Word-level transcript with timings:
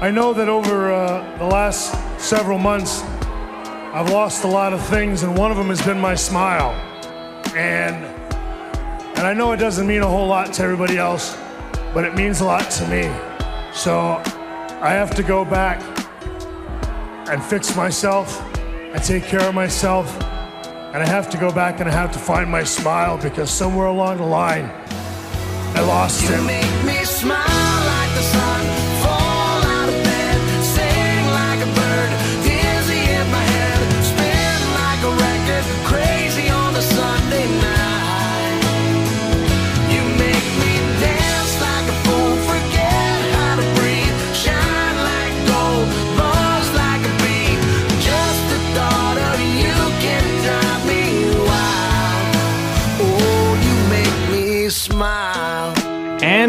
I 0.00 0.10
know 0.10 0.32
that 0.32 0.48
over 0.48 0.90
uh, 0.90 1.36
the 1.36 1.44
last 1.44 1.92
several 2.18 2.58
months, 2.58 3.02
I've 3.92 4.08
lost 4.08 4.44
a 4.44 4.46
lot 4.46 4.72
of 4.72 4.82
things, 4.86 5.24
and 5.24 5.36
one 5.36 5.50
of 5.50 5.58
them 5.58 5.68
has 5.68 5.82
been 5.84 6.00
my 6.00 6.14
smile. 6.14 6.70
And 7.54 8.06
and 9.18 9.26
I 9.26 9.34
know 9.34 9.52
it 9.52 9.58
doesn't 9.58 9.86
mean 9.86 10.00
a 10.00 10.06
whole 10.06 10.26
lot 10.26 10.54
to 10.54 10.62
everybody 10.62 10.96
else, 10.96 11.36
but 11.92 12.06
it 12.06 12.14
means 12.14 12.40
a 12.40 12.46
lot 12.46 12.70
to 12.70 12.88
me. 12.88 13.12
So 13.74 14.22
I 14.80 14.92
have 14.92 15.14
to 15.16 15.22
go 15.22 15.44
back 15.44 15.82
and 17.28 17.44
fix 17.44 17.76
myself 17.76 18.40
and 18.56 19.04
take 19.04 19.24
care 19.24 19.46
of 19.46 19.54
myself. 19.54 20.10
And 20.94 21.02
I 21.02 21.06
have 21.06 21.28
to 21.28 21.36
go 21.36 21.52
back 21.52 21.80
and 21.80 21.90
I 21.90 21.92
have 21.92 22.10
to 22.12 22.18
find 22.18 22.50
my 22.50 22.64
smile 22.64 23.18
because 23.18 23.50
somewhere 23.50 23.88
along 23.88 24.16
the 24.16 24.24
line, 24.24 24.64
I 25.76 25.80
lost 25.82 26.22
You 26.22 26.36
it. 26.36 26.40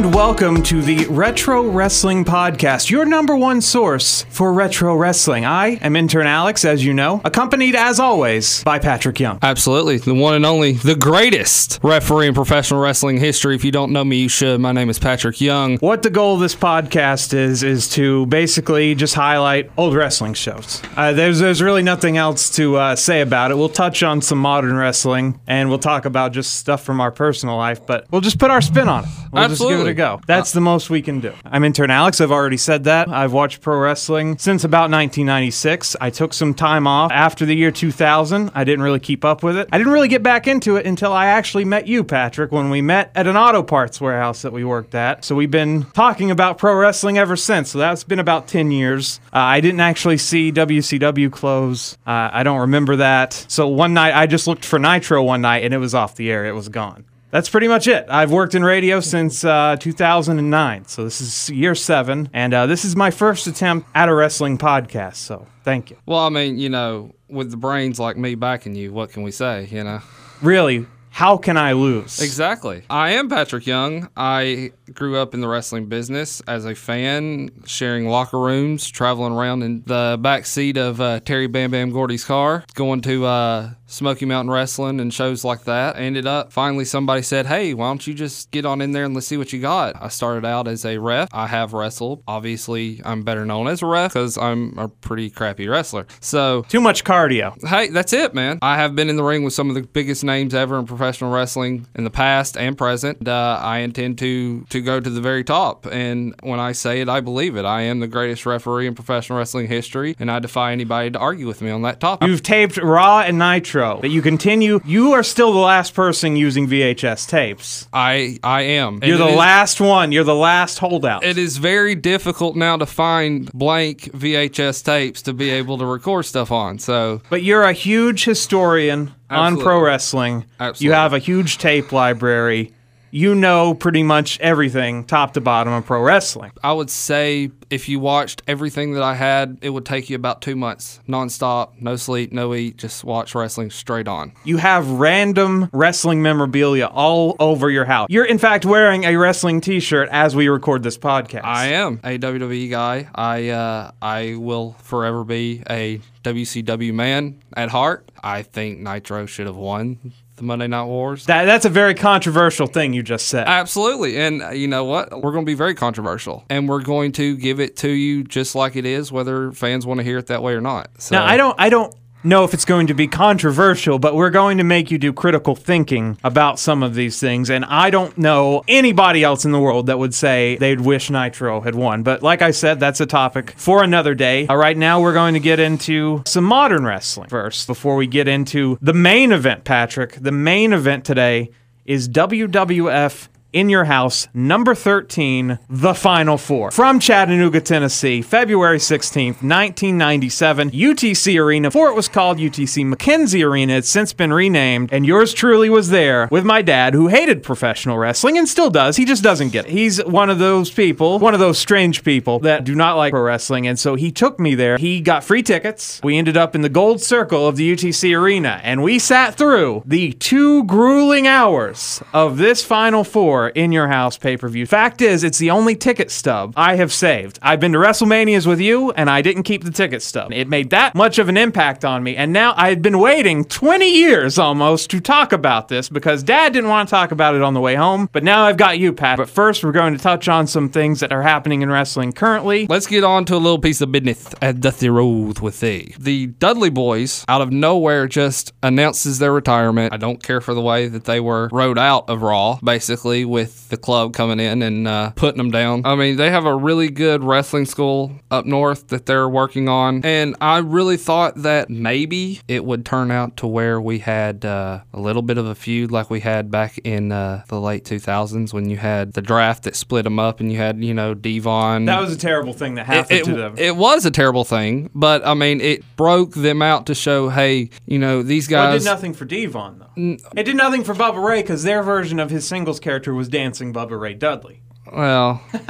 And 0.01 0.15
welcome 0.15 0.63
to 0.63 0.81
the 0.81 1.05
Retro 1.05 1.67
Wrestling 1.69 2.25
Podcast, 2.25 2.89
your 2.89 3.05
number 3.05 3.35
one 3.35 3.61
source 3.61 4.23
for 4.29 4.51
retro 4.51 4.95
wrestling. 4.95 5.45
I 5.45 5.75
am 5.75 5.95
intern 5.95 6.25
Alex, 6.25 6.65
as 6.65 6.83
you 6.83 6.91
know, 6.91 7.21
accompanied 7.23 7.75
as 7.75 7.99
always 7.99 8.63
by 8.63 8.80
Patrick 8.80 9.19
Young. 9.19 9.38
Absolutely. 9.43 9.99
The 9.99 10.16
one 10.16 10.33
and 10.33 10.43
only, 10.43 10.71
the 10.71 10.95
greatest 10.95 11.80
referee 11.83 12.25
in 12.25 12.33
professional 12.33 12.81
wrestling 12.81 13.17
history. 13.17 13.53
If 13.53 13.63
you 13.63 13.71
don't 13.71 13.91
know 13.91 14.03
me, 14.03 14.21
you 14.21 14.27
should. 14.27 14.59
My 14.59 14.71
name 14.71 14.89
is 14.89 14.97
Patrick 14.97 15.39
Young. 15.39 15.77
What 15.77 16.02
the 16.02 16.09
goal 16.09 16.33
of 16.33 16.39
this 16.39 16.55
podcast 16.55 17.36
is 17.36 17.61
is 17.61 17.88
to 17.89 18.25
basically 18.25 18.95
just 18.95 19.13
highlight 19.13 19.69
old 19.77 19.93
wrestling 19.93 20.33
shows. 20.33 20.81
Uh, 20.97 21.13
there's 21.13 21.38
there's 21.38 21.61
really 21.61 21.83
nothing 21.83 22.17
else 22.17 22.49
to 22.55 22.75
uh, 22.75 22.95
say 22.95 23.21
about 23.21 23.52
it. 23.52 23.55
We'll 23.55 23.69
touch 23.69 24.02
on 24.02 24.23
some 24.23 24.39
modern 24.39 24.75
wrestling 24.75 25.39
and 25.45 25.69
we'll 25.69 25.77
talk 25.77 26.05
about 26.05 26.31
just 26.31 26.55
stuff 26.55 26.83
from 26.83 26.99
our 26.99 27.11
personal 27.11 27.55
life, 27.55 27.86
but 27.86 28.08
we'll 28.09 28.21
just 28.21 28.39
put 28.39 28.49
our 28.49 28.61
spin 28.61 28.89
on 28.89 29.03
it. 29.03 29.09
We'll 29.31 29.47
just 29.47 29.61
give 29.61 29.69
it 29.69 29.73
Absolutely. 29.73 29.91
A 29.92 29.94
go. 29.94 30.22
That's 30.25 30.52
the 30.52 30.61
most 30.61 30.89
we 30.89 31.02
can 31.02 31.20
do. 31.20 31.34
I'm 31.45 31.64
intern 31.64 31.92
Alex. 31.92 32.20
I've 32.20 32.31
already 32.31 32.58
said 32.58 32.86
that. 32.86 33.08
I've 33.09 33.34
watched 33.34 33.61
pro 33.61 33.78
wrestling 33.78 34.38
since 34.38 34.64
about 34.64 34.89
1996. 34.89 35.95
I 36.02 36.09
took 36.09 36.33
some 36.33 36.53
time 36.53 36.88
off 36.88 37.11
after 37.11 37.45
the 37.45 37.56
year 37.56 37.72
2000. 37.72 38.52
I 38.56 38.64
didn't 38.64 38.81
really 38.83 39.00
keep 39.00 39.23
up 39.23 39.44
with 39.44 39.58
it. 39.58 39.70
I 39.72 39.78
didn't 39.78 39.94
really 39.94 40.08
get 40.08 40.23
back 40.23 40.48
into 40.48 40.75
it 40.78 40.86
until 40.86 41.14
I 41.14 41.28
actually 41.28 41.66
met 41.66 41.88
you, 41.88 42.03
Patrick, 42.03 42.52
when 42.52 42.70
we 42.70 42.81
met 42.81 43.11
at 43.16 43.28
an 43.28 43.38
auto 43.38 43.64
parts 43.64 44.02
warehouse 44.02 44.42
that 44.42 44.53
we 44.53 44.64
worked 44.64 44.95
at. 44.95 45.23
So 45.23 45.36
we've 45.36 45.52
been 45.52 45.83
talking 45.92 46.31
about 46.31 46.58
pro 46.58 46.73
wrestling 46.76 47.17
ever 47.17 47.36
since. 47.36 47.70
So 47.70 47.78
that's 47.80 48.03
been 48.03 48.20
about 48.20 48.48
10 48.48 48.72
years. 48.72 49.20
Uh, 49.33 49.38
I 49.38 49.61
didn't 49.61 49.81
actually 49.81 50.17
see 50.17 50.52
WCW 50.52 51.31
close. 51.31 51.98
Uh, 52.08 52.30
I 52.31 52.44
don't 52.44 52.61
remember 52.61 52.98
that. 52.98 53.33
So 53.48 53.67
one 53.67 53.94
night 53.94 54.16
I 54.16 54.26
just 54.26 54.48
looked 54.48 54.66
for 54.66 54.80
Nitro 54.80 55.22
one 55.23 55.42
night 55.42 55.64
and 55.64 55.73
it 55.73 55.78
was 55.78 55.94
off 55.94 56.16
the 56.16 56.31
air. 56.31 56.45
It 56.45 56.53
was 56.53 56.70
gone. 56.70 57.05
That's 57.31 57.49
pretty 57.49 57.69
much 57.69 57.87
it. 57.87 58.05
I've 58.09 58.31
worked 58.31 58.55
in 58.55 58.63
radio 58.63 58.99
since 58.99 59.45
uh, 59.45 59.77
2009, 59.79 60.85
so 60.87 61.05
this 61.05 61.21
is 61.21 61.49
year 61.49 61.75
seven, 61.75 62.29
and 62.33 62.53
uh, 62.53 62.65
this 62.65 62.83
is 62.83 62.95
my 62.95 63.09
first 63.09 63.47
attempt 63.47 63.87
at 63.95 64.09
a 64.09 64.13
wrestling 64.13 64.57
podcast. 64.57 65.15
So 65.15 65.47
thank 65.63 65.89
you. 65.89 65.97
Well, 66.05 66.19
I 66.19 66.29
mean, 66.29 66.57
you 66.57 66.67
know, 66.69 67.15
with 67.29 67.49
the 67.49 67.57
brains 67.57 67.99
like 67.99 68.17
me 68.17 68.35
backing 68.35 68.75
you, 68.75 68.91
what 68.91 69.11
can 69.11 69.23
we 69.23 69.31
say, 69.31 69.69
you 69.71 69.81
know? 69.83 70.02
Really, 70.41 70.85
how 71.09 71.37
can 71.37 71.55
I 71.55 71.73
lose? 71.73 72.21
Exactly. 72.21 72.83
I 72.89 73.11
am 73.11 73.30
Patrick 73.30 73.65
Young. 73.65 74.09
I 74.17 74.71
grew 74.93 75.17
up 75.17 75.33
in 75.33 75.41
the 75.41 75.47
wrestling 75.47 75.86
business 75.87 76.41
as 76.47 76.65
a 76.65 76.73
fan, 76.73 77.49
sharing 77.65 78.08
locker 78.08 78.39
rooms, 78.39 78.89
traveling 78.89 79.33
around 79.33 79.61
in 79.64 79.83
the 79.86 80.17
back 80.21 80.45
seat 80.45 80.77
of 80.77 80.99
uh, 80.99 81.20
Terry 81.20 81.47
Bam 81.47 81.71
Bam 81.71 81.91
Gordy's 81.91 82.23
car, 82.23 82.64
going 82.75 83.02
to 83.02 83.25
uh, 83.25 83.71
Smoky 83.91 84.25
Mountain 84.25 84.52
Wrestling 84.52 84.99
and 85.02 85.13
shows 85.13 85.43
like 85.43 85.65
that. 85.65 85.97
Ended 85.97 86.25
up 86.25 86.53
finally 86.53 86.85
somebody 86.85 87.21
said, 87.21 87.45
"Hey, 87.45 87.73
why 87.73 87.87
don't 87.89 88.07
you 88.07 88.13
just 88.13 88.49
get 88.52 88.65
on 88.65 88.79
in 88.81 88.93
there 88.93 89.03
and 89.03 89.13
let's 89.13 89.27
see 89.27 89.35
what 89.37 89.52
you 89.52 89.59
got?" 89.59 89.95
I 90.02 90.07
started 90.07 90.45
out 90.45 90.67
as 90.67 90.85
a 90.85 90.97
ref. 90.97 91.27
I 91.33 91.47
have 91.47 91.73
wrestled. 91.73 92.23
Obviously, 92.27 93.02
I'm 93.03 93.23
better 93.23 93.45
known 93.45 93.67
as 93.67 93.81
a 93.81 93.85
ref 93.85 94.13
because 94.13 94.37
I'm 94.37 94.77
a 94.77 94.87
pretty 94.87 95.29
crappy 95.29 95.67
wrestler. 95.67 96.07
So 96.21 96.63
Too 96.69 96.79
much 96.79 97.03
cardio. 97.03 97.53
Hey, 97.67 97.89
that's 97.89 98.13
it, 98.13 98.33
man. 98.33 98.59
I 98.61 98.77
have 98.77 98.95
been 98.95 99.09
in 99.09 99.17
the 99.17 99.23
ring 99.23 99.43
with 99.43 99.53
some 99.53 99.67
of 99.67 99.75
the 99.75 99.81
biggest 99.81 100.23
names 100.23 100.53
ever 100.53 100.79
in 100.79 100.85
professional 100.85 101.31
wrestling 101.31 101.85
in 101.93 102.05
the 102.05 102.09
past 102.09 102.55
and 102.58 102.77
present. 102.77 103.19
And, 103.19 103.27
uh, 103.27 103.59
I 103.61 103.79
intend 103.79 104.17
to 104.19 104.65
to 104.69 104.81
go 104.81 105.02
to 105.02 105.09
the 105.09 105.21
very 105.21 105.43
top. 105.43 105.85
And 105.91 106.33
when 106.43 106.61
I 106.61 106.71
say 106.71 107.02
it, 107.02 107.09
I 107.09 107.19
believe 107.19 107.58
it. 107.58 107.65
I 107.65 107.81
am 107.81 107.99
the 107.99 108.08
greatest 108.08 108.45
referee 108.45 108.87
in 108.87 108.95
professional 108.95 109.37
wrestling 109.37 109.67
history, 109.67 110.15
and 110.17 110.31
I 110.31 110.39
defy 110.39 110.71
anybody 110.71 111.11
to 111.11 111.19
argue 111.19 111.47
with 111.47 111.61
me 111.61 111.71
on 111.71 111.81
that 111.81 111.99
topic. 111.99 112.29
You've 112.29 112.43
taped 112.43 112.77
Raw 112.77 113.19
and 113.19 113.37
Nitro. 113.37 113.80
That 114.02 114.09
you 114.09 114.21
continue. 114.21 114.80
You 114.86 115.11
are 115.14 115.23
still 115.23 115.52
the 115.53 115.59
last 115.59 115.93
person 115.93 116.36
using 116.36 116.67
VHS 116.67 117.27
tapes. 117.27 117.87
I 117.92 118.37
I 118.43 118.61
am. 118.61 118.95
And 118.95 119.03
You're 119.05 119.17
the 119.17 119.27
it 119.27 119.31
is- 119.31 119.37
last 119.37 119.81
one. 119.81 120.11
You're 120.11 120.23
the 120.23 120.36
last 120.36 120.80
holdout. 120.80 121.23
It 121.23 121.37
is 121.37 121.58
very 121.58 121.95
difficult 121.95 122.55
now 122.55 122.77
to 122.77 122.86
find 122.86 123.52
blank 123.53 124.11
VHS 124.14 124.83
tapes 124.83 125.21
to 125.23 125.33
be 125.33 125.49
able 125.49 125.77
to 125.80 125.86
record 125.86 126.25
stuff 126.25 126.52
on. 126.52 126.80
So 126.80 127.21
But 127.30 127.43
you're 127.43 127.64
a 127.64 127.73
huge 127.73 128.24
historian 128.25 129.13
on 129.30 129.38
Absolutely. 129.53 129.63
pro 129.63 129.80
wrestling. 129.81 130.45
Absolutely. 130.59 130.86
You 130.86 130.91
have 130.94 131.13
a 131.13 131.19
huge 131.19 131.57
tape 131.57 131.91
library. 131.91 132.74
You 133.13 133.36
know 133.36 133.74
pretty 133.74 134.04
much 134.04 134.39
everything, 134.39 135.04
top 135.04 135.33
to 135.33 135.42
bottom, 135.42 135.74
of 135.74 135.86
pro 135.86 136.01
wrestling. 136.01 136.51
I 136.63 136.72
would 136.72 136.89
say 136.89 137.51
if 137.69 137.89
you 137.89 138.00
watched 138.00 138.42
everything 138.48 138.94
that 138.94 139.04
I 139.04 139.16
had, 139.16 139.57
it 139.62 139.69
would 139.69 139.86
take 139.86 140.10
you 140.10 140.16
about 140.16 140.42
two 140.42 140.56
months, 140.56 141.01
nonstop, 141.10 141.71
no 141.81 141.98
sleep, 141.98 142.31
no 142.31 142.56
eat, 142.56 142.77
just 142.77 143.04
watch 143.04 143.36
wrestling 143.36 143.69
straight 143.69 144.07
on. 144.07 144.31
You 144.45 144.57
have 144.57 144.89
random 144.89 145.69
wrestling 145.74 146.21
memorabilia 146.21 146.86
all 146.86 147.36
over 147.39 147.69
your 147.69 147.83
house. 147.83 148.07
You're, 148.10 148.25
in 148.25 148.38
fact, 148.38 148.66
wearing 148.66 149.04
a 149.04 149.18
wrestling 149.18 149.60
t 149.60 149.81
shirt 149.81 150.07
as 150.10 150.33
we 150.33 150.48
record 150.48 150.81
this 150.83 150.98
podcast. 150.98 151.44
I 151.44 151.68
am 151.68 152.00
a 152.06 152.18
WWE 152.18 152.69
guy. 152.69 153.10
I 153.13 153.50
uh, 153.50 153.92
I 154.01 154.36
will 154.36 154.74
forever 154.80 155.25
be 155.25 155.63
a 155.69 156.00
WCW 156.24 156.94
man 156.94 157.42
at 157.57 157.69
heart. 157.69 158.10
I 158.24 158.44
think 158.44 158.80
Nitro 158.80 159.25
should 159.25 159.48
have 159.48 159.56
won 159.57 160.13
the 160.41 160.47
Monday 160.47 160.68
Night 160.68 160.85
Wars. 160.85 161.25
That, 161.27 161.45
that's 161.45 161.65
a 161.65 161.69
very 161.69 161.94
controversial 161.94 162.68
thing 162.68 162.94
you 162.94 163.03
just 163.03 163.27
said. 163.27 163.47
Absolutely. 163.47 164.18
And 164.18 164.41
uh, 164.41 164.50
you 164.50 164.68
know 164.68 164.83
what? 164.83 165.12
We're 165.12 165.31
going 165.31 165.45
to 165.45 165.50
be 165.50 165.53
very 165.56 165.75
controversial. 165.75 166.44
And 166.50 166.68
we're 166.68 166.81
going 166.81 167.13
to 167.13 167.38
give 167.38 167.59
it 167.59 167.77
to 167.77 167.89
you 167.89 168.24
just 168.24 168.56
like 168.56 168.75
it 168.75 168.85
is, 168.85 169.12
whether 169.12 169.51
fans 169.51 169.85
want 169.85 170.00
to 170.00 170.03
hear 170.03 170.18
it 170.18 170.27
that 170.27 170.44
way 170.44 170.53
or 170.53 170.62
not. 170.62 170.89
So, 171.01 171.15
now, 171.15 171.25
I 171.25 171.38
don't, 171.38 171.56
I 171.57 171.69
don't 171.69 171.95
know 172.24 172.44
if 172.44 172.54
it's 172.54 172.65
going 172.65 172.88
to 172.88 172.94
be 172.94 173.07
controversial, 173.07 174.00
but 174.00 174.15
we're 174.15 174.30
going 174.30 174.57
to 174.57 174.63
make 174.63 174.92
you 174.92 174.98
do 174.98 175.13
critical 175.13 175.56
thinking 175.56 176.18
about 176.24 176.59
some 176.59 176.83
of 176.83 176.95
these 176.95 177.19
things. 177.19 177.50
And 177.50 177.65
I 177.65 177.89
don't 177.89 178.18
know 178.18 178.63
anybody 178.68 179.24
else 179.24 179.45
in 179.45 179.51
the 179.51 179.59
world 179.59 179.88
that 179.88 180.00
would 180.00 180.13
say 180.13 180.57
they'd 180.57 180.81
wish 180.81 181.09
Nitro 181.09 181.62
had 181.62 181.75
won. 181.75 182.04
But 182.04 182.24
like 182.24 182.42
I 182.42 182.51
said, 182.51 182.80
that's 182.80 183.01
a 183.01 183.06
topic 183.06 183.54
for 183.57 183.83
another 183.83 184.15
day. 184.15 184.48
All 184.48 184.57
right, 184.57 184.77
now, 184.77 185.01
we're 185.01 185.13
going 185.13 185.33
to 185.33 185.39
get 185.39 185.59
into 185.59 186.24
some 186.25 186.44
modern 186.44 186.86
wrestling 186.86 187.30
first 187.30 187.68
before 187.68 187.95
we 187.95 188.07
get 188.07 188.27
into 188.27 188.77
the 188.81 188.94
main 188.94 189.31
event, 189.31 189.63
Patrick. 189.63 190.13
The 190.13 190.31
main 190.31 190.74
event 190.74 191.06
today 191.06 191.51
is 191.86 192.07
WWF 192.09 193.27
in 193.54 193.69
Your 193.69 193.86
House, 193.86 194.28
number 194.34 194.74
13, 194.74 195.60
The 195.69 195.94
Final 195.94 196.38
Four. 196.38 196.72
From 196.72 197.00
Chattanooga, 197.00 197.60
Tennessee, 197.60 198.22
February 198.22 198.78
16th, 198.78 199.44
1997, 199.44 200.71
UTC 200.71 201.39
Arena. 201.39 201.69
Before 201.69 201.89
it 201.89 201.95
was 201.95 202.07
called 202.07 202.38
UTC 202.38 202.94
McKenzie 202.94 203.45
Arena, 203.45 203.74
it's 203.74 203.89
since 203.89 204.13
been 204.13 204.31
renamed, 204.31 204.94
and 204.94 205.06
yours 205.06 205.33
truly 205.33 205.69
was 205.69 205.89
there 205.89 206.27
with 206.31 206.45
my 206.45 206.62
dad, 206.62 206.94
who 206.94 207.07
hated 207.07 207.44
professional 207.44 207.98
wrestling 207.98 208.38
and 208.38 208.48
still 208.48 208.69
does. 208.69 208.95
He 208.95 209.06
just 209.06 209.24
doesn't 209.24 209.50
get 209.50 209.65
it. 209.65 209.71
He's 209.71 210.04
one 210.04 210.30
of 210.30 210.39
those 210.39 210.71
people, 210.71 211.19
one 211.19 211.33
of 211.33 211.39
those 211.39 211.57
strange 211.57 212.04
people 212.04 212.39
that 212.39 212.63
do 212.63 212.75
not 212.75 212.95
like 212.95 213.12
pro 213.12 213.21
wrestling, 213.21 213.68
and 213.68 213.77
so 213.77 213.95
he 213.95 214.12
took 214.12 214.39
me 214.39 214.56
there. 214.56 214.77
He 214.77 215.01
got 215.01 215.24
free 215.24 215.44
tickets. 215.44 216.00
We 216.04 216.18
ended 216.18 216.38
up 216.38 216.56
in 216.56 216.62
the 216.62 216.69
gold 216.69 217.01
circle 217.01 217.47
of 217.47 217.57
the 217.57 217.74
UTC 217.74 218.18
Arena, 218.18 218.62
and 218.63 218.81
we 218.81 218.97
sat 219.00 219.36
through 219.36 219.83
the 219.86 220.13
two 220.13 220.63
grueling 220.63 221.27
hours 221.27 222.01
of 222.13 222.38
this 222.38 222.63
Final 222.63 223.04
Four 223.04 223.40
in 223.49 223.71
your 223.71 223.88
house 223.88 224.17
pay 224.17 224.38
per 224.38 224.47
view. 224.47 224.65
Fact 224.65 225.01
is, 225.01 225.23
it's 225.23 225.38
the 225.38 225.51
only 225.51 225.75
ticket 225.75 226.11
stub 226.11 226.53
I 226.55 226.75
have 226.75 226.91
saved. 226.91 227.39
I've 227.41 227.59
been 227.59 227.73
to 227.73 227.79
WrestleManias 227.79 228.45
with 228.47 228.59
you, 228.59 228.91
and 228.91 229.09
I 229.09 229.21
didn't 229.21 229.43
keep 229.43 229.63
the 229.63 229.71
ticket 229.71 230.01
stub. 230.01 230.31
It 230.31 230.47
made 230.47 230.69
that 230.71 230.95
much 230.95 231.19
of 231.19 231.29
an 231.29 231.38
impact 231.38 231.85
on 231.85 232.03
me, 232.03 232.15
and 232.15 232.31
now 232.33 232.53
I 232.57 232.69
had 232.69 232.81
been 232.81 232.99
waiting 232.99 233.45
20 233.45 233.89
years 233.89 234.38
almost 234.38 234.89
to 234.91 234.99
talk 234.99 235.33
about 235.33 235.67
this 235.67 235.89
because 235.89 236.23
Dad 236.23 236.53
didn't 236.53 236.69
want 236.69 236.89
to 236.89 236.91
talk 236.91 237.11
about 237.11 237.35
it 237.35 237.41
on 237.41 237.53
the 237.53 237.61
way 237.61 237.75
home, 237.75 238.09
but 238.11 238.23
now 238.23 238.43
I've 238.43 238.57
got 238.57 238.79
you, 238.79 238.93
Pat. 238.93 239.17
But 239.17 239.29
first, 239.29 239.63
we're 239.63 239.71
going 239.71 239.94
to 239.94 239.99
touch 239.99 240.27
on 240.27 240.47
some 240.47 240.69
things 240.69 240.99
that 240.99 241.11
are 241.11 241.21
happening 241.21 241.61
in 241.61 241.69
wrestling 241.69 242.11
currently. 242.11 242.67
Let's 242.67 242.87
get 242.87 243.03
on 243.03 243.25
to 243.25 243.35
a 243.35 243.37
little 243.37 243.59
piece 243.59 243.81
of 243.81 243.91
business 243.91 244.33
at 244.41 244.59
Dusty 244.59 244.89
Road 244.89 245.39
with 245.39 245.59
thee. 245.59 245.95
The 245.99 246.27
Dudley 246.27 246.69
Boys, 246.69 247.25
out 247.27 247.41
of 247.41 247.51
nowhere, 247.51 248.07
just 248.07 248.53
announces 248.63 249.19
their 249.19 249.31
retirement. 249.33 249.94
I 249.94 249.97
don't 249.97 250.21
care 250.21 250.41
for 250.41 250.53
the 250.53 250.61
way 250.61 250.87
that 250.87 251.05
they 251.05 251.19
were 251.19 251.49
rode 251.51 251.77
out 251.77 252.09
of 252.09 252.21
Raw, 252.21 252.59
basically, 252.63 253.25
with 253.31 253.69
the 253.69 253.78
club 253.78 254.13
coming 254.13 254.39
in 254.39 254.62
and 254.62 254.88
uh, 254.88 255.12
putting 255.16 255.38
them 255.38 255.50
down. 255.50 255.81
I 255.86 255.95
mean, 255.95 256.18
they 256.18 256.30
have 256.30 256.45
a 256.45 256.56
really 256.56 256.89
good 256.89 257.24
wrestling 257.24 257.66
school 257.66 258.12
up 258.30 258.45
north 258.45 258.89
that 258.89 259.06
they're 259.06 259.30
working 259.30 259.68
on, 259.69 260.06
and 260.06 260.36
I 260.42 260.60
really 260.60 260.98
thought 260.98 261.36
that 261.38 261.69
maybe 261.69 262.42
it 262.48 262.66
would 262.66 262.86
turn 262.86 263.10
out 263.10 263.38
to 263.38 263.48
where 263.48 263.80
we 263.81 264.00
had 264.00 264.45
uh, 264.45 264.81
a 264.94 265.00
little 265.00 265.22
bit 265.22 265.38
of 265.38 265.45
a 265.45 265.56
feud 265.56 265.92
like 265.92 266.10
we 266.10 266.19
had 266.19 266.51
back 266.51 266.78
in 266.80 267.12
uh, 267.12 267.44
the 267.48 267.60
late 267.60 267.86
2000s 267.86 268.54
when 268.54 268.69
you 268.69 268.78
had 268.78 269.13
the 269.13 269.22
draft 269.22 269.63
that 269.63 269.75
split 269.75 270.04
them 270.04 270.19
up 270.19 270.39
and 270.39 270.51
you 270.51 270.57
had, 270.57 270.83
you 270.83 270.94
know, 270.94 271.13
Devon. 271.13 271.86
That 271.86 272.01
was 272.01 272.13
a 272.13 272.18
terrible 272.18 272.54
thing 272.54 272.75
that 272.75 272.86
happened 272.86 273.19
it, 273.19 273.25
to 273.25 273.33
them. 273.36 273.56
it 273.57 273.75
was 273.75 274.06
a 274.06 274.12
terrible 274.12 274.44
thing, 274.44 274.89
but 274.94 275.25
I 275.25 275.33
mean, 275.33 275.62
it 275.62 275.83
broke 275.95 276.33
them 276.33 276.62
out 276.62 276.88
to 276.88 276.95
show, 276.95 277.30
hey, 277.30 277.69
you 277.86 277.98
know, 277.98 278.22
these 278.24 278.50
Well, 278.50 278.63
it 278.69 278.74
guys. 278.74 278.83
did 278.83 278.89
nothing 278.89 279.13
for 279.13 279.25
Devon, 279.25 279.80
though. 279.80 280.18
It 280.36 280.44
did 280.44 280.56
nothing 280.57 280.83
for 280.83 280.94
Bubba 280.94 281.24
Ray 281.24 281.42
because 281.42 281.63
their 281.63 281.81
version 281.83 282.19
of 282.19 282.30
his 282.30 282.48
singles 282.48 282.80
character 282.80 283.13
was 283.13 283.20
dancing 283.27 283.73
Bubba 283.73 284.00
Ray 284.00 284.13
Dudley. 284.13 284.62
Well, 284.91 285.41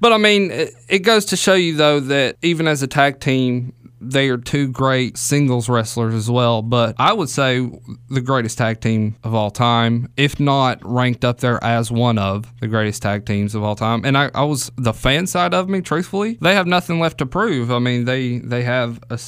but 0.00 0.12
I 0.12 0.18
mean, 0.18 0.50
it, 0.50 0.74
it 0.88 0.98
goes 1.00 1.24
to 1.26 1.36
show 1.36 1.54
you 1.54 1.76
though 1.76 2.00
that 2.00 2.36
even 2.42 2.66
as 2.66 2.82
a 2.82 2.86
tag 2.86 3.20
team, 3.20 3.72
they 4.00 4.28
are 4.28 4.36
two 4.36 4.68
great 4.68 5.16
singles 5.16 5.68
wrestlers 5.68 6.14
as 6.14 6.30
well. 6.30 6.60
But 6.60 6.96
I 6.98 7.12
would 7.12 7.30
say 7.30 7.70
the 8.10 8.20
greatest 8.20 8.58
tag 8.58 8.80
team 8.80 9.16
of 9.24 9.34
all 9.34 9.50
time, 9.50 10.12
if 10.16 10.38
not 10.38 10.78
ranked 10.82 11.24
up 11.24 11.40
there 11.40 11.62
as 11.64 11.90
one 11.90 12.18
of 12.18 12.52
the 12.60 12.68
greatest 12.68 13.02
tag 13.02 13.24
teams 13.24 13.54
of 13.54 13.62
all 13.62 13.76
time. 13.76 14.04
And 14.04 14.18
I, 14.18 14.30
I 14.34 14.44
was 14.44 14.70
the 14.76 14.92
fan 14.92 15.26
side 15.26 15.54
of 15.54 15.68
me, 15.68 15.80
truthfully, 15.80 16.38
they 16.40 16.54
have 16.54 16.66
nothing 16.66 17.00
left 17.00 17.18
to 17.18 17.26
prove. 17.26 17.70
I 17.70 17.78
mean, 17.78 18.04
they 18.04 18.38
they 18.38 18.62
have 18.64 19.00
a 19.10 19.18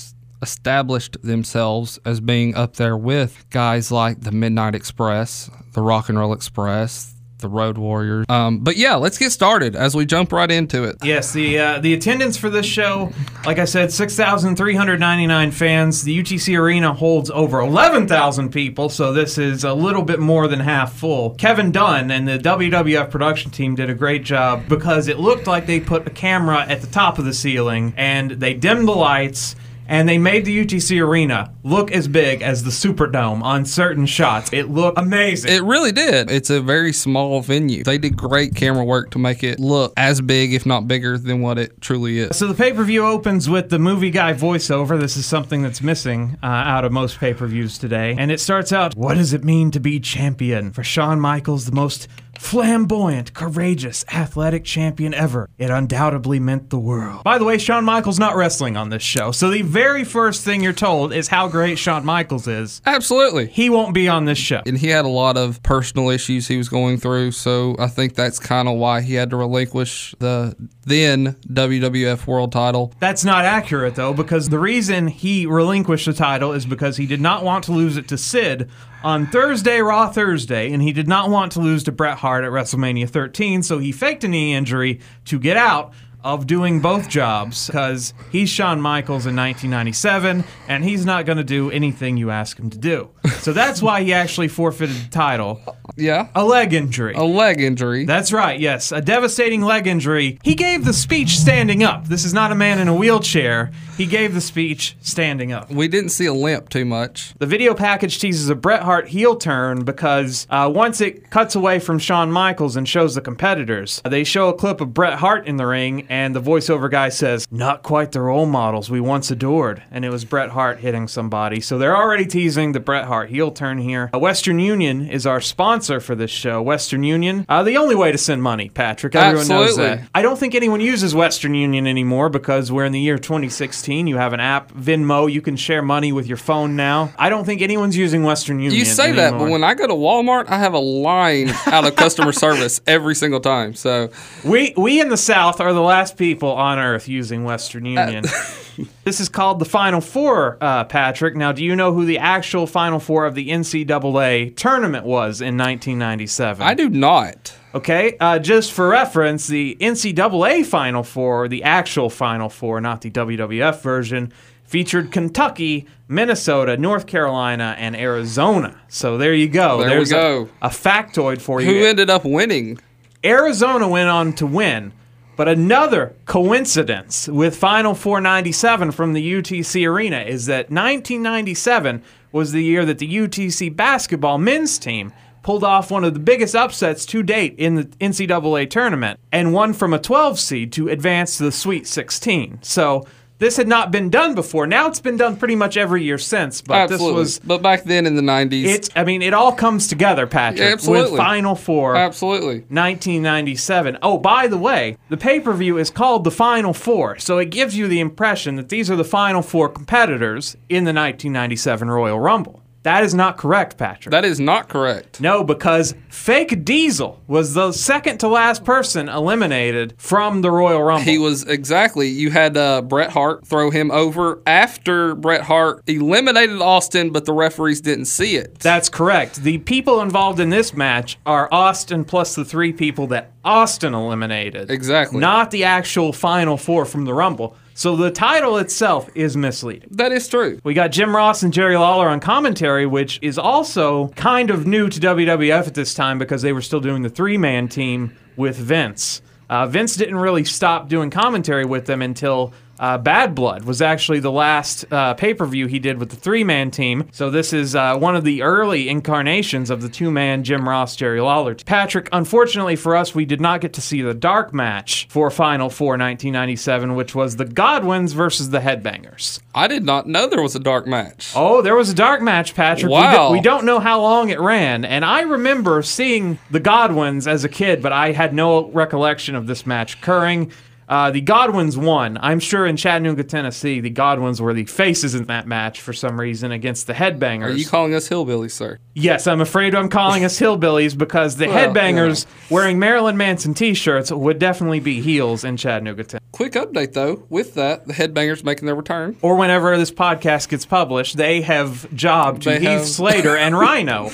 established 0.43 1.17
themselves 1.23 1.99
as 2.05 2.21
being 2.21 2.55
up 2.55 2.77
there 2.77 2.97
with 2.97 3.49
guys 3.51 3.91
like 3.91 4.21
the 4.21 4.33
Midnight 4.33 4.75
Express, 4.75 5.51
the 5.73 5.81
Rock 5.81 6.09
and 6.09 6.19
Roll 6.19 6.35
Express, 6.35 7.16
the 7.47 7.57
Road 7.57 7.79
Warriors. 7.79 8.27
Um, 8.29 8.59
but 8.59 8.77
yeah, 8.77 8.97
let's 8.97 9.19
get 9.19 9.31
started 9.31 9.77
as 9.77 9.95
we 9.95 10.05
jump 10.05 10.33
right 10.33 10.51
into 10.51 10.85
it. 10.85 10.97
Yes, 11.03 11.33
the 11.33 11.59
uh, 11.59 11.79
the 11.81 11.95
attendance 11.95 12.37
for 12.37 12.51
this 12.51 12.67
show, 12.67 13.13
like 13.45 13.59
I 13.59 13.65
said, 13.65 13.93
six 13.93 14.17
thousand 14.17 14.57
three 14.57 14.75
hundred 14.75 15.01
ninety 15.01 15.27
nine 15.27 15.51
fans. 15.51 16.03
The 16.03 16.19
UTC 16.23 16.59
Arena 16.59 16.93
holds 16.93 17.31
over 17.31 17.61
eleven 17.61 18.09
thousand 18.09 18.51
people, 18.51 18.89
so 18.89 19.13
this 19.13 19.39
is 19.39 19.65
a 19.65 19.75
little 19.75 20.03
bit 20.03 20.19
more 20.19 20.49
than 20.49 20.61
half 20.61 20.93
full. 20.95 21.31
Kevin 21.31 21.71
Dunn 21.73 22.11
and 22.11 22.27
the 22.27 22.39
WWF 22.39 23.11
production 23.11 23.51
team 23.51 23.75
did 23.75 23.91
a 23.91 23.95
great 23.95 24.25
job 24.25 24.69
because 24.69 25.09
it 25.09 25.19
looked 25.19 25.47
like 25.47 25.67
they 25.67 25.81
put 25.81 26.07
a 26.07 26.11
camera 26.11 26.67
at 26.67 26.81
the 26.81 26.87
top 26.89 27.19
of 27.19 27.25
the 27.25 27.35
ceiling 27.35 27.95
and 27.97 28.33
they 28.33 28.55
dimmed 28.55 28.89
the 28.89 28.93
lights. 28.93 29.55
And 29.89 30.09
they 30.09 30.19
made 30.19 30.45
the 30.45 30.65
UTC 30.65 31.01
Arena 31.01 31.53
look 31.63 31.93
as 31.93 32.09
big 32.09 32.43
as 32.43 32.65
the 32.65 32.71
Superdome 32.71 33.43
on 33.43 33.65
certain 33.65 34.07
shots. 34.07 34.53
It 34.53 34.69
looked 34.69 34.99
amazing. 34.99 35.53
It 35.53 35.63
really 35.63 35.93
did. 35.93 36.31
It's 36.31 36.51
a 36.51 36.61
very 36.61 36.93
small 36.93 37.41
venue. 37.41 37.85
They 37.85 37.99
did 37.99 38.17
great 38.17 38.55
camera 38.55 38.85
work 38.85 39.11
to 39.13 39.19
make 39.19 39.43
it 39.43 39.59
look 39.61 39.93
as 39.97 40.21
big, 40.21 40.55
if 40.55 40.67
not 40.67 40.89
bigger, 40.89 41.19
than 41.19 41.41
what 41.41 41.59
it 41.59 41.81
truly 41.81 42.19
is. 42.19 42.37
So 42.37 42.47
the 42.47 42.55
pay 42.55 42.73
per 42.73 42.85
view 42.85 43.07
opens 43.07 43.49
with 43.49 43.71
the 43.71 43.79
movie 43.79 44.11
guy 44.11 44.33
voiceover. 44.33 44.99
This 44.99 45.17
is 45.17 45.27
something 45.27 45.63
that's 45.63 45.83
missing 45.83 46.37
uh, 46.43 46.47
out 46.47 46.85
of 46.85 46.93
most 46.93 47.19
pay 47.19 47.35
per 47.35 47.47
views 47.47 47.79
today. 47.79 48.15
And 48.19 48.31
it 48.31 48.41
starts 48.41 48.73
out 48.73 48.95
What 48.97 49.15
does 49.15 49.33
it 49.33 49.45
mean 49.45 49.71
to 49.73 49.81
be 49.81 50.01
champion? 50.01 50.73
For 50.73 50.83
Shawn 50.83 51.21
Michaels, 51.21 51.67
the 51.67 51.73
most 51.73 52.09
flamboyant, 52.39 53.35
courageous, 53.35 54.05
athletic 54.13 54.65
champion 54.65 55.15
ever. 55.15 55.49
It 55.59 55.71
undoubtedly 55.71 56.41
meant 56.41 56.71
the 56.71 56.79
world. 56.79 57.25
By 57.25 57.39
the 57.39 57.45
way, 57.45 57.59
Shawn 57.59 57.85
Michaels 57.85 58.19
not 58.19 58.37
wrestling 58.37 58.77
on 58.77 58.91
this 58.91 59.03
show. 59.03 59.33
So 59.33 59.51
the 59.51 59.63
very 59.63 60.05
first 60.05 60.45
thing 60.45 60.63
you're 60.63 60.73
told 60.73 61.13
is 61.13 61.29
how 61.29 61.49
great 61.49 61.79
Shawn 61.79 62.05
Michaels 62.05 62.47
is. 62.47 62.81
Absolutely. 62.87 63.47
He 63.47 63.71
won't 63.71 63.95
be 63.95 64.09
on 64.09 64.25
this 64.25 64.39
show. 64.39 64.63
And 64.67 64.79
he 64.79 64.89
had 64.89 65.05
a 65.05 65.09
lot 65.09 65.37
of 65.37 65.63
personal 65.63 66.11
issues 66.11 66.49
he 66.49 66.57
was 66.57 66.69
going 66.69 66.99
through, 66.99 67.33
so 67.33 67.77
I 67.79 67.89
think 67.89 68.15
that's 68.15 68.39
kind 68.39 68.69
of 68.69 68.77
why 68.77 69.01
he 69.01 69.15
had 69.15 69.31
to 69.31 69.37
relinquish 69.37 70.15
the 70.19 70.57
then 70.85 71.35
WWF 71.49 72.27
World 72.27 72.53
title. 72.53 72.95
That's 73.01 73.25
not 73.25 73.45
accurate, 73.45 73.97
though, 73.97 74.15
because 74.15 74.49
the 74.49 74.59
reason 74.59 75.09
he 75.09 75.47
relinquished 75.47 76.07
the 76.07 76.13
title 76.13 76.53
is 76.53 76.65
because 76.65 76.97
he 76.97 77.07
did 77.07 77.21
not 77.21 77.45
want 77.45 77.65
to 77.65 77.73
lose 77.73 77.97
it 77.97 78.09
to 78.09 78.19
Sid 78.19 78.71
on 79.05 79.27
Thursday, 79.27 79.81
Raw 79.81 80.11
Thursday, 80.11 80.73
and 80.73 80.83
he 80.83 80.93
did 80.93 81.07
not 81.07 81.31
want 81.31 81.53
to 81.53 81.61
lose 81.61 81.85
to 81.85 81.93
Bret 81.93 82.19
Hart 82.19 82.45
at 82.45 82.51
WrestleMania 82.51 83.09
13, 83.09 83.63
so 83.63 83.79
he 83.79 83.93
faked 83.93 84.25
a 84.25 84.29
knee 84.29 84.55
injury 84.55 85.01
to 85.27 85.39
get 85.39 85.57
out 85.57 85.93
of 86.27 86.47
doing 86.47 86.81
both 86.81 87.09
jobs 87.09 87.69
because 87.69 88.13
he's 88.33 88.49
Shawn 88.51 88.81
Michaels 88.81 89.27
in 89.27 89.37
1997 89.37 90.43
and 90.69 90.85
he's 90.85 91.07
not 91.07 91.25
going 91.25 91.39
to 91.39 91.45
do 91.45 91.71
anything 91.71 92.17
you 92.17 92.31
ask 92.31 92.59
him 92.59 92.69
to 92.71 92.79
do. 92.79 93.11
So 93.39 93.53
that's 93.53 93.81
why 93.81 94.03
he 94.03 94.13
actually 94.13 94.49
forfeited 94.49 94.97
the 94.97 95.11
title. 95.11 95.61
Yeah. 95.97 96.29
A 96.35 96.45
leg 96.45 96.73
injury. 96.75 97.15
A 97.15 97.23
leg 97.23 97.61
injury. 97.61 98.05
That's 98.05 98.33
right, 98.33 98.59
yes. 98.59 98.91
A 98.93 99.01
devastating 99.01 99.63
leg 99.63 99.87
injury. 99.87 100.39
He 100.43 100.55
gave 100.57 100.85
the 100.85 100.93
speech 100.93 101.39
standing 101.39 101.83
up. 101.85 102.07
This 102.07 102.25
is 102.25 102.35
not 102.35 102.51
a 102.51 102.55
man 102.57 102.81
in 102.81 102.89
a 102.89 102.95
wheelchair. 102.95 103.71
He 103.97 104.05
gave 104.07 104.35
the 104.35 104.41
speech 104.41 104.97
standing 105.01 105.53
up. 105.53 105.71
we 105.71 105.89
didn't 105.89 106.11
see 106.11 106.27
a 106.27 106.35
limp 106.35 106.69
too 106.69 106.85
much. 106.85 107.33
The 107.39 107.47
video 107.47 107.73
package 107.73 108.19
teases 108.21 108.49
a 108.51 108.55
Bret 108.55 108.83
Hart 108.83 109.09
heel 109.09 109.37
turn 109.37 109.85
because 109.85 110.47
uh, 110.51 110.71
once 110.75 111.01
it 111.01 111.31
cuts 111.31 111.55
away 111.55 111.79
from 111.79 111.99
Shawn 111.99 112.31
Michaels 112.31 112.77
and 112.77 112.87
shows 112.89 113.15
the 113.15 113.21
competitors, 113.21 114.03
they 114.05 114.25
show 114.25 114.49
a 114.49 114.55
clip 114.55 114.81
of 114.81 114.93
Bret 114.93 115.15
Hart 115.15 115.47
in 115.47 115.57
the 115.57 115.67
ring, 115.67 116.07
and 116.17 116.35
the 116.35 116.41
voiceover 116.41 116.91
guy 116.91 117.11
says, 117.11 117.47
Not 117.51 117.83
quite 117.83 118.13
the 118.13 118.23
role 118.23 118.47
models 118.47 118.89
we 118.89 119.01
once 119.01 119.31
adored. 119.31 119.83
And 119.91 120.03
it 120.03 120.09
was 120.09 120.25
Bret 120.25 120.49
Hart 120.49 120.79
hitting 120.79 121.09
somebody. 121.09 121.61
So 121.61 121.77
they're 121.77 121.95
already 121.95 122.25
teasing 122.25 122.73
the 122.73 122.81
Bret 122.81 123.05
Hart 123.05 123.29
heel 123.29 123.51
turn 123.51 123.77
here. 123.77 124.09
Uh, 124.15 124.19
Western 124.19 124.59
Union 124.59 125.07
is 125.07 125.27
our 125.27 125.43
sponsor 125.43 126.01
for 126.01 126.15
this 126.15 126.31
show. 126.31 126.63
Western 126.63 127.03
Union, 127.03 127.45
uh, 127.51 127.63
the 127.63 127.77
only 127.77 127.95
way 127.95 128.13
to 128.13 128.17
send 128.17 128.43
money, 128.43 128.71
Patrick. 128.71 129.15
Everyone 129.15 129.47
knows 129.47 129.77
that. 129.77 130.09
I 130.15 130.23
don't 130.23 130.39
think 130.39 130.55
anyone 130.55 130.81
uses 130.81 131.15
Western 131.15 131.55
Union 131.55 131.87
anymore 131.87 132.31
because 132.31 132.73
we're 132.73 132.87
in 132.87 132.93
the 132.93 133.01
year 133.01 133.19
2016. 133.19 134.07
You 134.07 134.17
have 134.17 134.33
an 134.33 134.41
app, 134.41 134.73
Venmo. 134.73 135.31
You 135.31 135.43
can 135.43 135.57
share 135.57 135.83
money 135.83 136.13
with 136.13 136.27
your 136.27 136.39
phone 136.39 136.77
now. 136.77 137.13
I 137.19 137.29
don't 137.29 137.45
think 137.45 137.61
anyone's 137.61 137.97
using 137.97 138.23
Western 138.23 138.59
Union. 138.59 138.79
You 138.79 138.87
say 138.87 139.13
that, 139.13 139.33
but 139.33 139.51
when 139.51 139.63
I 139.63 139.75
go 139.75 139.87
to 139.87 139.93
Walmart, 139.93 140.49
I 140.49 140.59
have 140.61 140.73
a 140.73 140.79
line 140.79 141.51
out 141.67 141.87
of 141.87 141.95
customer 141.95 142.33
service 142.47 142.81
every 142.87 143.15
single 143.15 143.41
time. 143.41 143.75
So 143.75 144.09
we 144.43 144.73
we 144.79 144.99
in 144.99 145.11
the 145.11 145.19
South 145.19 145.61
are 145.61 145.75
the 145.75 145.83
last 145.83 146.06
people 146.13 146.51
on 146.53 146.79
Earth 146.79 147.09
using 147.09 147.45
Western 147.45 147.85
Union. 147.87 148.25
this 149.05 149.21
is 149.21 149.29
called 149.29 149.59
the 149.59 149.65
Final 149.65 150.01
Four, 150.01 150.59
uh, 150.61 150.85
Patrick. 150.85 151.37
Now, 151.37 151.53
do 151.53 151.65
you 151.65 151.75
know 151.77 151.93
who 151.93 152.05
the 152.05 152.19
actual 152.19 152.67
Final 152.67 152.99
Four 153.01 153.27
of 153.27 153.35
the 153.35 153.49
NCAA 153.49 154.57
tournament 154.57 155.05
was 155.05 155.41
in 155.41 155.57
1997? 155.57 156.67
I 156.67 156.75
do 156.75 156.89
not. 156.89 157.55
Okay, 157.75 158.17
uh, 158.21 158.39
just 158.39 158.73
for 158.73 158.89
reference, 158.89 159.47
the 159.47 159.77
NCAA 159.81 160.65
Final 160.65 161.03
Four, 161.03 161.49
the 161.49 161.63
actual 161.63 162.09
Final 162.09 162.49
Four, 162.49 162.81
not 162.81 163.03
the 163.03 163.11
WWF 163.11 163.83
version, 163.83 164.33
featured 164.65 165.13
Kentucky, 165.13 165.87
Minnesota, 166.09 166.77
North 166.77 167.07
Carolina, 167.07 167.75
and 167.79 167.95
Arizona. 167.97 168.81
So 168.89 169.19
there 169.19 169.35
you 169.35 169.49
go. 169.49 169.79
There 169.79 169.89
we 169.89 169.95
There's 169.95 170.11
a- 170.13 170.15
go. 170.15 170.49
A, 170.63 170.69
factoid 170.69 171.41
for 171.41 171.61
you. 171.61 171.67
Who 171.67 171.85
ended 171.85 172.11
up 172.11 172.25
winning? 172.25 172.79
Arizona 173.25 173.89
went 173.89 174.09
on 174.09 174.33
to 174.35 174.47
win, 174.47 174.93
but 175.37 175.49
another 175.49 176.15
coincidence 176.25 177.29
with 177.29 177.57
Final 177.57 177.95
497 177.95 178.91
from 178.91 179.13
the 179.13 179.33
UTC 179.35 179.87
Arena 179.87 180.21
is 180.21 180.47
that 180.47 180.71
1997 180.71 182.03
was 182.33 182.53
the 182.53 182.65
year 182.65 182.85
that 182.85 182.99
the 182.99 183.15
UTC 183.15 183.75
basketball 183.77 184.39
men's 184.39 184.79
team 184.79 185.13
pulled 185.43 185.63
off 185.63 185.91
one 185.91 186.03
of 186.03 186.13
the 186.15 186.21
biggest 186.21 186.57
upsets 186.57 187.07
to 187.07 187.23
date 187.23 187.55
in 187.57 187.77
the 187.77 187.85
NCAA 187.85 188.69
tournament 188.69 189.21
and 189.31 189.53
won 189.53 189.73
from 189.73 189.95
a 189.95 189.99
12 189.99 190.41
seed 190.41 190.73
to 190.73 190.89
advance 190.89 191.37
to 191.37 191.45
the 191.45 191.53
Sweet 191.53 191.87
16. 191.87 192.59
So 192.63 193.07
this 193.39 193.57
had 193.59 193.69
not 193.69 193.91
been 193.91 194.09
done 194.09 194.35
before. 194.35 194.67
Now 194.67 194.89
it's 194.89 195.01
been 195.01 195.17
done 195.17 195.37
pretty 195.37 195.57
much 195.57 195.77
every 195.77 196.03
year 196.03 196.19
since, 196.19 196.63
but 196.63 196.75
Absolutely. 196.91 197.07
this 197.09 197.15
was 197.15 197.39
but 197.41 197.63
back 197.63 197.85
then 197.85 198.07
in 198.07 198.17
the 198.17 198.23
90s. 198.23 198.65
it 198.65 198.89
I 198.97 199.05
mean 199.05 199.23
it 199.23 199.35
all 199.35 199.53
comes 199.53 199.89
together, 199.89 200.27
Patrick, 200.27 200.61
Yeah, 200.61 200.73
absolutely. 200.73 201.13
with 201.13 201.19
Final 201.19 201.55
4 201.55 201.97
Absolutely. 201.97 202.65
1997. 202.71 203.99
Oh, 204.03 204.19
by 204.19 204.47
the 204.47 204.59
way, 204.59 204.97
the 205.09 205.17
pay 205.17 205.41
per 205.41 205.53
view 205.53 205.79
is 205.79 205.91
called 205.91 206.25
the 206.25 206.31
Final 206.31 206.73
Four, 206.73 207.19
so 207.19 207.39
it 207.39 207.51
gives 207.51 207.77
you 207.77 207.89
the 207.89 208.01
impression 208.01 208.57
that 208.57 208.69
these 208.69 208.91
are 208.91 208.97
the 208.97 209.05
Final 209.05 209.43
Four 209.43 209.69
competitors 209.69 210.55
in 210.69 210.85
the 210.85 210.93
1997 210.93 211.91
Royal 211.91 212.19
Rumble. 212.19 212.63
That 212.87 213.03
is 213.03 213.15
not 213.15 213.37
correct, 213.37 213.79
Patrick. 213.79 214.13
That 214.13 214.25
is 214.25 214.39
not 214.39 214.69
correct. 214.69 215.21
no, 215.21 215.43
because 215.43 215.97
Fake 216.09 216.65
Diesel 216.65 217.21
was 217.27 217.53
the 217.53 217.73
second 217.73 218.19
to 218.19 218.29
last 218.29 218.65
person 218.65 219.09
eliminated 219.09 219.95
from 219.99 220.41
the 220.41 220.53
Royal 220.53 220.81
Rumble. 220.81 221.03
He 221.03 221.19
was 221.19 221.43
exactly. 221.43 222.07
You 222.07 222.31
had 222.31 222.57
uh, 222.57 222.83
Bret 222.83 223.11
Hart 223.11 223.45
throw 223.45 223.71
him 223.71 223.91
over 223.91 224.41
after 224.47 225.17
Bret 225.17 225.43
Hart 225.43 225.83
eliminated 225.89 226.63
Austin, 226.63 227.11
but 227.11 227.25
the 227.25 227.33
referees 227.33 227.81
didn't 227.81 228.05
see 228.05 228.37
it. 228.37 228.61
That's 228.61 228.89
correct. 228.89 229.43
The 229.43 229.59
people 229.59 230.01
involved 230.01 230.39
in 230.39 230.51
this 230.51 230.73
match 230.73 231.19
are 231.27 231.49
Austin 231.51 232.05
plus 232.05 232.37
the 232.37 232.45
three 232.45 232.73
people 232.73 233.09
that 233.09 233.33
Austin 233.45 233.95
eliminated. 233.95 234.71
Exactly. 234.71 235.19
Not 235.19 235.51
the 235.51 235.65
actual 235.65 236.13
final 236.13 236.57
four 236.57 236.85
from 236.85 237.05
the 237.05 237.15
Rumble. 237.15 237.57
So 237.79 237.95
the 237.95 238.11
title 238.11 238.57
itself 238.57 239.11
is 239.15 239.37
misleading. 239.37 239.91
that 239.93 240.11
is 240.11 240.27
true. 240.29 240.59
We 240.65 240.73
got 240.73 240.93
Jim 240.93 241.15
Ross 241.15 241.43
and 241.43 241.53
Jerry 241.53 241.77
Lawler 241.77 242.09
on 242.09 242.21
commentary, 242.21 242.87
which 242.87 243.19
is 243.21 243.37
also 243.37 244.09
kind 244.17 244.49
of 244.49 244.67
new 244.67 244.89
to 244.89 244.99
WWF 244.99 245.67
at 245.67 245.75
this 245.75 245.93
time 245.93 246.19
because 246.19 246.41
they 246.41 246.55
were 246.55 246.63
still 246.63 246.81
doing 246.81 247.03
the 247.03 247.11
three 247.11 247.37
man 247.37 247.69
team 247.69 248.17
with 248.35 248.57
Vince. 248.57 249.21
Uh, 249.51 249.67
Vince 249.67 249.95
didn't 249.95 250.17
really 250.17 250.43
stop 250.43 250.89
doing 250.89 251.11
commentary 251.11 251.67
with 251.67 251.85
them 251.85 252.01
until 252.01 252.55
uh, 252.79 252.99
Bad 252.99 253.35
Blood 253.35 253.65
was 253.65 253.81
actually 253.83 254.21
the 254.21 254.31
last 254.33 254.85
uh, 254.93 255.15
pay 255.15 255.35
per 255.35 255.47
view 255.47 255.67
he 255.67 255.79
did 255.79 255.99
with 255.99 256.11
the 256.11 256.17
three 256.17 256.45
man 256.45 256.71
team. 256.71 257.09
So 257.13 257.31
this 257.31 257.53
is 257.53 257.75
uh, 257.75 257.97
one 257.99 258.17
of 258.17 258.25
the 258.25 258.43
early 258.43 258.89
incarnations 258.89 259.71
of 259.71 259.83
the 259.83 259.89
two 259.89 260.11
man 260.11 260.45
Jim 260.45 260.69
Ross 260.69 260.97
Jerry 260.97 261.21
Lawler. 261.21 261.55
Patrick, 261.55 262.09
unfortunately 262.13 262.77
for 262.77 262.97
us, 262.97 263.15
we 263.15 263.25
did 263.25 263.41
not 263.41 263.61
get 263.61 263.73
to 263.75 263.81
see 263.81 264.03
the 264.03 264.15
dark 264.15 264.53
match 264.53 265.07
for 265.11 265.31
Final 265.31 265.71
Four 265.71 265.93
1997, 265.93 266.95
which 266.95 267.15
was 267.15 267.37
the 267.37 267.45
Godwins 267.45 268.13
versus 268.13 268.51
the 268.51 268.61
Headbangers. 268.61 269.41
I 269.55 269.69
did 269.69 269.85
not 269.85 270.07
know 270.07 270.27
there 270.29 270.43
was 270.43 270.55
a 270.57 270.61
dark 270.61 270.87
match. 270.87 271.33
Oh, 271.35 271.63
there 271.63 271.75
was 271.77 271.91
a 271.91 271.95
dark 271.95 272.21
match, 272.21 272.55
Patrick. 272.55 272.87
We, 272.91 272.93
Wow. 272.97 273.33
we 273.33 273.41
don't 273.41 273.65
know 273.65 273.79
how 273.81 274.01
long 274.01 274.29
it 274.31 274.41
ran. 274.41 274.85
And 274.85 275.05
I 275.05 275.23
remember 275.23 275.83
seeing 275.83 276.39
the 276.51 276.61
Godwins 276.61 277.27
as 277.27 277.45
a 277.45 277.49
kid, 277.49 277.81
but 277.83 277.93
I 277.93 278.13
had 278.13 278.35
no 278.35 278.71
recollection 278.71 279.35
of 279.35 279.47
this 279.47 279.65
match 279.67 279.95
occurring. 279.95 280.53
Uh, 280.89 281.11
the 281.11 281.21
Godwins 281.21 281.77
won. 281.77 282.17
I'm 282.21 282.39
sure 282.39 282.65
in 282.67 282.77
Chattanooga, 282.77 283.25
Tennessee, 283.25 283.81
the 283.81 283.91
Godwins 283.91 284.41
were 284.41 284.55
the 284.55 284.65
faces 284.67 285.15
in 285.15 285.25
that 285.25 285.47
match 285.47 285.81
for 285.81 285.93
some 285.93 286.21
reason 286.21 286.53
against 286.53 286.87
the 286.87 286.93
Headbangers. 286.93 287.43
Are 287.47 287.51
you 287.51 287.67
calling 287.67 287.95
us 287.95 288.09
hillbillies, 288.09 288.53
sir? 288.53 288.79
yes, 288.95 289.27
I'm 289.27 289.41
afraid 289.41 289.75
I'm 289.75 289.89
calling 289.89 290.25
us 290.25 290.39
hillbillies 290.41 290.97
because 290.97 291.37
the 291.37 291.47
Well, 291.49 291.75
Headbangers 291.75 292.27
wearing 292.51 292.79
Marilyn 292.79 293.17
Manson 293.17 293.53
t-shirts 293.55 294.11
would 294.13 294.39
definitely 294.39 294.81
be 294.81 295.01
heels 295.01 295.43
in 295.45 295.57
Chattanooga, 295.57 296.05
Tennessee. 296.05 296.25
Quick 296.33 296.53
update 296.53 296.93
though. 296.93 297.25
With 297.31 297.55
that, 297.55 297.87
the 297.87 297.93
headbangers 297.95 298.45
making 298.45 298.67
their 298.67 298.75
return. 298.75 299.17
or 299.23 299.37
whenever 299.37 299.77
this 299.77 299.91
podcast 299.91 300.49
gets 300.51 300.65
published, 300.67 301.17
they 301.17 301.41
have 301.43 301.93
jobbed 301.95 302.43
to 302.43 302.51
They 302.51 302.61
Heath 302.61 302.69
have- 302.69 302.87
Slater 302.87 303.37
and 303.37 303.59
Rhino. 303.59 304.11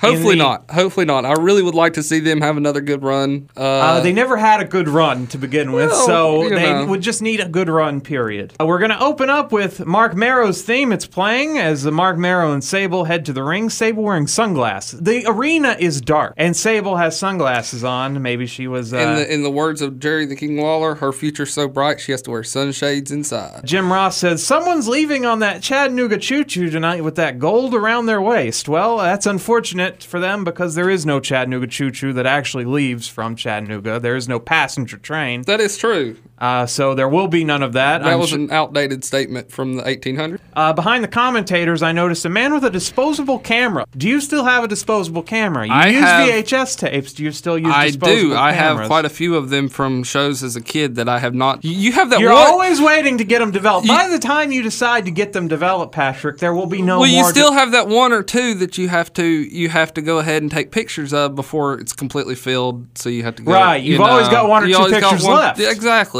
Hopefully 0.00 0.36
the- 0.36 0.42
not. 0.42 0.70
Hopefully 0.70 1.06
not. 1.06 1.24
I 1.24 1.32
really 1.32 1.62
would 1.62 1.74
like 1.74 1.94
to 1.94 2.02
see 2.02 2.20
them 2.20 2.40
have 2.40 2.56
another 2.56 2.80
good 2.80 3.02
run. 3.02 3.48
Uh, 3.56 3.60
Uh, 3.60 4.00
they 4.00 4.12
never 4.12 4.36
had 4.36 4.60
a 4.60 4.64
good 4.64 4.88
run 4.88 5.26
to 5.28 5.38
begin 5.38 5.72
with, 5.72 5.90
Well, 5.90 6.06
so 6.06 6.48
they 6.48 6.72
know. 6.72 6.86
would 6.86 7.00
just 7.00 7.22
need 7.22 7.40
a 7.40 7.48
good 7.48 7.68
run, 7.68 8.00
period. 8.00 8.52
Uh, 8.60 8.66
we're 8.66 8.78
going 8.78 8.90
to 8.90 9.00
open 9.02 9.30
up 9.30 9.52
with 9.52 9.86
Mark 9.86 10.14
Mero's 10.16 10.62
theme. 10.62 10.92
It's 10.92 11.06
playing 11.06 11.58
as 11.58 11.84
Mark 11.86 12.18
Mero 12.18 12.52
and 12.52 12.62
Sable 12.62 13.04
head 13.04 13.24
to 13.26 13.32
the 13.32 13.42
ring. 13.42 13.70
Sable 13.70 14.02
wearing 14.02 14.26
sunglasses. 14.26 15.00
The 15.00 15.24
arena 15.26 15.76
is 15.78 16.00
dark, 16.00 16.34
and 16.36 16.56
Sable 16.56 16.96
has 16.96 17.18
sunglasses 17.18 17.84
on. 17.84 18.20
Maybe 18.22 18.46
she 18.46 18.66
was. 18.68 18.92
Uh, 18.92 18.98
in 18.98 19.14
the 19.16 19.34
in 19.34 19.42
the 19.42 19.50
words 19.50 19.80
of 19.82 19.98
Jerry 19.98 20.26
the 20.26 20.36
King 20.36 20.56
Lawler, 20.58 20.96
her 20.96 21.12
future's 21.12 21.52
so 21.52 21.68
bright 21.68 22.00
she 22.00 22.12
has 22.12 22.22
to 22.22 22.30
wear 22.30 22.42
sunshades 22.42 23.10
inside. 23.10 23.62
Jim 23.64 23.92
Ross 23.92 24.16
says, 24.16 24.42
Someone's 24.44 24.88
leaving 24.88 25.24
on 25.24 25.38
that 25.40 25.62
Chattanooga 25.62 26.18
choo 26.18 26.44
choo 26.44 26.70
tonight 26.70 27.04
with 27.04 27.14
that 27.16 27.38
gold 27.38 27.74
around 27.74 28.06
their 28.06 28.20
waist. 28.20 28.68
Well, 28.68 28.98
that's 28.98 29.26
unfortunate 29.26 29.85
for 29.94 30.20
them 30.20 30.44
because 30.44 30.74
there 30.74 30.90
is 30.90 31.06
no 31.06 31.20
Chattanooga 31.20 31.66
choo 31.66 31.90
choo 31.90 32.12
that 32.12 32.26
actually 32.26 32.64
leaves 32.64 33.08
from 33.08 33.36
Chattanooga. 33.36 34.00
There 34.00 34.16
is 34.16 34.28
no 34.28 34.38
passenger 34.38 34.96
train. 34.96 35.42
That 35.42 35.60
is 35.60 35.76
true. 35.76 36.16
Uh, 36.38 36.66
so 36.66 36.94
there 36.94 37.08
will 37.08 37.28
be 37.28 37.44
none 37.44 37.62
of 37.62 37.72
that. 37.72 38.02
That 38.02 38.12
I'm 38.12 38.18
was 38.18 38.32
an 38.32 38.50
outdated 38.50 39.04
statement 39.04 39.50
from 39.50 39.76
the 39.76 39.82
1800s. 39.84 40.38
uh, 40.54 40.72
behind 40.74 41.02
the 41.02 41.08
commentators, 41.08 41.82
I 41.82 41.92
noticed 41.92 42.24
a 42.24 42.28
man 42.28 42.52
with 42.52 42.64
a 42.64 42.70
disposable 42.70 43.38
camera. 43.38 43.86
Do 43.96 44.06
you 44.08 44.20
still 44.20 44.44
have 44.44 44.62
a 44.62 44.68
disposable 44.68 45.22
camera? 45.22 45.66
You 45.66 45.72
I 45.72 45.86
use 45.88 46.02
have- 46.02 46.28
VHS 46.28 46.76
tapes. 46.76 47.12
Do 47.14 47.22
you 47.24 47.32
still 47.32 47.58
use 47.58 47.72
I 47.74 47.86
disposable 47.86 48.30
do. 48.30 48.36
I 48.36 48.52
have 48.52 48.86
quite 48.86 49.04
a 49.06 49.08
few 49.08 49.34
of 49.36 49.48
them 49.50 49.68
from 49.68 50.02
shows 50.02 50.42
as 50.42 50.56
a 50.56 50.60
kid 50.60 50.96
that 50.96 51.08
I 51.08 51.18
have 51.18 51.34
not. 51.34 51.64
You- 51.64 51.92
have 51.92 52.10
that 52.10 52.16
one. 52.16 52.22
You're 52.22 52.32
one. 52.34 52.46
always 52.46 52.80
waiting 52.82 53.16
to 53.18 53.24
get 53.24 53.38
them 53.38 53.50
developed. 53.50 53.86
You- 53.86 53.92
By 53.94 54.08
the 54.08 54.18
time 54.18 54.52
you 54.52 54.62
decide 54.62 55.06
to 55.06 55.10
get 55.10 55.32
them 55.32 55.48
developed, 55.48 55.94
Patrick, 55.94 56.38
there 56.38 56.52
will 56.54 56.66
be 56.66 56.82
no 56.82 57.00
well, 57.00 57.08
you 57.08 57.24
still 57.24 57.52
have 57.52 57.72
that 57.72 57.88
one 57.88 58.12
or 58.12 58.22
two 58.22 58.54
that 58.56 58.76
you 58.76 58.88
have 58.88 59.10
to 59.14 59.24
you 59.24 59.70
have 59.70 59.94
to 59.94 60.02
go 60.02 60.18
ahead 60.18 60.42
and 60.42 60.50
take 60.50 60.70
pictures 60.70 61.14
of 61.14 61.34
before 61.34 61.74
it's 61.80 61.94
completely 61.94 62.34
filled. 62.34 62.86
So 62.94 63.08
you 63.08 63.22
have 63.22 63.36
to 63.36 63.42
go. 63.42 63.52
Right, 63.52 63.82
you 63.82 63.92
you've 63.92 64.00
always 64.02 64.28
got 64.28 64.48
one 64.48 64.64
or 64.64 64.66
two 64.66 64.90
pictures 64.90 65.24
one- 65.24 65.36
left. 65.40 65.58
Yeah, 65.58 65.70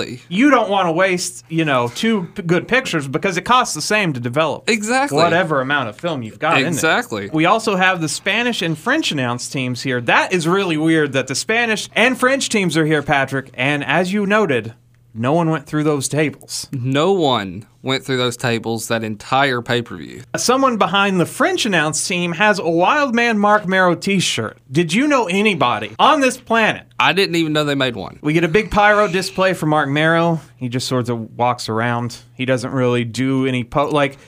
exactly. 0.06 0.36
you 0.36 0.50
don't 0.50 0.70
want 0.70 0.86
to 0.86 0.92
waste, 0.92 1.44
you 1.48 1.64
know, 1.64 1.88
two 1.88 2.24
p- 2.34 2.42
good 2.42 2.68
pictures 2.68 3.08
because 3.08 3.36
it 3.36 3.42
costs 3.42 3.74
the 3.74 3.82
same 3.82 4.12
to 4.12 4.20
develop. 4.20 4.68
Exactly. 4.68 5.18
Whatever 5.18 5.60
amount 5.60 5.88
of 5.88 5.96
film 5.96 6.22
you've 6.22 6.38
got 6.38 6.60
in 6.60 6.66
Exactly. 6.66 7.30
We 7.32 7.46
also 7.46 7.76
have 7.76 8.00
the 8.00 8.08
Spanish 8.08 8.62
and 8.62 8.76
French 8.76 9.12
announced 9.12 9.52
teams 9.52 9.82
here. 9.82 10.00
That 10.00 10.32
is 10.32 10.46
really 10.46 10.76
weird 10.76 11.12
that 11.12 11.26
the 11.26 11.34
Spanish 11.34 11.88
and 11.94 12.18
French 12.18 12.48
teams 12.48 12.76
are 12.76 12.86
here, 12.86 13.02
Patrick. 13.02 13.50
And 13.54 13.84
as 13.84 14.12
you 14.12 14.26
noted, 14.26 14.74
no 15.16 15.32
one 15.32 15.50
went 15.50 15.66
through 15.66 15.84
those 15.84 16.08
tables. 16.08 16.68
No 16.72 17.12
one 17.12 17.66
went 17.82 18.04
through 18.04 18.16
those 18.18 18.36
tables 18.36 18.88
that 18.88 19.02
entire 19.04 19.62
pay 19.62 19.80
per 19.82 19.96
view. 19.96 20.22
Someone 20.36 20.76
behind 20.76 21.18
the 21.20 21.26
French 21.26 21.64
announce 21.66 22.06
team 22.06 22.32
has 22.32 22.58
a 22.58 22.68
Wild 22.68 23.14
Man 23.14 23.38
Mark 23.38 23.66
Mero 23.66 23.94
t 23.94 24.20
shirt. 24.20 24.58
Did 24.70 24.92
you 24.92 25.06
know 25.08 25.26
anybody 25.26 25.94
on 25.98 26.20
this 26.20 26.36
planet 26.36 26.86
I 26.98 27.12
didn't 27.12 27.36
even 27.36 27.52
know 27.52 27.64
they 27.64 27.74
made 27.74 27.96
one. 27.96 28.18
We 28.22 28.32
get 28.32 28.44
a 28.44 28.48
big 28.48 28.70
pyro 28.70 29.08
display 29.08 29.52
for 29.54 29.66
Mark 29.66 29.88
Mero. 29.88 30.40
He 30.56 30.68
just 30.68 30.88
sort 30.88 31.08
of 31.08 31.36
walks 31.36 31.68
around. 31.68 32.18
He 32.34 32.44
doesn't 32.44 32.72
really 32.72 33.04
do 33.04 33.46
any 33.46 33.64
po 33.64 33.88
like 33.88 34.18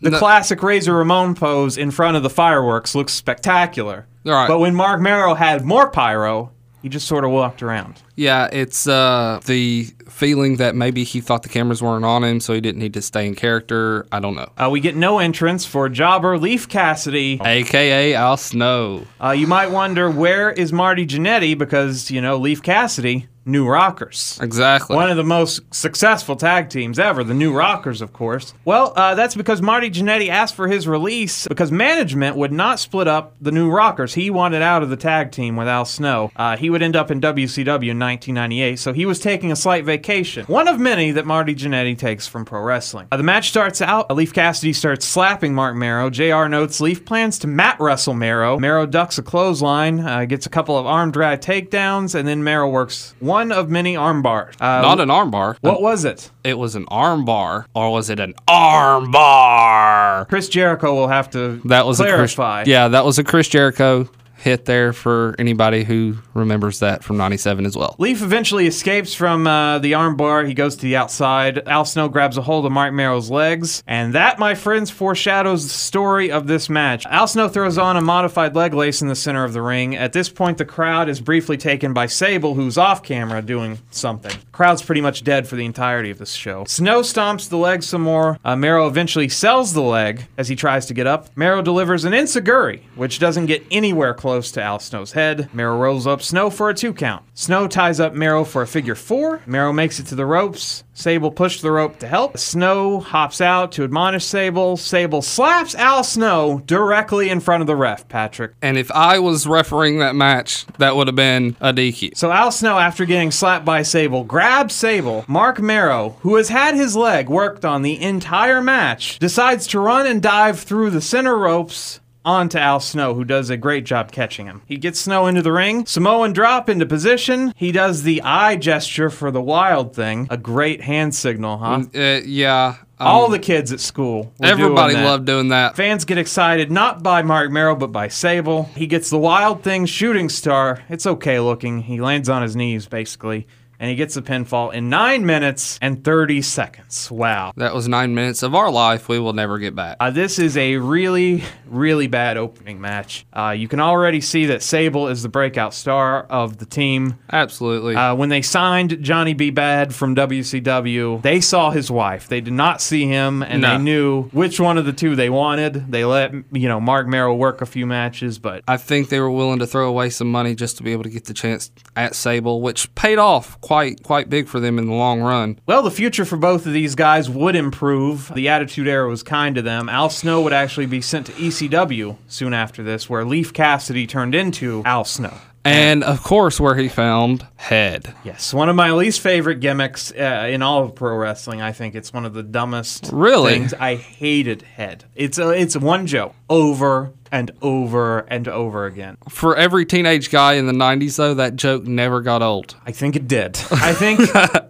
the 0.00 0.10
No. 0.10 0.18
classic 0.18 0.62
Razor 0.62 0.94
Ramon 0.94 1.34
pose 1.34 1.76
in 1.76 1.90
front 1.90 2.16
of 2.16 2.22
the 2.22 2.30
fireworks 2.30 2.94
looks 2.94 3.12
spectacular. 3.12 4.06
All 4.26 4.32
right. 4.32 4.48
But 4.48 4.58
when 4.60 4.74
Mark 4.74 5.00
Mero 5.00 5.34
had 5.34 5.64
more 5.64 5.90
pyro, 5.90 6.52
he 6.82 6.88
just 6.88 7.06
sort 7.06 7.24
of 7.24 7.30
walked 7.30 7.62
around. 7.62 8.02
Yeah, 8.16 8.48
it's 8.52 8.86
uh, 8.86 9.40
the 9.46 9.84
feeling 10.08 10.56
that 10.56 10.74
maybe 10.74 11.04
he 11.04 11.20
thought 11.20 11.42
the 11.42 11.48
cameras 11.48 11.82
weren't 11.82 12.04
on 12.04 12.24
him, 12.24 12.40
so 12.40 12.52
he 12.54 12.60
didn't 12.60 12.80
need 12.80 12.94
to 12.94 13.02
stay 13.02 13.26
in 13.26 13.34
character. 13.34 14.06
I 14.10 14.20
don't 14.20 14.34
know. 14.34 14.50
Uh, 14.56 14.68
we 14.70 14.80
get 14.80 14.96
no 14.96 15.18
entrance 15.18 15.64
for 15.64 15.88
Jobber 15.88 16.38
Leif 16.38 16.68
Cassidy. 16.68 17.40
AKA 17.44 18.14
Al 18.14 18.36
Snow. 18.36 19.06
Uh, 19.22 19.30
you 19.30 19.46
might 19.46 19.70
wonder 19.70 20.10
where 20.10 20.50
is 20.50 20.72
Marty 20.72 21.06
Jannetty 21.06 21.56
because 21.56 22.10
you 22.10 22.20
know 22.20 22.36
Leif 22.36 22.62
Cassidy, 22.62 23.28
New 23.48 23.66
Rockers. 23.66 24.38
Exactly. 24.42 24.94
One 24.94 25.10
of 25.10 25.16
the 25.16 25.24
most 25.24 25.62
successful 25.74 26.36
tag 26.36 26.68
teams 26.68 26.98
ever, 26.98 27.24
the 27.24 27.34
New 27.34 27.52
Rockers, 27.56 28.02
of 28.02 28.12
course. 28.12 28.52
Well, 28.64 28.92
uh, 28.94 29.14
that's 29.14 29.34
because 29.34 29.62
Marty 29.62 29.90
Jannetty 29.90 30.28
asked 30.28 30.54
for 30.54 30.68
his 30.68 30.86
release 30.86 31.48
because 31.48 31.72
management 31.72 32.36
would 32.36 32.52
not 32.52 32.78
split 32.78 33.08
up 33.08 33.34
the 33.40 33.50
New 33.50 33.70
Rockers. 33.70 34.14
He 34.14 34.28
wanted 34.30 34.60
out 34.60 34.82
of 34.82 34.90
the 34.90 34.96
tag 34.96 35.32
team 35.32 35.56
with 35.56 35.66
Al 35.66 35.86
Snow. 35.86 36.30
Uh, 36.36 36.56
he 36.56 36.68
would 36.68 36.82
end 36.82 36.94
up 36.94 37.10
in 37.10 37.20
WCW 37.20 37.90
in 37.90 37.98
1998, 37.98 38.78
so 38.78 38.92
he 38.92 39.06
was 39.06 39.18
taking 39.18 39.50
a 39.50 39.56
slight 39.56 39.84
vacation. 39.84 40.44
One 40.46 40.68
of 40.68 40.78
many 40.78 41.12
that 41.12 41.24
Marty 41.24 41.54
Jannetty 41.54 41.96
takes 41.96 42.26
from 42.26 42.44
pro 42.44 42.60
wrestling. 42.60 43.08
Uh, 43.10 43.16
the 43.16 43.22
match 43.22 43.48
starts 43.48 43.80
out. 43.80 44.14
Leif 44.14 44.34
Cassidy 44.34 44.74
starts 44.74 45.06
slapping 45.06 45.54
Mark 45.54 45.74
Mero. 45.74 46.10
JR 46.10 46.48
notes 46.48 46.80
Leif 46.80 47.04
plans 47.06 47.38
to 47.38 47.46
mat 47.46 47.76
wrestle 47.80 48.14
Mero. 48.14 48.58
Mero 48.58 48.84
ducks 48.84 49.16
a 49.16 49.22
clothesline, 49.22 50.00
uh, 50.00 50.26
gets 50.26 50.44
a 50.44 50.50
couple 50.50 50.76
of 50.76 50.84
arm 50.86 51.10
drag 51.10 51.40
takedowns, 51.40 52.14
and 52.14 52.28
then 52.28 52.44
Mero 52.44 52.68
works 52.68 53.14
one 53.20 53.37
of 53.52 53.68
many 53.70 53.96
arm 53.96 54.22
bars. 54.22 54.54
Uh, 54.60 54.80
Not 54.82 55.00
an 55.00 55.10
arm 55.10 55.30
bar. 55.30 55.56
what 55.60 55.80
was 55.82 56.04
it? 56.04 56.30
It 56.44 56.58
was 56.58 56.74
an 56.74 56.84
arm 56.88 57.24
bar, 57.24 57.66
or 57.74 57.90
was 57.92 58.10
it 58.10 58.20
an 58.20 58.34
arm 58.46 59.10
bar? 59.10 60.24
Chris 60.26 60.48
Jericho 60.48 60.94
will 60.94 61.08
have 61.08 61.30
to 61.30 61.60
That 61.66 61.86
was 61.86 61.98
clarify. 61.98 62.60
a 62.60 62.64
Chris, 62.64 62.70
yeah, 62.70 62.88
that 62.88 63.04
was 63.04 63.18
a 63.18 63.24
Chris 63.24 63.48
Jericho 63.48 64.08
hit 64.38 64.64
there 64.64 64.92
for 64.92 65.34
anybody 65.38 65.84
who 65.84 66.16
remembers 66.32 66.78
that 66.78 67.02
from 67.02 67.16
'97 67.16 67.66
as 67.66 67.76
well. 67.76 67.96
Leif 67.98 68.22
eventually 68.22 68.66
escapes 68.66 69.14
from 69.14 69.46
uh, 69.46 69.78
the 69.80 69.92
armbar. 69.92 70.46
He 70.46 70.54
goes 70.54 70.76
to 70.76 70.82
the 70.82 70.96
outside. 70.96 71.66
Al 71.68 71.84
Snow 71.84 72.08
grabs 72.08 72.36
a 72.36 72.42
hold 72.42 72.64
of 72.64 72.72
Mark 72.72 72.94
Mero's 72.94 73.30
legs. 73.30 73.82
And 73.86 74.14
that, 74.14 74.38
my 74.38 74.54
friends, 74.54 74.90
foreshadows 74.90 75.64
the 75.64 75.70
story 75.70 76.30
of 76.30 76.46
this 76.46 76.70
match. 76.70 77.04
Al 77.06 77.26
Snow 77.26 77.48
throws 77.48 77.76
on 77.76 77.96
a 77.96 78.00
modified 78.00 78.54
leg 78.54 78.74
lace 78.74 79.02
in 79.02 79.08
the 79.08 79.16
center 79.16 79.44
of 79.44 79.52
the 79.52 79.62
ring. 79.62 79.96
At 79.96 80.12
this 80.12 80.28
point, 80.28 80.58
the 80.58 80.64
crowd 80.64 81.08
is 81.08 81.20
briefly 81.20 81.56
taken 81.56 81.92
by 81.92 82.06
Sable, 82.06 82.54
who's 82.54 82.78
off 82.78 83.02
camera 83.02 83.42
doing 83.42 83.78
something. 83.90 84.32
Crowd's 84.52 84.82
pretty 84.82 85.00
much 85.00 85.24
dead 85.24 85.48
for 85.48 85.56
the 85.56 85.64
entirety 85.64 86.10
of 86.10 86.18
this 86.18 86.32
show. 86.32 86.64
Snow 86.66 87.00
stomps 87.00 87.48
the 87.48 87.56
leg 87.56 87.82
some 87.82 88.02
more. 88.02 88.38
Uh, 88.44 88.54
Mero 88.54 88.86
eventually 88.86 89.28
sells 89.28 89.72
the 89.72 89.82
leg 89.82 90.26
as 90.36 90.48
he 90.48 90.54
tries 90.54 90.86
to 90.86 90.94
get 90.94 91.06
up. 91.06 91.36
Mero 91.36 91.60
delivers 91.60 92.04
an 92.04 92.12
enzuigiri, 92.12 92.82
which 92.94 93.18
doesn't 93.18 93.46
get 93.46 93.64
anywhere 93.70 94.14
close 94.14 94.27
close 94.28 94.50
to 94.50 94.62
Al 94.62 94.78
Snow's 94.78 95.12
head. 95.12 95.48
Mero 95.54 95.78
rolls 95.78 96.06
up 96.06 96.20
Snow 96.20 96.50
for 96.50 96.68
a 96.68 96.74
two 96.74 96.92
count. 96.92 97.24
Snow 97.32 97.66
ties 97.66 97.98
up 97.98 98.12
Mero 98.12 98.44
for 98.44 98.60
a 98.60 98.66
figure 98.66 98.94
four. 98.94 99.40
Mero 99.46 99.72
makes 99.72 99.98
it 99.98 100.06
to 100.08 100.14
the 100.14 100.26
ropes. 100.26 100.84
Sable 100.92 101.30
pushed 101.30 101.62
the 101.62 101.70
rope 101.70 101.98
to 102.00 102.06
help. 102.06 102.36
Snow 102.36 103.00
hops 103.00 103.40
out 103.40 103.72
to 103.72 103.84
admonish 103.84 104.26
Sable. 104.26 104.76
Sable 104.76 105.22
slaps 105.22 105.74
Al 105.76 106.04
Snow 106.04 106.60
directly 106.66 107.30
in 107.30 107.40
front 107.40 107.62
of 107.62 107.66
the 107.66 107.74
ref, 107.74 108.06
Patrick. 108.08 108.52
And 108.60 108.76
if 108.76 108.90
I 108.90 109.18
was 109.18 109.46
refereeing 109.46 110.00
that 110.00 110.14
match, 110.14 110.66
that 110.76 110.94
would 110.94 111.06
have 111.06 111.16
been 111.16 111.56
a 111.58 111.72
DQ. 111.72 112.14
So 112.14 112.30
Al 112.30 112.52
Snow, 112.52 112.78
after 112.78 113.06
getting 113.06 113.30
slapped 113.30 113.64
by 113.64 113.80
Sable, 113.80 114.24
grabs 114.24 114.74
Sable. 114.74 115.24
Mark 115.26 115.58
Mero, 115.58 116.16
who 116.20 116.36
has 116.36 116.50
had 116.50 116.74
his 116.74 116.94
leg 116.94 117.30
worked 117.30 117.64
on 117.64 117.80
the 117.80 117.98
entire 117.98 118.60
match, 118.60 119.18
decides 119.20 119.66
to 119.68 119.80
run 119.80 120.06
and 120.06 120.20
dive 120.20 120.60
through 120.60 120.90
the 120.90 121.00
center 121.00 121.38
ropes 121.38 122.00
onto 122.28 122.58
Al 122.58 122.78
Snow, 122.80 123.14
who 123.14 123.24
does 123.24 123.48
a 123.50 123.56
great 123.56 123.84
job 123.84 124.12
catching 124.12 124.46
him. 124.46 124.60
He 124.66 124.76
gets 124.76 125.00
Snow 125.00 125.26
into 125.26 125.40
the 125.42 125.50
ring. 125.52 125.86
Samoan 125.86 126.32
drop 126.34 126.68
into 126.68 126.84
position. 126.86 127.52
He 127.56 127.72
does 127.72 128.02
the 128.02 128.20
eye 128.22 128.56
gesture 128.56 129.08
for 129.10 129.30
the 129.30 129.40
wild 129.40 129.94
thing. 129.94 130.26
A 130.30 130.36
great 130.36 130.82
hand 130.82 131.14
signal, 131.14 131.56
huh? 131.58 131.84
Uh, 131.94 132.20
yeah. 132.24 132.76
um, 133.00 133.06
All 133.06 133.28
the 133.30 133.38
kids 133.38 133.72
at 133.72 133.80
school. 133.80 134.32
everybody 134.42 134.92
doing 134.92 135.02
that. 135.04 135.08
loved 135.10 135.26
doing 135.26 135.48
that. 135.48 135.74
Fans 135.76 136.04
get 136.04 136.18
excited 136.18 136.70
not 136.70 137.02
by 137.02 137.22
Mark 137.22 137.50
Mero, 137.50 137.74
but 137.74 137.92
by 137.92 138.08
Sable. 138.08 138.64
He 138.76 138.86
gets 138.86 139.08
the 139.08 139.18
Wild 139.18 139.62
Thing 139.62 139.86
shooting 139.86 140.28
star. 140.28 140.82
It's 140.90 141.06
okay 141.06 141.40
looking. 141.40 141.82
He 141.82 142.00
lands 142.00 142.28
on 142.28 142.42
his 142.42 142.54
knees, 142.54 142.86
basically, 142.86 143.46
and 143.80 143.88
he 143.90 143.96
gets 143.96 144.16
a 144.16 144.22
pinfall 144.22 144.72
in 144.72 144.88
9 144.88 145.24
minutes 145.24 145.78
and 145.80 146.02
30 146.04 146.42
seconds. 146.42 147.10
Wow. 147.10 147.52
That 147.56 147.74
was 147.74 147.86
nine 147.88 148.14
minutes 148.14 148.42
of 148.42 148.54
our 148.54 148.70
life 148.70 149.08
we 149.08 149.18
will 149.18 149.32
never 149.32 149.58
get 149.58 149.74
back. 149.74 149.96
Uh, 150.00 150.10
this 150.10 150.38
is 150.38 150.56
a 150.56 150.76
really, 150.76 151.44
really 151.66 152.06
bad 152.06 152.36
opening 152.36 152.80
match. 152.80 153.26
Uh, 153.32 153.54
you 153.56 153.68
can 153.68 153.80
already 153.80 154.20
see 154.20 154.46
that 154.46 154.62
Sable 154.62 155.08
is 155.08 155.22
the 155.22 155.28
breakout 155.28 155.74
star 155.74 156.24
of 156.24 156.58
the 156.58 156.66
team. 156.66 157.18
Absolutely. 157.32 157.94
Uh, 157.96 158.14
when 158.14 158.28
they 158.28 158.42
signed 158.42 159.02
Johnny 159.02 159.34
B. 159.34 159.50
Bad 159.50 159.94
from 159.94 160.14
WCW, 160.16 161.22
they 161.22 161.40
saw 161.40 161.70
his 161.70 161.90
wife. 161.90 162.28
They 162.28 162.40
did 162.40 162.52
not 162.52 162.80
see 162.80 163.06
him, 163.06 163.42
and 163.42 163.62
No. 163.62 163.70
they 163.76 163.78
knew 163.82 164.24
which 164.30 164.60
one 164.60 164.78
of 164.78 164.84
the 164.86 164.92
two 164.92 165.16
they 165.16 165.30
wanted. 165.30 165.90
They 165.90 166.04
let 166.04 166.32
you 166.52 166.68
know 166.68 166.80
Mark 166.80 167.06
Mero 167.06 167.34
work 167.34 167.60
a 167.60 167.66
few 167.66 167.86
matches, 167.86 168.38
but 168.38 168.62
I 168.68 168.76
think 168.76 169.08
they 169.08 169.20
were 169.20 169.30
willing 169.30 169.58
to 169.60 169.66
throw 169.66 169.88
away 169.88 170.10
some 170.10 170.30
money 170.30 170.54
just 170.54 170.76
to 170.78 170.82
be 170.82 170.92
able 170.92 171.04
to 171.04 171.10
get 171.10 171.24
the 171.24 171.34
chance 171.34 171.70
at 171.96 172.14
Sable, 172.14 172.60
which 172.60 172.92
paid 172.94 173.18
off 173.18 173.60
quite 173.68 174.02
quite 174.02 174.30
big 174.30 174.48
for 174.48 174.60
them 174.60 174.78
in 174.78 174.86
the 174.86 174.94
long 174.94 175.20
run. 175.20 175.58
well, 175.66 175.82
the 175.82 175.90
future 175.90 176.24
for 176.24 176.38
both 176.38 176.64
of 176.66 176.72
these 176.72 176.94
guys 176.94 177.28
would 177.28 177.54
improve. 177.54 178.32
The 178.34 178.48
Attitude 178.48 178.88
Era 178.88 179.06
was 179.06 179.22
kind 179.22 179.54
to 179.56 179.60
them. 179.62 179.90
Al 179.90 180.08
Snow 180.08 180.40
would 180.40 180.54
actually 180.54 180.86
be 180.86 181.02
sent 181.02 181.26
to 181.26 181.32
ECW 181.32 182.16
soon 182.28 182.54
after 182.54 182.82
this, 182.82 183.10
where 183.10 183.26
Leif 183.26 183.52
Cassidy 183.52 184.06
turned 184.06 184.34
into 184.34 184.82
Al 184.86 185.04
Snow. 185.04 185.34
And 185.64 186.02
of 186.02 186.22
course, 186.22 186.58
where 186.58 186.76
he 186.76 186.88
found 186.88 187.46
Head. 187.56 188.14
Yes, 188.24 188.54
one 188.54 188.70
of 188.70 188.76
my 188.76 188.92
least 188.92 189.20
favorite 189.20 189.56
gimmicks 189.60 190.10
uh, 190.12 190.48
in 190.50 190.62
all 190.62 190.84
of 190.84 190.94
pro 190.94 191.14
wrestling. 191.14 191.60
I 191.60 191.72
think 191.72 191.94
it's 191.94 192.10
one 192.10 192.24
of 192.24 192.32
the 192.32 192.42
dumbest 192.42 193.10
Really? 193.12 193.52
things. 193.52 193.74
I 193.74 193.96
hated 193.96 194.62
Head. 194.62 195.04
It's 195.14 195.36
a, 195.36 195.50
it's 195.50 195.76
one 195.76 196.06
joke 196.06 196.34
over 196.48 197.12
and 197.30 197.50
over 197.62 198.20
and 198.20 198.48
over 198.48 198.86
again. 198.86 199.16
For 199.28 199.56
every 199.56 199.84
teenage 199.84 200.30
guy 200.30 200.54
in 200.54 200.66
the 200.66 200.72
90s, 200.72 201.16
though, 201.16 201.34
that 201.34 201.56
joke 201.56 201.84
never 201.84 202.20
got 202.20 202.42
old. 202.42 202.76
I 202.86 202.92
think 202.92 203.16
it 203.16 203.28
did. 203.28 203.58
I 203.70 203.92
think 203.92 204.20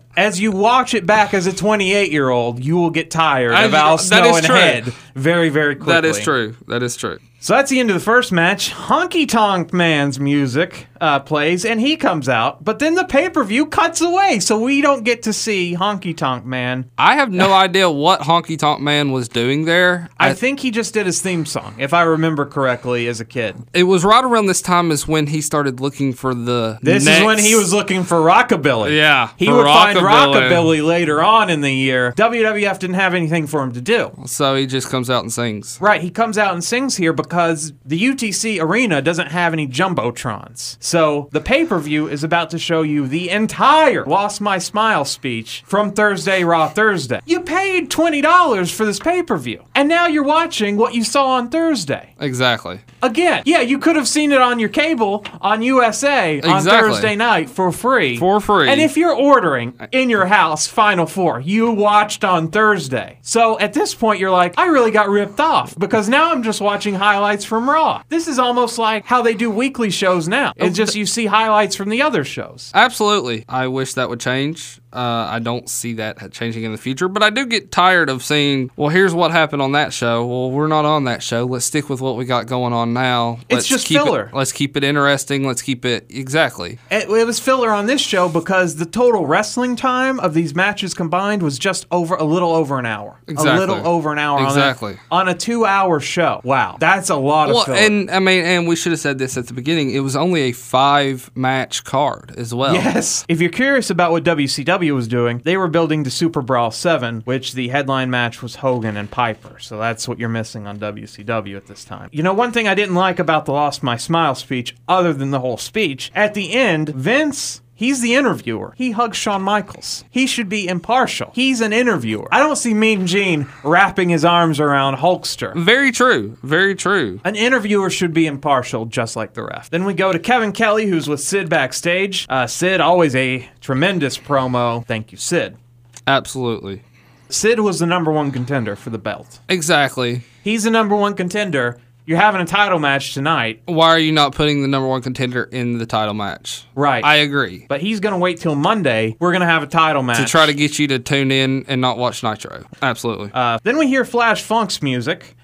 as 0.16 0.40
you 0.40 0.50
watch 0.52 0.94
it 0.94 1.06
back 1.06 1.32
as 1.32 1.46
a 1.46 1.52
28 1.54 2.10
year 2.10 2.28
old, 2.28 2.62
you 2.64 2.76
will 2.76 2.90
get 2.90 3.10
tired 3.10 3.52
I- 3.52 3.64
of 3.64 3.74
Al 3.74 3.96
that 3.96 4.02
Snow 4.02 4.30
is 4.30 4.36
and 4.38 4.46
true. 4.46 4.56
Head 4.56 4.84
very 5.14 5.48
very 5.48 5.76
quickly. 5.76 5.92
That 5.94 6.04
is 6.04 6.18
true. 6.20 6.56
That 6.66 6.82
is 6.82 6.96
true. 6.96 7.18
So 7.40 7.54
that's 7.54 7.70
the 7.70 7.78
end 7.78 7.88
of 7.90 7.94
the 7.94 8.00
first 8.00 8.32
match. 8.32 8.72
Honky 8.72 9.26
Tonk 9.28 9.72
Man's 9.72 10.18
music 10.18 10.87
uh, 11.00 11.20
plays, 11.20 11.64
and 11.64 11.80
he 11.80 11.96
comes 11.96 12.28
out. 12.28 12.64
But 12.64 12.78
then 12.78 12.94
the 12.94 13.04
pay 13.04 13.28
per 13.28 13.44
view 13.44 13.66
cuts 13.66 14.00
away, 14.00 14.40
so 14.40 14.58
we 14.58 14.80
don't 14.80 15.04
get 15.04 15.22
to 15.24 15.32
see 15.32 15.74
Honky 15.76 16.16
Tonk 16.16 16.44
Man. 16.44 16.90
I 16.98 17.16
have 17.16 17.30
no 17.32 17.52
idea 17.66 17.90
what 17.90 18.20
Honky 18.20 18.58
Tonk 18.58 18.80
Man 18.80 19.12
was 19.12 19.28
doing 19.28 19.64
there. 19.64 20.08
I 20.18 20.34
think 20.34 20.60
he 20.60 20.70
just 20.70 20.94
did 20.94 21.06
his 21.06 21.20
theme 21.22 21.46
song, 21.46 21.74
if 21.78 21.94
I 21.94 22.02
remember 22.02 22.44
correctly, 22.46 23.06
as 23.06 23.20
a 23.20 23.24
kid. 23.24 23.56
it 23.74 23.84
was 23.84 24.04
right 24.04 24.24
around 24.24 24.46
this 24.46 24.62
time 24.62 24.90
as 24.90 25.06
when 25.06 25.26
he 25.28 25.40
started 25.40 25.80
looking 25.80 26.12
for 26.12 26.34
the. 26.34 26.78
This 26.82 27.04
next- 27.04 27.20
is 27.20 27.24
when 27.24 27.38
he 27.38 27.54
was 27.54 27.72
looking 27.72 28.04
for 28.04 28.16
rockabilly. 28.18 28.96
Yeah, 28.96 29.30
he 29.36 29.50
would 29.50 29.64
find 29.64 29.98
rockabilly. 29.98 30.50
rockabilly 30.50 30.86
later 30.86 31.22
on 31.22 31.50
in 31.50 31.60
the 31.60 31.72
year. 31.72 32.12
WWF 32.16 32.78
didn't 32.78 32.94
have 32.96 33.14
anything 33.14 33.46
for 33.46 33.62
him 33.62 33.72
to 33.72 33.80
do. 33.80 34.12
So 34.26 34.54
he 34.56 34.66
just 34.66 34.90
comes 34.90 35.08
out 35.10 35.22
and 35.22 35.32
sings. 35.32 35.78
Right, 35.80 36.00
he 36.00 36.10
comes 36.10 36.38
out 36.38 36.52
and 36.54 36.62
sings 36.62 36.96
here 36.96 37.12
because 37.12 37.72
the 37.84 37.98
UTC 38.00 38.60
arena 38.60 39.00
doesn't 39.02 39.28
have 39.28 39.52
any 39.52 39.66
jumbotrons. 39.66 40.76
So 40.88 41.28
the 41.32 41.40
pay 41.42 41.66
per 41.66 41.78
view 41.78 42.08
is 42.08 42.24
about 42.24 42.48
to 42.50 42.58
show 42.58 42.80
you 42.80 43.06
the 43.06 43.28
entire 43.28 44.06
Lost 44.06 44.40
My 44.40 44.56
Smile 44.56 45.04
speech 45.04 45.62
from 45.66 45.92
Thursday 45.92 46.44
Raw 46.44 46.70
Thursday. 46.70 47.20
You 47.26 47.40
paid 47.42 47.90
$20 47.90 48.72
for 48.72 48.86
this 48.86 48.98
pay 48.98 49.22
per 49.22 49.36
view, 49.36 49.64
and 49.74 49.86
now 49.86 50.06
you're 50.06 50.24
watching 50.24 50.78
what 50.78 50.94
you 50.94 51.04
saw 51.04 51.32
on 51.32 51.50
Thursday. 51.50 52.14
Exactly. 52.18 52.80
Again, 53.02 53.42
yeah, 53.44 53.60
you 53.60 53.78
could 53.78 53.96
have 53.96 54.08
seen 54.08 54.32
it 54.32 54.40
on 54.40 54.58
your 54.58 54.70
cable 54.70 55.26
on 55.42 55.60
USA 55.60 56.40
on 56.40 56.56
Exactly. 56.56 56.90
Thursday 56.90 57.16
night 57.16 57.50
for 57.50 57.70
free. 57.70 58.16
For 58.16 58.40
free. 58.40 58.70
And 58.70 58.80
if 58.80 58.96
you're 58.96 59.14
ordering 59.14 59.78
in 59.92 60.08
your 60.08 60.24
house 60.24 60.66
Final 60.66 61.04
Four, 61.04 61.40
you 61.40 61.70
watched 61.70 62.24
on 62.24 62.50
Thursday. 62.50 63.18
So 63.20 63.58
at 63.58 63.74
this 63.74 63.94
point, 63.94 64.20
you're 64.20 64.30
like, 64.30 64.58
I 64.58 64.68
really 64.68 64.90
got 64.90 65.10
ripped 65.10 65.38
off 65.38 65.78
because 65.78 66.08
now 66.08 66.32
I'm 66.32 66.42
just 66.42 66.62
watching 66.62 66.94
highlights 66.94 67.44
from 67.44 67.68
Raw. 67.68 68.02
This 68.08 68.26
is 68.26 68.38
almost 68.38 68.78
like 68.78 69.04
how 69.04 69.20
they 69.20 69.34
do 69.34 69.50
weekly 69.50 69.90
shows 69.90 70.28
now. 70.28 70.54
It's 70.56 70.77
just 70.78 70.94
you 70.94 71.04
see 71.06 71.26
highlights 71.26 71.76
from 71.76 71.90
the 71.90 72.00
other 72.02 72.24
shows. 72.24 72.70
Absolutely. 72.74 73.44
I 73.48 73.66
wish 73.66 73.94
that 73.94 74.08
would 74.08 74.20
change. 74.20 74.80
Uh, 74.92 75.26
I 75.30 75.38
don't 75.38 75.68
see 75.68 75.94
that 75.94 76.32
changing 76.32 76.64
in 76.64 76.72
the 76.72 76.78
future, 76.78 77.08
but 77.08 77.22
I 77.22 77.30
do 77.30 77.46
get 77.46 77.70
tired 77.70 78.08
of 78.08 78.22
seeing, 78.24 78.70
well, 78.76 78.88
here's 78.88 79.14
what 79.14 79.30
happened 79.30 79.60
on 79.62 79.72
that 79.72 79.92
show. 79.92 80.26
Well, 80.26 80.50
we're 80.50 80.66
not 80.66 80.84
on 80.84 81.04
that 81.04 81.22
show. 81.22 81.44
Let's 81.44 81.66
stick 81.66 81.88
with 81.90 82.00
what 82.00 82.16
we 82.16 82.24
got 82.24 82.46
going 82.46 82.72
on 82.72 82.94
now. 82.94 83.40
It's 83.48 83.54
Let's 83.54 83.68
just 83.68 83.86
keep 83.86 84.00
filler. 84.02 84.26
It, 84.26 84.34
let's 84.34 84.52
keep 84.52 84.76
it 84.76 84.84
interesting. 84.84 85.46
Let's 85.46 85.60
keep 85.62 85.84
it 85.84 86.06
exactly. 86.08 86.78
It, 86.90 87.08
it 87.10 87.26
was 87.26 87.38
filler 87.38 87.70
on 87.70 87.86
this 87.86 88.00
show 88.00 88.28
because 88.28 88.76
the 88.76 88.86
total 88.86 89.26
wrestling 89.26 89.76
time 89.76 90.18
of 90.20 90.32
these 90.32 90.54
matches 90.54 90.94
combined 90.94 91.42
was 91.42 91.58
just 91.58 91.86
over 91.90 92.14
a 92.14 92.24
little 92.24 92.52
over 92.52 92.78
an 92.78 92.86
hour. 92.86 93.20
Exactly. 93.26 93.56
A 93.56 93.58
little 93.58 93.86
over 93.86 94.12
an 94.12 94.18
hour. 94.18 94.42
Exactly. 94.44 94.98
On 95.10 95.26
a, 95.26 95.28
on 95.30 95.34
a 95.34 95.34
two-hour 95.34 96.00
show. 96.00 96.40
Wow, 96.44 96.76
that's 96.80 97.10
a 97.10 97.16
lot 97.16 97.50
of 97.50 97.56
Well, 97.56 97.64
filler. 97.64 97.78
and 97.78 98.10
I 98.10 98.20
mean, 98.20 98.44
and 98.44 98.66
we 98.66 98.76
should 98.76 98.92
have 98.92 99.00
said 99.00 99.18
this 99.18 99.36
at 99.36 99.48
the 99.48 99.54
beginning. 99.54 99.90
It 99.90 100.00
was 100.00 100.16
only 100.16 100.42
a 100.42 100.52
five 100.52 101.30
match 101.34 101.84
card 101.84 102.32
as 102.36 102.54
well. 102.54 102.74
Yes. 102.74 103.24
If 103.28 103.40
you're 103.40 103.50
curious 103.50 103.90
about 103.90 104.12
what 104.12 104.24
WCW 104.24 104.77
was 104.94 105.08
doing, 105.08 105.38
they 105.38 105.56
were 105.56 105.68
building 105.68 106.04
to 106.04 106.10
Super 106.10 106.42
Brawl 106.42 106.70
7, 106.70 107.22
which 107.22 107.52
the 107.52 107.68
headline 107.68 108.10
match 108.10 108.42
was 108.42 108.56
Hogan 108.56 108.96
and 108.96 109.10
Piper. 109.10 109.58
So 109.58 109.78
that's 109.78 110.08
what 110.08 110.18
you're 110.18 110.28
missing 110.28 110.66
on 110.66 110.78
WCW 110.78 111.56
at 111.56 111.66
this 111.66 111.84
time. 111.84 112.08
You 112.12 112.22
know, 112.22 112.32
one 112.32 112.52
thing 112.52 112.68
I 112.68 112.74
didn't 112.74 112.94
like 112.94 113.18
about 113.18 113.44
the 113.44 113.52
Lost 113.52 113.82
My 113.82 113.96
Smile 113.96 114.34
speech, 114.34 114.74
other 114.88 115.12
than 115.12 115.30
the 115.30 115.40
whole 115.40 115.58
speech, 115.58 116.10
at 116.14 116.34
the 116.34 116.52
end, 116.52 116.88
Vince. 116.90 117.60
He's 117.78 118.00
the 118.00 118.16
interviewer. 118.16 118.74
He 118.76 118.90
hugs 118.90 119.16
Shawn 119.16 119.42
Michaels. 119.42 120.04
He 120.10 120.26
should 120.26 120.48
be 120.48 120.66
impartial. 120.66 121.30
He's 121.32 121.60
an 121.60 121.72
interviewer. 121.72 122.26
I 122.32 122.40
don't 122.40 122.56
see 122.56 122.74
Mean 122.74 123.06
Gene 123.06 123.46
wrapping 123.62 124.08
his 124.08 124.24
arms 124.24 124.58
around 124.58 124.96
Hulkster. 124.96 125.54
Very 125.54 125.92
true. 125.92 126.36
Very 126.42 126.74
true. 126.74 127.20
An 127.24 127.36
interviewer 127.36 127.88
should 127.88 128.12
be 128.12 128.26
impartial, 128.26 128.84
just 128.86 129.14
like 129.14 129.34
the 129.34 129.44
ref. 129.44 129.70
Then 129.70 129.84
we 129.84 129.94
go 129.94 130.12
to 130.12 130.18
Kevin 130.18 130.50
Kelly, 130.50 130.86
who's 130.86 131.06
with 131.06 131.20
Sid 131.20 131.48
backstage. 131.48 132.26
Uh, 132.28 132.48
Sid, 132.48 132.80
always 132.80 133.14
a 133.14 133.48
tremendous 133.60 134.18
promo. 134.18 134.84
Thank 134.84 135.12
you, 135.12 135.18
Sid. 135.18 135.56
Absolutely. 136.04 136.82
Sid 137.28 137.60
was 137.60 137.78
the 137.78 137.86
number 137.86 138.10
one 138.10 138.32
contender 138.32 138.74
for 138.74 138.90
the 138.90 138.98
belt. 138.98 139.38
Exactly. 139.48 140.22
He's 140.42 140.64
the 140.64 140.70
number 140.72 140.96
one 140.96 141.14
contender. 141.14 141.80
You're 142.08 142.16
having 142.16 142.40
a 142.40 142.46
title 142.46 142.78
match 142.78 143.12
tonight, 143.12 143.60
Why 143.66 143.88
are 143.88 143.98
you 143.98 144.12
not 144.12 144.34
putting 144.34 144.62
the 144.62 144.68
number 144.68 144.88
one 144.88 145.02
contender 145.02 145.42
in 145.42 145.76
the 145.76 145.84
title 145.84 146.14
match? 146.14 146.64
right? 146.74 147.04
I 147.04 147.16
agree. 147.16 147.66
but 147.68 147.82
he's 147.82 148.00
going 148.00 148.14
to 148.14 148.18
wait 148.18 148.40
till 148.40 148.54
Monday. 148.54 149.14
We're 149.20 149.32
going 149.32 149.42
to 149.42 149.46
have 149.46 149.62
a 149.62 149.66
title 149.66 150.02
match. 150.02 150.16
to 150.16 150.24
try 150.24 150.46
to 150.46 150.54
get 150.54 150.78
you 150.78 150.86
to 150.88 150.98
tune 151.00 151.30
in 151.30 151.66
and 151.68 151.82
not 151.82 151.98
watch 151.98 152.22
Nitro. 152.22 152.64
Absolutely. 152.80 153.30
Uh, 153.34 153.58
then 153.62 153.76
we 153.76 153.88
hear 153.88 154.06
Flash 154.06 154.42
Funk's 154.42 154.80
music. 154.80 155.36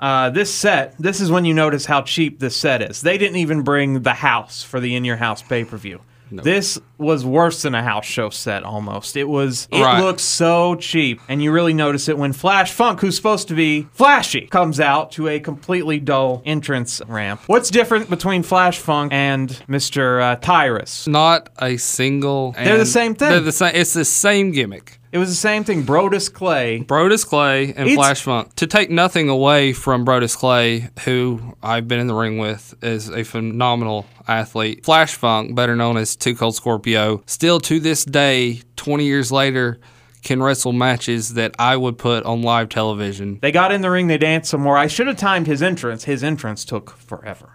Uh, 0.00 0.30
this 0.30 0.50
set, 0.50 0.96
this 0.98 1.20
is 1.20 1.30
when 1.30 1.44
you 1.44 1.52
notice 1.52 1.84
how 1.84 2.00
cheap 2.00 2.38
this 2.38 2.56
set 2.56 2.80
is. 2.80 3.02
They 3.02 3.18
didn't 3.18 3.36
even 3.36 3.60
bring 3.60 4.00
the 4.00 4.14
house 4.14 4.62
for 4.62 4.80
the 4.80 4.96
In 4.96 5.04
Your 5.04 5.16
House 5.18 5.42
pay 5.42 5.64
per 5.66 5.76
view. 5.76 6.00
This 6.30 6.78
was 6.98 7.24
worse 7.24 7.62
than 7.62 7.74
a 7.74 7.82
house 7.82 8.04
show 8.04 8.28
set 8.30 8.64
almost. 8.64 9.16
It 9.16 9.28
was 9.28 9.68
it 9.70 9.80
Right. 9.80 10.00
looked 10.02 10.20
so 10.20 10.74
cheap. 10.74 11.20
And 11.28 11.42
you 11.42 11.52
really 11.52 11.72
notice 11.74 12.08
it 12.08 12.18
when 12.18 12.32
Flash 12.32 12.72
Funk, 12.72 13.00
who's 13.00 13.16
supposed 13.16 13.48
to 13.48 13.54
be 13.54 13.86
flashy, 13.92 14.42
comes 14.48 14.80
out 14.80 15.12
to 15.12 15.28
a 15.28 15.38
completely 15.40 16.00
dull 16.00 16.42
entrance 16.44 17.00
ramp. 17.06 17.40
What's 17.46 17.70
different 17.70 18.10
between 18.10 18.42
Flash 18.42 18.78
Funk 18.78 19.12
and 19.12 19.48
Mr. 19.68 20.20
Uh, 20.22 20.36
Tyrus? 20.36 21.06
Not 21.06 21.48
a 21.58 21.76
single. 21.76 22.52
They're 22.52 22.78
the 22.78 22.86
same 22.86 23.14
thing. 23.14 23.30
They're 23.30 23.40
the 23.40 23.52
same. 23.52 23.72
It's 23.74 23.92
the 23.94 24.04
same 24.04 24.50
gimmick. 24.52 24.97
It 25.10 25.18
was 25.18 25.28
the 25.30 25.34
same 25.34 25.64
thing. 25.64 25.84
Brodus 25.84 26.32
Clay. 26.32 26.80
Brodus 26.86 27.26
Clay 27.26 27.68
and 27.76 27.88
It's- 27.88 27.94
Flash 27.94 28.22
Funk. 28.22 28.54
To 28.56 28.66
take 28.66 28.90
nothing 28.90 29.28
away 29.28 29.72
from 29.72 30.04
Brodus 30.04 30.36
Clay, 30.36 30.88
who 31.04 31.56
I've 31.62 31.88
been 31.88 31.98
in 31.98 32.06
the 32.08 32.14
ring 32.14 32.36
with, 32.38 32.74
is 32.82 33.08
a 33.08 33.24
phenomenal 33.24 34.06
athlete. 34.26 34.84
Flash 34.84 35.14
Funk, 35.14 35.54
better 35.54 35.74
known 35.74 35.96
as 35.96 36.14
Two 36.14 36.34
Cold 36.34 36.54
Scorpio, 36.54 37.22
still 37.26 37.58
to 37.60 37.80
this 37.80 38.04
day, 38.04 38.60
20 38.76 39.04
years 39.06 39.32
later, 39.32 39.78
can 40.22 40.42
wrestle 40.42 40.72
matches 40.72 41.34
that 41.34 41.54
I 41.58 41.76
would 41.76 41.96
put 41.96 42.24
on 42.24 42.42
live 42.42 42.68
television. 42.68 43.38
They 43.40 43.52
got 43.52 43.72
in 43.72 43.80
the 43.80 43.90
ring, 43.90 44.08
they 44.08 44.18
danced 44.18 44.50
some 44.50 44.60
more. 44.60 44.76
I 44.76 44.88
should 44.88 45.06
have 45.06 45.16
timed 45.16 45.46
his 45.46 45.62
entrance. 45.62 46.04
His 46.04 46.22
entrance 46.22 46.64
took 46.64 46.90
forever. 46.98 47.52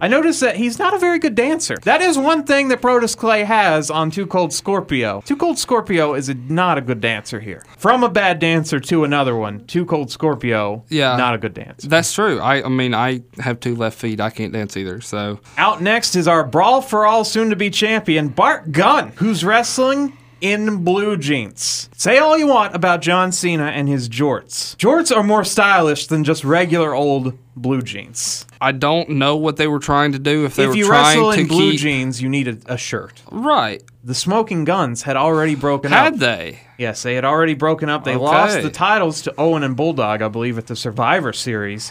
I 0.00 0.08
noticed 0.08 0.40
that 0.40 0.56
he's 0.56 0.78
not 0.78 0.94
a 0.94 0.98
very 0.98 1.18
good 1.18 1.34
dancer. 1.34 1.76
That 1.84 2.00
is 2.00 2.18
one 2.18 2.44
thing 2.44 2.68
that 2.68 2.80
Brodus 2.80 3.16
Clay 3.16 3.44
has 3.44 3.90
on 3.90 4.10
Too 4.10 4.26
Cold 4.26 4.52
Scorpio. 4.52 5.22
Too 5.24 5.36
Cold 5.36 5.58
Scorpio 5.58 6.14
is 6.14 6.28
a, 6.28 6.34
not 6.34 6.76
a 6.78 6.80
good 6.80 7.00
dancer 7.00 7.40
here. 7.40 7.62
From 7.78 8.02
a 8.02 8.08
bad 8.08 8.38
dancer 8.40 8.80
to 8.80 9.04
another 9.04 9.36
one, 9.36 9.64
Too 9.66 9.84
Cold 9.86 10.10
Scorpio, 10.10 10.84
Yeah. 10.88 11.16
not 11.16 11.34
a 11.34 11.38
good 11.38 11.54
dancer. 11.54 11.88
That's 11.88 12.12
true. 12.12 12.40
I, 12.40 12.64
I 12.64 12.68
mean, 12.68 12.94
I 12.94 13.22
have 13.38 13.60
two 13.60 13.76
left 13.76 13.98
feet. 13.98 14.20
I 14.20 14.30
can't 14.30 14.52
dance 14.52 14.76
either. 14.76 15.00
So 15.00 15.38
Out 15.56 15.80
next 15.80 16.16
is 16.16 16.26
our 16.26 16.44
Brawl 16.44 16.80
for 16.82 17.06
All 17.06 17.24
soon 17.24 17.50
to 17.50 17.56
be 17.56 17.70
champion, 17.70 18.28
Bart 18.28 18.72
Gunn, 18.72 19.12
who's 19.16 19.44
wrestling 19.44 20.16
in 20.40 20.84
blue 20.84 21.16
jeans. 21.16 21.88
Say 21.96 22.18
all 22.18 22.36
you 22.36 22.46
want 22.46 22.74
about 22.74 23.00
John 23.02 23.32
Cena 23.32 23.66
and 23.66 23.88
his 23.88 24.08
jorts. 24.08 24.76
Jorts 24.76 25.14
are 25.14 25.22
more 25.22 25.44
stylish 25.44 26.06
than 26.06 26.24
just 26.24 26.44
regular 26.44 26.94
old 26.94 27.38
blue 27.56 27.82
jeans. 27.82 28.46
I 28.60 28.72
don't 28.72 29.10
know 29.10 29.36
what 29.36 29.56
they 29.56 29.66
were 29.68 29.78
trying 29.78 30.12
to 30.12 30.18
do. 30.18 30.44
If 30.44 30.56
they 30.56 30.64
if 30.64 30.70
were 30.70 30.76
you 30.76 30.86
trying 30.86 31.18
wrestle 31.18 31.32
to 31.32 31.40
in 31.40 31.46
blue 31.46 31.70
keep 31.72 31.80
jeans, 31.80 32.20
you 32.22 32.28
need 32.28 32.48
a, 32.48 32.58
a 32.66 32.76
shirt. 32.76 33.22
right. 33.30 33.82
The 34.02 34.14
Smoking 34.14 34.64
Guns 34.64 35.02
had 35.02 35.16
already 35.16 35.54
broken 35.54 35.90
Had 35.90 35.98
up. 35.98 36.04
Had 36.14 36.20
they? 36.20 36.60
Yes, 36.76 37.02
they 37.02 37.14
had 37.14 37.24
already 37.24 37.54
broken 37.54 37.88
up. 37.88 38.04
They 38.04 38.16
Okay. 38.16 38.22
lost 38.24 38.60
the 38.60 38.70
titles 38.70 39.22
to 39.22 39.34
Owen 39.38 39.62
and 39.62 39.74
Bulldog, 39.76 40.20
I 40.20 40.28
believe, 40.28 40.58
at 40.58 40.66
the 40.66 40.76
Survivor 40.76 41.32
Series. 41.32 41.90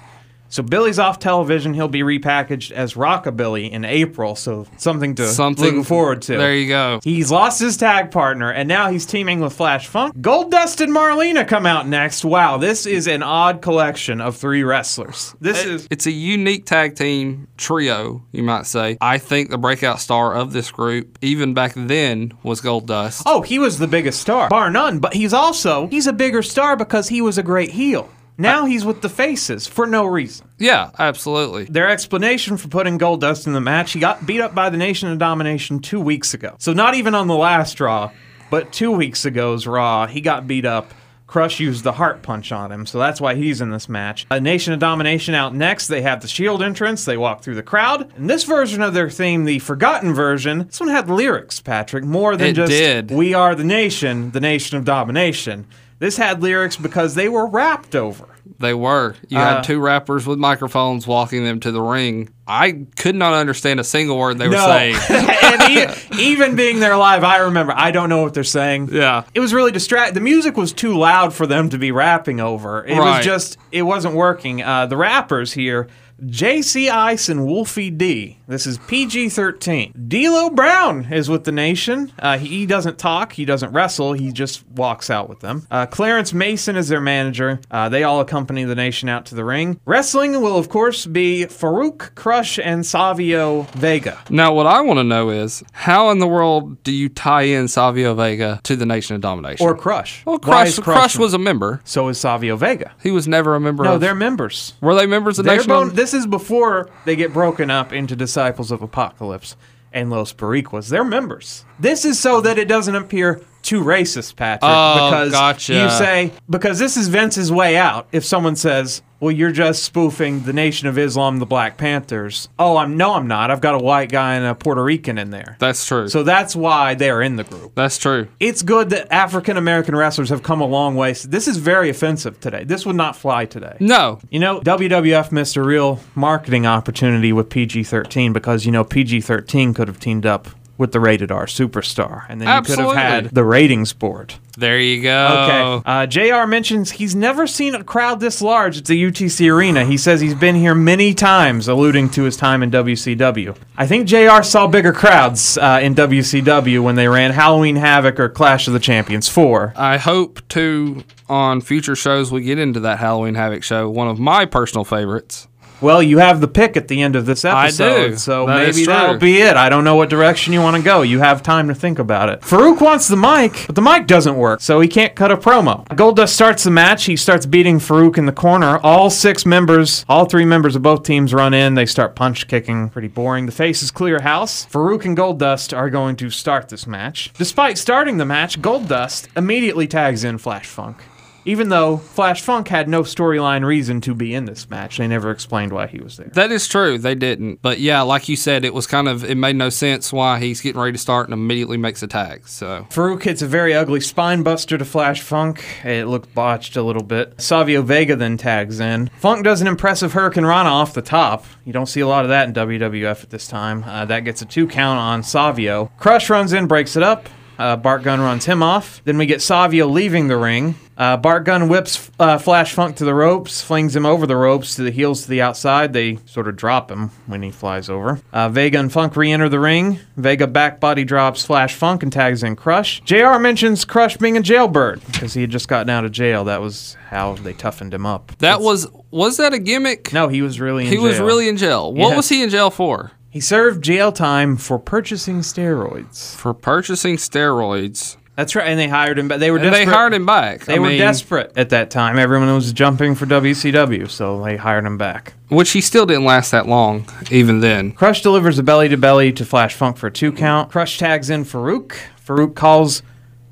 So 0.54 0.62
Billy's 0.62 1.00
off 1.00 1.18
television. 1.18 1.74
He'll 1.74 1.88
be 1.88 2.04
repackaged 2.04 2.70
as 2.70 2.94
Rockabilly 2.94 3.72
in 3.72 3.84
April. 3.86 4.36
So 4.36 4.68
something 4.78 5.16
to 5.16 5.26
Something 5.26 5.78
look 5.78 5.88
forward 5.88 6.22
to. 6.24 6.38
There 6.38 6.54
you 6.54 6.68
go. 6.68 7.00
He's 7.04 7.32
lost 7.32 7.60
his 7.60 7.76
tag 7.76 8.12
partner, 8.12 8.52
and 8.52 8.70
now 8.70 8.92
he's 8.92 9.08
teaming 9.08 9.40
with 9.40 9.54
Flash 9.54 9.88
Funk. 9.88 10.16
Goldust 10.18 10.80
and 10.80 10.96
Marlena 10.96 11.48
come 11.48 11.66
out 11.66 11.88
next. 11.88 12.24
Wow, 12.24 12.58
this 12.58 12.86
is 12.86 13.08
an 13.08 13.24
odd 13.24 13.64
collection 13.64 14.22
of 14.22 14.38
three 14.38 14.64
wrestlers. 14.64 15.34
This 15.42 15.66
is 15.66 15.88
It's 15.90 16.06
a 16.06 16.12
unique 16.12 16.68
tag 16.68 16.96
team 16.96 17.48
trio, 17.58 18.24
you 18.32 18.44
might 18.44 18.68
say. 18.68 19.00
I 19.02 19.18
think 19.18 19.50
the 19.50 19.58
breakout 19.58 20.02
star 20.02 20.36
of 20.36 20.54
this 20.54 20.70
group, 20.70 21.18
even 21.24 21.56
back 21.56 21.74
then, 21.76 22.32
was 22.44 22.62
Goldust. 22.62 23.24
Oh, 23.26 23.42
he 23.42 23.58
was 23.58 23.80
the 23.80 23.88
biggest 23.88 24.22
star, 24.22 24.50
bar 24.50 24.70
none. 24.70 25.00
But 25.00 25.16
he's 25.16 25.34
also 25.34 25.88
he's 25.88 26.06
a 26.06 26.14
bigger 26.14 26.44
star 26.44 26.76
because 26.76 27.10
he 27.10 27.22
was 27.22 27.40
a 27.40 27.44
great 27.44 27.72
heel. 27.72 28.08
Now 28.38 28.66
he's 28.66 28.84
with 28.84 29.02
the 29.02 29.10
faces 29.10 29.68
for 29.68 29.86
no 29.86 30.06
reason. 30.06 30.48
Yeah, 30.58 30.90
absolutely. 30.98 31.66
Their 31.66 31.90
explanation 31.90 32.58
for 32.58 32.68
putting 32.68 32.98
Goldust 32.98 33.48
in 33.48 33.54
the 33.54 33.62
match: 33.62 33.92
he 33.92 34.00
got 34.00 34.26
beat 34.26 34.42
up 34.42 34.56
by 34.56 34.70
the 34.70 34.78
Nation 34.78 35.10
of 35.10 35.20
Domination 35.20 35.80
two 35.80 36.02
weeks 36.02 36.34
ago. 36.34 36.56
So 36.60 36.74
not 36.74 36.96
even 36.96 37.14
on 37.14 37.28
the 37.28 37.36
last 37.36 37.80
Raw, 37.80 38.12
but 38.50 38.74
two 38.74 38.92
weeks 38.92 39.26
ago's 39.26 39.68
Raw, 39.68 40.08
he 40.08 40.22
got 40.22 40.48
beat 40.48 40.66
up. 40.66 40.94
Crush 41.26 41.60
used 41.60 41.84
the 41.84 41.94
heart 41.94 42.22
punch 42.22 42.52
on 42.52 42.72
him, 42.72 42.86
so 42.86 43.00
that's 43.00 43.20
why 43.20 43.34
he's 43.34 43.60
in 43.60 43.72
this 43.72 43.90
match. 43.90 44.28
A 44.30 44.40
Nation 44.40 44.72
of 44.72 44.80
Domination 44.80 45.34
out 45.34 45.56
next. 45.56 45.88
They 45.88 46.04
have 46.04 46.22
the 46.22 46.28
Shield 46.28 46.62
entrance. 46.62 47.06
They 47.06 47.18
walk 47.18 47.42
through 47.42 47.56
the 47.56 47.64
crowd. 47.64 48.12
And 48.16 48.30
this 48.30 48.44
version 48.44 48.84
of 48.84 48.94
their 48.94 49.10
theme, 49.10 49.46
the 49.46 49.58
Forgotten 49.58 50.14
version, 50.14 50.68
this 50.68 50.80
one 50.80 50.90
had 50.90 51.10
lyrics, 51.10 51.60
Patrick, 51.60 52.04
more 52.04 52.36
than 52.36 52.50
It 52.50 52.54
just 52.54 52.70
did. 52.70 53.10
"We 53.10 53.34
are 53.34 53.56
the 53.56 53.64
nation, 53.64 54.30
the 54.30 54.42
nation 54.42 54.78
of 54.78 54.86
domination." 54.86 55.66
This 56.00 56.18
had 56.18 56.42
lyrics 56.42 56.76
because 56.76 57.16
they 57.16 57.30
were 57.30 57.46
rapped 57.46 57.96
over. 57.96 58.28
They 58.60 58.74
were. 58.74 59.16
You 59.30 59.38
Uh, 59.38 59.56
had 59.56 59.64
two 59.64 59.80
rappers 59.80 60.26
with 60.28 60.38
microphones 60.40 61.06
walking 61.08 61.44
them 61.44 61.60
to 61.62 61.72
the 61.72 61.82
ring. 61.82 62.30
I 62.48 62.86
could 62.98 63.16
not 63.16 63.34
understand 63.34 63.80
a 63.80 63.84
single 63.84 64.18
word 64.18 64.38
they 64.38 64.48
were 64.50 64.58
saying. 64.58 64.96
and 65.10 65.62
e- 65.72 66.22
even 66.22 66.56
being 66.56 66.80
there 66.80 66.96
live, 66.98 67.24
I 67.24 67.38
remember 67.38 67.74
I 67.76 67.92
don't 67.92 68.10
know 68.10 68.22
what 68.22 68.34
they're 68.34 68.44
saying. 68.44 68.90
Yeah. 68.92 69.24
It 69.34 69.40
was 69.40 69.54
really 69.54 69.72
distract. 69.72 70.14
The 70.14 70.20
music 70.22 70.58
was 70.58 70.74
too 70.74 70.98
loud 70.98 71.34
for 71.34 71.48
them 71.48 71.70
to 71.70 71.78
be 71.78 71.92
rapping 71.92 72.40
over. 72.40 72.86
It 72.86 72.98
Right. 72.98 73.18
was 73.18 73.26
just 73.26 73.58
it 73.72 73.84
wasn't 73.84 74.16
working. 74.16 74.62
Uh, 74.62 74.86
the 74.86 74.98
rappers 74.98 75.54
here. 75.54 75.88
JC 76.24 76.90
Ice 76.90 77.28
and 77.28 77.46
Wolfie 77.46 77.90
D. 77.90 78.38
This 78.48 78.66
is 78.66 78.78
PG 78.88 79.30
13. 79.30 79.94
D'Lo 80.08 80.50
Brown 80.52 81.12
is 81.12 81.28
with 81.28 81.44
the 81.44 81.52
nation. 81.52 82.14
Uh, 82.18 82.38
he 82.38 82.66
doesn't 82.66 82.98
talk, 82.98 83.34
he 83.34 83.44
doesn't 83.44 83.74
wrestle, 83.74 84.14
he 84.14 84.32
just 84.32 84.66
walks 84.70 85.10
out 85.10 85.28
with 85.28 85.40
them. 85.42 85.68
Uh, 85.70 85.86
Clarence 85.86 86.32
Mason 86.32 86.78
is 86.78 86.88
their 86.88 87.02
manager. 87.02 87.60
Uh, 87.70 87.90
they 87.90 88.04
all 88.04 88.22
accompany 88.34 88.64
the 88.64 88.74
nation 88.74 89.10
out 89.10 89.28
to 89.28 89.36
the 89.36 89.46
ring. 89.46 89.80
Wrestling 89.86 90.42
will, 90.42 90.58
of 90.58 90.68
course, 90.68 91.06
be 91.06 91.46
Farouk, 91.46 92.16
Crush, 92.16 92.58
and 92.58 92.84
Savio 92.84 93.62
Vega. 93.76 94.18
Now, 94.28 94.56
what 94.56 94.66
I 94.66 94.82
want 94.82 94.98
to 94.98 95.04
know 95.04 95.30
is 95.30 95.64
how 95.72 96.10
in 96.10 96.18
the 96.18 96.26
world 96.26 96.82
do 96.82 96.92
you 96.92 97.10
tie 97.10 97.44
in 97.44 97.68
Savio 97.68 98.16
Vega 98.16 98.60
to 98.64 98.76
the 98.76 98.88
Nation 98.88 99.16
of 99.16 99.22
Domination? 99.22 99.64
Or 99.68 99.78
Crush. 99.78 100.26
well, 100.26 100.40
Why 100.40 100.64
Crush, 100.64 100.80
Crush, 100.80 101.18
was 101.20 101.36
a 101.36 101.38
member. 101.38 101.80
So 101.84 102.08
is 102.08 102.18
Savio 102.20 102.56
Vega. 102.56 102.94
He 103.04 103.12
was 103.12 103.28
never 103.28 103.54
a 103.54 103.60
member 103.60 103.84
No, 103.84 103.96
of. 103.96 104.02
they're 104.02 104.16
members. 104.16 104.74
were 104.82 104.96
they 104.96 105.06
members 105.06 105.38
of 105.38 105.46
They're 105.46 105.58
Nation? 105.58 105.70
bon- 105.70 105.88
of, 105.90 105.96
this 105.96 106.16
is 106.16 106.26
before 106.26 106.90
they 107.06 107.16
get 107.16 107.34
broken 107.34 107.70
up 107.70 107.94
into 107.94 108.16
Disciples 108.16 108.72
of 108.72 108.82
Apocalypse 108.82 109.56
and 109.92 110.10
Los 110.10 110.34
Boricuas. 110.34 110.90
They're 110.90 111.04
members. 111.04 111.66
This 111.80 112.04
is 112.04 112.20
so 112.20 112.42
that 112.42 112.58
it 112.58 112.68
doesn't 112.68 112.96
appear 112.96 113.42
too 113.64 113.82
racist, 113.82 114.36
Patrick. 114.36 114.70
Oh, 114.72 115.10
because 115.10 115.32
gotcha. 115.32 115.74
you 115.74 115.90
say 115.90 116.32
because 116.50 116.80
this 116.80 116.98
is 116.98 117.08
Vince's 117.08 117.52
way 117.52 117.78
out. 117.78 118.08
If 118.12 118.24
someone 118.26 118.56
says, 118.56 119.02
"Well, 119.20 119.32
you're 119.32 119.52
just 119.52 119.84
spoofing 119.84 120.44
the 120.44 120.54
Nation 120.54 120.88
of 120.88 120.98
Islam, 120.98 121.40
the 121.40 121.46
Black 121.46 121.78
Panthers," 121.78 122.50
oh, 122.60 122.78
I'm 122.78 122.98
no, 122.98 123.14
I'm 123.14 123.28
not. 123.28 123.50
I've 123.52 123.62
got 123.62 123.76
a 123.76 123.80
white 123.84 124.12
guy 124.12 124.36
and 124.36 124.46
a 124.46 124.54
Puerto 124.54 124.84
Rican 124.84 125.18
in 125.18 125.30
there. 125.32 125.56
That's 125.60 125.86
true. 125.86 126.08
So 126.10 126.24
that's 126.24 126.56
why 126.56 126.94
they 126.94 127.10
are 127.10 127.22
in 127.22 127.38
the 127.38 127.44
group. 127.44 127.74
that's 127.76 127.98
true. 127.98 128.28
It's 128.40 128.62
good 128.62 128.90
that 128.92 129.12
African 129.12 129.58
American 129.58 129.96
wrestlers 129.96 130.30
have 130.30 130.44
come 130.44 130.62
a 130.62 130.66
long 130.68 130.96
way. 130.96 131.14
This 131.14 131.48
is 131.48 131.58
very 131.58 131.90
offensive 131.90 132.40
today. 132.40 132.64
This 132.66 132.86
would 132.86 132.96
not 132.96 133.16
fly 133.16 133.46
today. 133.46 133.78
No, 133.80 134.20
You 134.30 134.40
know, 134.40 134.60
WWF 134.62 135.32
missed 135.32 135.56
a 135.56 135.64
real 135.64 136.00
marketing 136.16 136.66
opportunity 136.66 137.32
with 137.32 137.50
PG 137.50 137.84
13 137.84 138.34
because, 138.34 138.66
you 138.66 138.72
know, 138.72 138.84
PG 138.84 139.22
13 139.22 139.74
could 139.74 139.88
have 139.88 140.00
teamed 140.00 140.26
up 140.26 140.48
with 140.78 140.92
the 140.92 141.00
rated 141.00 141.32
R 141.32 141.46
superstar. 141.46 142.26
And 142.30 142.42
then 142.42 142.56
you 142.56 142.62
could 142.64 142.80
have 142.80 142.96
had 142.96 143.26
the 143.30 143.44
ratings 143.44 143.94
board. 143.94 144.36
there 144.58 144.80
you 144.80 145.02
go. 145.04 145.82
Okay. 145.82 145.90
Uh, 145.90 146.06
JR 146.08 146.48
mentions 146.48 146.92
he's 146.92 147.16
never 147.16 147.46
seen 147.48 147.76
a 147.76 147.84
crowd 147.84 148.20
this 148.20 148.42
large 148.42 148.78
at 148.80 148.86
the 148.86 149.02
UTC 149.02 149.52
Arena. 149.54 149.86
He 149.86 149.98
says 149.98 150.20
he's 150.22 150.34
been 150.36 150.56
here 150.56 150.74
many 150.76 151.14
times, 151.14 151.68
alluding 151.68 152.10
to 152.12 152.24
his 152.24 152.36
time 152.38 152.64
in 152.64 152.72
WCW. 152.72 153.56
I 153.78 153.86
think 153.88 154.08
JR 154.08 154.42
saw 154.44 154.68
bigger 154.68 154.94
crowds 154.94 155.58
uh, 155.58 155.80
in 155.82 155.96
WCW 155.96 156.82
when 156.84 156.96
they 156.96 157.08
ran 157.08 157.32
Halloween 157.32 157.76
Havoc 157.76 158.20
or 158.20 158.30
Clash 158.30 158.68
of 158.68 158.74
the 158.74 158.80
Champions 158.80 159.28
4. 159.30 159.74
I 159.76 159.98
hope 159.98 160.48
to 160.50 161.04
on 161.30 161.62
future 161.62 161.96
shows 161.96 162.32
we 162.32 162.42
get 162.42 162.60
into 162.60 162.80
that 162.82 163.00
Halloween 163.00 163.36
Havoc 163.36 163.64
show. 163.64 163.90
One 163.90 164.08
of 164.08 164.20
my 164.20 164.46
personal 164.46 164.84
favorites. 164.84 165.48
Well, 165.84 166.02
you 166.02 166.20
have 166.20 166.40
the 166.42 166.48
pick 166.48 166.78
at 166.78 166.88
the 166.88 167.02
end 167.02 167.16
of 167.16 167.26
this 167.26 167.44
episode, 167.44 167.84
I 167.84 168.08
do. 168.10 168.16
so 168.18 168.46
That 168.46 168.62
is 168.70 168.78
maybe 168.78 168.86
that'll 168.86 169.18
be 169.18 169.42
it. 169.42 169.58
I 169.58 169.68
don't 169.70 169.84
know 169.84 169.96
what 169.96 170.10
direction 170.10 170.54
you 170.54 170.62
want 170.62 170.78
to 170.78 170.82
go. 170.82 171.02
You 171.02 171.20
have 171.20 171.44
time 171.44 171.68
to 171.68 171.76
think 171.76 172.00
about 172.00 172.30
it. 172.30 172.42
Farouk 172.42 172.80
wants 172.82 173.08
the 173.08 173.18
mic, 173.18 173.66
but 173.68 173.76
the 173.76 173.82
mic 173.82 174.08
doesn't 174.08 174.38
work, 174.38 174.62
so 174.62 174.80
he 174.80 174.88
can't 174.88 175.14
cut 175.14 175.32
a 175.32 175.38
promo. 175.38 175.86
Goldust 175.90 176.30
starts 176.30 176.64
the 176.64 176.72
match. 176.72 177.04
He 177.04 177.16
starts 177.18 177.46
beating 177.46 177.80
Farouk 177.80 178.18
in 178.18 178.26
the 178.26 178.32
corner. 178.32 178.78
All 178.80 179.10
six 179.10 179.46
members, 179.46 180.06
all 180.08 180.26
three 180.26 180.46
members 180.46 180.76
of 180.76 180.82
both 180.82 181.04
teams 181.04 181.34
run 181.34 181.54
in. 181.54 181.74
They 181.74 181.86
start 181.86 182.16
punch 182.16 182.48
kicking. 182.48 182.90
Pretty 182.90 183.10
boring. 183.10 183.46
The 183.46 183.52
faces 183.52 183.92
clear 183.92 184.22
house. 184.22 184.66
Farouk 184.66 185.04
and 185.06 185.18
Goldust 185.18 185.76
are 185.78 185.90
going 185.90 186.16
to 186.18 186.30
start 186.30 186.70
this 186.70 186.88
match. 186.88 187.32
Despite 187.38 187.78
starting 187.78 188.18
the 188.18 188.26
match, 188.26 188.62
Goldust 188.62 189.28
immediately 189.36 189.88
tags 189.88 190.24
in 190.24 190.38
Flash 190.38 190.68
Funk. 190.68 190.98
Even 191.46 191.70
though 191.70 191.98
Flash 191.98 192.42
Funk 192.42 192.68
had 192.70 192.88
no 192.88 193.02
storyline 193.02 193.66
reason 193.66 194.00
to 194.02 194.16
be 194.16 194.34
in 194.34 194.46
this 194.46 194.70
match, 194.70 194.98
they 194.98 195.08
never 195.08 195.32
explained 195.32 195.74
why 195.74 195.88
he 195.88 196.00
was 196.00 196.18
there. 196.18 196.32
That 196.34 196.52
is 196.52 196.68
true. 196.68 196.98
They 196.98 197.16
didn't. 197.16 197.62
But 197.62 197.80
yeah, 197.80 198.02
like 198.02 198.30
you 198.30 198.36
said, 198.36 198.64
it 198.64 198.74
was 198.74 198.88
kind 198.88 199.08
of 199.08 199.24
it 199.24 199.36
made 199.36 199.56
no 199.56 199.70
sense 199.70 200.14
why 200.14 200.40
he's 200.40 200.62
getting 200.62 200.80
ready 200.80 200.94
to 200.94 200.98
start 200.98 201.28
and 201.28 201.34
immediately 201.34 201.78
makes 201.78 202.02
a 202.02 202.08
tag. 202.08 202.48
So 202.48 202.88
Farouk 202.90 203.24
hits 203.24 203.42
a 203.42 203.48
very 203.48 203.74
ugly 203.74 204.00
spine 204.00 204.44
buster 204.44 204.78
to 204.78 204.86
Flash 204.86 205.22
Funk. 205.22 205.64
It 205.84 206.06
looked 206.06 206.34
botched 206.34 206.76
a 206.76 206.84
little 206.84 207.04
bit. 207.04 207.40
Savio 207.42 207.82
Vega 207.82 208.16
then 208.16 208.38
tags 208.38 208.80
in. 208.80 209.10
Funk 209.20 209.44
does 209.44 209.62
an 209.62 209.68
impressive 209.68 210.14
hurricanrana 210.14 210.66
off 210.66 210.94
the 210.94 211.02
top. 211.02 211.46
You 211.66 211.74
don't 211.74 211.88
see 211.88 212.02
a 212.02 212.08
lot 212.08 212.24
of 212.24 212.30
that 212.30 212.48
in 212.48 212.54
WWF 212.54 213.24
at 213.24 213.30
this 213.30 213.48
time. 213.48 213.84
Uh, 213.84 214.06
that 214.06 214.22
gets 214.22 214.42
a 214.42 214.46
two 214.46 214.68
count 214.68 215.00
on 215.00 215.24
Savio. 215.24 215.92
Crush 215.98 216.30
runs 216.30 216.54
in, 216.54 216.68
breaks 216.68 216.96
it 216.96 217.04
up. 217.04 217.28
Uh, 217.60 217.76
Bart 217.76 218.04
Gunn 218.04 218.20
runs 218.22 218.46
him 218.46 218.64
off. 218.64 219.02
Then 219.06 219.18
we 219.18 219.26
get 219.26 219.42
Savio 219.42 219.88
leaving 219.88 220.28
the 220.28 220.38
ring. 220.38 220.76
Uh, 220.96 221.18
Bart 221.18 221.44
Gunn 221.46 221.70
whips 221.70 222.12
uh, 222.20 222.38
Flash 222.38 222.74
Funk 222.74 222.98
to 222.98 223.06
the 223.06 223.16
ropes, 223.16 223.64
flings 223.64 223.96
him 223.96 224.06
over 224.06 224.28
the 224.28 224.36
ropes 224.36 224.76
to 224.76 224.84
the 224.84 224.92
heels 224.92 225.24
to 225.24 225.30
the 225.30 225.42
outside. 225.42 225.92
They 225.92 226.20
sort 226.28 226.48
of 226.48 226.56
drop 226.56 226.92
him 226.92 227.10
when 227.26 227.42
he 227.42 227.50
flies 227.50 227.90
over. 227.90 228.22
Uh, 228.32 228.50
Vega 228.50 228.78
and 228.80 228.92
Funk 228.94 229.16
re 229.16 229.32
enter 229.32 229.50
the 229.50 229.60
ring. 229.60 230.00
Vega 230.18 230.46
back 230.46 230.80
body 230.80 231.04
drops 231.04 231.44
Flash 231.46 231.74
Funk 231.74 232.04
and 232.04 232.14
tags 232.14 232.44
in 232.44 232.56
Crush. 232.56 233.02
JR 233.06 233.40
mentions 233.40 233.86
Crush 233.86 234.18
being 234.18 234.38
a 234.38 234.42
jailbird 234.42 235.02
because 235.12 235.34
he 235.34 235.42
had 235.42 235.50
just 235.50 235.68
gotten 235.68 235.90
out 235.90 236.06
of 236.06 236.12
jail. 236.12 236.44
That 236.44 236.62
was 236.62 236.96
how 237.10 237.34
they 237.34 237.54
toughened 237.54 237.92
him 237.94 238.06
up. 238.06 238.32
that 238.38 238.62
was 238.62 238.86
was 239.10 239.38
that 239.38 239.52
a 239.54 239.60
gimmick? 239.60 240.14
No, 240.14 240.28
he 240.28 240.44
was 240.44 240.60
really 240.60 240.86
in 240.86 240.92
he 240.92 241.00
was 241.00 241.18
jail. 241.18 241.26
really 241.26 241.50
in 241.50 241.58
jail. 241.58 241.92
What 241.92 242.10
Yeah. 242.12 242.16
was 242.18 242.30
he 242.30 242.44
in 242.44 242.50
jail 242.52 242.70
for? 242.70 243.12
He 243.34 243.42
served 243.42 243.84
jail 243.84 244.12
time 244.12 244.58
for 244.58 244.78
purchasing 244.78 245.40
steroids. 245.40 246.36
For 246.36 246.54
purchasing 246.54 247.16
steroids. 247.18 248.16
That's 248.36 248.56
right, 248.56 248.68
and 248.68 248.80
they 248.80 248.88
hired 248.88 249.18
him. 249.18 249.28
But 249.28 249.40
they 249.40 249.50
were 249.50 249.58
And 249.58 249.74
they 249.74 249.86
hired 249.86 250.14
him 250.14 250.28
back. 250.28 250.66
They 250.66 250.76
I 250.76 250.78
were 250.78 250.90
mean, 250.90 251.00
desperate 251.00 251.52
at 251.56 251.72
that 251.72 251.90
time. 251.90 252.20
Everyone 252.20 252.54
was 252.54 252.72
jumping 252.72 253.16
for 253.16 253.26
WCW, 253.26 254.08
so 254.08 254.44
they 254.44 254.56
hired 254.56 254.86
him 254.86 255.00
back. 255.00 255.34
Which 255.48 255.72
he 255.72 255.82
still 255.82 256.06
didn't 256.06 256.26
last 256.26 256.52
that 256.52 256.68
long, 256.68 257.08
even 257.32 257.60
then. 257.60 257.94
Crush 257.94 258.22
delivers 258.22 258.60
a 258.60 258.64
belly 258.64 258.88
to 258.90 258.98
belly 258.98 259.34
to 259.34 259.44
Flash 259.44 259.74
Funk 259.74 259.98
for 259.98 260.06
a 260.06 260.12
two 260.12 260.32
count. 260.32 260.70
Crush 260.70 261.00
tags 261.00 261.32
in 261.32 261.44
Farouk. 261.44 261.96
Farouk 262.24 262.54
calls 262.54 263.02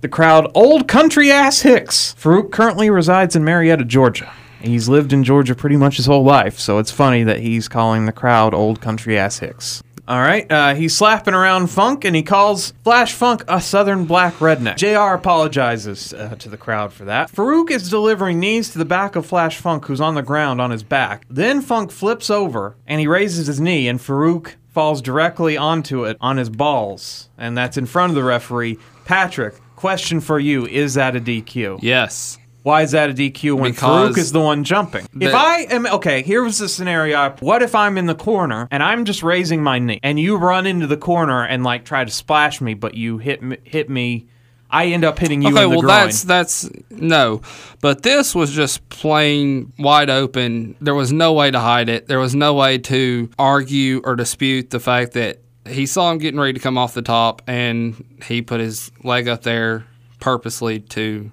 the 0.02 0.08
crowd 0.08 0.52
old 0.54 0.88
country 0.88 1.32
ass 1.32 1.62
Hicks. 1.62 2.14
Farouk 2.20 2.52
currently 2.52 2.92
resides 2.92 3.36
in 3.36 3.44
Marietta, 3.44 3.86
Georgia. 3.86 4.32
He's 4.62 4.90
lived 4.90 5.14
in 5.14 5.24
Georgia 5.24 5.56
pretty 5.56 5.78
much 5.78 5.98
his 5.98 6.06
whole 6.06 6.24
life, 6.24 6.60
so 6.60 6.78
it's 6.78 6.92
funny 6.92 7.24
that 7.24 7.40
he's 7.40 7.68
calling 7.68 8.06
the 8.06 8.12
crowd 8.12 8.54
old 8.54 8.82
country 8.82 9.18
ass 9.18 9.40
Hicks. 9.40 9.82
All 10.08 10.20
right, 10.20 10.52
uh, 10.52 10.76
he's 10.76 10.96
slapping 10.96 11.34
around 11.34 11.68
Funk 11.68 12.04
and 12.04 12.16
he 12.16 12.24
calls 12.24 12.74
Flash 12.84 13.14
Funk 13.14 13.44
a 13.48 13.62
southern 13.62 14.06
black 14.06 14.34
redneck. 14.36 14.76
JR 14.76 15.16
apologizes 15.16 16.14
uh, 16.14 16.36
to 16.40 16.50
the 16.50 16.58
crowd 16.58 16.92
for 16.92 17.06
that. 17.06 17.32
Farouk 17.32 17.70
is 17.70 17.90
delivering 17.90 18.40
knees 18.40 18.72
to 18.72 18.78
the 18.78 18.84
back 18.84 19.16
of 19.16 19.26
Flash 19.26 19.58
Funk, 19.58 19.86
who's 19.86 20.02
on 20.02 20.16
the 20.16 20.22
ground 20.22 20.60
on 20.60 20.72
his 20.72 20.84
back. 20.84 21.26
Then 21.30 21.62
Funk 21.62 21.92
flips 21.92 22.30
over 22.30 22.76
and 22.88 23.00
he 23.00 23.08
raises 23.08 23.48
his 23.48 23.62
knee, 23.62 23.88
and 23.88 24.00
Farouk 24.00 24.56
falls 24.70 25.02
directly 25.02 25.56
onto 25.56 26.04
it 26.04 26.18
on 26.20 26.38
his 26.38 26.50
balls. 26.50 27.30
And 27.38 27.58
that's 27.58 27.78
in 27.78 27.86
front 27.86 28.12
of 28.12 28.16
the 28.16 28.24
referee. 28.24 28.80
Patrick, 29.06 29.56
question 29.76 30.20
for 30.20 30.40
you 30.40 30.66
Is 30.66 30.96
that 30.96 31.16
a 31.16 31.22
DQ? 31.22 31.80
Yes. 31.82 32.38
Why 32.64 32.84
is 32.84 32.92
that 32.92 33.10
a 33.10 33.14
DQ 33.14 33.54
when 33.58 33.72
Because 33.72 34.12
Farouk 34.14 34.18
is 34.18 34.32
the 34.32 34.40
one 34.40 34.64
jumping? 34.64 35.08
if 35.20 35.34
I 35.34 35.62
am 35.72 35.88
okay, 35.88 36.22
here's 36.22 36.60
the 36.60 36.70
scenario. 36.70 37.32
What 37.40 37.64
if 37.64 37.74
I'm 37.74 37.98
in 37.98 38.06
the 38.06 38.16
corner 38.16 38.68
and 38.70 38.84
I'm 38.84 39.06
just 39.06 39.24
raising 39.24 39.64
my 39.64 39.80
knee, 39.80 40.00
and 40.04 40.20
you 40.20 40.38
run 40.38 40.66
into 40.68 40.86
the 40.88 40.98
corner 40.98 41.44
and 41.44 41.64
like 41.64 41.86
try 41.86 42.06
to 42.06 42.12
splash 42.12 42.62
me, 42.62 42.74
but 42.76 42.94
you 42.96 43.18
hit 43.18 43.42
me, 43.42 43.58
hit 43.64 43.90
me. 43.90 44.28
I 44.74 44.86
end 44.86 45.04
up 45.04 45.20
hitting 45.20 45.42
you 45.42 45.50
Okay, 45.50 45.64
in 45.66 45.70
the 45.72 45.76
groin. 45.76 45.80
Okay, 45.80 45.88
well 45.88 45.98
groin. 45.98 46.06
that's 46.08 46.24
that's 46.24 46.70
no, 46.92 47.42
but 47.82 48.04
this 48.04 48.34
was 48.34 48.52
just 48.54 48.88
plain 48.90 49.74
wide 49.80 50.10
open. 50.10 50.76
There 50.80 50.96
was 50.96 51.12
no 51.12 51.34
way 51.34 51.52
to 51.52 51.60
hide 51.60 51.90
it. 51.90 52.08
There 52.08 52.20
was 52.20 52.36
no 52.36 52.54
way 52.54 52.78
to 52.78 53.30
argue 53.38 54.02
or 54.06 54.16
dispute 54.16 54.70
the 54.70 54.80
fact 54.80 55.12
that 55.14 55.40
he 55.68 55.86
saw 55.86 56.10
him 56.12 56.20
getting 56.20 56.40
ready 56.40 56.54
to 56.54 56.60
come 56.60 56.78
off 56.78 56.94
the 56.94 57.02
top, 57.02 57.42
and 57.48 58.02
he 58.26 58.42
put 58.42 58.60
his 58.62 58.92
leg 59.04 59.28
up 59.28 59.42
there 59.42 59.86
purposely 60.22 60.80
to 60.80 61.32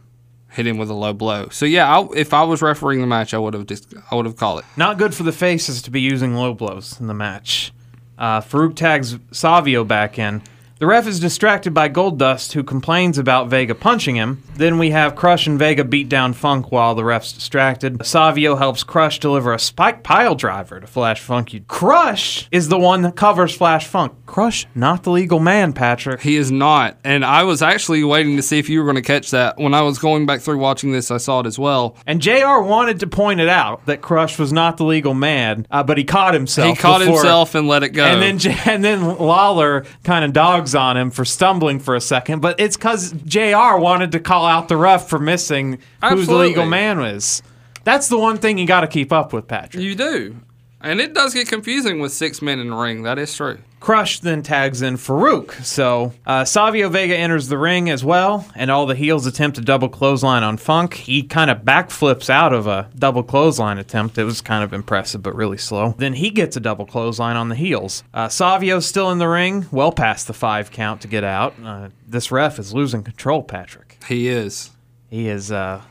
hit 0.59 0.66
him 0.66 0.77
with 0.77 0.90
a 0.90 0.94
low 0.94 1.12
blow. 1.12 1.49
So 1.51 1.66
yeah, 1.66 1.99
I, 1.99 2.09
if 2.16 2.35
I 2.35 2.42
was 2.42 2.61
refereeing 2.61 3.01
the 3.01 3.07
match, 3.07 3.33
I 3.33 3.38
would 3.38 3.55
have 3.55 3.66
just 3.66 3.94
I 4.11 4.16
would 4.16 4.27
have 4.27 4.37
called 4.37 4.59
it. 4.59 4.64
Not 4.77 4.99
good 4.99 5.14
for 5.14 5.23
the 5.23 5.33
faces 5.33 5.81
to 5.83 5.90
be 5.92 6.01
using 6.01 6.35
low 6.35 6.53
blows 6.53 6.99
in 7.01 7.07
the 7.07 7.14
match. 7.14 7.73
Uh, 8.18 8.40
Farouk 8.40 8.75
tags 8.75 9.16
Savio 9.31 9.85
back 9.85 10.18
in. 10.18 10.42
The 10.78 10.86
ref 10.86 11.08
is 11.08 11.18
distracted 11.18 11.74
by 11.74 11.88
Goldust, 11.88 12.52
who 12.52 12.62
complains 12.62 13.18
about 13.18 13.48
Vega 13.48 13.74
punching 13.74 14.14
him. 14.14 14.44
Then 14.54 14.78
we 14.78 14.90
have 14.90 15.16
Crush 15.16 15.48
and 15.48 15.58
Vega 15.58 15.82
beat 15.82 16.08
down 16.08 16.34
Funk 16.34 16.70
while 16.70 16.94
the 16.94 17.02
ref's 17.02 17.32
distracted. 17.32 18.06
Savio 18.06 18.54
helps 18.54 18.84
Crush 18.84 19.18
deliver 19.18 19.52
a 19.52 19.58
spike 19.58 20.04
pile 20.04 20.36
driver 20.36 20.78
to 20.78 20.86
Flash 20.86 21.20
Funk. 21.20 21.66
Crush 21.66 22.46
is 22.52 22.68
the 22.68 22.78
one 22.78 23.02
that 23.02 23.16
covers 23.16 23.56
Flash 23.56 23.88
Funk. 23.88 24.12
Crush, 24.26 24.68
not 24.76 25.02
the 25.02 25.10
legal 25.10 25.40
man, 25.40 25.72
Patrick. 25.72 26.20
He 26.20 26.36
is 26.36 26.52
not. 26.52 26.96
And 27.02 27.24
I 27.24 27.42
was 27.42 27.60
actually 27.60 28.04
waiting 28.04 28.36
to 28.36 28.42
see 28.42 28.60
if 28.60 28.68
you 28.68 28.78
were 28.78 28.84
going 28.84 28.94
to 28.94 29.02
catch 29.02 29.32
that. 29.32 29.58
When 29.58 29.74
I 29.74 29.82
was 29.82 29.98
going 29.98 30.26
back 30.26 30.42
through 30.42 30.58
watching 30.58 30.92
this, 30.92 31.10
I 31.10 31.16
saw 31.16 31.40
it 31.40 31.46
as 31.46 31.58
well. 31.58 31.96
And 32.06 32.20
JR 32.20 32.60
wanted 32.60 33.00
to 33.00 33.08
point 33.08 33.40
it 33.40 33.48
out 33.48 33.84
that 33.86 34.00
Crush 34.00 34.38
was 34.38 34.52
not 34.52 34.76
the 34.76 34.84
legal 34.84 35.14
man, 35.14 35.66
uh, 35.72 35.82
but 35.82 35.98
he 35.98 36.04
caught 36.04 36.34
himself. 36.34 36.76
He 36.76 36.80
caught 36.80 37.00
before- 37.00 37.14
himself 37.16 37.56
and 37.56 37.66
let 37.66 37.82
it 37.82 37.90
go. 37.90 38.04
And 38.04 38.22
then 38.22 38.56
and 38.64 38.84
then 38.84 39.04
Lawler 39.18 39.84
kind 40.04 40.24
of 40.24 40.32
dogs 40.32 40.67
on 40.74 40.96
him 40.96 41.11
for 41.11 41.24
stumbling 41.24 41.81
for 41.81 41.94
a 41.94 42.00
second, 42.00 42.40
but 42.40 42.59
it's 42.59 42.76
because 42.76 43.12
Jr. 43.24 43.76
wanted 43.78 44.12
to 44.12 44.20
call 44.20 44.46
out 44.46 44.68
the 44.68 44.76
ref 44.76 45.09
for 45.09 45.18
missing 45.18 45.78
who 46.02 46.24
the 46.24 46.35
legal 46.35 46.66
man 46.66 46.98
was. 46.98 47.42
That's 47.85 48.09
the 48.09 48.18
one 48.18 48.38
thing 48.38 48.59
you 48.59 48.66
got 48.66 48.83
to 48.83 48.87
keep 48.87 49.12
up 49.12 49.33
with, 49.33 49.48
Patrick. 49.48 49.83
You 49.83 49.94
do. 49.94 50.37
And 50.81 51.00
it 51.00 51.14
does 51.14 51.35
get 51.35 51.48
confusing 51.48 52.00
with 52.00 52.12
six 52.12 52.40
men 52.42 52.59
in 52.59 52.70
the 52.70 52.76
ring. 52.76 53.02
That 53.02 53.18
is 53.18 53.35
true. 53.35 53.59
Crush 53.80 54.18
then 54.20 54.42
tags 54.42 54.82
in 54.82 54.96
Farouk. 54.96 55.52
So 55.64 56.12
uh, 56.26 56.44
Savio 56.44 56.88
Vega 56.88 57.16
enters 57.16 57.48
the 57.48 57.58
ring 57.58 57.88
as 57.88 58.04
well, 58.04 58.46
and 58.54 58.70
all 58.70 58.86
the 58.86 58.94
heels 58.94 59.26
attempt 59.26 59.58
a 59.58 59.60
double 59.60 59.88
clothesline 59.88 60.42
on 60.42 60.56
Funk. 60.56 60.94
He 60.94 61.22
kind 61.22 61.50
of 61.50 61.58
backflips 61.62 62.28
out 62.28 62.52
of 62.52 62.66
a 62.66 62.90
double 62.98 63.22
clothesline 63.22 63.78
attempt. 63.78 64.18
It 64.18 64.24
was 64.24 64.40
kind 64.40 64.64
of 64.64 64.72
impressive, 64.72 65.22
but 65.22 65.34
really 65.34 65.58
slow. 65.58 65.94
Then 65.98 66.14
he 66.14 66.30
gets 66.30 66.56
a 66.56 66.60
double 66.60 66.86
clothesline 66.86 67.36
on 67.36 67.48
the 67.48 67.54
heels. 67.54 68.02
Uh, 68.12 68.28
Savio's 68.28 68.86
still 68.86 69.10
in 69.10 69.18
the 69.18 69.28
ring, 69.28 69.66
well 69.70 69.92
past 69.92 70.26
the 70.26 70.34
five 70.34 70.70
count 70.70 71.00
to 71.02 71.08
get 71.08 71.24
out. 71.24 71.54
Uh, 71.62 71.88
this 72.06 72.32
ref 72.32 72.58
is 72.58 72.74
losing 72.74 73.02
control, 73.02 73.42
Patrick. 73.42 73.98
He 74.08 74.28
is. 74.28 74.70
He 75.08 75.28
is 75.28 75.50
uh, 75.52 75.82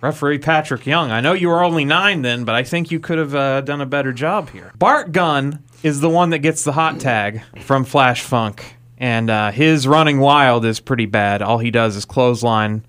referee 0.00 0.38
Patrick 0.38 0.86
Young. 0.86 1.10
I 1.10 1.20
know 1.20 1.32
you 1.32 1.48
were 1.48 1.62
only 1.62 1.84
nine 1.84 2.22
then, 2.22 2.44
but 2.44 2.54
I 2.54 2.62
think 2.62 2.90
you 2.90 3.00
could 3.00 3.18
have 3.18 3.34
uh, 3.34 3.60
done 3.62 3.80
a 3.80 3.86
better 3.86 4.12
job 4.12 4.50
here. 4.50 4.72
Bart 4.78 5.12
Gunn 5.12 5.62
is 5.82 6.00
the 6.00 6.08
one 6.08 6.30
that 6.30 6.38
gets 6.38 6.64
the 6.64 6.72
hot 6.72 7.00
tag 7.00 7.42
from 7.60 7.84
Flash 7.84 8.22
Funk, 8.22 8.76
and 8.98 9.28
uh, 9.28 9.50
his 9.50 9.86
running 9.86 10.20
wild 10.20 10.64
is 10.64 10.80
pretty 10.80 11.06
bad. 11.06 11.42
All 11.42 11.58
he 11.58 11.70
does 11.70 11.96
is 11.96 12.04
clothesline 12.04 12.84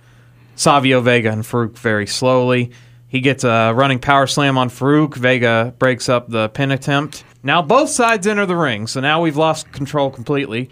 Savio 0.56 1.02
Vega 1.02 1.32
and 1.32 1.44
Farouk 1.44 1.78
very 1.78 2.06
slowly. 2.06 2.72
He 3.08 3.20
gets 3.22 3.44
a 3.44 3.74
running 3.76 4.00
power 4.00 4.28
slam 4.28 4.58
on 4.58 4.70
Farouk. 4.70 5.16
Vega 5.16 5.74
breaks 5.80 6.10
up 6.10 6.30
the 6.30 6.50
pin 6.50 6.72
attempt. 6.72 7.24
Now 7.44 7.62
both 7.62 7.90
sides 7.90 8.28
enter 8.28 8.46
the 8.46 8.56
ring, 8.56 8.88
so 8.88 9.00
now 9.00 9.22
we've 9.22 9.38
lost 9.38 9.72
control 9.72 10.10
completely. 10.10 10.70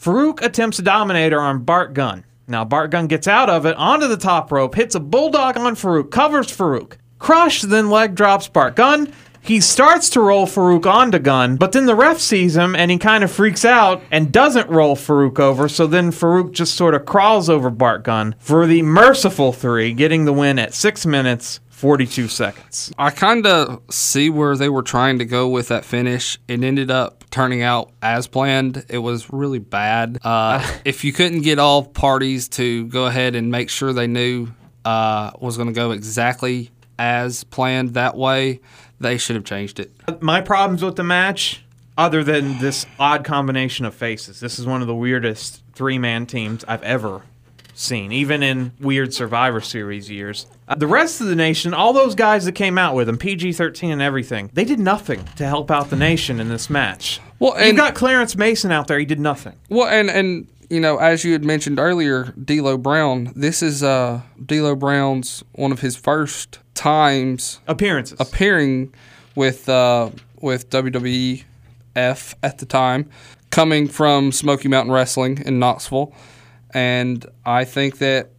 Farouk 0.00 0.42
attempts 0.42 0.78
a 0.78 0.82
dominator 0.82 1.40
on 1.40 1.64
Bart 1.64 1.94
Gunn. 1.94 2.24
Now 2.48 2.64
Bart 2.64 2.90
Gunn 2.90 3.08
gets 3.08 3.26
out 3.26 3.50
of 3.50 3.66
it 3.66 3.76
onto 3.76 4.06
the 4.06 4.16
top 4.16 4.52
rope, 4.52 4.74
hits 4.74 4.94
a 4.94 5.00
bulldog 5.00 5.56
on 5.56 5.74
Farouk, 5.74 6.10
covers 6.10 6.46
Farouk. 6.46 6.96
Crush 7.18 7.62
then 7.62 7.90
leg 7.90 8.14
drops 8.14 8.46
Bart 8.46 8.76
Gunn. 8.76 9.12
He 9.46 9.60
starts 9.60 10.10
to 10.10 10.20
roll 10.20 10.46
Farouk 10.46 10.84
on 10.84 11.06
onto 11.06 11.20
Gunn, 11.20 11.56
but 11.56 11.70
then 11.70 11.86
the 11.86 11.94
ref 11.94 12.18
sees 12.18 12.56
him 12.56 12.74
and 12.74 12.90
he 12.90 12.98
kind 12.98 13.22
of 13.22 13.30
freaks 13.30 13.64
out 13.64 14.02
and 14.10 14.32
doesn't 14.32 14.68
roll 14.68 14.96
Farouk 14.96 15.38
over. 15.38 15.68
So 15.68 15.86
then 15.86 16.10
Farouk 16.10 16.50
just 16.50 16.74
sort 16.74 16.94
of 16.94 17.06
crawls 17.06 17.48
over 17.48 17.70
Bart 17.70 18.02
Gunn 18.02 18.34
for 18.40 18.66
the 18.66 18.82
merciful 18.82 19.52
three, 19.52 19.92
getting 19.92 20.24
the 20.24 20.32
win 20.32 20.58
at 20.58 20.74
six 20.74 21.06
minutes, 21.06 21.60
42 21.68 22.26
seconds. 22.26 22.92
I 22.98 23.10
kind 23.10 23.46
of 23.46 23.82
see 23.88 24.30
where 24.30 24.56
they 24.56 24.68
were 24.68 24.82
trying 24.82 25.20
to 25.20 25.24
go 25.24 25.48
with 25.48 25.68
that 25.68 25.84
finish. 25.84 26.38
It 26.48 26.64
ended 26.64 26.90
up 26.90 27.24
turning 27.30 27.62
out 27.62 27.92
as 28.02 28.26
planned. 28.26 28.84
It 28.88 28.98
was 28.98 29.32
really 29.32 29.60
bad. 29.60 30.18
Uh, 30.24 30.66
if 30.84 31.04
you 31.04 31.12
couldn't 31.12 31.42
get 31.42 31.60
all 31.60 31.84
parties 31.84 32.48
to 32.48 32.86
go 32.86 33.06
ahead 33.06 33.36
and 33.36 33.52
make 33.52 33.70
sure 33.70 33.92
they 33.92 34.08
knew 34.08 34.48
uh, 34.84 35.30
was 35.38 35.56
going 35.56 35.68
to 35.68 35.72
go 35.72 35.92
exactly 35.92 36.72
as 36.98 37.44
planned 37.44 37.94
that 37.94 38.16
way, 38.16 38.60
they 39.00 39.18
should 39.18 39.36
have 39.36 39.44
changed 39.44 39.80
it. 39.80 39.92
my 40.22 40.40
problems 40.40 40.82
with 40.82 40.96
the 40.96 41.04
match, 41.04 41.62
other 41.98 42.22
than 42.22 42.58
this 42.58 42.86
odd 42.98 43.24
combination 43.24 43.84
of 43.84 43.94
faces, 43.94 44.40
this 44.40 44.58
is 44.58 44.66
one 44.66 44.82
of 44.82 44.86
the 44.86 44.94
weirdest 44.94 45.62
three 45.74 45.98
man 45.98 46.26
teams 46.26 46.64
I've 46.68 46.82
ever 46.82 47.22
seen, 47.74 48.10
even 48.10 48.42
in 48.42 48.72
weird 48.80 49.12
Survivor 49.12 49.60
Series 49.60 50.10
years. 50.10 50.46
Uh, 50.68 50.74
the 50.74 50.86
rest 50.86 51.20
of 51.20 51.26
the 51.26 51.36
nation, 51.36 51.74
all 51.74 51.92
those 51.92 52.14
guys 52.14 52.44
that 52.46 52.52
came 52.52 52.78
out 52.78 52.94
with 52.94 53.06
them, 53.06 53.18
PG 53.18 53.52
13 53.52 53.90
and 53.90 54.02
everything, 54.02 54.50
they 54.52 54.64
did 54.64 54.80
nothing 54.80 55.24
to 55.36 55.46
help 55.46 55.70
out 55.70 55.90
the 55.90 55.96
nation 55.96 56.40
in 56.40 56.48
this 56.48 56.68
match. 56.70 57.20
Well, 57.38 57.62
you 57.64 57.74
got 57.74 57.94
Clarence 57.94 58.34
Mason 58.34 58.72
out 58.72 58.88
there, 58.88 58.98
he 58.98 59.04
did 59.04 59.20
nothing. 59.20 59.54
Well, 59.68 59.88
and 59.88 60.08
and 60.08 60.46
you 60.70 60.80
know, 60.80 60.98
as 60.98 61.24
you 61.24 61.32
had 61.32 61.44
mentioned 61.44 61.78
earlier, 61.78 62.34
D'Lo 62.42 62.76
Brown. 62.76 63.32
This 63.36 63.62
is 63.62 63.82
uh, 63.82 64.22
D'Lo 64.44 64.74
Brown's 64.74 65.44
one 65.52 65.72
of 65.72 65.80
his 65.80 65.96
first 65.96 66.58
times 66.74 67.60
Appearances. 67.66 68.18
appearing 68.20 68.92
with 69.34 69.68
uh, 69.68 70.10
with 70.40 70.70
WWF 70.70 71.44
at 72.42 72.58
the 72.58 72.66
time, 72.66 73.08
coming 73.50 73.88
from 73.88 74.32
Smoky 74.32 74.68
Mountain 74.68 74.92
Wrestling 74.92 75.42
in 75.44 75.58
Knoxville, 75.58 76.12
and 76.72 77.24
I 77.44 77.64
think 77.64 77.98
that 77.98 78.30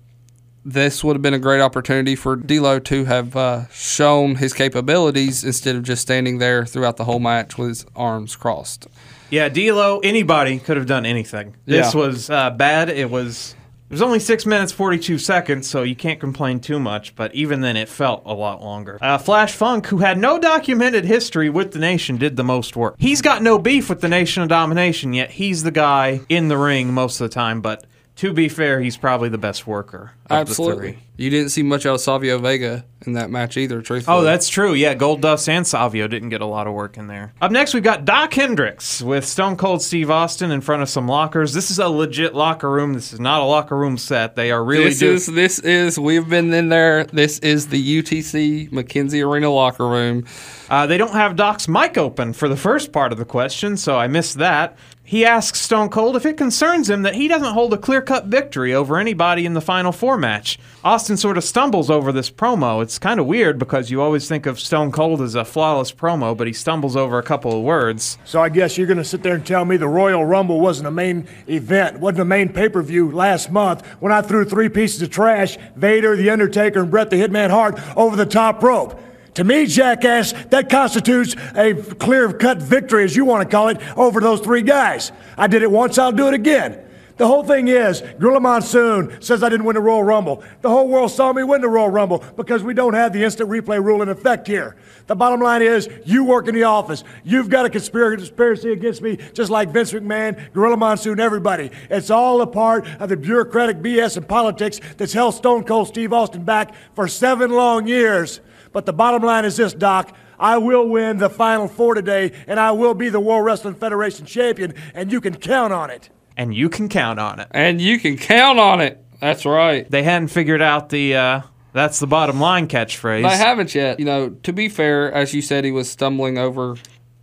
this 0.66 1.02
would 1.02 1.16
have 1.16 1.22
been 1.22 1.34
a 1.34 1.40
great 1.40 1.62
opportunity 1.62 2.16
for 2.16 2.36
D'Lo 2.36 2.78
to 2.80 3.06
have 3.06 3.38
uh, 3.38 3.68
shown 3.70 4.36
his 4.36 4.54
capabilities 4.54 5.46
instead 5.46 5.78
of 5.78 5.84
just 5.84 6.02
standing 6.02 6.40
there 6.40 6.66
throughout 6.66 6.98
the 6.98 7.06
whole 7.06 7.20
match 7.20 7.58
with 7.58 7.70
his 7.70 7.86
arms 7.96 8.36
crossed. 8.36 8.86
Yeah, 9.30 9.50
D'Lo. 9.50 10.00
Anybody 10.00 10.60
could 10.60 10.78
have 10.78 10.86
done 10.86 11.06
anything. 11.06 11.56
This 11.66 11.94
Yeah. 11.94 12.00
was 12.00 12.30
uh, 12.30 12.50
bad. 12.52 12.90
It 12.90 13.10
was. 13.10 13.56
It 13.90 13.94
was 13.94 14.02
only 14.02 14.20
six 14.20 14.46
minutes 14.46 14.74
forty 14.74 15.00
two 15.00 15.18
seconds, 15.18 15.66
so 15.70 15.82
you 15.84 15.96
can't 15.96 16.20
complain 16.20 16.60
too 16.60 16.78
much. 16.78 17.16
But 17.16 17.34
even 17.34 17.62
then, 17.62 17.78
it 17.78 17.88
felt 17.88 18.22
a 18.26 18.34
lot 18.34 18.62
longer. 18.62 18.98
Uh, 19.02 19.18
Flash 19.18 19.54
Funk, 19.54 19.88
who 19.88 20.00
had 20.00 20.18
no 20.18 20.38
documented 20.38 21.06
history 21.06 21.50
with 21.50 21.72
the 21.72 21.80
Nation, 21.80 22.18
did 22.18 22.36
the 22.36 22.44
most 22.44 22.76
work. 22.76 22.96
He's 22.98 23.22
got 23.22 23.42
no 23.42 23.58
beef 23.58 23.88
with 23.90 24.02
the 24.02 24.10
Nation 24.10 24.44
of 24.44 24.50
Domination 24.50 25.13
yet. 25.13 25.32
He's 25.32 25.63
the 25.63 25.72
guy 25.72 26.20
in 26.28 26.50
the 26.50 26.58
ring 26.58 26.94
most 26.94 27.22
of 27.22 27.30
the 27.30 27.34
time. 27.34 27.62
But 27.62 27.86
to 28.18 28.34
be 28.34 28.50
fair, 28.50 28.80
he's 28.82 28.98
probably 28.98 29.30
the 29.30 29.38
best 29.38 29.66
worker. 29.68 30.12
Of 30.26 30.30
The 30.30 30.36
Absolutely. 30.36 30.92
three. 30.94 31.00
You 31.18 31.30
didn't 31.32 31.50
see 31.50 31.64
much 31.64 31.86
out 31.88 31.96
of 31.96 32.02
Savio 32.02 32.38
Vega 32.38 32.86
in 33.06 33.14
that 33.14 33.32
match 33.32 33.58
either, 33.58 33.82
truthfully. 33.82 34.18
Oh, 34.18 34.22
that's 34.22 34.48
true. 34.50 34.74
Yeah, 34.76 34.94
Goldust 34.94 35.48
and 35.48 35.66
Savio 35.66 36.08
didn't 36.08 36.30
get 36.30 36.42
a 36.42 36.46
lot 36.46 36.68
of 36.68 36.74
work 36.74 36.96
in 36.98 37.08
there. 37.08 37.34
Up 37.42 37.52
next, 37.52 37.74
we've 37.74 37.82
got 37.82 38.06
Dok 38.06 38.32
Hendrix 38.34 39.02
with 39.02 39.26
Stone 39.26 39.56
Cold 39.58 39.82
Steve 39.82 40.12
Austin 40.12 40.52
in 40.52 40.62
front 40.62 40.84
of 40.84 40.90
some 40.90 41.08
lockers. 41.08 41.54
This 41.54 41.72
is 41.72 41.80
a 41.80 41.88
legit 41.88 42.36
locker 42.36 42.70
room. 42.70 42.94
This 42.94 43.14
is 43.14 43.20
not 43.20 43.42
a 43.42 43.46
locker 43.46 43.76
room 43.76 43.98
set. 43.98 44.36
They 44.36 44.52
are 44.52 44.64
really 44.64 44.86
this 44.86 45.00
do- 45.00 45.14
is 45.14 45.26
this 45.28 45.60
is 45.60 45.98
we've 45.98 46.28
been 46.30 46.54
in 46.54 46.70
there. 46.70 47.06
This 47.06 47.40
is 47.40 47.68
the 47.70 48.02
UTC 48.02 48.70
McKenzie 48.72 49.26
Arena 49.28 49.50
locker 49.50 49.88
room. 49.88 50.26
Uh, 50.70 50.86
they 50.86 50.98
don't 50.98 51.14
have 51.14 51.36
Dok's 51.36 51.68
mic 51.68 51.98
open 51.98 52.34
for 52.34 52.48
the 52.50 52.58
first 52.58 52.92
part 52.92 53.12
of 53.12 53.18
the 53.18 53.26
question, 53.26 53.78
so 53.78 53.98
I 53.98 54.08
missed 54.08 54.38
that. 54.38 54.78
He 55.08 55.24
asks 55.24 55.62
Stone 55.62 55.88
Cold 55.88 56.17
if 56.17 56.26
it 56.26 56.36
concerns 56.36 56.89
him 56.89 57.04
that 57.04 57.15
he 57.15 57.30
doesn't 57.30 57.54
hold 57.54 57.72
a 57.72 57.78
clear 57.78 58.02
cut 58.02 58.26
victory 58.26 58.74
over 58.74 58.98
anybody 58.98 59.46
in 59.46 59.54
the 59.54 59.62
Final 59.62 59.93
Four 59.93 60.17
match. 60.17 60.60
Austin 60.84 61.15
sort 61.15 61.38
of 61.38 61.46
stumbles 61.46 61.89
over 61.89 62.12
this 62.12 62.30
promo. 62.30 62.84
It's 62.84 63.00
kind 63.00 63.17
of 63.17 63.26
weird 63.26 63.58
because 63.58 63.89
you 63.89 64.02
always 64.02 64.28
think 64.28 64.46
of 64.46 64.60
Stone 64.60 64.91
Cold 64.91 65.22
as 65.22 65.34
a 65.34 65.46
flawless 65.46 65.93
promo, 65.93 66.36
but 66.36 66.46
he 66.46 66.52
stumbles 66.52 66.98
over 66.98 67.17
a 67.17 67.24
couple 67.24 67.58
of 67.58 67.63
words. 67.63 68.17
So 68.26 68.41
I 68.41 68.50
guess 68.50 68.78
you're 68.78 68.86
going 68.86 68.98
to 68.98 69.06
sit 69.06 69.24
there 69.24 69.36
and 69.36 69.46
tell 69.46 69.63
me 69.63 69.78
the 69.78 69.88
Royal 69.88 70.26
Rumble 70.26 70.60
wasn't 70.60 70.89
a 70.89 70.91
main 70.91 71.26
event, 71.48 72.02
wasn't 72.02 72.20
a 72.20 72.26
main 72.26 72.50
pay-per-view 72.50 73.10
last 73.10 73.50
month 73.50 73.88
when 74.02 74.12
I 74.12 74.22
threw 74.22 74.43
three 74.43 74.67
pieces 74.67 75.02
of 75.02 75.10
trash, 75.10 75.58
Vader, 75.78 76.17
The 76.17 76.30
Undertaker, 76.30 76.82
and 76.82 76.91
Bret 76.91 77.12
the 77.12 77.15
Hitman 77.15 77.50
Hart 77.50 77.80
over 77.96 78.17
the 78.17 78.26
top 78.26 78.62
rope. 78.62 79.00
To 79.38 79.43
me, 79.43 79.67
jackass, 79.67 80.32
that 80.50 80.67
constitutes 80.67 81.36
a 81.54 81.76
clear-cut 81.76 82.60
victory, 82.60 83.04
as 83.04 83.15
you 83.15 83.23
want 83.23 83.47
to 83.47 83.56
call 83.56 83.67
it, 83.67 83.80
over 83.95 84.19
those 84.19 84.39
three 84.39 84.63
guys. 84.63 85.12
I 85.38 85.45
did 85.45 85.62
it 85.62 85.69
once, 85.69 86.00
I'll 86.00 86.12
do 86.12 86.28
it 86.28 86.34
again. 86.34 86.84
The 87.17 87.28
whole 87.28 87.43
thing 87.43 87.67
is, 87.67 88.02
Gorilla 88.17 88.39
Monsoon 88.39 89.21
says 89.21 89.43
I 89.43 89.50
didn't 89.50 89.67
win 89.67 89.76
the 89.76 89.80
Royal 89.80 90.02
Rumble. 90.02 90.43
The 90.62 90.71
whole 90.71 90.88
world 90.88 91.12
saw 91.12 91.34
me 91.34 91.43
win 91.43 91.62
the 91.62 91.69
Royal 91.69 91.89
Rumble 91.89 92.23
because 92.36 92.63
we 92.63 92.73
don't 92.73 92.95
have 92.95 93.13
the 93.13 93.23
instant 93.23 93.47
replay 93.47 93.80
rule 93.80 94.02
in 94.02 94.10
effect 94.10 94.47
here. 94.47 94.76
The 95.06 95.15
bottom 95.15 95.39
line 95.39 95.62
is, 95.62 95.88
you 96.04 96.23
work 96.23 96.47
in 96.47 96.56
the 96.56 96.63
office. 96.63 97.04
You've 97.23 97.50
got 97.50 97.63
a 97.63 97.69
conspiracy 97.69 98.71
against 98.71 99.04
me, 99.04 99.19
just 99.34 99.52
like 99.52 99.69
Vince 99.69 99.93
McMahon, 99.93 100.52
Gorilla 100.52 100.78
Monsoon, 100.78 101.19
everybody. 101.19 101.69
It's 101.91 102.10
all 102.10 102.41
a 102.41 102.47
part 102.47 102.88
of 103.00 103.10
the 103.10 103.17
bureaucratic 103.17 103.84
BS 103.84 104.17
and 104.17 104.28
politics 104.28 104.80
that's 104.97 105.13
held 105.13 105.36
Stone 105.36 105.65
Cold 105.65 105.89
Steve 105.89 106.12
Austin 106.12 106.43
back 106.43 106.73
for 106.95 107.08
seven 107.08 107.52
long 107.52 107.86
years. 107.86 108.41
But 108.78 108.86
the 108.86 108.94
bottom 108.94 109.24
line 109.24 109.44
is 109.44 109.58
this, 109.58 109.74
Dok. 109.74 110.13
I 110.38 110.60
will 110.60 110.88
win 110.88 111.18
the 111.18 111.32
Final 111.32 111.68
Four 111.68 111.96
today, 111.96 112.32
and 112.46 112.60
I 112.60 112.74
will 112.74 112.94
be 112.94 113.10
the 113.10 113.20
World 113.20 113.44
Wrestling 113.44 113.74
Federation 113.74 114.28
champion, 114.28 114.76
and 114.94 115.12
you 115.12 115.20
can 115.20 115.34
count 115.34 115.74
on 115.74 115.90
it. 115.90 116.12
And 116.38 116.54
you 116.54 116.70
can 116.70 116.88
count 116.88 117.20
on 117.20 117.40
it. 117.40 117.48
And 117.50 117.82
you 117.82 118.00
can 118.00 118.18
count 118.18 118.60
on 118.60 118.80
it. 118.80 119.04
That's 119.20 119.48
right. 119.48 119.90
They 119.90 120.04
hadn't 120.04 120.28
figured 120.28 120.62
out 120.62 120.90
the 120.90 121.16
uh, 121.16 121.42
that's 121.74 121.98
the 121.98 122.06
bottom 122.06 122.40
line 122.40 122.68
catchphrase. 122.68 123.26
I 123.26 123.34
haven't 123.34 123.74
yet. 123.74 123.98
You 123.98 124.06
know, 124.06 124.30
to 124.30 124.54
be 124.54 124.70
fair, 124.70 125.12
as 125.12 125.34
you 125.34 125.42
said, 125.42 125.66
he 125.66 125.72
was 125.72 125.90
stumbling 125.90 126.38
over 126.38 126.76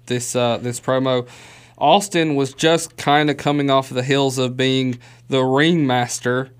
this 0.06 0.34
uh, 0.34 0.58
this 0.58 0.80
promo. 0.80 1.28
Austin 1.78 2.34
was 2.34 2.52
just 2.52 2.96
kind 2.96 3.30
of 3.30 3.36
coming 3.36 3.70
off 3.70 3.92
of 3.92 3.94
the 3.94 4.02
heels 4.02 4.38
of 4.38 4.56
being 4.56 4.98
the 5.28 5.44
ringmaster, 5.44 6.50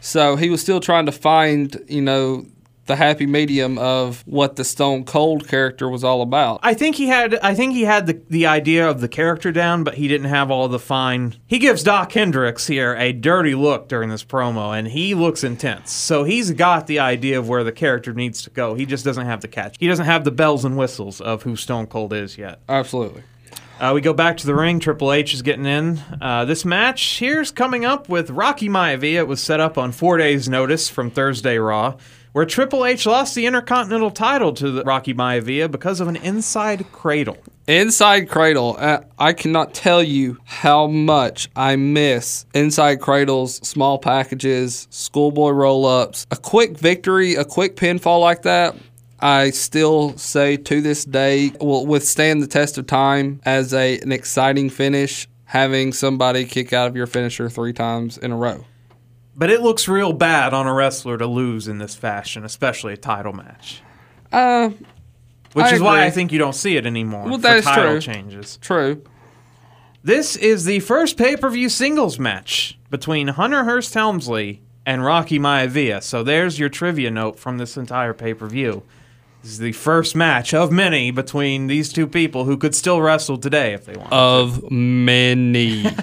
so 0.00 0.36
he 0.36 0.50
was 0.50 0.60
still 0.60 0.78
trying 0.78 1.06
to 1.06 1.12
find, 1.12 1.82
you 1.88 2.00
know, 2.00 2.46
the 2.86 2.96
happy 2.96 3.26
medium 3.26 3.78
of 3.78 4.22
what 4.26 4.56
the 4.56 4.64
Stone 4.64 5.04
Cold 5.04 5.48
character 5.48 5.88
was 5.88 6.04
all 6.04 6.22
about. 6.22 6.60
I 6.62 6.74
think 6.74 6.96
he 6.96 7.06
had 7.08 7.34
I 7.36 7.54
think 7.54 7.74
he 7.74 7.82
had 7.82 8.06
the, 8.06 8.20
the 8.28 8.46
idea 8.46 8.88
of 8.88 9.00
the 9.00 9.08
character 9.08 9.52
down, 9.52 9.84
but 9.84 9.94
he 9.94 10.08
didn't 10.08 10.28
have 10.28 10.50
all 10.50 10.68
the 10.68 10.78
fine. 10.78 11.36
He 11.46 11.58
gives 11.58 11.82
Dok 11.82 12.12
Hendrix 12.12 12.66
here 12.66 12.94
a 12.94 13.12
dirty 13.12 13.54
look 13.54 13.88
during 13.88 14.08
this 14.08 14.24
promo, 14.24 14.76
and 14.76 14.88
he 14.88 15.14
looks 15.14 15.44
intense. 15.44 15.92
So 15.92 16.24
he's 16.24 16.52
got 16.52 16.86
the 16.86 17.00
idea 17.00 17.38
of 17.38 17.48
where 17.48 17.64
the 17.64 17.72
character 17.72 18.12
needs 18.12 18.42
to 18.42 18.50
go. 18.50 18.74
He 18.74 18.86
just 18.86 19.04
doesn't 19.04 19.26
have 19.26 19.40
the 19.40 19.48
catch. 19.48 19.76
He 19.78 19.88
doesn't 19.88 20.06
have 20.06 20.24
the 20.24 20.30
bells 20.30 20.64
and 20.64 20.76
whistles 20.76 21.20
of 21.20 21.42
who 21.42 21.56
Stone 21.56 21.86
Cold 21.88 22.12
is 22.12 22.38
yet. 22.38 22.60
Absolutely. 22.68 23.22
Uh, 23.78 23.92
we 23.94 24.00
go 24.00 24.14
back 24.14 24.38
to 24.38 24.46
the 24.46 24.54
ring. 24.54 24.80
Triple 24.80 25.12
H 25.12 25.34
is 25.34 25.42
getting 25.42 25.66
in. 25.66 26.00
Uh, 26.18 26.46
this 26.46 26.64
match 26.64 27.18
here's 27.18 27.50
coming 27.50 27.84
up 27.84 28.08
with 28.08 28.30
Rocky 28.30 28.70
Maivia. 28.70 29.16
It 29.16 29.28
was 29.28 29.42
set 29.42 29.60
up 29.60 29.76
on 29.76 29.92
four 29.92 30.16
days' 30.16 30.48
notice 30.48 30.88
from 30.88 31.10
Thursday 31.10 31.58
Raw, 31.58 31.96
where 32.36 32.44
Triple 32.44 32.84
H 32.84 33.06
lost 33.06 33.34
the 33.34 33.46
Intercontinental 33.46 34.10
title 34.10 34.52
to 34.52 34.70
the 34.70 34.82
Rocky 34.82 35.14
Maivia 35.14 35.70
because 35.70 36.00
of 36.00 36.08
an 36.08 36.16
inside 36.16 36.84
cradle. 36.92 37.38
Inside 37.66 38.28
Cradle, 38.28 38.76
uh, 38.78 39.00
I 39.18 39.32
cannot 39.32 39.72
tell 39.72 40.02
you 40.02 40.36
how 40.44 40.86
much 40.86 41.48
I 41.56 41.76
miss 41.76 42.44
Inside 42.52 43.00
Cradles, 43.00 43.66
small 43.66 43.98
packages, 43.98 44.86
schoolboy 44.90 45.52
roll 45.52 45.86
ups. 45.86 46.26
A 46.30 46.36
quick 46.36 46.76
victory, 46.76 47.36
a 47.36 47.44
quick 47.46 47.74
pinfall 47.74 48.20
like 48.20 48.42
that, 48.42 48.76
I 49.18 49.48
still 49.48 50.14
say 50.18 50.58
to 50.58 50.82
this 50.82 51.06
day 51.06 51.52
will 51.58 51.86
withstand 51.86 52.42
the 52.42 52.46
test 52.46 52.76
of 52.76 52.86
time 52.86 53.40
as 53.46 53.72
a, 53.72 53.98
an 54.00 54.12
exciting 54.12 54.68
finish, 54.68 55.26
having 55.46 55.90
somebody 55.94 56.44
kick 56.44 56.74
out 56.74 56.86
of 56.86 56.96
your 56.96 57.06
finisher 57.06 57.48
three 57.48 57.72
times 57.72 58.18
in 58.18 58.30
a 58.30 58.36
row. 58.36 58.66
But 59.36 59.50
it 59.50 59.60
looks 59.60 59.86
real 59.86 60.12
bad 60.14 60.54
on 60.54 60.66
a 60.66 60.72
wrestler 60.72 61.18
to 61.18 61.26
lose 61.26 61.68
in 61.68 61.78
this 61.78 61.94
fashion, 61.94 62.44
especially 62.44 62.94
a 62.94 62.96
title 62.96 63.34
match. 63.34 63.82
Uh, 64.32 64.70
Which 65.52 65.66
I 65.66 65.74
is 65.74 65.80
why 65.80 65.96
agree. 65.98 66.06
I 66.06 66.10
think 66.10 66.32
you 66.32 66.38
don't 66.38 66.54
see 66.54 66.76
it 66.76 66.86
anymore 66.86 67.24
Well, 67.24 67.34
for 67.34 67.42
that 67.42 67.56
is 67.58 67.64
title 67.64 67.92
true. 67.92 68.00
changes. 68.00 68.56
true. 68.62 69.02
This 70.02 70.36
is 70.36 70.64
the 70.64 70.80
first 70.80 71.16
pay 71.18 71.36
per 71.36 71.50
view 71.50 71.68
singles 71.68 72.18
match 72.18 72.78
between 72.90 73.28
Hunter 73.28 73.64
Hearst 73.64 73.92
Helmsley 73.92 74.62
and 74.86 75.04
Rocky 75.04 75.38
Maivia. 75.38 76.02
So 76.02 76.22
there's 76.22 76.58
your 76.58 76.68
trivia 76.68 77.10
note 77.10 77.38
from 77.38 77.58
this 77.58 77.76
entire 77.76 78.14
pay 78.14 78.32
per 78.32 78.46
view. 78.46 78.84
This 79.42 79.52
is 79.52 79.58
the 79.58 79.72
first 79.72 80.16
match 80.16 80.54
of 80.54 80.72
many 80.72 81.10
between 81.10 81.66
these 81.66 81.92
two 81.92 82.06
people 82.06 82.44
who 82.44 82.56
could 82.56 82.74
still 82.74 83.00
wrestle 83.02 83.36
today 83.36 83.74
if 83.74 83.84
they 83.84 83.96
want. 83.96 84.12
Of 84.12 84.70
many. 84.70 85.86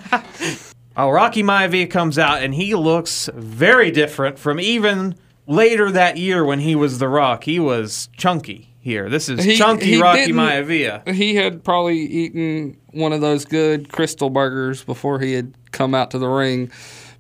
Oh, 0.95 1.09
Rocky 1.09 1.41
Maivia 1.43 1.89
comes 1.89 2.19
out 2.19 2.43
and 2.43 2.53
he 2.53 2.75
looks 2.75 3.29
very 3.33 3.89
different 3.91 4.37
from 4.37 4.59
even 4.59 5.15
later 5.47 5.89
that 5.91 6.17
year 6.17 6.45
when 6.45 6.59
he 6.59 6.75
was 6.75 6.99
The 6.99 7.07
Rock. 7.07 7.43
He 7.45 7.59
was 7.59 8.09
chunky 8.15 8.75
here. 8.79 9.09
This 9.09 9.27
is 9.29 9.43
He- 9.43 9.55
chunky 9.55 9.93
he 9.95 10.01
Rocky 10.01 10.31
Maivia. 10.31 11.07
he 11.11 11.35
had 11.35 11.63
probably 11.63 11.97
eaten 11.99 12.77
one 12.91 13.11
of 13.11 13.21
those 13.21 13.43
good 13.45 13.89
Krystal 13.89 14.31
burgers 14.31 14.83
before 14.83 15.19
he 15.19 15.33
had 15.33 15.53
come 15.71 15.95
out 15.95 16.11
to 16.11 16.19
the 16.19 16.27
ring 16.27 16.69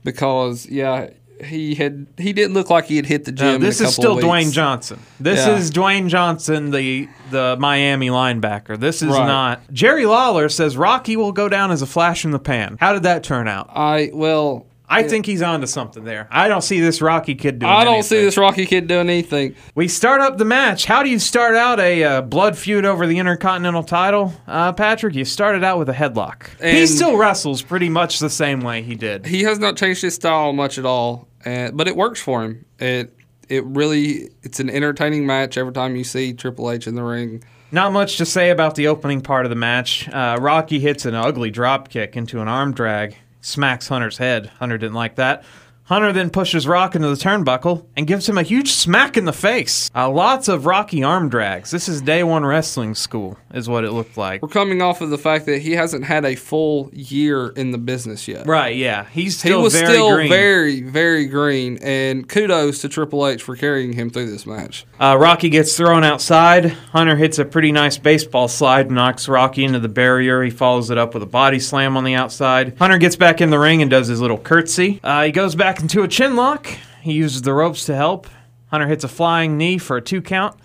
because 0.03 0.67
yeah 0.69 1.07
he 1.43 1.75
had 1.75 2.07
he 2.17 2.33
didn't 2.33 2.53
look 2.53 2.69
like 2.69 2.85
he 2.85 2.95
had 2.95 3.05
hit 3.05 3.25
the 3.25 3.31
gym 3.31 3.47
No, 3.47 3.57
this 3.57 3.79
is 3.81 3.93
still 3.93 4.17
Dwayne. 4.17 4.51
Johnson. 4.51 4.99
This 5.19 5.45
Yeah. 5.45 5.55
is 5.57 5.71
Dwayne 5.71 6.07
Johnson, 6.09 6.71
the 6.71 7.07
the 7.31 7.55
Miami 7.59 8.09
linebacker. 8.09 8.79
This 8.79 9.01
is 9.01 9.09
Right. 9.09 9.27
not. 9.27 9.61
Jerry 9.73 10.05
Lawler 10.05 10.49
says 10.49 10.75
Rocky 10.77 11.15
will 11.17 11.31
go 11.31 11.49
down 11.49 11.71
as 11.71 11.81
a 11.81 11.87
flash 11.87 12.25
in 12.25 12.31
the 12.31 12.39
pan. 12.39 12.77
How 12.79 12.93
did 12.93 13.03
that 13.03 13.23
turn 13.23 13.47
out? 13.47 13.69
I 13.75 14.09
well 14.13 14.65
I 14.87 15.03
think 15.03 15.25
he's 15.25 15.41
onto 15.41 15.65
something 15.65 16.03
there. 16.03 16.27
I 16.29 16.47
don't 16.47 16.61
see 16.61 16.79
this 16.79 17.01
Rocky 17.01 17.35
kid 17.35 17.59
doing. 17.59 17.71
I 17.71 17.83
don't 17.83 18.03
see 18.03 18.17
anything. 18.17 18.27
this 18.27 18.37
Rocky 18.37 18.65
kid 18.65 18.87
doing 18.87 19.09
anything. 19.09 19.55
We 19.75 19.87
start 19.87 20.21
up 20.21 20.37
the 20.37 20.45
match. 20.45 20.85
How 20.85 21.03
do 21.03 21.09
you 21.09 21.19
start 21.19 21.55
out 21.55 21.79
a 21.79 22.03
uh, 22.03 22.21
blood 22.21 22.57
feud 22.57 22.85
over 22.85 23.07
the 23.07 23.17
Intercontinental 23.17 23.83
title, 23.83 24.33
uh, 24.47 24.73
Patrick? 24.73 25.15
You 25.15 25.25
started 25.25 25.63
out 25.63 25.79
with 25.79 25.89
a 25.89 25.93
headlock. 25.93 26.47
he 26.61 26.85
still 26.85 27.17
wrestles 27.17 27.61
pretty 27.61 27.89
much 27.89 28.19
the 28.19 28.29
same 28.29 28.61
way 28.61 28.81
he 28.81 28.95
did. 28.95 29.25
He 29.25 29.43
has 29.43 29.57
not 29.57 29.77
changed 29.77 30.01
his 30.01 30.15
style 30.15 30.53
much 30.53 30.77
at 30.77 30.85
all, 30.85 31.27
and, 31.45 31.75
but 31.75 31.87
it 31.87 31.95
works 31.95 32.21
for 32.21 32.43
him. 32.43 32.65
It 32.79 33.15
it 33.49 33.63
really 33.65 34.29
it's 34.41 34.59
an 34.59 34.69
entertaining 34.69 35.25
match 35.25 35.57
every 35.57 35.73
time 35.73 35.95
you 35.95 36.03
see 36.03 36.33
Triple 36.33 36.71
H 36.71 36.87
in 36.87 36.95
the 36.95 37.03
ring. 37.03 37.43
Not 37.71 37.91
much 37.91 38.17
to 38.17 38.25
say 38.25 38.51
about 38.51 38.75
the 38.75 38.87
opening 38.87 39.21
part 39.21 39.45
of 39.45 39.49
the 39.49 39.55
match. 39.55 40.07
Uh, 40.09 40.37
Rocky 40.39 40.79
hits 40.79 41.05
an 41.05 41.15
ugly 41.15 41.49
drop 41.49 41.89
kick 41.89 42.15
into 42.15 42.39
an 42.39 42.47
arm 42.47 42.71
drag. 42.73 43.17
Smacks 43.43 43.87
Hunter's 43.87 44.17
head. 44.17 44.47
Hunter 44.59 44.77
didn't 44.77 44.95
like 44.95 45.15
that. 45.15 45.43
Hunter 45.85 46.13
then 46.13 46.29
pushes 46.29 46.65
Rock 46.65 46.95
into 46.95 47.09
the 47.09 47.15
turnbuckle 47.15 47.85
and 47.97 48.07
gives 48.07 48.27
him 48.29 48.37
a 48.37 48.43
huge 48.43 48.71
smack 48.71 49.17
in 49.17 49.25
the 49.25 49.33
face. 49.33 49.91
Uh, 49.93 50.09
lots 50.09 50.47
of 50.47 50.65
Rocky 50.65 51.03
arm 51.03 51.27
drags. 51.27 51.71
This 51.71 51.89
is 51.89 52.01
day 52.01 52.23
one 52.23 52.45
wrestling 52.45 52.95
school, 52.95 53.37
is 53.53 53.67
what 53.67 53.83
it 53.83 53.91
looked 53.91 54.15
like. 54.15 54.41
We're 54.41 54.47
coming 54.47 54.81
off 54.81 55.01
of 55.01 55.09
the 55.09 55.17
fact 55.17 55.45
that 55.47 55.61
he 55.61 55.73
hasn't 55.73 56.05
had 56.05 56.23
a 56.23 56.35
full 56.35 56.89
year 56.93 57.49
in 57.49 57.71
the 57.71 57.77
business 57.77 58.29
yet. 58.29 58.47
Right, 58.47 58.77
yeah. 58.77 59.07
He's 59.09 59.41
He 59.41 59.53
was 59.53 59.73
very 59.73 59.87
still 59.93 60.15
green. 60.15 60.29
very, 60.29 60.81
very 60.81 61.25
green, 61.25 61.77
and 61.83 62.29
kudos 62.29 62.79
to 62.81 62.89
Triple 62.89 63.27
H 63.27 63.43
for 63.43 63.57
carrying 63.57 63.91
him 63.91 64.09
through 64.09 64.31
this 64.31 64.45
match. 64.45 64.85
Uh, 65.01 65.17
Rocky 65.19 65.49
gets 65.49 65.75
thrown 65.75 66.05
outside. 66.05 66.67
Hunter 66.93 67.17
hits 67.17 67.39
a 67.39 67.45
pretty 67.45 67.73
nice 67.73 67.97
baseball 67.97 68.47
slide, 68.47 68.89
knocks 68.89 69.27
Rocky 69.27 69.65
into 69.65 69.79
the 69.79 69.89
barrier. 69.89 70.43
He 70.43 70.49
follows 70.49 70.89
it 70.89 70.97
up 70.97 71.13
with 71.13 71.23
a 71.23 71.27
body 71.27 71.59
slam 71.59 71.97
on 71.97 72.05
the 72.05 72.13
outside. 72.15 72.77
Hunter 72.79 72.97
gets 72.97 73.17
back 73.17 73.41
in 73.41 73.49
the 73.49 73.59
ring 73.59 73.81
and 73.81 73.91
does 73.91 74.07
his 74.07 74.21
little 74.21 74.37
curtsy. 74.37 75.01
Uh, 75.03 75.23
he 75.23 75.31
goes 75.33 75.55
back 75.73 75.81
into 75.81 76.03
a 76.03 76.07
chin 76.07 76.35
lock. 76.35 76.67
He 77.01 77.13
uses 77.13 77.41
the 77.41 77.51
ropes 77.51 77.85
to 77.85 77.95
help. 77.95 78.27
Hunter 78.67 78.85
hits 78.85 79.03
a 79.03 79.07
flying 79.07 79.57
knee 79.57 79.79
for 79.79 79.97
a 79.97 80.01
two 80.03 80.21
count. 80.21 80.55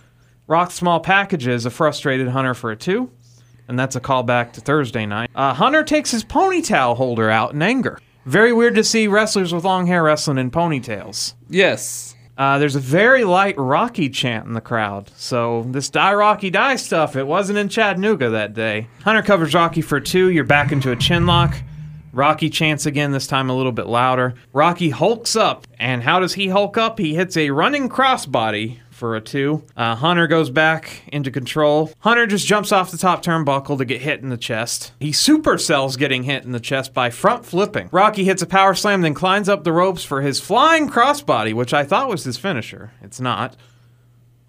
Rock 0.47 0.71
small 0.71 1.01
packages 1.01 1.65
a 1.65 1.71
frustrated 1.71 2.29
Hunter 2.29 2.53
for 2.53 2.71
a 2.71 2.77
two. 2.77 3.11
And 3.69 3.79
that's 3.79 3.97
a 3.97 4.03
callback 4.03 4.53
to 4.53 4.61
Thursday 4.61 5.07
night. 5.07 5.31
Uh, 5.35 5.55
Hunter 5.55 5.83
takes 5.83 6.11
his 6.11 6.25
ponytail 6.25 6.95
holder 6.95 7.31
out 7.31 7.55
in 7.55 7.63
anger. 7.63 7.99
Very 8.27 8.53
weird 8.53 8.75
to 8.75 8.85
see 8.85 9.09
wrestlers 9.09 9.55
with 9.55 9.65
long 9.65 9.87
hair 9.87 10.03
wrestling 10.03 10.37
in 10.37 10.51
ponytails. 10.51 11.33
Yes. 11.49 12.15
Uh, 12.37 12.59
there's 12.59 12.77
a 12.77 12.81
very 12.81 13.25
light 13.25 13.57
Rocky 13.57 14.11
chant 14.11 14.45
in 14.45 14.53
the 14.53 14.61
crowd. 14.61 15.11
So 15.17 15.65
this 15.71 15.89
die 15.89 16.13
Rocky 16.13 16.51
die 16.51 16.77
stuff, 16.77 17.17
it 17.17 17.27
wasn't 17.27 17.59
in 17.59 17.71
Chattanooga 17.71 18.29
that 18.29 18.53
day. 18.53 18.89
Hunter 19.05 19.23
covers 19.23 19.55
Rocky 19.55 19.81
for 19.81 20.01
two. 20.01 20.29
You're 20.29 20.45
back 20.45 20.71
into 20.71 20.93
a 20.93 20.97
chin 20.97 21.25
lock. 21.25 21.57
Rocky 22.13 22.51
chants 22.51 22.87
again, 22.87 23.13
this 23.13 23.27
time 23.27 23.51
a 23.51 23.57
little 23.57 23.73
bit 23.73 23.87
louder. 23.87 24.35
Rocky 24.53 24.91
hulks 24.91 25.37
up. 25.37 25.67
And 25.79 26.03
how 26.03 26.21
does 26.21 26.35
he 26.35 26.49
hulk 26.49 26.77
up? 26.77 26.99
He 26.99 27.15
hits 27.15 27.37
a 27.37 27.51
running 27.51 27.89
crossbody 27.89 28.79
for 28.91 29.15
a 29.15 29.21
two. 29.21 29.63
Uh, 29.77 29.95
Hunter 29.95 30.27
goes 30.27 30.51
back 30.51 31.03
into 31.13 31.31
control. 31.31 31.93
Hunter 32.01 32.27
just 32.27 32.47
jumps 32.47 32.73
off 32.73 32.91
the 32.91 32.99
top 32.99 33.23
turnbuckle 33.25 33.79
to 33.79 33.85
get 33.85 34.01
hit 34.01 34.21
in 34.21 34.29
the 34.29 34.37
chest. 34.37 34.93
He 34.99 35.11
supercells 35.11 35.97
getting 35.97 36.25
hit 36.25 36.45
in 36.45 36.53
the 36.53 36.61
chest 36.61 36.93
by 36.93 37.11
front 37.11 37.47
flipping. 37.47 37.89
Rocky 37.93 38.25
hits 38.25 38.43
a 38.43 38.47
power 38.47 38.75
slam, 38.75 39.03
then 39.03 39.15
climbs 39.15 39.49
up 39.49 39.63
the 39.63 39.73
ropes 39.73 40.05
for 40.05 40.21
his 40.21 40.41
flying 40.41 40.91
crossbody, 40.91 41.55
which 41.55 41.73
I 41.73 41.85
thought 41.85 42.09
was 42.09 42.25
his 42.25 42.37
finisher. 42.37 42.93
It's 43.01 43.21
not. 43.21 43.57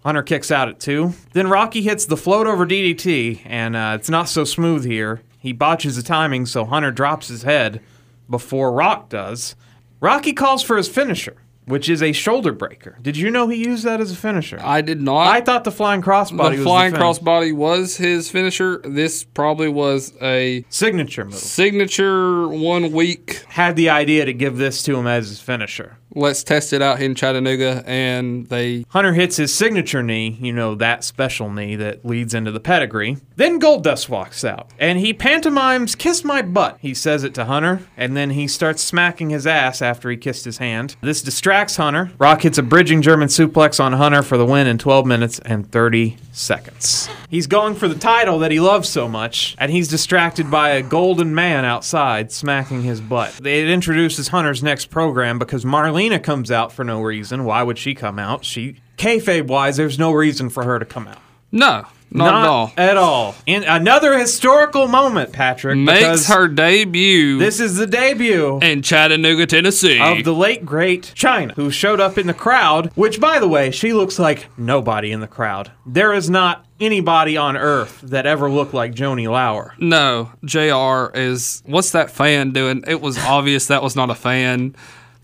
Hunter 0.02 0.22
kicks 0.22 0.50
out 0.50 0.68
at 0.68 0.80
two. 0.80 1.12
Then 1.32 1.48
Rocky 1.48 1.82
hits 1.82 2.06
the 2.06 2.16
float 2.16 2.46
over 2.46 2.66
DDT, 2.66 3.42
and 3.44 3.76
uh, 3.76 3.92
it's 3.98 4.10
not 4.10 4.28
so 4.28 4.44
smooth 4.44 4.84
here. 4.84 5.20
He 5.40 5.52
botches 5.52 5.96
the 5.96 6.02
timing, 6.02 6.46
so 6.46 6.64
Hunter 6.64 6.92
drops 6.92 7.26
his 7.28 7.42
head 7.42 7.80
before 8.28 8.72
Rock 8.72 9.08
does. 9.08 9.56
Rocky 10.00 10.32
calls 10.32 10.62
for 10.62 10.76
his 10.76 10.88
finisher, 10.88 11.36
which 11.64 11.88
is 11.88 12.02
a 12.02 12.12
shoulder 12.12 12.52
breaker. 12.52 12.98
Did 13.02 13.16
you 13.16 13.30
know 13.30 13.48
he 13.48 13.64
used 13.64 13.84
that 13.84 14.00
as 14.00 14.12
a 14.12 14.16
finisher? 14.16 14.58
I 14.62 14.82
did 14.82 15.00
not. 15.00 15.26
I 15.28 15.40
thought 15.40 15.64
the 15.64 15.72
flying 15.72 16.02
crossbody 16.02 16.52
the 16.52 16.56
was 16.58 16.62
flying 16.62 16.92
the 16.92 16.98
fin- 16.98 17.06
crossbody 17.06 17.52
was 17.54 17.96
his 17.96 18.30
finisher. 18.30 18.80
This 18.84 19.24
probably 19.24 19.68
was 19.68 20.12
a 20.22 20.64
signature 20.68 21.24
move. 21.24 21.34
signature 21.34 22.46
one 22.48 22.92
week. 22.92 23.42
Had 23.48 23.76
the 23.76 23.88
idea 23.90 24.26
to 24.26 24.32
give 24.34 24.58
this 24.58 24.82
to 24.84 24.96
him 24.96 25.06
as 25.06 25.28
his 25.30 25.40
finisher. 25.40 25.96
Let's 26.14 26.42
test 26.42 26.72
it 26.72 26.82
out 26.82 27.00
in 27.00 27.14
Chattanooga, 27.14 27.84
and 27.86 28.46
they 28.48 28.84
Hunter 28.88 29.12
hits 29.12 29.36
his 29.36 29.54
signature 29.54 30.02
knee, 30.02 30.36
you 30.40 30.52
know, 30.52 30.74
that 30.74 31.04
special 31.04 31.50
knee 31.50 31.76
that 31.76 32.04
leads 32.04 32.34
into 32.34 32.50
the 32.50 32.58
pedigree. 32.58 33.18
Then 33.36 33.60
Goldust 33.60 34.08
walks 34.08 34.44
out, 34.44 34.70
and 34.78 34.98
he 34.98 35.14
pantomimes, 35.14 35.94
Kiss 35.94 36.24
my 36.24 36.42
butt. 36.42 36.78
He 36.80 36.94
says 36.94 37.22
it 37.22 37.32
to 37.34 37.44
Hunter, 37.44 37.82
and 37.96 38.16
then 38.16 38.30
he 38.30 38.48
starts 38.48 38.82
smacking 38.82 39.30
his 39.30 39.46
ass 39.46 39.80
after 39.80 40.10
he 40.10 40.16
kissed 40.16 40.44
his 40.44 40.58
hand. 40.58 40.96
This 41.00 41.22
distracts 41.22 41.76
Hunter. 41.76 42.10
Rock 42.18 42.42
hits 42.42 42.58
a 42.58 42.62
bridging 42.62 43.02
German 43.02 43.28
suplex 43.28 43.78
on 43.82 43.92
Hunter 43.92 44.22
for 44.22 44.36
the 44.36 44.46
win 44.46 44.66
in 44.66 44.78
12 44.78 45.06
minutes 45.06 45.38
and 45.44 45.70
30 45.70 46.16
seconds. 46.32 47.08
He's 47.28 47.46
going 47.46 47.74
for 47.76 47.86
the 47.86 47.94
title 47.94 48.40
that 48.40 48.50
he 48.50 48.58
loves 48.58 48.88
so 48.88 49.08
much, 49.08 49.54
and 49.58 49.70
he's 49.70 49.88
distracted 49.88 50.50
by 50.50 50.70
a 50.70 50.82
golden 50.82 51.34
man 51.34 51.64
outside 51.64 52.32
smacking 52.32 52.82
his 52.82 53.00
butt. 53.00 53.40
It 53.46 53.68
introduces 53.70 54.28
Hunter's 54.28 54.62
next 54.62 54.86
program 54.86 55.38
because 55.38 55.64
Marlena 56.00 56.22
comes 56.22 56.50
out 56.50 56.72
for 56.72 56.84
no 56.84 57.00
reason. 57.02 57.44
Why 57.44 57.62
would 57.62 57.78
she 57.78 57.94
come 57.94 58.18
out? 58.18 58.44
She 58.44 58.76
kayfabe 58.96 59.46
wise, 59.46 59.76
there's 59.76 59.98
no 59.98 60.12
reason 60.12 60.50
for 60.50 60.64
her 60.64 60.78
to 60.78 60.84
come 60.84 61.08
out. 61.08 61.18
no, 61.52 61.84
not, 62.12 62.34
at 62.42 62.48
all. 62.48 62.72
At 62.76 62.96
all. 62.96 63.34
In 63.46 63.64
another 63.64 64.18
historical 64.18 64.88
moment, 64.88 65.32
Patrick. 65.32 65.78
Makes 65.78 66.26
her 66.28 66.48
debut 66.48 67.38
This 67.38 67.60
is 67.60 67.76
the 67.76 67.86
debut 67.86 68.58
in 68.60 68.82
Chattanooga, 68.82 69.46
Tennessee. 69.46 70.00
of 70.00 70.24
the 70.24 70.34
late 70.34 70.64
great 70.64 71.12
Chyna, 71.14 71.52
who 71.52 71.70
showed 71.70 72.00
up 72.00 72.18
in 72.18 72.26
the 72.26 72.34
crowd. 72.34 72.90
Which, 72.94 73.20
by 73.20 73.38
the 73.38 73.48
way, 73.48 73.70
she 73.70 73.92
looks 73.92 74.18
like 74.18 74.46
nobody 74.58 75.12
in 75.12 75.20
the 75.20 75.28
crowd. 75.28 75.70
There 75.86 76.12
is 76.12 76.28
not 76.30 76.64
anybody 76.80 77.36
on 77.36 77.56
earth 77.56 78.00
that 78.02 78.26
ever 78.26 78.50
looked 78.50 78.74
like 78.74 78.94
Joanie 78.94 79.28
Laurer. 79.28 79.74
No, 79.78 80.32
JR 80.44 81.14
is. 81.16 81.62
What's 81.66 81.92
that 81.92 82.10
fan 82.10 82.52
doing? 82.52 82.84
It 82.86 83.00
was 83.00 83.18
obvious 83.18 83.66
that 83.66 83.82
was 83.82 83.94
not 83.94 84.10
a 84.10 84.14
fan. 84.14 84.74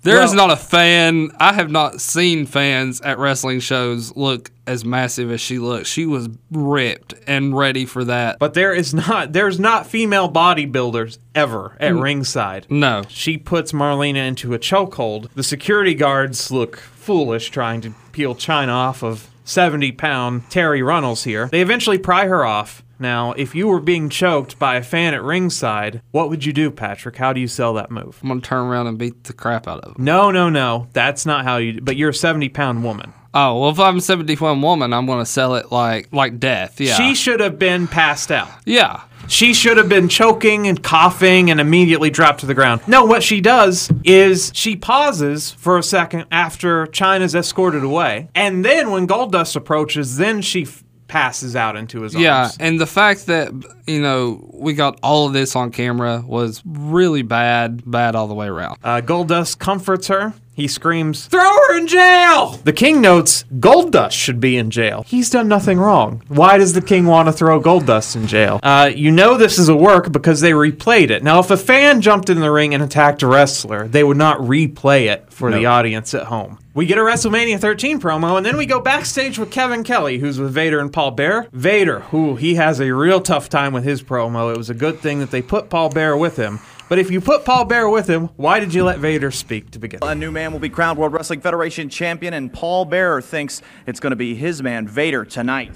There 0.07 0.23
is 0.23 0.31
Well- 0.35 0.49
not 0.49 0.51
a 0.53 0.57
fan. 0.61 1.31
I 1.39 1.53
have 1.53 1.71
not 1.71 2.01
seen 2.01 2.47
fans 2.47 3.01
at 3.03 3.19
wrestling 3.19 3.61
shows 3.61 4.15
look 4.17 4.51
as 4.67 4.85
massive 4.85 5.31
as 5.31 5.41
she 5.41 5.59
looked. 5.59 5.87
She 5.87 6.07
was 6.07 6.29
ripped 6.51 7.15
and 7.27 7.57
ready 7.57 7.85
for 7.85 8.05
that. 8.05 8.39
But 8.39 8.55
there 8.55 8.73
is 8.73 8.95
not 8.95 9.33
there's 9.33 9.61
not 9.61 9.87
female 9.87 10.31
bodybuilders 10.31 11.19
ever 11.35 11.77
at 11.79 11.95
ringside. 11.95 12.67
no, 12.71 13.03
She 13.09 13.37
puts 13.37 13.73
Marlena 13.73 14.27
into 14.27 14.55
a 14.55 14.59
chokehold. 14.59 15.29
The 15.35 15.43
security 15.43 15.95
guards 15.95 16.51
look 16.51 16.79
foolish 16.79 17.51
trying 17.51 17.81
to 17.83 17.93
peel 18.13 18.35
Chyna 18.35 18.73
off 18.73 19.03
of 19.03 19.29
70 19.45 19.93
pound 19.93 20.49
Terri 20.51 20.85
Runnels 20.85 21.25
here. 21.25 21.49
They 21.53 21.61
eventually 21.61 21.99
pry 21.99 22.27
her 22.27 22.45
off. 22.45 22.83
Now, 22.99 23.33
if 23.33 23.55
you 23.55 23.69
were 23.69 23.81
being 23.81 24.09
choked 24.09 24.59
by 24.59 24.77
a 24.77 24.83
fan 24.83 25.15
at 25.15 25.23
ringside, 25.23 26.01
what 26.13 26.31
would 26.31 26.45
you 26.45 26.53
do, 26.53 26.71
Patrick? 26.71 27.17
How 27.17 27.33
do 27.33 27.41
you 27.41 27.49
sell 27.49 27.75
that 27.75 27.91
move? 27.91 28.19
I'm 28.23 28.29
gonna 28.29 28.41
turn 28.41 28.67
around 28.67 28.87
and 28.87 28.99
beat 28.99 29.25
the 29.25 29.33
crap 29.33 29.69
out 29.69 29.81
of 29.81 29.97
him. 29.97 30.05
No, 30.05 30.31
no, 30.31 30.49
no. 30.49 30.89
That's 30.93 31.27
not 31.27 31.45
how 31.45 31.59
you. 31.59 31.81
But 31.81 31.97
you're 31.97 32.11
a 32.11 32.15
70 32.15 32.49
pound 32.51 32.85
woman. 32.85 33.13
Oh 33.35 33.61
well, 33.61 33.71
if 33.71 33.79
I'm 33.79 33.99
a 33.99 34.01
71 34.01 34.63
woman, 34.63 34.95
I'm 34.95 35.05
gonna 35.05 35.27
sell 35.27 35.57
it 35.57 35.71
like 35.71 36.09
like 36.13 36.41
death. 36.41 36.81
Yeah, 36.81 36.95
She 36.97 37.15
should 37.15 37.41
have 37.41 37.59
been 37.59 37.87
passed 37.87 38.31
out. 38.33 38.49
yeah. 38.65 39.03
She 39.29 39.55
should 39.55 39.77
have 39.77 39.89
been 39.89 40.09
choking 40.09 40.69
and 40.69 40.81
coughing 40.81 41.51
and 41.51 41.61
immediately 41.61 42.11
dropped 42.11 42.39
to 42.41 42.47
the 42.47 42.55
ground. 42.55 42.83
No, 42.87 43.05
what 43.05 43.25
she 43.25 43.41
does 43.41 43.91
is 44.05 44.53
she 44.55 44.77
pauses 44.77 45.51
for 45.51 45.77
a 45.79 45.83
second 45.83 46.27
after 46.31 46.87
Chyna's 46.87 47.35
escorted 47.35 47.83
away. 47.83 48.29
And 48.37 48.65
then 48.65 48.93
when 48.93 49.09
Goldust 49.09 49.57
approaches, 49.57 50.17
then 50.17 50.43
she 50.43 50.63
f- 50.63 50.85
passes 51.09 51.55
out 51.57 51.77
into 51.77 52.03
his 52.03 52.15
Yeah, 52.15 52.43
arms. 52.43 52.57
Yeah, 52.59 52.67
and 52.67 52.81
the 52.81 52.87
fact 52.87 53.27
that 53.27 53.53
you 53.87 54.01
know 54.01 54.49
we 54.53 54.75
got 54.75 54.99
all 55.03 55.27
of 55.27 55.33
this 55.33 55.55
on 55.57 55.71
camera 55.71 56.23
was 56.27 56.63
really 56.65 57.23
bad, 57.23 57.89
bad 57.91 58.15
all 58.15 58.27
the 58.29 58.35
way 58.35 58.47
around. 58.49 58.79
Uh, 58.83 59.01
Goldust 59.01 59.59
comforts 59.59 60.09
her. 60.09 60.35
He 60.57 60.69
screams, 60.69 61.27
Throw 61.27 61.43
her 61.43 61.77
in 61.77 61.87
jail! 61.87 62.53
The 62.65 62.73
king 62.73 63.03
notes 63.03 63.45
Goldust 63.61 64.13
should 64.13 64.41
be 64.41 64.57
in 64.57 64.71
jail. 64.71 65.05
He's 65.07 65.29
done 65.29 65.49
nothing 65.49 65.79
wrong. 65.79 66.23
Why 66.29 66.57
does 66.57 66.73
the 66.73 66.81
king 66.81 67.05
want 67.05 67.29
to 67.29 67.33
throw 67.33 67.61
Goldust 67.61 68.17
in 68.17 68.27
jail? 68.27 68.59
Uh, 68.63 68.91
you 68.95 69.11
know 69.11 69.37
this 69.37 69.59
is 69.59 69.69
a 69.69 69.77
work 69.77 70.11
because 70.13 70.41
they 70.41 70.53
replayed 70.53 71.11
it. 71.11 71.23
Now, 71.23 71.41
if 71.41 71.51
a 71.51 71.59
fan 71.59 72.01
jumped 72.01 72.31
in 72.31 72.41
the 72.41 72.51
ring 72.51 72.73
and 72.73 72.83
attacked 72.83 73.23
a 73.23 73.27
wrestler, 73.27 73.87
they 73.87 74.03
would 74.03 74.17
not 74.17 74.39
replay 74.39 75.13
it 75.13 75.31
for 75.31 75.53
the 75.53 75.67
audience 75.67 76.15
at 76.15 76.25
home. 76.25 76.59
We 76.73 76.87
get 76.87 76.97
a 76.97 77.03
WrestleMania 77.03 77.61
13 77.61 78.01
promo, 78.01 78.39
and 78.39 78.45
then 78.45 78.57
we 78.57 78.65
go 78.65 78.81
backstage 78.81 79.39
with 79.39 79.51
Kevin 79.51 79.85
Kelly, 79.85 80.19
who's 80.19 80.39
with 80.39 80.53
Vader 80.53 80.81
and 80.81 80.91
Paul 80.91 81.11
Bearer. 81.11 81.49
Vader, 81.53 82.01
who 82.01 82.37
he 82.37 82.55
has 82.55 82.81
a 82.81 82.95
real 82.95 83.21
tough 83.21 83.51
time 83.51 83.75
with 83.75 83.85
his 83.85 84.03
promo. 84.03 84.55
It 84.55 84.59
was 84.59 84.71
a 84.71 84.75
good 84.75 85.01
thing 85.01 85.19
that 85.19 85.31
they 85.31 85.43
put 85.43 85.69
Paul 85.69 85.91
Bearer 85.91 86.17
with 86.17 86.37
him. 86.37 86.61
But 86.89 87.01
if 87.01 87.11
you 87.11 87.21
put 87.21 87.45
Paul 87.45 87.65
Bearer 87.65 87.89
with 87.89 88.09
him, 88.09 88.27
why 88.37 88.61
did 88.61 88.73
you 88.73 88.85
let 88.85 89.01
Vader 89.01 89.33
speak 89.33 89.71
to 89.73 89.81
begin? 89.81 89.99
A 90.03 90.15
new 90.15 90.31
man 90.31 90.53
will 90.53 90.61
be 90.61 90.69
crowned 90.69 90.99
World 90.99 91.13
Wrestling 91.13 91.41
Federation 91.41 91.89
champion, 91.89 92.33
and 92.33 92.53
Paul 92.53 92.85
Bearer 92.85 93.21
thinks 93.21 93.61
it's 93.87 93.99
going 93.99 94.13
to 94.13 94.17
be 94.17 94.37
his 94.37 94.63
man, 94.63 94.87
Vader, 94.87 95.25
tonight. 95.25 95.75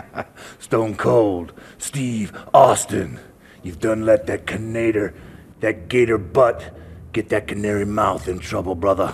Stone 0.60 0.94
Cold, 0.94 1.52
Steve 1.78 2.32
Austin. 2.54 3.18
You've 3.64 3.80
done 3.80 4.06
let 4.06 4.26
that 4.26 4.46
canator, 4.46 5.12
that 5.58 5.88
gator 5.88 6.18
butt, 6.18 6.72
get 7.12 7.30
that 7.30 7.48
canary 7.48 7.86
mouth 7.86 8.28
in 8.28 8.38
trouble, 8.38 8.76
brother. 8.76 9.12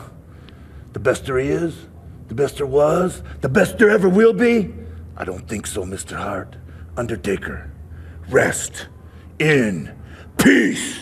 The 0.93 1.01
best 1.01 1.25
there 1.25 1.39
is, 1.39 1.87
the 2.29 2.35
best 2.35 2.59
there 2.59 2.67
was, 2.67 3.23
the 3.41 3.49
best 3.49 3.79
there 3.79 3.89
ever 3.89 4.11
will 4.11 4.35
be? 4.35 4.75
I 5.17 5.25
don't 5.25 5.49
think 5.49 5.67
so, 5.67 5.85
Mr. 5.85 6.17
Hart. 6.17 6.57
Undertaker, 6.99 7.71
rest 8.29 8.89
in 9.39 9.97
peace. 10.37 10.99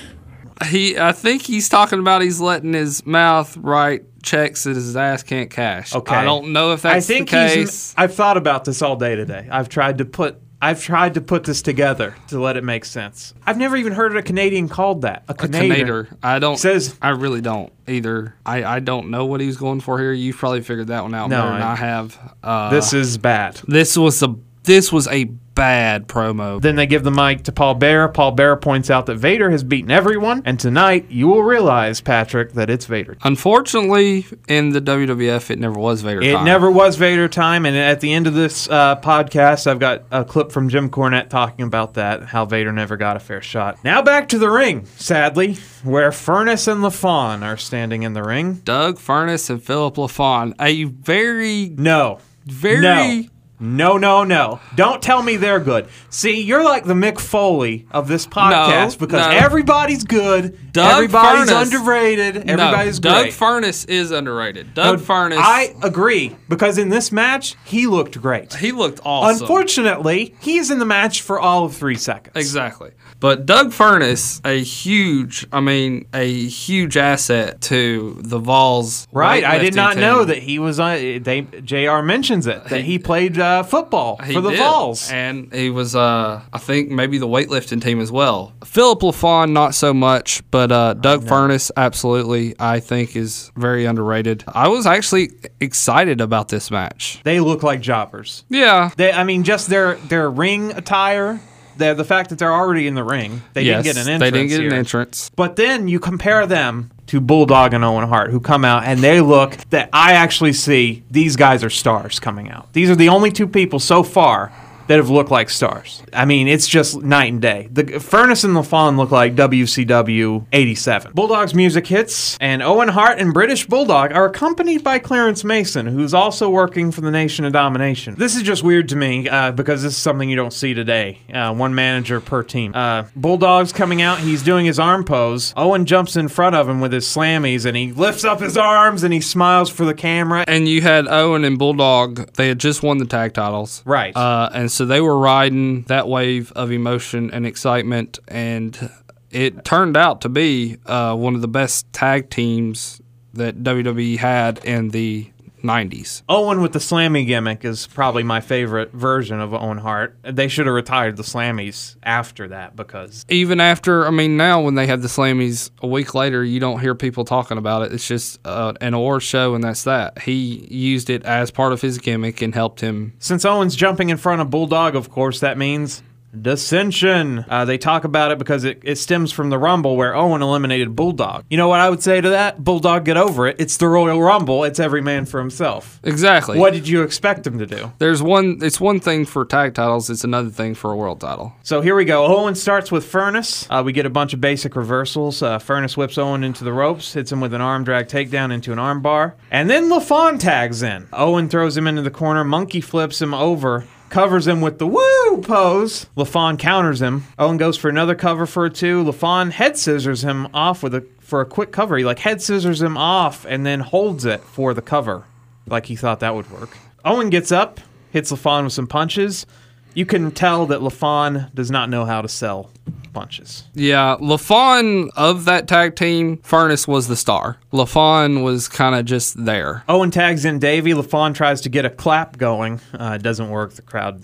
He, 0.67 0.99
I 0.99 1.13
think 1.13 1.43
he's 1.43 1.69
talking 1.69 1.99
about 2.01 2.23
he's 2.23 2.41
letting 2.41 2.73
his 2.73 3.07
mouth 3.07 3.57
write 3.59 4.03
checks 4.23 4.65
that 4.65 4.75
his 4.75 4.97
ass 4.97 5.23
can't 5.23 5.51
cash. 5.51 5.95
Okay. 5.95 6.15
I 6.15 6.25
don't 6.25 6.53
know 6.53 6.73
if 6.73 6.83
that's 6.83 6.97
I 6.97 7.01
think 7.15 7.31
the 7.31 7.45
he's. 7.49 7.55
case. 7.55 7.95
I've 7.97 8.15
thought 8.15 8.37
about 8.37 8.65
this 8.65 8.83
all 8.83 8.97
day 8.97 9.15
today. 9.15 9.49
I've 9.51 9.69
tried 9.69 9.99
to 9.99 10.05
put 10.05 10.41
I've 10.61 10.83
tried 10.83 11.15
to 11.15 11.21
put 11.21 11.45
this 11.45 11.63
together 11.63 12.17
to 12.29 12.41
let 12.41 12.57
it 12.57 12.65
make 12.65 12.85
sense. 12.85 13.33
I've 13.47 13.57
never 13.59 13.77
even 13.77 13.93
heard 13.93 14.17
a 14.17 14.23
Canadian 14.23 14.69
called 14.69 15.03
that. 15.03 15.23
A 15.29 15.31
A 15.31 15.35
Canadian. 15.35 16.09
I 16.21 16.41
don't. 16.41 16.57
Says- 16.57 16.99
I 17.01 17.11
really 17.11 17.41
don't 17.41 17.73
either. 17.87 18.35
I, 18.45 18.65
I 18.65 18.81
don't 18.81 19.11
know 19.11 19.25
what 19.27 19.41
he 19.41 19.47
was 19.47 19.57
going 19.57 19.79
for 19.79 20.01
here. 20.01 20.13
You've 20.13 20.37
probably 20.37 20.63
figured 20.63 20.89
that 20.89 21.05
one 21.05 21.15
out 21.15 21.31
No, 21.31 21.43
better 21.43 21.53
than 21.53 21.63
I- 21.63 21.73
I 21.73 21.77
have. 21.77 22.35
Uh, 22.43 22.71
This 22.71 22.93
is 22.93 23.19
bad. 23.19 23.61
this 23.69 23.97
was 23.97 24.21
a 24.25 24.35
this 24.65 24.93
was 24.93 25.07
a 25.07 25.31
bad 25.59 26.09
promo. 26.09 26.61
Then 26.61 26.77
they 26.77 26.87
give 26.87 27.05
the 27.05 27.11
mic 27.11 27.43
to 27.45 27.53
Paul 27.53 27.75
Bearer. 27.75 28.09
Paul 28.09 28.33
Bearer 28.33 28.57
points 28.57 28.89
out 28.91 29.07
that 29.07 29.17
Vader 29.17 29.51
has 29.51 29.63
beaten 29.63 29.91
everyone, 29.91 30.43
and 30.47 30.59
tonight 30.59 31.07
you 31.11 31.29
will 31.29 31.43
realize, 31.43 32.01
Patrick, 32.01 32.53
that 32.53 32.71
it's 32.71 32.87
Vader. 32.87 33.19
Unfortunately, 33.23 34.25
in 34.47 34.71
the 34.71 34.81
WWF, 34.81 35.51
it 35.51 35.59
never 35.59 35.79
was 35.79 36.03
Vader 36.03 36.23
It 36.23 36.33
time. 36.33 36.45
never 36.45 36.71
was 36.71 36.97
Vader 36.97 37.29
time, 37.29 37.67
and 37.67 37.77
at 37.77 38.01
the 38.01 38.13
end 38.13 38.27
of 38.27 38.35
this 38.35 38.69
uh, 38.71 38.97
podcast, 39.01 39.67
I've 39.67 39.79
got 39.81 40.05
a 40.11 40.25
clip 40.25 40.53
from 40.53 40.69
Jim 40.69 40.89
Cornette 40.91 41.29
talking 41.29 41.65
about 41.67 41.95
that, 41.95 42.23
how 42.25 42.45
Vader 42.45 42.73
never 42.73 42.97
got 42.97 43.17
a 43.17 43.21
fair 43.21 43.43
shot. 43.43 43.83
Now 43.85 44.01
back 44.01 44.29
to 44.29 44.39
the 44.39 44.49
ring, 44.51 44.87
sadly, 44.97 45.55
where 45.83 46.11
Furnas 46.11 46.71
and 46.71 46.83
LaFon 46.83 47.43
are 47.43 47.57
standing 47.57 48.05
in 48.05 48.13
the 48.13 48.23
ring. 48.23 48.55
Doug 48.65 48.99
Furnas 48.99 49.51
and 49.51 49.63
Philip 49.63 49.97
LaFon. 49.97 50.55
A 50.61 50.85
very 50.85 51.69
No. 51.77 52.19
Very- 52.47 52.81
No. 52.81 53.25
No, 53.61 53.99
no, 53.99 54.23
no. 54.23 54.61
Don't 54.77 55.03
tell 55.03 55.23
me 55.23 55.37
they're 55.37 55.59
good. 55.59 55.89
See, 56.11 56.41
you're 56.43 56.63
like 56.63 56.85
the 56.85 56.95
Mick 56.95 57.19
Foley 57.19 57.87
of 57.91 58.07
this 58.07 58.25
podcast 58.27 58.99
because 58.99 59.27
no. 59.27 59.37
everybody's 59.37 60.05
good, 60.05 60.73
Doug 60.73 60.93
everybody's 60.95 61.51
Furnas- 61.51 61.63
underrated, 61.65 62.37
everybody's 62.49 63.03
no, 63.03 63.11
Doug 63.11 63.23
great. 63.25 63.35
Furnas 63.35 63.89
is 63.89 64.11
underrated. 64.13 64.75
Doug 64.75 64.99
No, 65.01 65.05
Furnas. 65.05 65.39
I 65.39 65.75
agree 65.83 66.37
because 66.49 66.79
in 66.79 66.89
this 66.89 67.11
match, 67.11 67.57
he 67.65 67.87
looked 67.89 68.21
great. 68.21 68.55
he 68.55 68.71
looked 68.71 69.01
awesome. 69.05 69.43
Unfortunately, 69.43 70.35
he's 70.41 70.71
in 70.71 70.79
the 70.79 70.87
match 70.87 71.23
for 71.23 71.41
all 71.41 71.65
of 71.65 71.75
three 71.75 71.97
seconds. 71.97 72.37
Exactly. 72.37 72.93
But 73.21 73.47
Doug 73.47 73.73
Furnas, 73.73 74.41
a 74.45 74.63
huge, 74.63 75.47
I 75.53 75.61
mean, 75.61 76.07
a 76.15 76.47
huge 76.47 76.97
asset 76.97 77.61
to 77.63 78.17
the 78.21 78.39
Vols. 78.39 79.09
Right, 79.13 79.43
I 79.43 79.59
did 79.59 79.75
not 79.75 79.95
team. 79.95 80.03
know 80.03 80.25
that 80.25 80.39
he 80.39 80.59
was 80.59 80.79
on. 80.79 81.23
They 81.23 81.43
Jr. 81.65 82.01
mentions 82.03 82.47
it 82.47 82.65
that 82.67 82.83
he 82.83 82.99
played 82.99 83.39
uh, 83.39 83.63
football 83.65 84.19
He 84.19 84.35
for 84.35 84.41
the 84.41 84.51
did. 84.51 84.59
Vols. 84.61 85.11
And 85.11 85.53
he 85.53 85.71
was, 85.71 85.97
uh, 85.97 86.43
I 86.53 86.59
think, 86.59 86.91
maybe 86.91 87.19
the 87.19 87.27
weightlifting 87.27 87.83
team 87.83 88.01
as 88.01 88.13
well. 88.13 88.53
Philip 88.65 89.01
LaFon, 89.01 89.51
not 89.53 89.75
so 89.75 89.93
much, 89.93 90.43
but 90.51 90.71
uh, 90.71 90.95
Doug 90.95 91.25
Furnas, 91.25 91.71
absolutely, 91.77 92.55
I 92.61 92.81
think, 92.81 93.17
is 93.17 93.51
very 93.57 93.85
underrated. 93.85 94.45
I 94.47 94.69
was 94.69 94.87
actually 94.87 95.31
excited 95.61 96.21
about 96.21 96.49
this 96.49 96.71
match. 96.71 97.21
They 97.25 97.41
look 97.41 97.63
like 97.63 97.81
jobbers. 97.81 98.45
Yeah. 98.49 98.91
They, 98.97 99.13
I 99.13 99.25
mean, 99.25 99.43
just 99.43 99.69
their 99.69 99.97
their 99.97 100.31
ring 100.31 100.71
attire. 100.73 101.41
The, 101.79 101.95
the 101.95 102.05
fact 102.05 102.31
that 102.31 102.39
they're 102.39 102.53
already 102.53 102.87
in 102.87 102.95
the 102.95 103.05
ring, 103.05 103.43
they 103.55 103.63
yes, 103.63 103.85
didn't 103.85 103.97
get 103.97 104.07
an 104.07 104.13
entrance. 104.13 104.21
They 104.21 104.39
didn't 104.39 104.49
get 104.49 104.61
here. 104.61 104.71
an 104.71 104.77
entrance. 104.77 105.31
But 105.35 105.57
then 105.57 105.89
you 105.89 106.01
compare 106.01 106.47
them 106.47 106.91
to 107.07 107.21
Bulldog 107.21 107.73
and 107.73 107.85
Owen 107.85 108.09
Hart, 108.09 108.31
who 108.31 108.41
come 108.41 108.65
out 108.65 108.85
and 108.85 109.01
they 109.01 109.21
look 109.21 109.57
that 109.71 109.89
I 109.93 110.13
actually 110.13 110.53
see 110.53 111.05
these 111.11 111.37
guys 111.37 111.65
are 111.65 111.71
stars 111.71 112.21
coming 112.21 112.51
out. 112.51 112.73
These 112.75 112.91
are 112.91 112.97
the 112.97 113.09
only 113.09 113.31
two 113.31 113.47
people 113.49 113.79
so 113.79 114.03
far 114.03 114.53
that 114.89 114.97
have 114.97 115.11
looked 115.11 115.31
like 115.31 115.51
stars. 115.51 116.03
I 116.13 116.25
mean, 116.25 116.49
it's 116.49 116.67
just 116.67 117.03
night 117.03 117.33
and 117.33 117.41
day. 117.41 117.69
The 117.71 117.85
Furnas 117.85 118.45
and 118.45 118.55
LaFon 118.55 118.97
look 118.97 119.11
like 119.11 119.35
WCW 119.35 120.47
87. 120.53 121.13
Bulldog's 121.13 121.55
music 121.55 121.87
hits, 121.87 122.37
and 122.41 122.63
Owen 122.63 122.89
Hart 122.89 123.19
and 123.19 123.33
British 123.33 123.67
Bulldog 123.67 124.13
are 124.13 124.27
accompanied 124.27 124.83
by 124.83 124.99
Clarence 124.99 125.45
Mason, 125.45 125.87
who's 125.87 126.15
also 126.15 126.49
working 126.49 126.91
for 126.91 127.03
the 127.03 127.11
Nation 127.11 127.45
of 127.45 127.53
Domination. 127.53 128.15
This 128.17 128.35
is 128.35 128.43
just 128.43 128.63
weird 128.63 128.89
to 128.89 128.97
me 128.97 129.29
uh, 129.29 129.53
because 129.53 129.83
this 129.83 129.93
is 129.93 129.99
something 129.99 130.29
you 130.29 130.37
don't 130.37 130.53
see 130.53 130.75
today. 130.75 131.19
Uh, 131.33 131.55
one 131.55 131.75
manager 131.75 132.21
per 132.21 132.43
team. 132.43 132.73
Uh, 132.75 133.05
Bulldog's 133.15 133.73
coming 133.73 134.03
out, 134.03 134.19
he's 134.19 134.43
doing 134.43 134.67
his 134.67 134.79
arm 134.79 135.05
pose. 135.05 135.53
Owen 135.57 135.85
jumps 135.85 136.17
in 136.17 136.29
front 136.29 136.57
of 136.57 136.69
him 136.69 136.81
with 136.81 136.93
his 136.93 137.07
slammies, 137.07 137.67
and 137.67 137.77
he 137.77 137.93
lifts 137.93 138.25
up 138.25 138.41
his 138.41 138.57
arms 138.57 139.03
and 139.03 139.13
he 139.13 139.21
smiles 139.21 139.69
for 139.69 139.85
the 139.85 139.95
camera. 139.95 140.45
And 140.49 140.67
you 140.67 140.81
had 140.81 141.07
Owen 141.07 141.45
and 141.45 141.59
Bulldog. 141.59 142.33
They 142.35 142.49
had 142.49 142.59
just 142.59 142.83
won 142.83 142.99
the 142.99 143.07
tag 143.07 143.35
titles. 143.35 143.83
Right. 143.85 144.17
Uh, 144.17 144.49
and 144.55 144.73
so 144.73 144.78
they 144.85 145.01
were 145.01 145.19
riding 145.19 145.83
that 145.85 146.09
wave 146.09 146.53
of 146.53 146.71
emotion 146.71 147.31
and 147.31 147.47
excitement. 147.47 148.19
And 148.29 148.91
it 149.31 149.65
turned 149.65 149.97
out 149.97 150.21
to 150.23 150.29
be 150.29 150.79
uh, 150.87 151.15
one 151.15 151.35
of 151.35 151.41
the 151.41 151.49
best 151.49 151.93
tag 151.93 152.31
teams 152.31 153.01
that 153.35 153.63
WWE 153.63 154.19
had 154.19 154.65
in 154.65 154.89
the 154.91 155.31
90s. 155.69 156.23
Owen 156.29 156.61
with 156.61 156.73
the 156.73 156.79
slammy 156.79 157.27
gimmick 157.27 157.65
is 157.65 157.87
probably 157.87 158.23
my 158.23 158.41
favorite 158.41 158.93
version 158.93 159.41
of 159.41 159.53
Owen 159.53 159.79
Hart. 159.79 160.17
They 160.23 160.49
should 160.49 160.67
have 160.67 160.75
retired 160.75 161.17
the 161.17 161.23
slammies 161.23 161.97
after 162.03 162.49
that 162.49 162.75
because 162.75 163.27
Even 163.29 163.61
after, 163.61 164.07
I 164.07 164.11
mean, 164.11 164.37
now 164.37 164.61
when 164.63 164.75
they 164.75 164.87
have 164.87 165.03
the 165.03 165.09
Slammies 165.09 165.71
a 165.83 165.87
week 165.87 166.15
later, 166.15 166.45
you 166.45 166.61
don't 166.61 166.81
hear 166.81 166.95
people 166.95 167.25
talking 167.25 167.59
about 167.59 167.83
it. 167.83 167.93
It's 167.93 168.07
just 168.07 168.41
uh, 168.45 168.73
an 168.81 168.95
or 168.95 169.21
show, 169.21 169.55
and 169.55 169.63
that's 169.63 169.85
that. 169.85 170.21
He 170.21 170.67
used 170.71 171.11
it 171.11 171.25
as 171.25 171.51
part 171.51 171.73
of 171.73 171.81
his 171.81 171.99
gimmick 171.99 172.41
and 172.43 172.55
helped 172.55 172.81
him 172.81 173.13
since 173.19 173.45
Owen's 173.45 173.77
jumping 173.77 174.09
in 174.11 174.17
front 174.17 174.41
of 174.41 174.51
Bulldog, 174.51 174.95
of 174.97 175.11
course, 175.11 175.41
that 175.41 175.59
means 175.59 176.03
dissension. 176.39 177.45
Uh, 177.49 177.65
they 177.65 177.79
talk 177.79 178.05
about 178.05 178.31
it 178.31 178.39
because 178.39 178.65
it, 178.65 178.81
it 178.83 178.97
stems 178.97 179.33
from 179.33 179.51
the 179.51 179.59
Rumble 179.59 179.97
where 179.97 180.15
Owen 180.15 180.43
eliminated 180.43 180.95
Bulldog. 180.95 181.45
You 181.49 181.57
know 181.57 181.69
what 181.69 181.81
I 181.81 181.91
would 181.91 182.03
say 182.03 182.21
to 182.21 182.31
that? 182.31 182.63
Bulldog, 182.63 183.05
get 183.05 183.17
over 183.17 183.47
it. 183.47 183.57
It's 183.59 183.77
the 183.77 183.89
Royal 183.89 184.21
Rumble. 184.21 184.65
It's 184.65 184.79
every 184.81 185.01
man 185.01 185.27
for 185.27 185.41
himself. 185.41 186.01
Exactly. 186.03 186.59
What 186.59 186.73
did 186.73 186.89
you 186.89 187.03
expect 187.03 187.47
him 187.47 187.59
to 187.59 187.67
do? 187.67 187.93
There's 187.99 188.23
one. 188.23 188.59
It's 188.63 188.81
one 188.81 189.01
thing 189.01 189.25
for 189.25 189.45
tag 189.45 189.75
titles. 189.75 190.11
It's 190.11 190.25
another 190.25 190.51
thing 190.51 190.75
for 190.75 190.93
a 190.93 190.97
world 190.97 191.21
title. 191.21 191.53
So 191.63 191.81
here 191.81 191.95
we 191.95 192.05
go. 192.05 192.27
Owen 192.27 192.55
starts 192.55 192.93
with 192.93 193.05
Furnas. 193.11 193.67
Uh, 193.71 193.83
we 193.83 193.93
get 193.93 194.07
a 194.07 194.11
bunch 194.11 194.35
of 194.35 194.41
basic 194.41 194.77
reversals. 194.77 195.43
Uh, 195.43 195.59
Furnas 195.59 195.97
whips 195.97 196.19
Owen 196.19 196.45
into 196.45 196.65
the 196.65 196.73
ropes, 196.73 197.13
hits 197.15 197.33
him 197.33 197.41
with 197.41 197.55
an 197.55 197.61
arm 197.61 197.85
drag 197.85 198.09
takedown 198.09 198.53
into 198.53 198.73
an 198.73 198.79
arm 198.79 199.03
bar. 199.03 199.35
And 199.51 199.69
then 199.69 199.89
LaFon 199.89 200.39
tags 200.39 200.83
in. 200.83 201.09
Owen 201.13 201.49
throws 201.49 201.77
him 201.77 201.87
into 201.87 202.03
the 202.03 202.11
corner, 202.11 202.45
monkey 202.45 202.81
flips 202.81 203.21
him 203.21 203.35
over, 203.35 203.87
covers 204.09 204.47
him 204.47 204.61
with 204.61 204.79
the 204.79 204.87
woo 204.87 205.43
pose. 205.43 206.07
LaFon 206.17 206.59
counters 206.59 207.01
him. 207.01 207.25
Owen 207.39 207.57
goes 207.57 207.77
for 207.77 207.89
another 207.89 208.15
cover 208.15 208.47
for 208.47 208.65
a 208.65 208.71
two. 208.71 209.05
LaFon 209.05 209.51
head 209.51 209.77
scissors 209.77 210.25
him 210.25 210.49
off 210.55 210.83
with 210.83 210.95
a 210.95 211.07
for 211.21 211.41
a 211.41 211.47
quick 211.47 211.73
cover. 211.73 211.97
He 211.97 212.05
like 212.05 212.19
head 212.21 212.41
scissors 212.41 212.81
him 212.81 212.97
off 212.97 213.45
and 213.47 213.67
then 213.67 213.81
holds 213.81 214.25
it 214.25 214.41
for 214.41 214.75
the 214.75 214.83
cover. 214.83 215.25
Like 215.67 215.87
he 215.87 215.97
thought 215.97 216.21
that 216.21 216.35
would 216.35 216.51
work. 216.51 216.77
Owen 217.05 217.31
gets 217.31 217.53
up, 217.53 217.81
hits 218.11 218.33
LaFon 218.33 218.65
with 218.65 218.73
some 218.73 218.87
punches. 218.87 219.47
You 219.95 220.07
can 220.07 220.31
tell 220.31 220.67
that 220.67 220.81
LaFon 220.81 221.53
does 221.55 221.71
not 221.71 221.91
know 221.91 222.05
how 222.05 222.23
to 222.23 222.29
sell 222.29 222.71
punches. 223.13 223.65
Yeah, 223.75 224.17
LaFon 224.21 225.11
of 225.17 225.45
that 225.47 225.67
tag 225.67 225.97
team, 225.97 226.39
Furnas 226.39 226.87
was 226.87 227.09
the 227.09 227.17
star. 227.17 227.59
LaFon 227.73 228.45
was 228.45 228.69
kind 228.69 228.95
of 228.95 229.05
just 229.05 229.45
there. 229.45 229.83
Owen 229.89 230.11
tags 230.11 230.45
in 230.45 230.59
Davey. 230.59 230.93
LaFon 230.93 231.35
tries 231.35 231.61
to 231.63 231.69
get 231.69 231.85
a 231.85 231.91
clap 231.91 232.39
going. 232.39 232.81
Uh, 232.95 233.15
it 233.19 233.23
doesn't 233.23 233.51
work. 233.51 233.73
The 233.73 233.83
crowd 233.83 234.23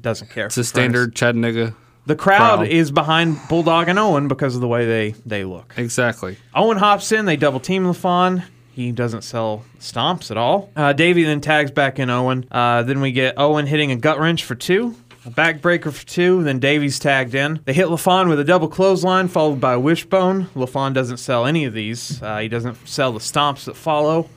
doesn't 0.00 0.30
care. 0.30 0.46
It's 0.46 0.56
a 0.56 0.64
standard 0.64 1.14
Chattanooga. 1.14 1.74
The 2.06 2.16
crowd 2.16 2.58
crowd. 2.58 2.68
is 2.68 2.90
behind 2.90 3.38
Bulldog 3.48 3.88
and 3.88 3.98
Owen 3.98 4.28
because 4.28 4.54
of 4.54 4.60
the 4.60 4.68
way 4.68 4.84
they, 4.84 5.14
they 5.24 5.44
look. 5.44 5.74
Exactly. 5.78 6.36
Owen 6.54 6.76
hops 6.76 7.12
in. 7.12 7.24
They 7.24 7.36
double 7.36 7.60
team 7.60 7.84
LaFon. 7.84 8.44
He 8.74 8.90
doesn't 8.90 9.22
sell 9.22 9.64
stomps 9.78 10.32
at 10.32 10.36
all. 10.36 10.68
Uh, 10.74 10.92
Davey 10.92 11.22
then 11.22 11.40
tags 11.40 11.70
back 11.70 12.00
in 12.00 12.10
Owen. 12.10 12.44
Uh, 12.50 12.82
then 12.82 13.00
we 13.00 13.12
get 13.12 13.38
Owen 13.38 13.66
hitting 13.66 13.92
a 13.92 13.96
gut 13.96 14.18
wrench 14.18 14.42
for 14.42 14.56
two, 14.56 14.96
a 15.24 15.30
backbreaker 15.30 15.92
for 15.92 16.04
two. 16.04 16.42
Then 16.42 16.58
Davey's 16.58 16.98
tagged 16.98 17.36
in. 17.36 17.60
They 17.66 17.72
hit 17.72 17.86
LaFon 17.86 18.28
with 18.28 18.40
a 18.40 18.44
double 18.44 18.66
clothesline 18.66 19.28
followed 19.28 19.60
by 19.60 19.74
a 19.74 19.80
wishbone. 19.80 20.46
LaFon 20.56 20.92
doesn't 20.92 21.18
sell 21.18 21.46
any 21.46 21.64
of 21.66 21.72
these. 21.72 22.20
Uh, 22.20 22.38
he 22.38 22.48
doesn't 22.48 22.88
sell 22.88 23.12
the 23.12 23.20
stomps 23.20 23.64
that 23.66 23.76
follow. 23.76 24.28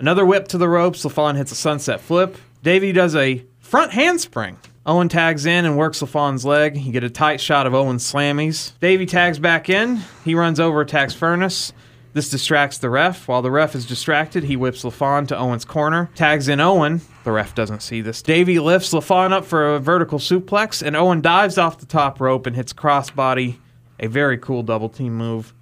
Another 0.00 0.26
whip 0.26 0.48
to 0.48 0.58
the 0.58 0.68
ropes. 0.68 1.04
LaFon 1.04 1.36
hits 1.36 1.52
a 1.52 1.56
sunset 1.56 2.00
flip. 2.00 2.36
Davey 2.64 2.90
does 2.90 3.14
a 3.14 3.44
front 3.60 3.92
handspring. 3.92 4.58
Owen 4.84 5.08
tags 5.08 5.46
in 5.46 5.64
and 5.64 5.76
works 5.76 6.00
LaFon's 6.00 6.44
leg. 6.44 6.76
You 6.76 6.90
get 6.90 7.04
a 7.04 7.10
tight 7.10 7.40
shot 7.40 7.68
of 7.68 7.74
Owen's 7.74 8.04
slammies. 8.12 8.72
Davey 8.80 9.06
tags 9.06 9.38
back 9.38 9.68
in. 9.68 10.00
He 10.24 10.34
runs 10.34 10.58
over, 10.58 10.80
attacks 10.80 11.14
Furnas. 11.14 11.72
This 12.16 12.30
distracts 12.30 12.78
the 12.78 12.88
ref. 12.88 13.28
While 13.28 13.42
the 13.42 13.50
ref 13.50 13.74
is 13.74 13.84
distracted, 13.84 14.44
he 14.44 14.56
whips 14.56 14.84
LaFon 14.84 15.28
to 15.28 15.36
Owen's 15.36 15.66
corner, 15.66 16.08
tags 16.14 16.48
in 16.48 16.60
Owen. 16.60 17.02
The 17.24 17.30
ref 17.30 17.54
doesn't 17.54 17.82
see 17.82 18.00
this. 18.00 18.22
Davey 18.22 18.58
lifts 18.58 18.94
LaFon 18.94 19.32
up 19.32 19.44
for 19.44 19.74
a 19.74 19.78
vertical 19.78 20.18
suplex, 20.18 20.80
and 20.80 20.96
Owen 20.96 21.20
dives 21.20 21.58
off 21.58 21.76
the 21.76 21.84
top 21.84 22.18
rope 22.18 22.46
and 22.46 22.56
hits 22.56 22.72
crossbody. 22.72 23.58
A 24.00 24.06
very 24.06 24.38
cool 24.38 24.62
double 24.62 24.88
team 24.88 25.14
move. 25.14 25.52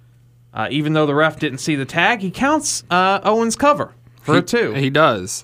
Uh, 0.53 0.69
even 0.71 0.93
though 0.93 1.05
the 1.05 1.13
ref 1.13 1.37
didn't 1.39 1.57
see 1.57 1.75
the 1.75 1.83
tag, 1.83 2.21
he 2.21 2.31
counts 2.31 2.85
uh, 2.89 3.19
Owen's 3.25 3.57
cover 3.57 3.93
for 4.21 4.35
he, 4.35 4.39
a 4.39 4.41
two. 4.41 4.71
He 4.75 4.89
does. 4.89 5.43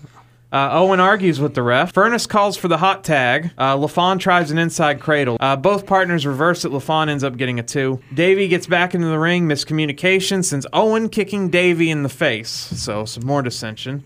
Uh, 0.52 0.70
Owen 0.74 1.00
argues 1.00 1.40
with 1.40 1.56
the 1.56 1.64
ref. 1.64 1.94
Furnas 1.94 2.28
calls 2.28 2.58
for 2.58 2.68
the 2.68 2.78
hot 2.78 3.04
tag. 3.06 3.52
Uh, 3.58 3.78
LaFon 3.78 4.20
tries 4.20 4.52
an 4.52 4.58
inside 4.58 5.00
cradle. 5.00 5.38
Uh, 5.40 5.56
both 5.56 5.86
partners 5.86 6.26
reverse 6.26 6.66
it. 6.66 6.72
LaFon 6.72 7.08
ends 7.08 7.24
up 7.24 7.38
getting 7.38 7.58
a 7.60 7.64
two. 7.64 8.02
Davey 8.14 8.50
gets 8.50 8.68
back 8.68 8.94
into 8.94 9.08
the 9.08 9.18
ring. 9.18 9.48
Miscommunication 9.48 10.44
sends 10.44 10.68
Owen 10.74 11.08
kicking 11.08 11.50
Davey 11.50 11.90
in 11.90 12.04
the 12.04 12.10
face. 12.10 12.50
So 12.50 13.06
some 13.06 13.26
more 13.26 13.42
dissension. 13.42 14.04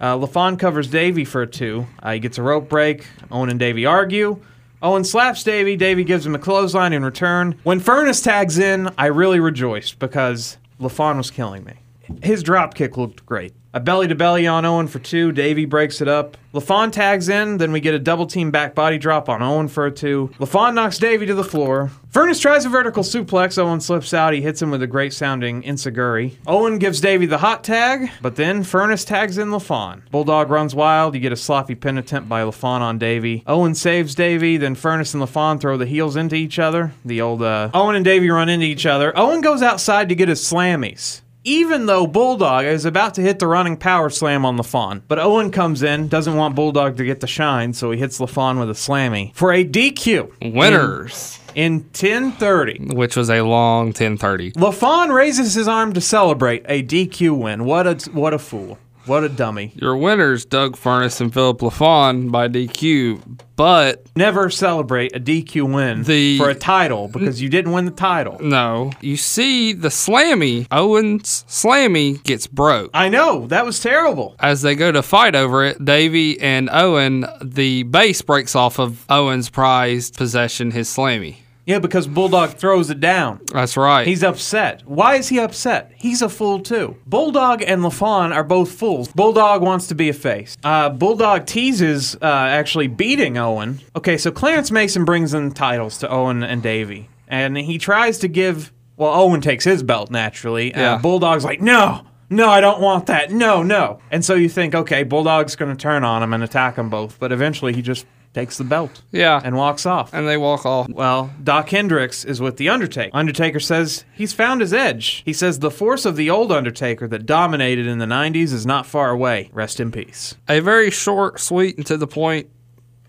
Uh, 0.00 0.16
LaFon 0.16 0.58
covers 0.58 0.88
Davey 0.88 1.24
for 1.24 1.42
a 1.42 1.46
two. 1.46 1.86
Uh, 2.02 2.12
he 2.12 2.18
gets 2.18 2.36
a 2.36 2.42
rope 2.42 2.68
break. 2.68 3.06
Owen 3.30 3.48
and 3.48 3.58
Davey 3.58 3.86
argue. 3.86 4.40
Owen 4.82 5.04
slaps 5.04 5.42
Davey. 5.42 5.74
Davey 5.74 6.04
gives 6.04 6.24
him 6.24 6.34
a 6.34 6.38
clothesline 6.38 6.92
in 6.92 7.04
return. 7.04 7.58
When 7.64 7.80
Furnas 7.80 8.22
tags 8.22 8.58
in, 8.58 8.90
I 8.98 9.06
really 9.06 9.40
rejoiced 9.40 9.98
because 9.98 10.58
LaFon 10.80 11.16
was 11.16 11.30
killing 11.30 11.64
me. 11.64 11.74
His 12.22 12.42
drop 12.42 12.74
kick 12.74 12.96
looked 12.96 13.26
great. 13.26 13.54
A 13.74 13.80
belly 13.80 14.08
to 14.08 14.14
belly 14.14 14.46
on 14.46 14.64
Owen 14.64 14.86
for 14.88 14.98
two. 14.98 15.30
Davey 15.30 15.66
breaks 15.66 16.00
it 16.00 16.08
up. 16.08 16.38
LaFon 16.54 16.90
tags 16.90 17.28
in, 17.28 17.58
then 17.58 17.70
we 17.70 17.80
get 17.80 17.92
a 17.92 17.98
double 17.98 18.26
team 18.26 18.50
back 18.50 18.74
body 18.74 18.96
drop 18.96 19.28
on 19.28 19.42
Owen 19.42 19.68
for 19.68 19.84
a 19.84 19.90
two. 19.90 20.30
LaFon 20.38 20.72
knocks 20.72 20.96
Davey 20.96 21.26
to 21.26 21.34
the 21.34 21.44
floor. 21.44 21.90
Furnas 22.10 22.40
tries 22.40 22.64
a 22.64 22.70
vertical 22.70 23.02
suplex. 23.02 23.58
Owen 23.58 23.82
slips 23.82 24.14
out. 24.14 24.32
He 24.32 24.40
hits 24.40 24.62
him 24.62 24.70
with 24.70 24.82
a 24.82 24.86
great 24.86 25.12
sounding 25.12 25.62
enzuigiri. 25.64 26.36
Owen 26.46 26.78
gives 26.78 27.02
Davey 27.02 27.26
the 27.26 27.36
hot 27.36 27.62
tag, 27.62 28.10
but 28.22 28.36
then 28.36 28.64
Furnas 28.64 29.06
tags 29.06 29.36
in 29.36 29.48
LaFon. 29.48 30.00
Bulldog 30.10 30.48
runs 30.48 30.74
wild. 30.74 31.14
You 31.14 31.20
get 31.20 31.32
a 31.32 31.36
sloppy 31.36 31.74
pin 31.74 31.98
attempt 31.98 32.26
by 32.26 32.40
LaFon 32.40 32.80
on 32.80 32.96
Davey. 32.96 33.44
Owen 33.46 33.74
saves 33.74 34.14
Davey. 34.14 34.56
Then 34.56 34.76
Furnas 34.76 35.12
and 35.12 35.22
LaFon 35.22 35.60
throw 35.60 35.76
the 35.76 35.84
heels 35.84 36.16
into 36.16 36.36
each 36.36 36.58
other. 36.58 36.94
The 37.04 37.20
old 37.20 37.42
uh, 37.42 37.68
Owen 37.74 37.96
and 37.96 38.04
Davey 38.04 38.30
run 38.30 38.48
into 38.48 38.64
each 38.64 38.86
other. 38.86 39.16
Owen 39.16 39.42
goes 39.42 39.60
outside 39.60 40.08
to 40.08 40.14
get 40.14 40.30
his 40.30 40.42
slammies 40.42 41.20
even 41.48 41.86
though 41.86 42.06
Bulldog 42.06 42.64
is 42.66 42.84
about 42.84 43.14
to 43.14 43.22
hit 43.22 43.38
the 43.38 43.46
running 43.46 43.76
power 43.78 44.10
slam 44.10 44.44
on 44.44 44.58
LaFon. 44.58 45.00
But 45.08 45.18
Owen 45.18 45.50
comes 45.50 45.82
in, 45.82 46.08
doesn't 46.08 46.36
want 46.36 46.54
Bulldog 46.54 46.96
to 46.98 47.04
get 47.04 47.20
the 47.20 47.26
shine, 47.26 47.72
so 47.72 47.90
he 47.90 47.98
hits 47.98 48.18
LaFon 48.18 48.58
with 48.58 48.68
a 48.68 48.74
slammy 48.74 49.34
for 49.34 49.52
a 49.52 49.64
DQ. 49.64 50.52
Winners, 50.54 51.38
In 51.54 51.80
1030. 51.94 52.94
which 52.94 53.16
was 53.16 53.30
a 53.30 53.40
long 53.42 53.86
1030. 53.86 54.52
LaFon 54.52 55.12
raises 55.12 55.54
his 55.54 55.66
arm 55.66 55.92
to 55.94 56.00
celebrate 56.00 56.62
a 56.66 56.82
DQ 56.82 57.36
win. 57.38 57.64
What 57.64 57.86
a 57.86 58.10
what 58.10 58.34
a 58.34 58.38
fool. 58.38 58.78
What 59.08 59.24
a 59.24 59.28
dummy. 59.30 59.72
Your 59.74 59.96
winners, 59.96 60.44
Doug 60.44 60.76
Furnas 60.76 61.20
and 61.20 61.32
Philip 61.32 61.58
LaFon 61.60 62.30
by 62.30 62.46
DQ, 62.48 63.38
but 63.56 64.04
Never 64.14 64.50
celebrate 64.50 65.16
a 65.16 65.18
DQ 65.20 65.64
win 65.74 66.02
The- 66.02 66.36
for 66.38 66.50
a 66.50 66.54
title 66.54 67.08
because 67.08 67.40
you 67.40 67.48
didn't 67.48 67.72
win 67.72 67.86
the 67.86 67.90
title. 67.90 68.36
no. 68.40 68.90
You 69.00 69.16
see 69.16 69.72
the 69.72 69.88
slammy, 69.88 70.66
Owen's 70.70 71.44
slammy 71.48 72.22
gets 72.22 72.46
broke. 72.46 72.90
I 72.92 73.08
know, 73.08 73.46
that 73.48 73.64
was 73.64 73.80
terrible. 73.80 74.36
As 74.38 74.60
they 74.62 74.74
go 74.74 74.92
to 74.92 75.02
fight 75.02 75.34
over 75.34 75.64
it, 75.64 75.82
Davey 75.82 76.38
and 76.40 76.68
Owen, 76.70 77.24
the 77.42 77.84
base 77.84 78.20
breaks 78.20 78.54
off 78.54 78.78
of 78.78 79.04
Owen's 79.08 79.48
prized 79.48 80.16
possession, 80.18 80.70
his 80.72 80.88
slammy. 80.88 81.36
Yeah, 81.68 81.80
because 81.80 82.06
Bulldog 82.06 82.50
throws 82.54 82.88
it 82.88 82.98
down. 82.98 83.40
That's 83.52 83.76
right. 83.76 84.06
He's 84.06 84.24
upset. 84.24 84.82
Why 84.86 85.16
is 85.16 85.28
he 85.28 85.38
upset? 85.38 85.92
He's 85.96 86.22
a 86.22 86.28
fool 86.30 86.60
too. 86.60 86.96
Bulldog 87.06 87.60
and 87.62 87.82
LaFon 87.82 88.34
are 88.34 88.42
both 88.42 88.72
fools. 88.72 89.08
Bulldog 89.12 89.60
wants 89.60 89.86
to 89.88 89.94
be 89.94 90.08
a 90.08 90.14
face. 90.14 90.56
Uh, 90.64 90.88
Bulldog 90.88 91.44
teases 91.44 92.16
uh, 92.22 92.24
actually 92.24 92.86
beating 92.86 93.36
Owen. 93.36 93.80
Okay, 93.94 94.16
so 94.16 94.30
Clarence 94.30 94.70
Mason 94.70 95.04
brings 95.04 95.34
in 95.34 95.52
titles 95.52 95.98
to 95.98 96.08
Owen 96.10 96.42
and 96.42 96.62
Davey, 96.62 97.10
and 97.28 97.56
he 97.58 97.76
tries 97.76 98.18
to 98.20 98.28
give. 98.28 98.72
Well, 98.96 99.12
Owen 99.12 99.42
takes 99.42 99.64
his 99.64 99.82
belt 99.82 100.10
naturally. 100.10 100.74
Uh, 100.74 100.80
Yeah. 100.80 100.98
Bulldog's 100.98 101.44
like, 101.44 101.60
no. 101.60 102.06
No, 102.30 102.48
I 102.50 102.60
don't 102.60 102.80
want 102.80 103.06
that. 103.06 103.30
No, 103.30 103.62
no. 103.62 104.00
And 104.10 104.24
so 104.24 104.34
you 104.34 104.48
think, 104.48 104.74
okay, 104.74 105.02
Bulldog's 105.02 105.54
going 105.56 105.70
to 105.70 105.80
turn 105.80 106.02
on 106.02 106.22
him 106.22 106.32
and 106.34 106.42
attack 106.42 106.76
them 106.76 106.90
both, 106.90 107.18
but 107.20 107.30
eventually 107.30 107.72
he 107.74 107.80
just 107.80 108.06
takes 108.34 108.58
the 108.58 108.64
belt 108.64 109.02
yeah. 109.10 109.40
and 109.42 109.56
walks 109.56 109.86
off. 109.86 110.12
and 110.12 110.28
they 110.28 110.36
walk 110.36 110.64
off. 110.66 110.88
Well, 110.88 111.32
Dok 111.42 111.68
Hendrix 111.70 112.24
is 112.24 112.40
with 112.40 112.56
The 112.56 112.68
Undertaker. 112.68 113.10
Undertaker 113.16 113.60
says 113.60 114.04
he's 114.12 114.32
found 114.32 114.60
his 114.60 114.72
edge. 114.72 115.22
He 115.24 115.32
says 115.32 115.58
the 115.58 115.70
force 115.70 116.04
of 116.04 116.16
the 116.16 116.30
old 116.30 116.52
Undertaker 116.52 117.08
that 117.08 117.26
dominated 117.26 117.86
in 117.86 117.98
the 117.98 118.06
90s 118.06 118.52
is 118.52 118.66
not 118.66 118.86
far 118.86 119.10
away. 119.10 119.50
Rest 119.52 119.80
in 119.80 119.90
peace. 119.90 120.36
a 120.48 120.60
very 120.60 120.90
short, 120.90 121.40
sweet, 121.40 121.76
and 121.76 121.86
to 121.86 121.96
the 121.96 122.06
point 122.06 122.48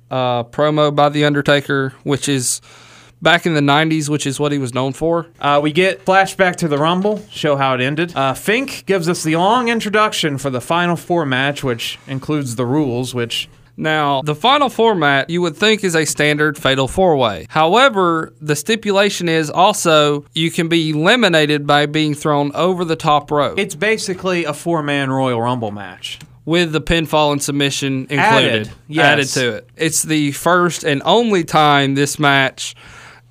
uh, 0.10 0.44
promo 0.46 0.94
by 0.96 1.10
The 1.10 1.26
Undertaker, 1.26 1.94
which 2.04 2.28
is 2.28 2.62
back 3.22 3.46
in 3.46 3.54
the 3.54 3.62
90s, 3.62 4.10
which 4.10 4.26
is 4.26 4.40
what 4.40 4.52
he 4.52 4.58
was 4.58 4.74
known 4.74 4.94
for. 4.94 5.28
Uh, 5.40 5.60
we 5.62 5.72
get 5.72 6.06
flashback 6.06 6.56
to 6.58 6.68
the 6.68 6.78
Rumble, 6.78 7.24
show 7.30 7.56
how 7.56 7.74
it 7.76 7.82
ended. 7.82 8.16
Uh, 8.16 8.34
Fink 8.34 8.86
gives 8.86 9.10
us 9.10 9.24
the 9.24 9.36
long 9.36 9.68
introduction 9.68 10.38
for 10.38 10.50
the 10.50 10.62
Final 10.62 10.96
Four 10.96 11.26
match, 11.26 11.64
which 11.64 12.00
includes 12.08 12.56
the 12.56 12.66
rules, 12.66 13.14
which 13.14 13.50
Now, 13.80 14.22
the 14.24 14.36
final 14.36 14.70
format 14.70 15.30
you 15.30 15.42
would 15.42 15.56
think 15.56 15.86
is 15.86 15.96
a 15.96 16.04
standard 16.06 16.58
fatal 16.58 16.88
four 16.88 17.16
way. 17.16 17.48
However, 17.50 18.34
the 18.42 18.56
stipulation 18.56 19.30
is 19.30 19.50
also 19.50 20.26
you 20.36 20.52
can 20.52 20.68
be 20.68 20.90
eliminated 20.90 21.66
by 21.66 21.86
being 21.86 22.14
thrown 22.14 22.52
over 22.54 22.84
the 22.84 22.98
top 22.98 23.32
rope 23.32 23.58
it's 23.58 23.76
basically 23.76 24.44
a 24.44 24.54
four 24.54 24.84
man 24.84 25.10
Royal 25.10 25.42
Rumble 25.42 25.72
match. 25.72 26.20
with 26.46 26.74
the 26.74 26.82
pinfall 26.82 27.32
and 27.32 27.42
submission 27.42 28.08
included. 28.10 28.20
Added, 28.68 28.72
yes. 28.88 29.06
Added 29.06 29.28
to 29.28 29.56
it. 29.58 29.70
It's 29.78 30.04
the 30.04 30.34
first 30.34 30.84
and 30.84 31.02
only 31.06 31.46
time 31.46 31.96
this 31.96 32.20
match 32.20 32.76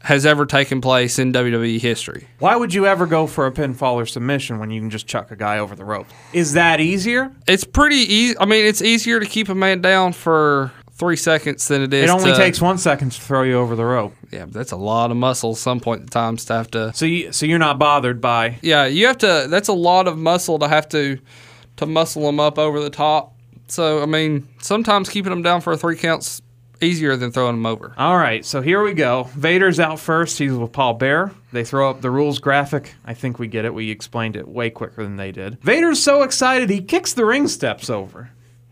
has 0.08 0.24
ever 0.24 0.46
taken 0.46 0.80
place 0.80 1.18
in 1.18 1.34
WWE 1.34 1.78
history. 1.78 2.26
Why 2.38 2.56
would 2.56 2.72
you 2.72 2.86
ever 2.86 3.04
go 3.04 3.26
for 3.26 3.46
a 3.46 3.52
pinfall 3.52 3.92
or 3.96 4.06
submission 4.06 4.58
when 4.58 4.70
you 4.70 4.80
can 4.80 4.88
just 4.88 5.06
chuck 5.06 5.30
a 5.30 5.36
guy 5.36 5.58
over 5.58 5.76
the 5.76 5.84
rope? 5.84 6.06
Is 6.32 6.54
that 6.54 6.80
easier? 6.80 7.30
It's 7.46 7.64
pretty 7.64 7.96
easy. 7.96 8.34
I 8.38 8.46
mean, 8.46 8.64
it's 8.64 8.80
easier 8.80 9.20
to 9.20 9.26
keep 9.26 9.50
a 9.50 9.54
man 9.54 9.82
down 9.82 10.14
for 10.14 10.72
three 10.92 11.14
seconds 11.16 11.68
than 11.68 11.82
it 11.82 11.92
is. 11.92 12.04
It 12.08 12.10
only 12.10 12.30
to- 12.30 12.36
takes 12.38 12.58
one 12.58 12.78
second 12.78 13.12
to 13.12 13.20
throw 13.20 13.42
you 13.42 13.58
over 13.58 13.76
the 13.76 13.84
rope. 13.84 14.14
Yeah, 14.32 14.46
but 14.46 14.54
that's 14.54 14.72
a 14.72 14.76
lot 14.76 15.10
of 15.10 15.18
muscle. 15.18 15.54
Some 15.54 15.78
point 15.78 16.00
in 16.00 16.06
times 16.08 16.46
to 16.46 16.54
have 16.54 16.70
to. 16.70 16.94
So 16.94 17.04
you 17.04 17.30
so 17.30 17.44
you're 17.44 17.58
not 17.58 17.78
bothered 17.78 18.22
by 18.22 18.58
Yeah, 18.62 18.86
you 18.86 19.08
have 19.08 19.18
to. 19.18 19.46
That's 19.50 19.68
a 19.68 19.74
lot 19.74 20.08
of 20.08 20.16
muscle 20.16 20.58
to 20.60 20.68
have 20.68 20.88
to 20.88 21.18
to 21.76 21.84
muscle 21.84 22.22
them 22.24 22.40
up 22.40 22.58
over 22.58 22.80
the 22.80 22.88
top. 22.88 23.34
So 23.66 24.02
I 24.02 24.06
mean, 24.06 24.48
sometimes 24.62 25.10
keeping 25.10 25.28
them 25.30 25.42
down 25.42 25.60
for 25.60 25.74
a 25.74 25.76
three 25.76 25.96
counts 25.96 26.40
easier 26.80 27.16
than 27.16 27.32
throwing 27.32 27.56
them 27.56 27.66
over. 27.66 27.92
All 27.96 28.16
right, 28.16 28.44
so 28.44 28.60
here 28.60 28.82
we 28.82 28.92
go. 28.94 29.24
Vader's 29.36 29.80
out 29.80 30.00
first. 30.00 30.38
He's 30.38 30.52
with 30.52 30.72
Paul 30.72 30.94
Bearer. 30.94 31.32
They 31.52 31.64
throw 31.64 31.90
up 31.90 32.00
the 32.00 32.10
rules 32.10 32.38
graphic. 32.38 32.94
I 33.04 33.14
think 33.14 33.38
we 33.38 33.46
get 33.46 33.64
it. 33.64 33.74
We 33.74 33.90
explained 33.90 34.36
it 34.36 34.46
way 34.48 34.70
quicker 34.70 35.02
than 35.02 35.16
they 35.16 35.32
did. 35.32 35.60
Vader's 35.62 36.02
so 36.02 36.22
excited 36.22 36.70
he 36.70 36.80
kicks 36.82 37.12
the 37.12 37.24
ring 37.24 37.48
steps 37.48 37.88
over. 37.90 38.30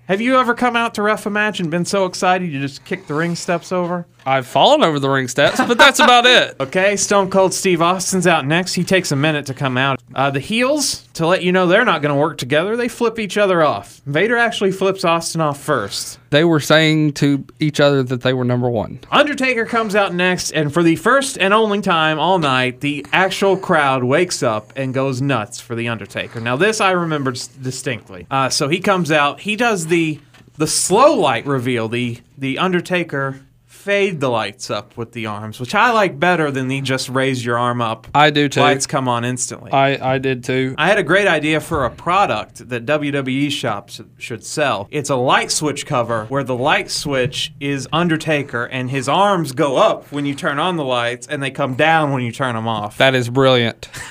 Have 0.08 0.20
you 0.20 0.38
ever 0.38 0.54
come 0.54 0.76
out 0.76 0.94
to 0.94 1.02
ref 1.02 1.26
a 1.26 1.30
match 1.30 1.58
and 1.58 1.68
been 1.68 1.84
so 1.84 2.04
excited 2.04 2.48
you 2.52 2.60
just 2.60 2.84
kick 2.84 3.08
the 3.08 3.14
ring 3.14 3.34
steps 3.34 3.72
over? 3.72 4.06
I've 4.24 4.46
fallen 4.46 4.84
over 4.84 5.00
the 5.00 5.08
ring 5.10 5.26
steps, 5.26 5.58
but 5.58 5.78
that's 5.78 5.98
about 5.98 6.26
it. 6.26 6.54
Okay, 6.66 6.96
Stone 6.96 7.30
Cold 7.30 7.52
Steve 7.52 7.82
Austin's 7.82 8.26
out 8.26 8.46
next. 8.46 8.74
He 8.74 8.84
takes 8.84 9.10
a 9.10 9.16
minute 9.16 9.46
to 9.46 9.54
come 9.54 9.76
out. 9.76 10.00
Uh, 10.14 10.30
the 10.30 10.40
heels, 10.40 11.06
to 11.14 11.26
let 11.26 11.42
you 11.42 11.50
know 11.52 11.66
they're 11.66 11.84
not 11.84 12.02
going 12.02 12.14
to 12.14 12.20
work 12.20 12.38
together, 12.38 12.76
they 12.76 12.88
flip 12.88 13.18
each 13.18 13.36
other 13.36 13.62
off. 13.62 14.00
Vader 14.06 14.36
actually 14.36 14.70
flips 14.72 15.04
Austin 15.04 15.40
off 15.40 15.60
first. 15.60 16.18
They 16.30 16.44
were 16.44 16.60
saying 16.60 17.12
to 17.14 17.46
each 17.60 17.80
other 17.80 18.02
that 18.02 18.22
they 18.22 18.32
were 18.32 18.44
number 18.44 18.68
one. 18.68 19.00
Undertaker 19.10 19.64
comes 19.64 19.94
out 19.94 20.12
next, 20.14 20.50
and 20.50 20.72
for 20.72 20.82
the 20.82 20.96
first 20.96 21.38
and 21.38 21.54
only 21.54 21.80
time 21.80 22.18
all 22.18 22.38
night, 22.38 22.80
the 22.80 23.06
actual 23.12 23.56
crowd 23.56 24.02
wakes 24.04 24.42
up 24.42 24.72
and 24.76 24.92
goes 24.92 25.20
nuts 25.20 25.60
for 25.60 25.74
the 25.74 25.88
Undertaker. 25.88 26.40
Now, 26.40 26.56
this 26.56 26.80
I 26.80 26.92
remember 26.92 27.32
distinctly. 27.62 28.26
Uh, 28.30 28.48
so 28.48 28.68
he 28.68 28.80
comes 28.80 29.12
out, 29.12 29.40
he 29.40 29.56
does 29.56 29.86
the 29.86 30.20
the 30.58 30.66
slow 30.66 31.14
light 31.14 31.46
reveal, 31.46 31.88
the 31.88 32.18
the 32.38 32.58
Undertaker 32.58 33.40
fade 33.86 34.18
the 34.18 34.28
lights 34.28 34.68
up 34.68 34.96
with 34.96 35.12
the 35.12 35.26
arms, 35.26 35.60
which 35.60 35.72
I 35.72 35.92
like 35.92 36.18
better 36.18 36.50
than 36.50 36.66
the 36.66 36.80
just 36.80 37.08
raise 37.08 37.44
your 37.44 37.56
arm 37.56 37.80
up. 37.80 38.08
I 38.16 38.30
do 38.30 38.48
too. 38.48 38.58
Lights 38.58 38.84
come 38.84 39.06
on 39.06 39.24
instantly. 39.24 39.70
I 39.70 40.14
I 40.14 40.18
did 40.18 40.42
too. 40.42 40.74
I 40.76 40.88
had 40.88 40.98
a 40.98 41.04
great 41.04 41.28
idea 41.28 41.60
for 41.60 41.84
a 41.84 41.90
product 41.90 42.68
that 42.68 42.84
WWE 42.84 43.48
shops 43.52 44.00
should 44.18 44.44
sell. 44.44 44.88
It's 44.90 45.08
a 45.08 45.14
light 45.14 45.52
switch 45.52 45.86
cover 45.86 46.24
where 46.24 46.42
the 46.42 46.56
light 46.56 46.90
switch 46.90 47.54
is 47.60 47.86
Undertaker 47.92 48.64
and 48.64 48.90
his 48.90 49.08
arms 49.08 49.52
go 49.52 49.76
up 49.76 50.10
when 50.10 50.26
you 50.26 50.34
turn 50.34 50.58
on 50.58 50.74
the 50.74 50.84
lights 50.84 51.28
and 51.28 51.40
they 51.40 51.52
come 51.52 51.74
down 51.74 52.10
when 52.10 52.24
you 52.24 52.32
turn 52.32 52.56
them 52.56 52.66
off. 52.66 52.98
That 52.98 53.14
is 53.14 53.30
brilliant. 53.30 53.88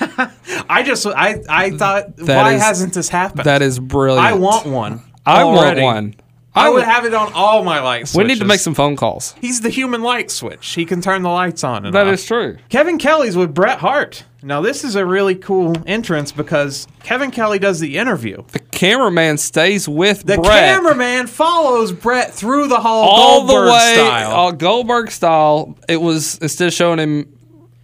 I 0.70 0.82
just 0.86 1.06
I 1.06 1.42
I 1.50 1.70
thought 1.72 2.16
That 2.16 2.42
why 2.42 2.54
is- 2.54 2.62
hasn't 2.62 2.94
this 2.94 3.10
happened? 3.10 3.44
That 3.44 3.60
is 3.60 3.78
brilliant. 3.78 4.26
I 4.26 4.32
want 4.32 4.64
one. 4.66 5.02
I 5.26 5.42
already. 5.42 5.82
want 5.82 5.94
one. 5.96 6.14
I 6.56 6.66
I 6.66 6.68
would 6.70 6.76
would- 6.76 6.84
have 6.84 7.04
it 7.04 7.14
on 7.14 7.32
all 7.34 7.62
my 7.62 7.80
light 7.80 8.10
We 8.14 8.24
need 8.24 8.38
to 8.40 8.44
make 8.46 8.60
some 8.60 8.74
phone 8.74 8.96
calls. 8.96 9.34
He's 9.40 9.60
the 9.60 9.68
human 9.70 10.02
light 10.02 10.30
switch. 10.30 10.74
He 10.74 10.84
can 10.84 11.00
turn 11.00 11.22
the 11.22 11.28
lights 11.28 11.62
on 11.62 11.84
and 11.84 11.94
That 11.94 12.06
off. 12.06 12.14
is 12.14 12.24
true. 12.24 12.56
Kevin 12.70 12.98
Kelly's 12.98 13.36
with 13.36 13.52
Bret 13.54 13.78
Hart. 13.78 14.24
Now 14.42 14.60
this 14.60 14.82
is 14.84 14.94
a 14.96 15.04
really 15.04 15.34
cool 15.34 15.74
entrance 15.86 16.32
because 16.32 16.86
Kevin 17.02 17.30
Kelly 17.30 17.58
does 17.58 17.80
the 17.80 17.98
interview. 17.98 18.42
The 18.52 18.60
cameraman 18.60 19.38
stays 19.38 19.88
with 19.88 20.22
The 20.24 20.36
Bret 20.36 20.76
cameraman 20.76 21.26
follows 21.26 21.92
Bret 21.92 22.32
through 22.32 22.68
the 22.68 22.80
hall 22.80 23.02
all 23.08 23.40
Goldberg 23.46 23.66
the 23.66 23.72
way, 23.72 23.94
style, 23.94 24.30
all 24.32 24.52
Goldberg 24.52 25.10
style. 25.10 25.76
It 25.88 26.00
was 26.00 26.38
instead 26.38 26.68
of 26.68 26.74
showing 26.74 26.98
him 27.00 27.32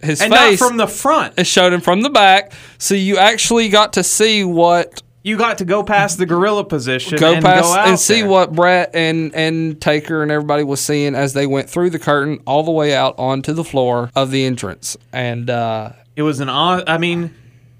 his 0.01 0.21
and 0.21 0.33
face, 0.33 0.59
not 0.61 0.67
from 0.69 0.77
the 0.77 0.87
front. 0.87 1.33
it 1.37 1.45
showed 1.47 1.73
him 1.73 1.81
from 1.81 2.01
the 2.01 2.09
back. 2.09 2.53
So 2.77 2.95
you 2.95 3.17
actually 3.17 3.69
got 3.69 3.93
to 3.93 4.03
see 4.03 4.43
what 4.43 5.01
You 5.23 5.37
got 5.37 5.59
to 5.59 5.65
go 5.65 5.83
past 5.83 6.17
the 6.17 6.25
gorilla 6.25 6.65
position, 6.65 7.17
go 7.17 7.33
and 7.33 7.43
past 7.43 7.63
go 7.63 7.73
out 7.73 7.87
and 7.87 7.97
see 7.97 8.21
there. 8.21 8.29
what 8.29 8.51
Bret 8.51 8.93
and 8.93 9.33
and 9.33 9.79
Taker 9.79 10.21
and 10.21 10.29
everybody 10.29 10.63
was 10.63 10.81
seeing 10.81 11.15
as 11.15 11.31
they 11.31 11.47
went 11.47 11.69
through 11.69 11.91
the 11.91 11.99
curtain 11.99 12.41
all 12.45 12.63
the 12.63 12.71
way 12.71 12.93
out 12.93 13.17
onto 13.17 13.53
the 13.53 13.63
floor 13.63 14.11
of 14.15 14.31
the 14.31 14.43
entrance. 14.45 14.97
And 15.13 15.49
uh, 15.49 15.93
It 16.17 16.23
was 16.23 16.41
an. 16.41 16.49
I 16.49 16.97
mean, 16.97 17.33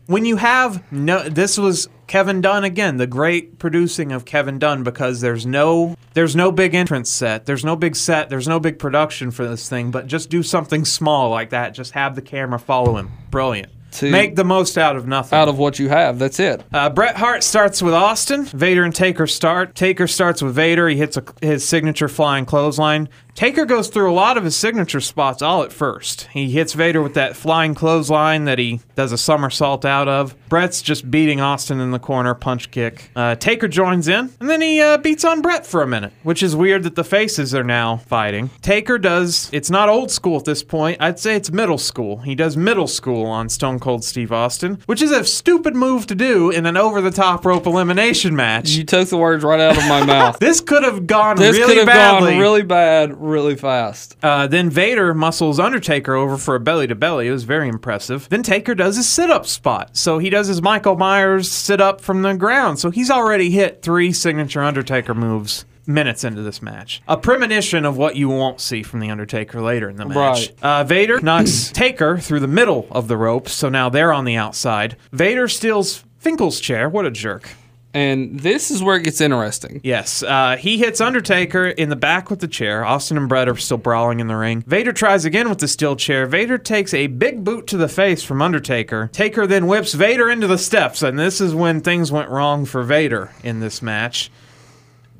when 0.05 0.23
you 0.23 0.37
have 0.37 0.89
no 0.91 1.27
this 1.27 1.57
was 1.57 1.89
Kevin 2.07 2.41
Dunn 2.41 2.63
again, 2.63 2.97
the 2.97 3.07
great 3.07 3.59
producing 3.59 4.11
of 4.11 4.23
Kevin 4.23 4.59
Dunn 4.59 4.83
because 4.83 5.19
there's 5.21 5.45
no 5.45 5.95
there's 6.13 6.35
no 6.35 6.51
big 6.51 6.75
entrance 6.75 7.09
set, 7.09 7.45
there's 7.45 7.65
no 7.65 7.75
big 7.75 7.95
set, 7.95 8.29
there's 8.29 8.47
no 8.47 8.59
big 8.59 8.79
production 8.79 9.31
for 9.31 9.47
this 9.47 9.67
thing, 9.67 9.91
but 9.91 10.07
just 10.07 10.29
do 10.29 10.43
something 10.43 10.85
small 10.85 11.29
like 11.29 11.49
that. 11.49 11.73
Just 11.73 11.91
have 11.91 12.15
the 12.15 12.21
camera 12.21 12.59
follow 12.59 12.97
him. 12.97 13.11
Brilliant. 13.31 13.71
To- 13.93 14.11
Make 14.11 14.35
the 14.35 14.43
most 14.43 14.77
out 14.77 14.95
of 14.95 15.07
nothing. 15.07 15.37
Out 15.37 15.47
of 15.49 15.57
what 15.57 15.79
you 15.79 15.89
have, 15.89 16.19
that's 16.19 16.39
it. 16.39 16.63
Uh, 16.73 16.89
Bret 16.89 17.15
Hart 17.17 17.43
starts 17.43 17.81
with 17.81 17.93
Austin. 17.93 18.45
Vader 18.45 18.83
and 18.83 18.93
Taker 18.93 19.27
start. 19.27 19.75
Taker 19.75 20.07
starts 20.07 20.41
with 20.41 20.55
Vader. 20.55 20.87
He 20.89 20.95
hits 20.97 21.17
a, 21.17 21.23
his 21.41 21.67
signature 21.67 22.07
flying 22.07 22.45
clothesline. 22.45 23.09
Taker 23.35 23.65
goes 23.65 23.87
through 23.87 24.11
a 24.11 24.13
lot 24.13 24.37
of 24.37 24.43
his 24.43 24.55
signature 24.55 25.01
spots 25.01 25.41
all 25.41 25.63
at 25.63 25.73
first. 25.73 26.27
He 26.33 26.51
hits 26.51 26.73
Vader 26.73 27.01
with 27.01 27.15
that 27.15 27.35
flying 27.35 27.73
clothesline 27.73 28.45
that 28.45 28.59
he 28.59 28.79
does 28.95 29.11
a 29.11 29.17
somersault 29.17 29.85
out 29.85 30.07
of. 30.07 30.35
Bret's 30.49 30.83
just 30.83 31.09
beating 31.09 31.41
Austin 31.41 31.79
in 31.79 31.89
the 31.89 31.97
corner, 31.97 32.35
punch 32.35 32.69
kick. 32.69 33.09
Uh, 33.15 33.33
Taker 33.33 33.67
joins 33.67 34.07
in, 34.07 34.29
and 34.39 34.47
then 34.47 34.61
he 34.61 34.79
uh, 34.79 34.97
beats 34.97 35.25
on 35.25 35.41
Bret 35.41 35.65
for 35.65 35.81
a 35.81 35.87
minute, 35.87 36.13
which 36.21 36.43
is 36.43 36.55
weird 36.55 36.83
that 36.83 36.93
the 36.93 37.03
faces 37.03 37.55
are 37.55 37.63
now 37.63 37.97
fighting. 37.97 38.51
Taker 38.61 38.99
does, 38.99 39.49
it's 39.51 39.71
not 39.71 39.89
old 39.89 40.11
school 40.11 40.37
at 40.37 40.45
this 40.45 40.61
point. 40.61 41.01
I'd 41.01 41.17
say 41.19 41.35
it's 41.35 41.51
middle 41.51 41.79
school. 41.79 42.17
He 42.19 42.35
does 42.35 42.55
middle 42.55 42.87
school 42.87 43.25
on 43.25 43.49
Stone 43.49 43.79
Cold 43.79 44.03
Steve 44.03 44.31
Austin, 44.31 44.79
which 44.85 45.01
is 45.01 45.09
a 45.11 45.25
stupid 45.25 45.75
move 45.75 46.05
to 46.05 46.15
do 46.15 46.51
in 46.51 46.67
an 46.67 46.77
over 46.77 47.01
the 47.01 47.11
top 47.11 47.45
rope 47.47 47.65
elimination 47.65 48.35
match. 48.35 48.69
You 48.69 48.83
took 48.83 49.09
the 49.09 49.17
words 49.17 49.43
right 49.43 49.59
out 49.59 49.75
of 49.75 49.87
my 49.87 50.05
mouth. 50.05 50.37
This 50.37 50.61
could 50.61 50.83
have 50.83 51.07
gone 51.07 51.37
This 51.37 51.57
really 51.57 51.67
could 51.73 51.77
have 51.79 51.87
badly. 51.87 52.31
gone 52.33 52.39
really 52.39 52.61
bad, 52.61 53.22
really 53.23 53.55
fast. 53.55 54.15
Uh, 54.21 54.47
then 54.47 54.69
Vader 54.69 55.13
muscles 55.13 55.59
Undertaker 55.59 56.13
over 56.15 56.37
for 56.37 56.55
a 56.55 56.59
belly 56.59 56.87
to 56.87 56.95
belly. 56.95 57.27
It 57.27 57.31
was 57.31 57.43
very 57.43 57.67
impressive. 57.67 58.27
Then 58.29 58.43
Taker 58.43 58.75
does 58.75 58.97
his 58.97 59.07
sit 59.09 59.29
up 59.29 59.45
spot. 59.45 59.95
So 59.97 60.17
he 60.19 60.29
does 60.29 60.47
his 60.47 60.61
Michael 60.61 60.95
Myers 60.97 61.49
sit 61.51 61.81
up 61.81 62.01
from 62.01 62.21
the 62.21 62.33
ground. 62.33 62.79
So 62.79 62.89
he's 62.91 63.09
already 63.09 63.49
hit 63.49 63.81
three 63.81 64.11
signature 64.11 64.61
Undertaker 64.61 65.13
moves 65.13 65.65
minutes 65.85 66.23
into 66.23 66.41
this 66.41 66.61
match. 66.61 67.01
A 67.07 67.17
premonition 67.17 67.85
of 67.85 67.97
what 67.97 68.15
you 68.15 68.29
won't 68.29 68.61
see 68.61 68.83
from 68.83 68.99
the 68.99 69.09
Undertaker 69.09 69.61
later 69.61 69.89
in 69.89 69.97
the 69.97 70.05
match. 70.05 70.15
Right. 70.15 70.53
Uh, 70.61 70.83
Vader 70.83 71.19
knocks 71.19 71.71
Taker 71.73 72.17
through 72.17 72.39
the 72.39 72.47
middle 72.47 72.87
of 72.91 73.07
the 73.07 73.17
rope. 73.17 73.49
So 73.49 73.69
now 73.69 73.89
they're 73.89 74.13
on 74.13 74.25
the 74.25 74.35
outside. 74.35 74.95
Vader 75.11 75.47
steals 75.47 76.03
Finkel's 76.19 76.59
chair. 76.59 76.87
What 76.87 77.05
a 77.05 77.11
jerk. 77.11 77.49
And 77.93 78.39
this 78.39 78.71
is 78.71 78.81
where 78.81 78.95
it 78.95 79.03
gets 79.03 79.21
interesting. 79.21 79.79
Yes, 79.83 80.23
uh, 80.23 80.57
he 80.57 80.79
hits 80.79 80.99
Undertaker 80.99 81.65
in 81.65 81.89
the 81.89 81.95
back 81.95 82.31
with 82.31 82.39
the 82.39 82.47
chair. 82.47 82.83
Austin 82.83 83.17
and 83.17 83.29
Bret 83.29 83.47
are 83.47 83.55
still 83.55 83.77
brawling 83.77 84.19
in 84.19 84.27
the 84.27 84.35
ring. 84.35 84.63
Vader 84.65 84.91
tries 84.91 85.25
again 85.25 85.47
with 85.47 85.59
the 85.59 85.67
steel 85.67 85.95
chair. 85.95 86.25
Vader 86.25 86.57
takes 86.57 86.93
a 86.93 87.05
big 87.05 87.43
boot 87.43 87.67
to 87.67 87.77
the 87.77 87.87
face 87.87 88.23
from 88.23 88.41
Undertaker. 88.41 89.11
Taker 89.13 89.45
then 89.45 89.67
whips 89.67 89.93
Vader 89.93 90.27
into 90.29 90.47
the 90.47 90.57
steps, 90.57 91.03
and 91.03 91.19
this 91.19 91.39
is 91.39 91.53
when 91.53 91.81
things 91.81 92.11
went 92.11 92.29
wrong 92.29 92.65
for 92.65 92.81
Vader 92.81 93.31
in 93.43 93.59
this 93.59 93.81
match. 93.81 94.31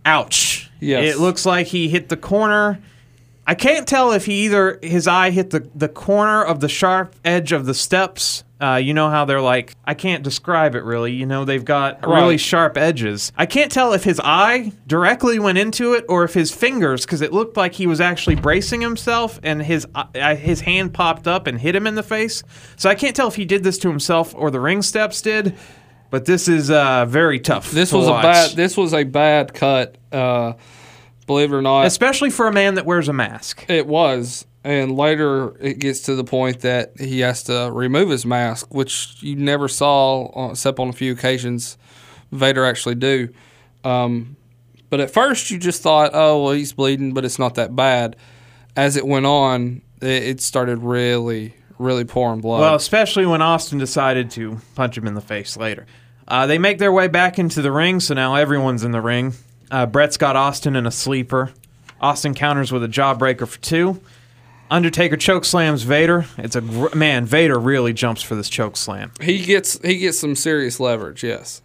Ouch. 0.06 0.72
Yes. 0.80 1.14
It 1.14 1.20
looks 1.20 1.46
like 1.46 1.68
he 1.68 1.90
hit 1.90 2.10
the 2.10 2.18
corner. 2.18 2.82
I 3.46 3.56
can't 3.56 3.88
tell 3.88 4.14
if 4.14 4.26
he 4.26 4.46
either 4.46 4.80
his 4.82 5.08
eye 5.08 5.30
hit 5.30 5.50
the, 5.50 5.70
the 5.76 5.90
corner 5.90 6.44
of 6.44 6.60
the 6.60 6.70
sharp 6.70 7.16
edge 7.24 7.52
of 7.52 7.66
the 7.66 7.74
steps. 7.74 8.44
Uh, 8.64 8.78
you 8.78 8.94
know 8.94 9.10
how 9.10 9.26
they're 9.26 9.42
like 9.42 9.76
I 9.84 9.94
can't 9.94 10.24
describe 10.24 10.74
it 10.76 10.84
really. 10.86 11.12
You 11.12 11.26
know 11.26 11.44
they've 11.44 11.66
got 11.66 12.08
really 12.08 12.38
sharp 12.38 12.78
edges. 12.78 13.34
I 13.36 13.46
can't 13.46 13.70
tell 13.70 13.92
if 13.92 14.06
his 14.06 14.22
eye 14.24 14.72
directly 14.88 15.38
went 15.38 15.58
into 15.58 15.94
it 15.96 16.06
or 16.08 16.24
if 16.24 16.34
his 16.34 16.50
fingers, 16.50 17.06
because 17.06 17.20
it 17.20 17.34
looked 17.34 17.58
like 17.58 17.74
he 17.74 17.88
was 17.88 18.00
actually 18.00 18.36
bracing 18.36 18.80
himself 18.80 19.38
and 19.44 19.62
his 19.62 19.86
uh, 19.94 20.36
his 20.38 20.62
hand 20.62 20.94
popped 20.94 21.28
up 21.28 21.46
and 21.46 21.60
hit 21.60 21.76
him 21.76 21.86
in 21.88 21.96
the 21.96 22.04
face. 22.04 22.42
So 22.78 22.90
I 22.90 22.96
can't 22.96 23.14
tell 23.14 23.28
if 23.28 23.36
he 23.36 23.44
did 23.44 23.66
this 23.66 23.78
to 23.80 23.90
himself 23.90 24.34
or 24.34 24.50
the 24.50 24.62
ring 24.62 24.82
steps 24.82 25.22
did. 25.22 25.58
But 26.10 26.24
this 26.24 26.48
is 26.48 26.72
uh, 26.72 27.06
very 27.06 27.40
tough. 27.42 27.72
This 27.72 27.90
to 27.90 27.98
was 27.98 28.08
a 28.08 28.12
bad. 28.12 28.52
This 28.52 28.78
was 28.78 28.94
a 28.94 29.04
bad 29.04 29.54
cut. 29.54 29.98
Uh, 30.10 30.54
believe 31.28 31.52
it 31.52 31.56
or 31.56 31.62
not, 31.62 31.86
especially 31.88 32.30
for 32.30 32.48
a 32.48 32.54
man 32.54 32.76
that 32.76 32.86
wears 32.86 33.10
a 33.10 33.14
mask. 33.14 33.66
it 33.68 33.88
was. 33.88 34.46
And 34.64 34.96
later, 34.96 35.58
it 35.60 35.80
gets 35.80 36.02
to 36.04 36.16
the 36.16 36.24
point 36.24 36.62
that 36.62 37.00
he 37.00 37.20
has 37.20 37.44
to 37.44 37.70
remove 37.74 38.10
his 38.10 38.26
mask, 38.26 38.74
which 38.74 39.18
you 39.22 39.36
never 39.36 39.68
saw, 39.68 40.28
uh, 40.28 40.52
except 40.52 40.80
on 40.80 40.88
a 40.88 40.94
few 40.94 41.12
occasions, 41.12 41.78
Vader 42.32 42.66
actually 42.66 42.96
do. 42.96 43.30
Um, 43.84 44.38
but 44.90 45.02
at 45.02 45.12
first, 45.12 45.52
you 45.52 45.58
just 45.58 45.82
thought, 45.82 46.12
"Oh, 46.14 46.44
well, 46.44 46.54
he's 46.54 46.72
bleeding," 46.72 47.14
but 47.14 47.26
it's 47.26 47.40
not 47.40 47.56
that 47.56 47.76
bad. 47.76 48.16
As 48.76 48.96
it 48.96 49.06
went 49.06 49.26
on, 49.26 49.82
it, 50.02 50.24
it 50.24 50.42
started 50.42 50.78
really, 50.78 51.56
really 51.78 52.06
pouring 52.06 52.40
blood. 52.40 52.62
Well, 52.62 52.76
especially 52.76 53.26
when 53.26 53.42
Austin 53.42 53.80
decided 53.80 54.32
to 54.32 54.62
punch 54.76 54.98
him 54.98 55.08
in 55.08 55.14
the 55.14 55.22
face 55.22 55.58
later. 55.58 55.86
Uh, 56.26 56.48
they 56.48 56.58
make 56.58 56.78
their 56.78 56.92
way 56.92 57.08
back 57.10 57.38
into 57.38 57.62
the 57.62 57.72
ring, 57.72 58.00
so 58.00 58.14
now 58.14 58.36
everyone's 58.36 58.84
in 58.86 58.92
the 58.92 59.02
ring. 59.02 59.34
Uh, 59.70 59.86
Bret's 59.86 60.16
got 60.16 60.36
Austin 60.38 60.76
in 60.76 60.86
a 60.86 60.92
sleeper. 60.92 61.52
Austin 62.00 62.34
counters 62.34 62.72
with 62.72 62.84
a 62.84 62.88
jawbreaker 62.88 63.48
for 63.48 63.60
two. 63.60 64.00
Undertaker 64.74 65.18
choke 65.18 65.46
slams 65.46 65.84
Vader. 65.84 66.26
It's 66.40 66.56
a 66.56 66.62
gr- 66.62 66.96
man. 66.96 67.26
Vader 67.26 67.60
really 67.60 67.94
jumps 67.94 68.24
for 68.24 68.34
this 68.34 68.50
choke 68.50 68.76
slam. 68.76 69.12
he 69.22 69.46
gets 69.46 69.80
he 69.84 70.00
gets 70.00 70.18
some 70.20 70.36
serious 70.36 70.80
leverage. 70.80 71.24
Yes. 71.24 71.62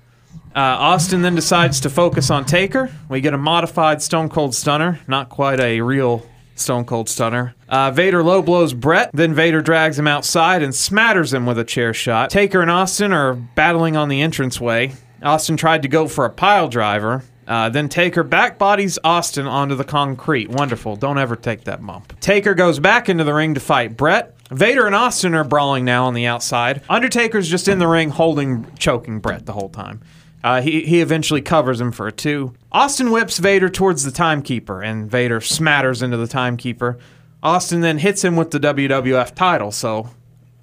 Uh, 0.54 0.60
Austin 0.60 1.22
then 1.22 1.34
decides 1.34 1.80
to 1.80 1.88
focus 1.90 2.30
on 2.30 2.44
Taker. 2.44 2.90
We 3.08 3.22
get 3.22 3.32
a 3.32 3.38
modified 3.38 4.02
Stone 4.02 4.28
Cold 4.28 4.54
Stunner, 4.54 5.00
not 5.08 5.30
quite 5.30 5.58
a 5.58 5.80
real 5.80 6.26
Stone 6.54 6.84
Cold 6.84 7.08
Stunner. 7.08 7.54
Uh, 7.66 7.90
Vader 7.92 8.22
low 8.22 8.42
blows 8.42 8.74
Bret, 8.74 9.10
then 9.14 9.32
Vader 9.32 9.62
drags 9.62 9.98
him 9.98 10.06
outside 10.06 10.62
and 10.62 10.74
smatters 10.74 11.32
him 11.32 11.46
with 11.46 11.58
a 11.58 11.64
chair 11.64 11.94
shot. 11.94 12.28
Taker 12.28 12.60
and 12.60 12.70
Austin 12.70 13.12
are 13.14 13.34
battling 13.34 13.96
on 13.96 14.10
the 14.10 14.20
entranceway. 14.20 14.92
Austin 15.22 15.56
tried 15.56 15.80
to 15.82 15.88
go 15.88 16.08
for 16.08 16.26
a 16.26 16.30
pile 16.30 16.68
driver. 16.68 17.24
Uh, 17.48 17.70
then 17.70 17.88
Taker 17.88 18.22
back 18.22 18.58
bodies 18.58 18.98
Austin 19.02 19.46
onto 19.46 19.74
the 19.74 19.84
concrete. 19.84 20.50
Wonderful. 20.50 20.96
Don't 20.96 21.18
ever 21.18 21.34
take 21.34 21.64
that 21.64 21.84
bump. 21.84 22.18
Taker 22.20 22.54
goes 22.54 22.78
back 22.78 23.08
into 23.08 23.24
the 23.24 23.32
ring 23.32 23.54
to 23.54 23.60
fight 23.60 23.96
Bret. 23.96 24.36
Vader 24.50 24.86
and 24.86 24.94
Austin 24.94 25.34
are 25.34 25.44
brawling 25.44 25.84
now 25.84 26.04
on 26.04 26.14
the 26.14 26.26
outside. 26.26 26.82
Undertaker's 26.88 27.48
just 27.48 27.66
in 27.66 27.78
the 27.78 27.88
ring 27.88 28.10
holding, 28.10 28.66
choking 28.78 29.18
Bret 29.18 29.46
the 29.46 29.54
whole 29.54 29.70
time. 29.70 30.02
Uh, 30.44 30.60
he, 30.60 30.82
he 30.82 31.00
eventually 31.00 31.42
covers 31.42 31.80
him 31.80 31.90
for 31.90 32.06
a 32.06 32.12
two. 32.12 32.54
Austin 32.70 33.10
whips 33.10 33.38
Vader 33.38 33.68
towards 33.68 34.04
the 34.04 34.10
timekeeper, 34.10 34.82
and 34.82 35.10
Vader 35.10 35.40
smatters 35.40 36.02
into 36.02 36.16
the 36.16 36.28
timekeeper. 36.28 36.98
Austin 37.42 37.80
then 37.80 37.98
hits 37.98 38.22
him 38.22 38.36
with 38.36 38.50
the 38.50 38.60
WWF 38.60 39.34
title, 39.34 39.72
so 39.72 40.10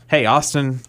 hey, 0.07 0.25
Austin 0.25 0.79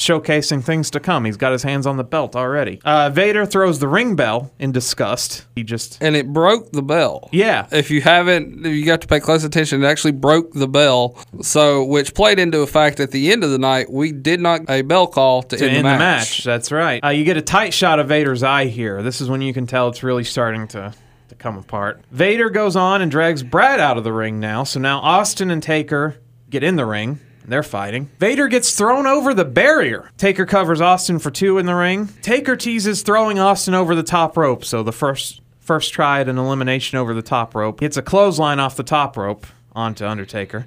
showcasing 0.00 0.64
things 0.64 0.90
to 0.90 0.98
come. 1.00 1.24
He's 1.24 1.36
got 1.36 1.52
his 1.52 1.62
hands 1.62 1.86
on 1.86 1.96
the 1.96 2.04
belt 2.04 2.34
already. 2.34 2.80
Uh, 2.84 3.10
Vader 3.10 3.44
throws 3.46 3.78
the 3.78 3.86
ring 3.88 4.16
bell 4.16 4.50
in 4.58 4.72
disgust. 4.72 5.46
He 5.54 5.62
just. 5.62 5.98
and 6.02 6.16
it 6.16 6.32
broke 6.32 6.72
the 6.72 6.82
bell. 6.82 7.28
Yeah. 7.32 7.66
If 7.70 7.90
you 7.90 8.00
haven't, 8.00 8.64
you 8.64 8.84
got 8.84 9.02
to 9.02 9.06
pay 9.06 9.20
close 9.20 9.44
attention. 9.44 9.84
It 9.84 9.86
actually 9.86 10.12
broke 10.12 10.52
the 10.52 10.66
bell, 10.68 11.18
so 11.42 11.84
which 11.84 12.14
played 12.14 12.38
into 12.38 12.60
a 12.60 12.66
fact 12.66 12.98
at 12.98 13.10
the 13.10 13.30
end 13.30 13.44
of 13.44 13.50
the 13.50 13.58
night 13.58 13.90
we 13.92 14.10
did 14.12 14.40
not 14.40 14.62
a 14.68 14.82
bell 14.82 15.06
call 15.06 15.42
to, 15.44 15.56
to 15.56 15.64
end, 15.64 15.76
end 15.76 15.86
the 15.86 15.90
the 15.90 15.98
match. 15.98 16.18
match. 16.38 16.44
That's 16.44 16.72
right. 16.72 17.04
Uh, 17.04 17.08
you 17.10 17.24
get 17.24 17.36
a 17.36 17.42
tight 17.42 17.74
shot 17.74 17.98
of 18.00 18.08
Vader's 18.08 18.42
eye 18.42 18.66
here. 18.66 19.02
This 19.02 19.20
is 19.20 19.28
when 19.28 19.42
you 19.42 19.52
can 19.52 19.66
tell 19.66 19.88
it's 19.88 20.02
really 20.02 20.24
starting 20.24 20.66
to, 20.68 20.94
to 21.28 21.34
come 21.34 21.58
apart. 21.58 22.00
Vader 22.10 22.48
goes 22.48 22.74
on 22.74 23.02
and 23.02 23.10
drags 23.10 23.42
Brad 23.42 23.80
out 23.80 23.98
of 23.98 24.04
the 24.04 24.12
ring 24.12 24.40
now. 24.40 24.64
So 24.64 24.80
now 24.80 25.00
Austin 25.00 25.50
and 25.50 25.62
Taker 25.62 26.16
get 26.48 26.62
in 26.64 26.76
the 26.76 26.86
ring. 26.86 27.18
They're 27.50 27.62
fighting. 27.64 28.08
Vader 28.18 28.46
gets 28.46 28.74
thrown 28.76 29.06
over 29.08 29.34
the 29.34 29.44
barrier. 29.44 30.10
Taker 30.16 30.46
covers 30.46 30.80
Austin 30.80 31.18
for 31.18 31.30
two 31.32 31.58
in 31.58 31.66
the 31.66 31.74
ring. 31.74 32.06
Taker 32.22 32.54
teases 32.54 33.02
throwing 33.02 33.40
Austin 33.40 33.74
over 33.74 33.96
the 33.96 34.04
top 34.04 34.36
rope. 34.36 34.64
So 34.64 34.84
the 34.84 34.92
first 34.92 35.40
first 35.58 35.92
try 35.92 36.20
at 36.20 36.28
an 36.28 36.38
elimination 36.38 36.98
over 36.98 37.12
the 37.12 37.22
top 37.22 37.54
rope 37.54 37.80
hits 37.80 37.96
a 37.96 38.02
clothesline 38.02 38.60
off 38.60 38.76
the 38.76 38.82
top 38.84 39.16
rope 39.16 39.46
onto 39.72 40.06
Undertaker. 40.06 40.66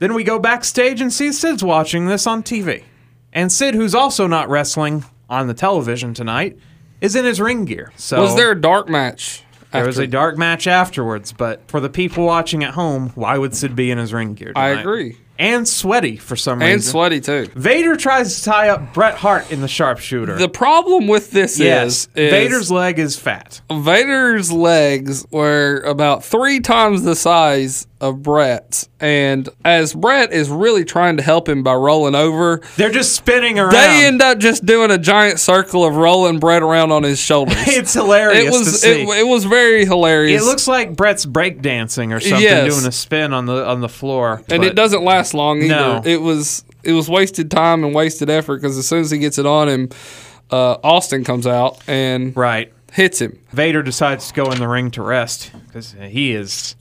Then 0.00 0.14
we 0.14 0.24
go 0.24 0.38
backstage 0.38 1.00
and 1.00 1.12
see 1.12 1.30
Sid's 1.32 1.62
watching 1.64 2.06
this 2.06 2.26
on 2.26 2.42
TV. 2.42 2.82
And 3.32 3.52
Sid, 3.52 3.74
who's 3.74 3.94
also 3.94 4.26
not 4.26 4.48
wrestling 4.48 5.04
on 5.30 5.46
the 5.46 5.54
television 5.54 6.12
tonight, 6.12 6.58
is 7.00 7.14
in 7.14 7.24
his 7.24 7.40
ring 7.40 7.66
gear. 7.66 7.92
So 7.96 8.20
Was 8.20 8.34
there 8.34 8.50
a 8.50 8.60
dark 8.60 8.88
match? 8.88 9.44
there 9.70 9.86
was 9.86 9.98
a 9.98 10.06
dark 10.06 10.38
match 10.38 10.66
afterwards, 10.66 11.32
but 11.32 11.60
for 11.68 11.80
the 11.80 11.88
people 11.90 12.24
watching 12.24 12.64
at 12.64 12.74
home, 12.74 13.10
why 13.14 13.38
would 13.38 13.54
Sid 13.54 13.76
be 13.76 13.90
in 13.90 13.98
his 13.98 14.12
ring 14.12 14.34
gear? 14.34 14.52
I 14.56 14.70
agree. 14.70 15.18
And 15.38 15.68
sweaty 15.68 16.16
for 16.16 16.36
some 16.36 16.60
reason. 16.60 16.74
And 16.74 16.84
sweaty 16.84 17.20
too. 17.20 17.48
Vader 17.54 17.96
tries 17.96 18.38
to 18.38 18.44
tie 18.44 18.68
up 18.68 18.94
Bret 18.94 19.16
Hart 19.16 19.50
in 19.50 19.60
the 19.60 19.68
sharpshooter. 19.68 20.36
The 20.36 20.48
problem 20.48 21.06
with 21.06 21.30
this 21.30 21.58
yes, 21.58 21.86
is, 21.86 22.08
is 22.14 22.30
Vader's 22.30 22.70
leg 22.70 22.98
is 22.98 23.18
fat. 23.18 23.60
Vader's 23.70 24.50
legs 24.50 25.26
were 25.30 25.80
about 25.80 26.24
three 26.24 26.60
times 26.60 27.02
the 27.02 27.16
size 27.16 27.86
of 28.00 28.22
Bret's, 28.22 28.88
and 29.00 29.48
as 29.64 29.94
Bret 29.94 30.30
is 30.32 30.50
really 30.50 30.84
trying 30.84 31.16
to 31.16 31.22
help 31.22 31.48
him 31.48 31.62
by 31.62 31.74
rolling 31.74 32.14
over, 32.14 32.60
They're 32.76 32.90
just 32.90 33.14
spinning 33.14 33.58
around. 33.58 33.72
they 33.72 34.06
end 34.06 34.20
up 34.20 34.38
just 34.38 34.66
doing 34.66 34.90
a 34.90 34.98
giant 34.98 35.40
circle 35.40 35.84
of 35.84 35.96
rolling 35.96 36.38
Bret 36.38 36.62
around 36.62 36.92
on 36.92 37.02
his 37.04 37.18
shoulders. 37.18 37.56
it's 37.66 37.94
hilarious 37.94 38.44
it 38.44 38.50
was 38.50 38.64
to 38.64 38.70
see. 38.72 39.02
It, 39.02 39.08
it 39.20 39.26
was 39.26 39.44
very 39.46 39.86
hilarious. 39.86 40.42
It 40.42 40.44
looks 40.44 40.68
like 40.68 40.94
Bret's 40.94 41.24
breakdancing 41.24 42.14
or 42.14 42.20
something, 42.20 42.42
Yes. 42.42 42.74
doing 42.74 42.86
a 42.86 42.92
spin 42.92 43.32
on 43.32 43.46
the 43.46 43.66
on 43.66 43.80
the 43.80 43.88
floor. 43.88 44.42
and 44.50 44.62
it 44.62 44.74
doesn't 44.74 45.02
last 45.02 45.32
long 45.32 45.62
either. 45.62 45.68
No. 45.74 46.02
It 46.04 46.20
was 46.20 46.64
it 46.84 46.92
was 46.92 47.08
wasted 47.08 47.50
time 47.50 47.82
and 47.82 47.94
wasted 47.94 48.28
effort 48.28 48.60
because 48.60 48.76
as 48.76 48.86
soon 48.86 49.00
as 49.00 49.10
he 49.10 49.18
gets 49.18 49.38
it 49.38 49.46
on 49.46 49.68
him, 49.68 49.88
uh, 50.50 50.76
Austin 50.84 51.24
comes 51.24 51.46
out 51.46 51.78
and 51.88 52.36
Right. 52.36 52.72
hits 52.92 53.20
him. 53.20 53.38
Vader 53.52 53.82
decides 53.82 54.28
to 54.28 54.34
go 54.34 54.50
in 54.52 54.58
the 54.58 54.68
ring 54.68 54.90
to 54.92 55.02
rest 55.02 55.50
because 55.66 55.96
he 56.00 56.32
is. 56.32 56.76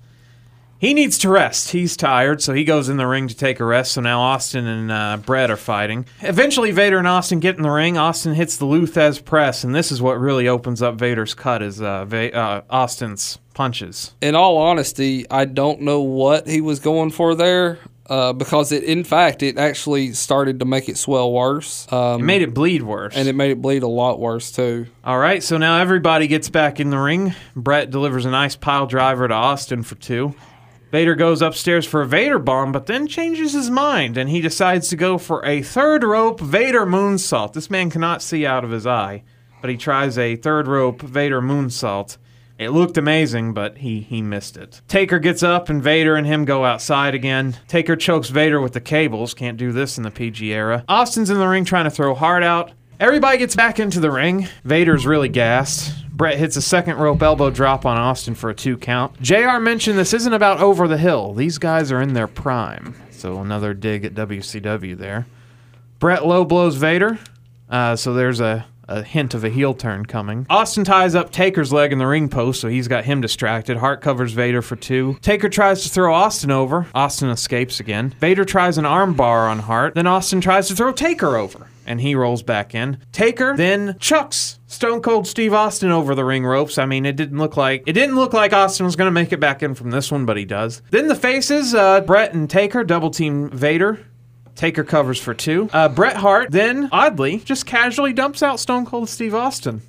He 0.77 0.93
needs 0.93 1.17
to 1.19 1.29
rest. 1.29 1.71
He's 1.71 1.95
tired, 1.97 2.41
so 2.41 2.53
he 2.53 2.63
goes 2.63 2.89
in 2.89 2.97
the 2.97 3.07
ring 3.07 3.27
to 3.29 3.35
take 3.35 3.59
a 3.59 3.65
rest. 3.65 3.93
So 3.93 4.01
now 4.01 4.19
Austin 4.21 4.67
and 4.67 4.91
uh, 4.91 5.17
Bret 5.25 5.49
are 5.49 5.57
fighting. 5.57 6.05
Eventually, 6.21 6.71
Vader 6.71 6.97
and 6.97 7.07
Austin 7.07 7.39
get 7.39 7.55
in 7.55 7.63
the 7.63 7.69
ring. 7.71 7.97
Austin 7.97 8.33
hits 8.35 8.57
the 8.57 8.65
Lou 8.65 8.85
Thesz 8.85 9.23
press, 9.23 9.63
and 9.63 9.73
this 9.73 9.91
is 9.91 10.01
what 10.01 10.19
really 10.19 10.47
opens 10.47 10.81
up 10.81 10.95
Vader's 10.95 11.33
cut: 11.33 11.61
is 11.61 11.81
uh, 11.81 12.05
Va- 12.05 12.35
uh, 12.35 12.61
Austin's 12.69 13.39
punches. 13.53 14.13
In 14.21 14.35
all 14.35 14.57
honesty, 14.57 15.25
I 15.31 15.45
don't 15.45 15.81
know 15.81 16.01
what 16.01 16.45
he 16.47 16.59
was 16.61 16.79
going 16.79 17.11
for 17.11 17.35
there. 17.35 17.79
Uh, 18.07 18.31
because 18.33 18.71
it, 18.71 18.83
in 18.83 19.03
fact, 19.03 19.41
it 19.41 19.57
actually 19.57 20.13
started 20.13 20.59
to 20.59 20.65
make 20.65 20.87
it 20.87 20.95
swell 20.95 21.31
worse. 21.31 21.91
Um, 21.91 22.21
It 22.21 22.25
made 22.25 22.41
it 22.43 22.53
bleed 22.53 22.83
worse. 22.83 23.15
and 23.15 23.27
it 23.27 23.33
made 23.33 23.49
it 23.49 23.59
bleed 23.63 23.81
a 23.81 23.87
lot 23.87 24.19
worse 24.19 24.51
too. 24.51 24.85
All 25.03 25.17
right, 25.17 25.41
so 25.41 25.57
now 25.57 25.79
everybody 25.79 26.27
gets 26.27 26.47
back 26.47 26.79
in 26.79 26.91
the 26.91 26.99
ring. 26.99 27.33
Bret 27.55 27.89
delivers 27.89 28.25
a 28.25 28.29
nice 28.29 28.55
pile 28.55 28.85
driver 28.85 29.27
to 29.27 29.33
Austin 29.33 29.81
for 29.81 29.95
two. 29.95 30.35
Vader 30.95 31.15
goes 31.15 31.41
upstairs 31.41 31.85
for 31.85 32.03
a 32.03 32.07
Vader 32.07 32.39
bomb, 32.39 32.71
but 32.71 32.85
then 32.85 33.05
changes 33.05 33.51
his 33.51 33.69
mind 33.69 34.15
and 34.15 34.29
he 34.29 34.39
decides 34.39 34.87
to 34.87 34.95
go 34.95 35.17
for 35.17 35.45
a 35.45 35.61
third 35.61 36.05
rope 36.05 36.39
Vader 36.39 36.85
moonsault. 36.85 37.51
This 37.51 37.69
man 37.69 37.89
cannot 37.89 38.21
see 38.21 38.45
out 38.45 38.63
of 38.63 38.71
his 38.71 38.87
eye, 38.87 39.23
but 39.59 39.69
he 39.69 39.75
tries 39.75 40.17
a 40.17 40.37
third 40.37 40.69
rope 40.69 41.01
Vader 41.01 41.41
moonsault. 41.41 42.15
It 42.57 42.69
looked 42.69 42.97
amazing, 42.97 43.53
but 43.53 43.79
he, 43.79 43.99
he 43.99 44.21
missed 44.21 44.55
it. 44.55 44.79
Taker 44.87 45.19
gets 45.19 45.43
up 45.43 45.67
and 45.67 45.83
Vader 45.83 46.15
and 46.15 46.25
him 46.25 46.45
go 46.45 46.63
outside 46.63 47.13
again. 47.13 47.57
Taker 47.67 47.97
chokes 47.97 48.29
Vader 48.29 48.61
with 48.61 48.71
the 48.71 48.79
cables. 48.79 49.33
Can't 49.33 49.57
do 49.57 49.73
this 49.73 49.97
in 49.97 50.05
the 50.05 50.11
PG 50.11 50.53
era. 50.53 50.85
Austin's 50.87 51.29
in 51.29 51.39
the 51.39 51.47
ring 51.49 51.65
trying 51.65 51.83
to 51.83 51.91
throw 51.91 52.15
Hart 52.15 52.41
out. 52.41 52.71
Everybody 52.97 53.37
gets 53.37 53.57
back 53.57 53.77
into 53.77 53.99
the 53.99 54.09
ring. 54.09 54.47
Vader's 54.63 55.05
really 55.05 55.27
gassed. 55.27 55.93
Bret 56.09 56.37
hits 56.37 56.55
a 56.55 56.61
second 56.61 56.95
rope 56.97 57.21
elbow 57.21 57.49
drop 57.49 57.85
on 57.85 57.97
Austin 57.97 58.35
for 58.35 58.49
a 58.49 58.55
two 58.55 58.77
count. 58.77 59.21
JR 59.21 59.59
mentioned 59.59 59.97
this 59.99 60.13
isn't 60.13 60.31
about 60.31 60.61
over 60.61 60.87
the 60.87 60.97
hill. 60.97 61.33
These 61.33 61.57
guys 61.57 61.91
are 61.91 62.01
in 62.01 62.13
their 62.13 62.27
prime. 62.27 62.95
So 63.11 63.41
another 63.41 63.73
dig 63.73 64.05
at 64.05 64.13
WCW 64.13 64.97
there. 64.97 65.27
Bret 65.99 66.25
low 66.25 66.45
blows 66.45 66.75
Vader. 66.77 67.19
Uh, 67.69 67.97
so 67.97 68.13
there's 68.13 68.39
a, 68.39 68.65
a 68.87 69.03
hint 69.03 69.33
of 69.33 69.43
a 69.43 69.49
heel 69.49 69.73
turn 69.73 70.05
coming. 70.05 70.45
Austin 70.49 70.83
ties 70.83 71.15
up 71.15 71.31
Taker's 71.31 71.73
leg 71.73 71.91
in 71.91 71.97
the 71.97 72.07
ring 72.07 72.29
post, 72.29 72.61
so 72.61 72.67
he's 72.67 72.87
got 72.87 73.05
him 73.05 73.21
distracted. 73.21 73.77
Hart 73.77 74.01
covers 74.01 74.33
Vader 74.33 74.61
for 74.61 74.75
two. 74.75 75.17
Taker 75.21 75.49
tries 75.49 75.83
to 75.83 75.89
throw 75.89 76.13
Austin 76.13 76.51
over. 76.51 76.87
Austin 76.93 77.29
escapes 77.29 77.79
again. 77.79 78.13
Vader 78.19 78.45
tries 78.45 78.77
an 78.77 78.85
armbar 78.85 79.49
on 79.49 79.59
Hart. 79.59 79.95
Then 79.95 80.07
Austin 80.07 80.41
tries 80.41 80.67
to 80.67 80.75
throw 80.75 80.91
Taker 80.91 81.35
over. 81.35 81.67
And 81.87 82.01
he 82.01 82.15
rolls 82.15 82.41
back 82.41 82.73
in. 82.73 82.97
Taker 83.11 83.55
then 83.55 83.95
chucks 83.99 84.59
Stone 84.65 85.01
Cold 85.01 85.27
Steve 85.27 85.53
Austin 85.53 85.91
over 85.91 86.15
the 86.15 86.25
ring 86.25 86.43
ropes. 86.43 86.79
I 86.79 86.85
mean, 86.87 87.05
it 87.05 87.15
didn't 87.15 87.37
look 87.37 87.55
like 87.57 87.83
it 87.85 87.93
didn't 87.93 88.15
look 88.15 88.33
like 88.33 88.53
Austin 88.53 88.85
was 88.87 88.95
going 88.95 89.07
to 89.07 89.11
make 89.11 89.31
it 89.31 89.39
back 89.39 89.61
in 89.61 89.75
from 89.75 89.91
this 89.91 90.11
one, 90.11 90.25
but 90.25 90.35
he 90.35 90.45
does. 90.45 90.81
Then 90.89 91.07
the 91.07 91.15
faces, 91.15 91.75
uh, 91.75 92.01
Bret 92.01 92.33
and 92.33 92.49
Taker 92.49 92.83
double 92.83 93.11
team 93.11 93.49
Vader. 93.51 93.99
Taker 94.55 94.83
covers 94.83 95.19
for 95.19 95.33
two. 95.33 95.69
Uh, 95.73 95.89
Bret 95.89 96.17
Hart 96.17 96.51
then, 96.51 96.89
oddly, 96.91 97.37
just 97.39 97.65
casually 97.65 98.13
dumps 98.13 98.41
out 98.41 98.59
Stone 98.59 98.85
Cold 98.85 99.09
Steve 99.09 99.35
Austin. 99.35 99.81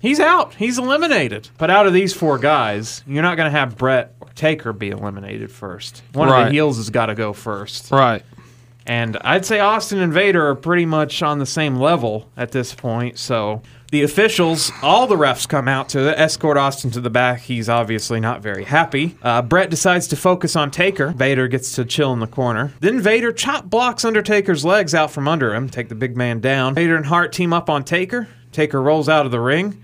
He's 0.00 0.20
out. 0.20 0.54
He's 0.54 0.78
eliminated. 0.78 1.48
But 1.58 1.70
out 1.70 1.86
of 1.86 1.92
these 1.92 2.14
four 2.14 2.38
guys, 2.38 3.02
you're 3.06 3.22
not 3.22 3.36
going 3.36 3.50
to 3.50 3.58
have 3.58 3.76
Bret 3.76 4.14
or 4.20 4.28
Taker 4.34 4.72
be 4.72 4.90
eliminated 4.90 5.50
first. 5.50 6.02
One 6.12 6.28
of 6.28 6.46
the 6.46 6.52
heels 6.52 6.76
has 6.76 6.90
got 6.90 7.06
to 7.06 7.14
go 7.14 7.32
first. 7.32 7.90
Right. 7.90 8.22
And 8.86 9.18
I'd 9.20 9.44
say 9.44 9.60
Austin 9.60 9.98
and 9.98 10.12
Vader 10.12 10.48
are 10.48 10.54
pretty 10.54 10.86
much 10.86 11.22
on 11.22 11.38
the 11.38 11.46
same 11.46 11.76
level 11.76 12.28
at 12.36 12.52
this 12.52 12.74
point. 12.74 13.18
So 13.18 13.62
the 13.90 14.02
officials, 14.02 14.70
all 14.82 15.06
the 15.06 15.16
refs 15.16 15.48
come 15.48 15.66
out 15.66 15.88
to 15.90 16.18
escort 16.18 16.56
Austin 16.56 16.90
to 16.90 17.00
the 17.00 17.10
back. 17.10 17.40
He's 17.40 17.68
obviously 17.68 18.20
not 18.20 18.42
very 18.42 18.64
happy. 18.64 19.16
Uh, 19.22 19.42
Bret 19.42 19.70
decides 19.70 20.06
to 20.08 20.16
focus 20.16 20.56
on 20.56 20.70
Taker. 20.70 21.08
Vader 21.12 21.48
gets 21.48 21.74
to 21.76 21.84
chill 21.84 22.12
in 22.12 22.20
the 22.20 22.26
corner. 22.26 22.72
Then 22.80 23.00
Vader 23.00 23.32
chop 23.32 23.66
blocks 23.66 24.04
Undertaker's 24.04 24.64
legs 24.64 24.94
out 24.94 25.10
from 25.10 25.26
under 25.26 25.54
him, 25.54 25.68
take 25.68 25.88
the 25.88 25.94
big 25.94 26.16
man 26.16 26.40
down. 26.40 26.74
Vader 26.74 26.96
and 26.96 27.06
Hart 27.06 27.32
team 27.32 27.52
up 27.52 27.70
on 27.70 27.84
Taker. 27.84 28.28
Taker 28.52 28.82
rolls 28.82 29.08
out 29.08 29.24
of 29.24 29.32
the 29.32 29.40
ring. 29.40 29.82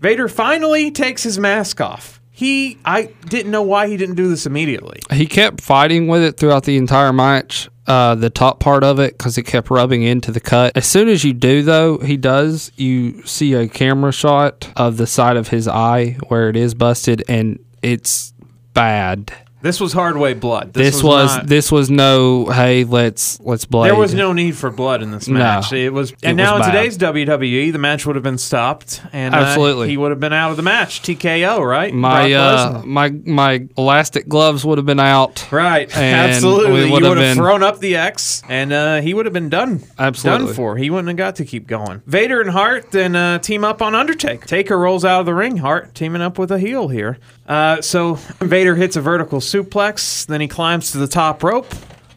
Vader 0.00 0.28
finally 0.28 0.90
takes 0.90 1.22
his 1.22 1.38
mask 1.38 1.80
off. 1.80 2.20
He, 2.30 2.78
I 2.84 3.12
didn't 3.28 3.50
know 3.52 3.62
why 3.62 3.88
he 3.88 3.96
didn't 3.98 4.14
do 4.14 4.28
this 4.28 4.46
immediately. 4.46 5.00
He 5.12 5.26
kept 5.26 5.60
fighting 5.60 6.06
with 6.06 6.22
it 6.22 6.38
throughout 6.38 6.64
the 6.64 6.78
entire 6.78 7.12
match. 7.12 7.68
Uh, 7.90 8.14
the 8.14 8.30
top 8.30 8.60
part 8.60 8.84
of 8.84 9.00
it 9.00 9.18
because 9.18 9.36
it 9.36 9.42
kept 9.42 9.68
rubbing 9.68 10.04
into 10.04 10.30
the 10.30 10.38
cut. 10.38 10.70
As 10.76 10.86
soon 10.86 11.08
as 11.08 11.24
you 11.24 11.32
do, 11.32 11.62
though, 11.62 11.98
he 11.98 12.16
does. 12.16 12.70
You 12.76 13.26
see 13.26 13.52
a 13.54 13.66
camera 13.66 14.12
shot 14.12 14.72
of 14.76 14.96
the 14.96 15.08
side 15.08 15.36
of 15.36 15.48
his 15.48 15.66
eye 15.66 16.16
where 16.28 16.48
it 16.48 16.54
is 16.54 16.72
busted, 16.72 17.24
and 17.28 17.58
it's 17.82 18.32
bad. 18.74 19.32
This 19.62 19.78
was 19.80 19.92
hard 19.92 20.16
way 20.16 20.32
blood. 20.34 20.72
This, 20.72 21.02
was, 21.02 21.36
not- 21.36 21.46
this 21.46 21.70
was 21.70 21.90
no 21.90 22.46
hey 22.46 22.84
let's 22.84 23.38
let's 23.40 23.64
blade. 23.66 23.90
There 23.90 23.98
was 23.98 24.14
no 24.14 24.32
need 24.32 24.56
for 24.56 24.70
blood 24.70 25.02
in 25.02 25.10
this 25.10 25.28
No. 25.28 25.38
match. 25.38 25.72
It 25.72 25.92
was, 25.92 26.12
and 26.22 26.38
was 26.38 26.44
now 26.46 26.56
in 26.56 26.62
bad. 26.62 26.72
today's 26.72 26.96
WWE, 26.98 27.72
the 27.72 27.78
match 27.78 28.06
would 28.06 28.16
have 28.16 28.22
been 28.22 28.38
stopped, 28.38 29.02
and 29.12 29.34
uh, 29.34 29.38
Absolutely. 29.38 29.88
he 29.88 29.96
would 29.96 30.10
have 30.10 30.20
been 30.20 30.32
out 30.32 30.50
of 30.50 30.56
the 30.56 30.62
match. 30.62 31.02
TKO, 31.02 31.64
right? 31.66 31.92
my 31.92 32.32
uh, 32.32 32.82
my 32.86 33.10
my 33.10 33.66
elastic 33.76 34.28
gloves 34.28 34.64
would 34.64 34.78
have 34.78 34.86
been 34.86 35.00
out. 35.00 35.50
Right, 35.52 35.88
and 35.96 36.30
absolutely. 36.32 36.72
we 36.72 36.84
you 36.86 36.92
would 36.92 37.02
have 37.02 37.16
been- 37.16 37.36
thrown 37.36 37.62
up 37.62 37.80
the 37.80 37.96
X, 37.96 38.42
and 38.48 38.72
uh, 38.72 39.00
he 39.00 39.12
would 39.14 39.26
have 39.26 39.32
been 39.34 39.50
done. 39.50 39.82
Absolutely. 39.98 40.46
done 40.46 40.54
for. 40.54 40.76
He 40.76 40.88
wouldn't 40.90 41.08
have 41.08 41.16
got 41.18 41.36
to 41.36 41.44
keep 41.44 41.66
going. 41.66 42.02
Vader 42.06 42.40
and 42.40 42.50
Hart 42.50 42.90
then 42.92 43.14
uh, 43.14 43.38
team 43.40 43.64
up 43.64 43.82
on 43.82 43.94
Undertaker. 43.94 44.46
Taker 44.46 44.78
rolls 44.78 45.04
out 45.04 45.20
of 45.20 45.26
the 45.26 45.34
ring. 45.34 45.58
Hart 45.58 45.94
teaming 45.94 46.22
up 46.22 46.38
with 46.38 46.50
a 46.50 46.58
heel 46.58 46.88
here. 46.88 47.18
Uh, 47.46 47.82
so 47.82 48.14
Vader 48.40 48.76
hits 48.76 48.94
a 48.96 49.00
vertical 49.00 49.40
suplex. 49.52 50.26
Then 50.26 50.40
he 50.40 50.48
climbs 50.48 50.92
to 50.92 50.98
the 50.98 51.08
top 51.08 51.42
rope. 51.42 51.66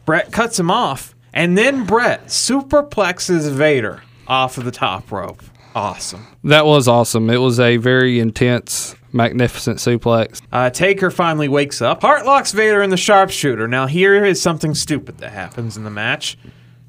Bret 0.05 0.31
cuts 0.31 0.59
him 0.59 0.69
off, 0.69 1.15
and 1.33 1.57
then 1.57 1.85
Bret 1.85 2.27
superplexes 2.27 3.49
Vader 3.51 4.03
off 4.27 4.57
of 4.57 4.65
the 4.65 4.71
top 4.71 5.11
rope. 5.11 5.41
Awesome. 5.75 6.27
That 6.43 6.65
was 6.65 6.87
awesome. 6.87 7.29
It 7.29 7.37
was 7.37 7.59
a 7.59 7.77
very 7.77 8.19
intense, 8.19 8.95
magnificent 9.11 9.79
suplex. 9.79 10.41
Uh, 10.51 10.69
Taker 10.69 11.09
finally 11.09 11.47
wakes 11.47 11.81
up. 11.81 12.01
Hart 12.01 12.25
locks 12.25 12.51
Vader 12.51 12.83
in 12.83 12.89
the 12.89 12.97
sharpshooter. 12.97 13.67
Now, 13.67 13.87
here 13.87 14.23
is 14.23 14.41
something 14.41 14.75
stupid 14.75 15.17
that 15.19 15.31
happens 15.31 15.75
in 15.77 15.83
the 15.83 15.89
match. 15.89 16.37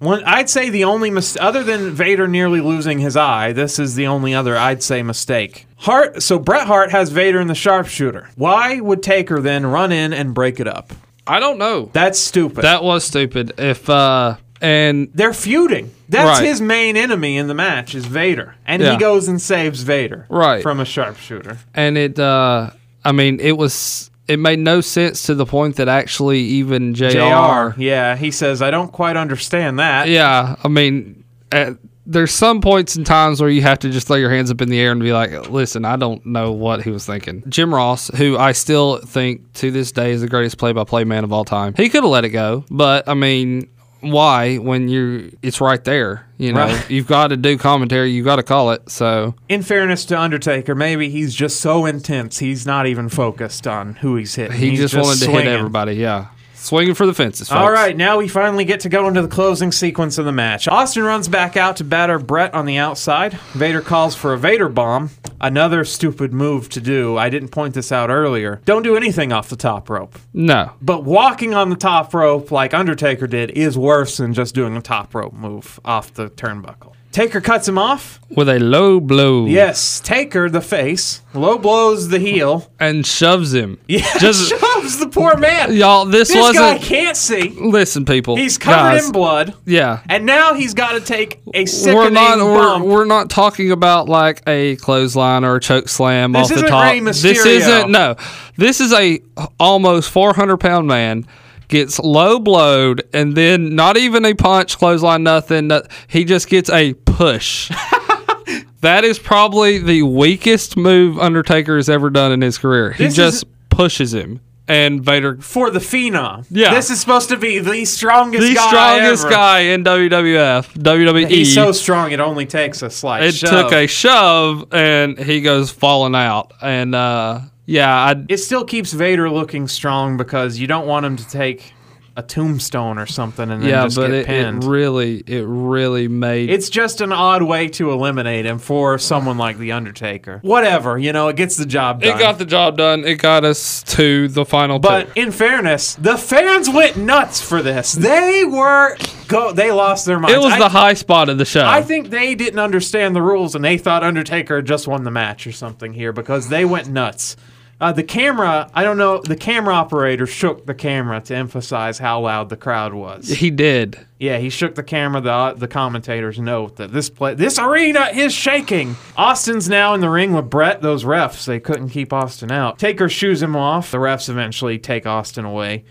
One, 0.05 0.23
I'd 0.25 0.51
say 0.51 0.69
the 0.71 0.85
only 0.85 1.11
mis- 1.11 1.37
other 1.41 1.63
than 1.65 1.91
Vader 1.93 2.29
nearly 2.29 2.61
losing 2.61 2.99
his 2.99 3.17
eye, 3.17 3.53
this 3.53 3.79
is 3.79 3.95
the 3.95 4.07
only 4.07 4.35
other 4.35 4.57
I'd 4.57 4.83
say 4.83 5.03
mistake. 5.03 5.67
Hart, 5.77 6.23
so 6.23 6.39
Bret 6.39 6.67
Hart 6.67 6.91
has 6.93 7.11
Vader 7.11 7.41
in 7.41 7.49
the 7.49 7.55
sharpshooter. 7.55 8.29
Why 8.37 8.81
would 8.81 9.03
Taker 9.03 9.41
then 9.41 9.65
run 9.67 9.93
in 9.93 10.13
and 10.13 10.35
break 10.35 10.61
it 10.61 10.69
up? 10.69 10.93
I 11.27 11.41
don't 11.41 11.59
know. 11.59 11.89
That's 11.95 12.19
stupid. 12.19 12.63
That 12.65 12.83
was 12.85 13.05
stupid. 13.05 13.55
If 13.59 13.89
uh 13.89 14.37
and 14.61 15.09
They're 15.15 15.33
feuding. 15.35 15.91
That's 16.09 16.41
Right. 16.41 16.49
his 16.49 16.61
main 16.61 16.97
enemy 16.97 17.37
in 17.39 17.49
the 17.49 17.55
match 17.55 17.95
is 17.95 18.05
Vader, 18.07 18.55
and 18.67 18.83
Yeah. 18.83 18.93
he 18.93 18.99
goes 18.99 19.27
and 19.29 19.41
saves 19.41 19.83
Vader 19.83 20.27
Right. 20.29 20.63
from 20.63 20.81
a 20.81 20.85
sharpshooter. 20.85 21.59
and 21.75 21.97
it 21.97 22.19
uh 22.19 22.71
I 23.05 23.13
mean 23.13 23.41
it 23.41 23.57
was 23.57 24.11
it 24.29 24.39
made 24.39 24.59
no 24.59 24.81
sense 24.81 25.23
to 25.25 25.35
the 25.35 25.47
point 25.47 25.77
that 25.77 25.89
actually 25.89 26.41
even 26.41 26.95
JR, 26.95 27.09
Jr. 27.09 27.81
Yeah, 27.81 28.17
he 28.17 28.31
says 28.31 28.63
I 28.63 28.71
don't 28.71 28.93
quite 28.93 29.17
understand 29.17 29.79
that. 29.79 30.09
Yeah, 30.09 30.57
I 30.63 30.69
mean 30.69 31.25
at, 31.53 31.77
there's 32.07 32.33
some 32.33 32.61
points 32.61 32.97
and 32.97 33.07
times 33.07 33.41
where 33.41 33.49
you 33.49 33.63
have 33.63 33.79
to 33.79 33.91
just 33.91 34.07
throw 34.07 34.17
your 34.17 34.31
hands 34.31 34.51
up 34.51 34.61
in 34.61 34.69
the 34.69 34.79
air 34.79 34.93
and 34.93 35.01
be 35.01 35.13
like, 35.13 35.49
"Listen, 35.49 35.85
I 35.85 35.97
don't 35.97 36.25
know 36.27 36.53
what 36.53 36.83
he 36.83 36.91
was 36.91 37.07
thinking." 37.07 37.43
Jim 37.49 37.75
Ross, 37.75 38.09
who 38.09 38.37
I 38.37 38.53
still 38.53 38.99
think 38.99 39.53
to 39.55 39.71
this 39.71 39.91
day 39.91 40.11
is 40.11 40.21
the 40.21 40.29
greatest 40.29 40.59
play-by-play 40.59 41.05
man 41.05 41.25
of 41.25 41.33
all 41.33 41.45
time, 41.45 41.73
he 41.77 41.89
could 41.89 42.03
have 42.03 42.11
let 42.11 42.25
it 42.25 42.31
go, 42.31 42.65
but 42.71 43.09
I 43.09 43.15
mean, 43.15 43.69
why 44.11 44.57
when 44.57 44.89
you 44.89 45.37
it's 45.43 45.61
right 45.61 45.83
there? 45.85 46.27
You 46.39 46.53
know, 46.53 46.67
Right. 46.67 46.91
you've 46.91 47.07
got 47.07 47.29
to 47.29 47.37
do 47.37 47.57
commentary, 47.59 48.11
you've 48.11 48.25
got 48.25 48.37
to 48.37 48.43
call 48.43 48.73
it. 48.73 48.91
So 48.91 49.35
in 49.49 49.63
fairness 49.63 50.05
to 50.07 50.19
Undertaker, 50.21 50.75
maybe 50.75 51.09
he's 51.09 51.35
just 51.35 51.61
so 51.61 51.87
intense 51.87 52.39
he's 52.39 52.67
not 52.67 52.87
even 52.87 53.09
focused 53.09 53.67
on 53.67 53.95
who 53.97 54.17
he's 54.17 54.35
hitting. 54.35 54.57
he 54.57 54.71
He's 54.71 54.81
just, 54.81 54.95
wanted 54.95 55.19
to 55.21 55.25
swinging. 55.27 55.45
hit 55.47 55.59
everybody. 55.59 55.95
Yeah, 55.95 56.27
swinging 56.55 56.95
for 56.95 57.07
the 57.07 57.15
fences. 57.15 57.49
Folks. 57.49 57.59
All 57.61 57.71
right, 57.71 57.97
now 57.97 58.19
we 58.19 58.27
finally 58.29 58.65
get 58.65 58.81
to 58.81 58.89
go 58.89 59.07
into 59.09 59.23
the 59.23 59.29
closing 59.29 59.71
sequence 59.73 60.19
of 60.19 60.25
the 60.25 60.33
match. 60.33 60.67
Austin 60.69 61.05
runs 61.05 61.29
back 61.29 61.57
out 61.57 61.77
to 61.77 61.85
batter 61.85 62.19
Bret 62.19 62.53
on 62.55 62.67
the 62.67 62.77
outside. 62.79 63.35
Vader 63.55 63.81
calls 63.81 64.15
for 64.17 64.33
a 64.33 64.39
Vader 64.39 64.69
bomb. 64.69 65.11
Another 65.45 65.85
stupid 65.85 66.33
move 66.33 66.71
to 66.71 66.81
do. 66.81 67.19
I 67.19 67.29
didn't 67.29 67.49
point 67.49 67.75
this 67.75 67.93
out 67.93 68.09
earlier. 68.09 68.63
Don't 68.65 68.83
do 68.83 68.97
anything 68.97 69.31
off 69.31 69.51
the 69.51 69.57
top 69.57 69.91
rope. 69.91 70.19
No, 70.33 70.71
But 70.81 71.05
walking 71.05 71.53
on 71.53 71.69
the 71.69 71.77
top 71.77 72.15
rope 72.15 72.51
like 72.51 72.73
Undertaker 72.73 73.27
did 73.27 73.51
is 73.51 73.77
worse 73.77 74.17
than 74.17 74.33
just 74.33 74.55
doing 74.55 74.75
a 74.75 74.81
top 74.81 75.15
rope 75.15 75.35
move 75.35 75.79
off 75.85 76.15
the 76.15 76.31
turnbuckle. 76.31 76.93
Taker 77.13 77.43
cuts 77.43 77.69
him 77.69 77.77
off. 77.79 78.21
with 78.31 78.49
a 78.49 78.59
low 78.59 78.99
blow. 79.01 79.45
Yes, 79.47 80.01
Taker, 80.01 80.49
the 80.49 80.63
face, 80.63 81.21
low 81.35 81.59
blows 81.59 82.09
the 82.09 82.19
heel. 82.19 82.73
and 82.81 83.07
shoves 83.07 83.53
him. 83.53 83.79
Yeah, 83.87 84.09
just 84.19 84.51
moves 84.85 84.99
the 84.99 85.09
poor 85.09 85.37
man. 85.37 85.75
Y'all, 85.75 86.05
this 86.07 86.29
This 86.29 86.37
guy 86.57 86.73
wasn't. 86.75 86.83
can't 86.83 87.17
see. 87.17 87.49
Listen, 87.51 88.05
people. 88.05 88.37
He's 88.37 88.57
covered 88.59 88.77
guys, 88.77 89.07
in 89.07 89.13
blood. 89.13 89.55
Yeah. 89.65 90.01
And 90.09 90.25
now 90.27 90.55
he's 90.55 90.75
got 90.75 90.93
to 90.93 91.01
take 91.01 91.41
a 91.53 91.65
sickening 91.67 91.97
We're 91.99 92.11
not. 92.11 92.39
We're, 92.39 92.83
we're 92.85 93.05
not 93.05 93.31
talking 93.31 93.71
about 93.73 94.09
like 94.09 94.43
a 94.47 94.77
clothesline 94.77 95.45
or 95.45 95.57
a 95.57 95.61
choke 95.61 95.89
slam 95.89 96.33
This 96.33 96.51
off 96.53 96.59
the 96.61 96.67
top. 96.69 96.85
Rey 96.93 97.01
This 97.01 97.25
isn't. 97.25 97.91
No. 97.91 98.17
This 98.57 98.81
is 98.81 98.93
a 98.93 99.21
almost 99.59 100.11
400 100.11 100.59
pound 100.59 100.87
man 100.87 101.27
gets 101.69 101.99
low 101.99 102.39
blowed 102.39 103.03
and 103.15 103.35
then 103.35 103.75
not 103.75 103.97
even 103.97 104.25
a 104.27 104.35
punch, 104.35 104.77
clothesline, 104.79 105.23
nothing. 105.23 105.69
no- 105.69 105.83
He 106.07 106.25
just 106.25 106.49
gets 106.49 106.69
a 106.71 106.93
push. 106.93 107.71
that 108.83 109.03
is 109.05 109.19
probably 109.19 109.79
the 109.79 110.03
weakest 110.03 110.77
move 110.77 111.19
Undertaker 111.19 111.77
has 111.77 111.89
ever 111.89 112.11
done 112.11 112.33
in 112.33 112.43
his 112.43 112.59
career. 112.59 112.93
He 112.93 113.05
This 113.05 113.17
just 113.17 113.37
is- 113.39 113.45
pushes 113.71 114.13
him, 114.15 114.41
and 114.67 115.05
Vader 115.05 115.37
for 115.41 115.71
the 115.71 115.79
phenom. 115.79 116.47
Yeah. 116.51 116.75
This 116.75 116.91
is 116.91 117.01
supposed 117.01 117.29
to 117.29 117.37
be 117.37 117.59
the 117.59 117.85
strongest 117.85 118.47
the 118.47 118.55
guy 118.55 118.69
strongest 118.69 119.25
ever. 119.25 119.35
guy 119.35 119.61
in 119.61 119.85
WWF, 119.85 120.75
WWE. 120.79 121.29
He's 121.29 121.55
so 121.55 121.73
strong 121.73 122.13
it 122.13 122.21
only 122.21 122.47
takes 122.47 122.83
a 122.83 122.91
slight 122.91 123.23
it 123.25 123.35
shove. 123.35 123.51
took 123.51 123.73
a 123.73 123.87
shove, 123.87 124.73
and 124.73 125.19
he 125.19 125.41
goes 125.41 125.71
falling 125.71 126.15
out. 126.15 126.53
And 126.63 126.95
uh, 126.95 127.41
yeah, 127.67 127.95
I, 127.95 128.25
It 128.29 128.39
still 128.39 128.65
keeps 128.65 128.93
Vader 128.93 129.31
looking 129.31 129.69
strong 129.69 130.17
because 130.17 130.59
you 130.59 130.67
don't 130.67 130.87
want 130.87 131.05
him 131.07 131.17
to 131.17 131.29
take 131.29 131.75
a 132.17 132.23
tombstone 132.23 132.97
or 132.99 133.07
something 133.07 133.51
and 133.51 133.63
then 133.63 133.69
yeah, 133.69 133.83
just 133.85 133.97
but 133.97 134.07
get 134.09 134.15
it, 134.15 134.29
it 134.29 134.65
really, 134.65 135.19
it 135.27 135.45
really 135.47 136.07
made 136.07 136.49
it's 136.49 136.69
just 136.69 137.01
an 137.01 137.13
odd 137.13 137.43
way 137.43 137.67
to 137.67 137.91
eliminate 137.91 138.47
him 138.47 138.59
for 138.61 138.99
someone 138.99 139.37
like 139.37 139.59
The 139.59 139.73
Undertaker. 139.73 140.39
Whatever, 140.43 140.97
you 140.97 141.13
know, 141.13 141.27
it 141.29 141.37
gets 141.37 141.57
the 141.57 141.67
job 141.67 142.03
done. 142.03 142.17
It 142.17 142.21
got 142.21 142.39
the 142.39 142.45
job 142.45 142.77
done. 142.79 143.05
It 143.05 143.17
got 143.17 143.45
us 143.45 143.83
to 143.95 144.29
the 144.29 144.45
final 144.45 144.79
But 144.79 145.13
two. 145.15 145.23
in 145.23 145.33
fairness, 145.33 145.97
the 145.97 146.17
fans 146.17 146.71
went 146.71 146.97
nuts 146.97 147.41
for 147.41 147.63
this. 147.63 147.93
They 147.93 148.45
were 148.45 148.97
go. 149.27 149.53
They 149.53 149.73
lost 149.73 150.07
their 150.07 150.21
minds. 150.21 150.37
It 150.37 150.41
was 150.41 150.53
I- 150.53 150.59
the 150.59 150.69
high 150.69 150.95
spot 150.95 151.29
of 151.29 151.39
the 151.39 151.45
show. 151.45 151.67
I 151.67 151.83
think 151.83 152.11
they 152.11 152.37
didn't 152.37 152.61
understand 152.61 153.17
the 153.17 153.23
rules 153.23 153.57
and 153.57 153.65
they 153.65 153.77
thought 153.77 154.05
Undertaker 154.05 154.57
had 154.57 154.67
just 154.67 154.87
won 154.87 155.03
the 155.03 155.11
match 155.11 155.47
or 155.49 155.53
something 155.53 155.93
here 155.93 156.13
because 156.13 156.49
they 156.49 156.65
went 156.65 156.89
nuts. 156.89 157.37
Uh, 157.81 157.93
the 157.93 158.03
camera, 158.05 158.71
I 158.73 158.85
don't 158.85 158.97
know, 158.99 159.21
the 159.21 159.37
camera 159.37 159.75
operator 159.75 160.27
shook 160.27 160.65
the 160.65 160.75
camera 160.75 161.21
to 161.23 161.35
emphasize 161.35 161.99
how 161.99 162.21
loud 162.21 162.49
the 162.49 162.57
crowd 162.57 162.95
was. 162.95 163.29
he 163.29 163.51
did. 163.51 163.99
Yeah, 164.19 164.39
he 164.39 164.49
shook 164.49 164.75
the 164.75 164.83
camera. 164.83 165.21
The 165.21 165.55
the 165.57 165.69
commentators 165.69 166.39
note 166.39 166.77
that 166.77 166.93
this 166.93 167.11
play, 167.11 167.35
this 167.35 167.59
arena 167.59 168.11
is 168.15 168.33
shaking. 168.33 168.97
Austin's 169.17 169.69
now 169.69 169.93
in 169.95 170.01
the 170.01 170.09
ring 170.09 170.33
with 170.33 170.49
Bret. 170.49 170.83
Those 170.83 171.05
refs, 171.05 171.45
they 171.45 171.61
couldn't 171.61 171.91
keep 171.91 172.13
Austin 172.13 172.51
out. 172.51 172.79
Taker 172.79 173.09
shoos 173.09 173.43
him 173.43 173.57
off. 173.57 173.91
The 173.91 173.99
refs 173.99 174.29
eventually 174.29 174.79
take 174.79 175.05
Austin 175.07 175.45
away. 175.45 175.85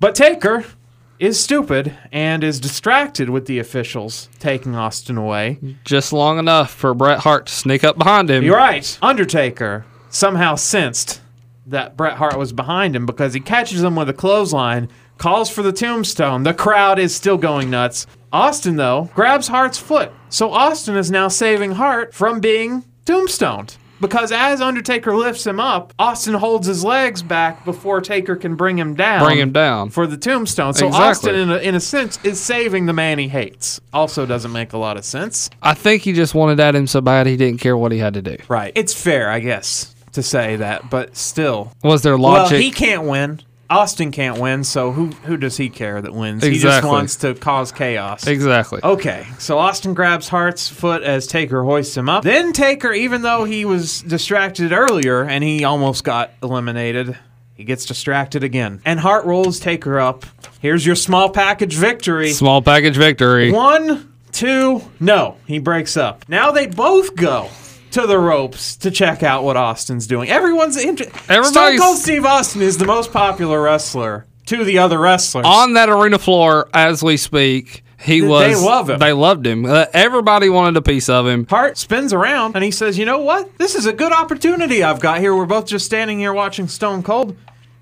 But 0.00 0.14
Taker 0.14 0.64
is 1.18 1.40
stupid 1.40 1.92
and 2.12 2.44
is 2.44 2.60
distracted 2.60 3.28
with 3.28 3.46
the 3.46 3.58
officials 3.58 4.28
taking 4.38 4.76
Austin 4.76 5.16
away. 5.16 5.58
Just 5.84 6.12
long 6.12 6.38
enough 6.38 6.70
for 6.70 6.94
Bret 6.94 7.18
Hart 7.20 7.46
to 7.46 7.52
sneak 7.52 7.82
up 7.82 7.98
behind 7.98 8.30
him. 8.30 8.44
You're 8.44 8.56
right. 8.56 8.96
Undertaker 9.02 9.84
somehow 10.08 10.54
sensed 10.54 11.20
that 11.66 11.96
Bret 11.96 12.16
Hart 12.16 12.38
was 12.38 12.52
behind 12.52 12.96
him 12.96 13.06
because 13.06 13.34
he 13.34 13.40
catches 13.40 13.82
him 13.82 13.94
with 13.96 14.08
a 14.08 14.14
clothesline, 14.14 14.88
calls 15.18 15.50
for 15.50 15.62
the 15.62 15.72
tombstone. 15.72 16.42
The 16.42 16.54
crowd 16.54 16.98
is 16.98 17.14
still 17.14 17.36
going 17.36 17.70
nuts. 17.70 18.06
Austin, 18.32 18.76
though, 18.76 19.10
grabs 19.14 19.48
Hart's 19.48 19.78
foot. 19.78 20.12
So 20.28 20.52
Austin 20.52 20.96
is 20.96 21.10
now 21.10 21.28
saving 21.28 21.72
Hart 21.72 22.14
from 22.14 22.40
being 22.40 22.84
tombstoned. 23.04 23.76
Because 24.00 24.30
as 24.30 24.60
Undertaker 24.60 25.16
lifts 25.16 25.44
him 25.44 25.58
up, 25.58 25.92
Austin 25.98 26.34
holds 26.34 26.68
his 26.68 26.84
legs 26.84 27.20
back 27.20 27.64
before 27.64 28.00
Taker 28.00 28.36
can 28.36 28.54
bring 28.54 28.78
him 28.78 28.94
down. 28.94 29.24
Bring 29.24 29.38
him 29.38 29.50
down. 29.50 29.90
For 29.90 30.06
the 30.06 30.16
tombstone. 30.16 30.74
So 30.74 30.86
Exactly. 30.86 31.32
Austin, 31.32 31.34
in 31.34 31.50
a, 31.50 31.56
in 31.56 31.74
a 31.74 31.80
sense, 31.80 32.18
is 32.22 32.38
saving 32.38 32.86
the 32.86 32.92
man 32.92 33.18
he 33.18 33.26
hates. 33.26 33.80
Also 33.92 34.24
doesn't 34.24 34.52
make 34.52 34.72
a 34.72 34.78
lot 34.78 34.96
of 34.96 35.04
sense. 35.04 35.50
I 35.62 35.74
think 35.74 36.02
he 36.02 36.12
just 36.12 36.32
wanted 36.32 36.60
at 36.60 36.76
him 36.76 36.86
so 36.86 37.00
bad 37.00 37.26
he 37.26 37.36
didn't 37.36 37.58
care 37.58 37.76
what 37.76 37.90
he 37.90 37.98
had 37.98 38.14
to 38.14 38.22
do. 38.22 38.36
Right. 38.48 38.72
It's 38.76 38.94
fair, 38.94 39.30
I 39.30 39.40
guess, 39.40 39.94
to 40.12 40.22
say 40.22 40.56
that, 40.56 40.90
but 40.90 41.16
still. 41.16 41.72
Was 41.82 42.02
there 42.02 42.18
logic? 42.18 42.52
Well, 42.52 42.60
he 42.60 42.70
can't 42.70 43.04
win. 43.04 43.40
Austin 43.70 44.12
can't 44.12 44.38
win, 44.38 44.64
so 44.64 44.92
who 44.92 45.08
who 45.24 45.36
does 45.36 45.58
he 45.58 45.68
care 45.68 46.00
that 46.00 46.14
wins? 46.14 46.42
He 46.42 46.58
just 46.58 46.86
wants 46.86 47.16
to 47.16 47.34
cause 47.34 47.70
chaos. 47.70 48.26
exactly. 48.26 48.80
Okay, 48.82 49.26
so 49.38 49.58
Austin 49.58 49.92
grabs 49.92 50.28
Hart's 50.28 50.68
foot 50.68 51.02
as 51.02 51.26
Taker 51.26 51.62
hoists 51.62 51.94
him 51.94 52.08
up. 52.08 52.24
Then 52.24 52.54
Taker, 52.54 52.92
even 52.92 53.20
though 53.20 53.44
he 53.44 53.66
was 53.66 54.00
distracted 54.02 54.72
earlier 54.72 55.22
and 55.22 55.44
he 55.44 55.64
almost 55.64 56.02
got 56.02 56.30
eliminated, 56.42 57.18
he 57.54 57.64
gets 57.64 57.84
distracted 57.84 58.42
again. 58.42 58.80
And 58.86 58.98
Hart 59.00 59.26
rolls 59.26 59.60
Taker 59.60 60.00
up. 60.00 60.24
Here's 60.60 60.86
your 60.86 60.96
small 60.96 61.28
package 61.28 61.74
victory. 61.74 62.30
Small 62.30 62.62
package 62.62 62.96
victory. 62.96 63.52
One, 63.52 64.14
two, 64.32 64.80
no. 64.98 65.36
He 65.46 65.58
breaks 65.58 65.98
up. 65.98 66.26
Now 66.26 66.52
they 66.52 66.66
both 66.68 67.14
go 67.16 67.50
to 67.92 68.06
the 68.06 68.18
ropes 68.18 68.76
to 68.76 68.90
check 68.90 69.22
out 69.22 69.44
what 69.44 69.56
Austin's 69.56 70.06
doing. 70.06 70.28
Everyone's 70.28 70.76
interested. 70.76 71.44
Stone 71.44 71.78
Cold 71.78 71.98
Steve 71.98 72.24
Austin 72.24 72.62
is 72.62 72.78
the 72.78 72.86
most 72.86 73.12
popular 73.12 73.62
wrestler 73.62 74.26
to 74.46 74.64
the 74.64 74.78
other 74.78 74.98
wrestlers. 74.98 75.46
On 75.46 75.74
that 75.74 75.88
arena 75.88 76.18
floor 76.18 76.68
as 76.72 77.02
we 77.02 77.16
speak, 77.16 77.84
he 78.00 78.22
was. 78.22 78.42
They 78.42 78.66
love 78.66 78.90
him. 78.90 78.98
They 78.98 79.12
loved 79.12 79.46
him. 79.46 79.64
Uh, 79.66 79.86
everybody 79.92 80.48
wanted 80.48 80.76
a 80.76 80.82
piece 80.82 81.08
of 81.08 81.26
him. 81.26 81.46
Hart 81.46 81.76
spins 81.76 82.12
around 82.12 82.54
and 82.54 82.64
he 82.64 82.70
says, 82.70 82.96
You 82.96 83.04
know 83.04 83.18
what? 83.18 83.58
This 83.58 83.74
is 83.74 83.86
a 83.86 83.92
good 83.92 84.12
opportunity 84.12 84.82
I've 84.82 85.00
got 85.00 85.20
here. 85.20 85.34
We're 85.34 85.46
both 85.46 85.66
just 85.66 85.84
standing 85.86 86.18
here 86.18 86.32
watching 86.32 86.68
Stone 86.68 87.02
Cold. 87.02 87.36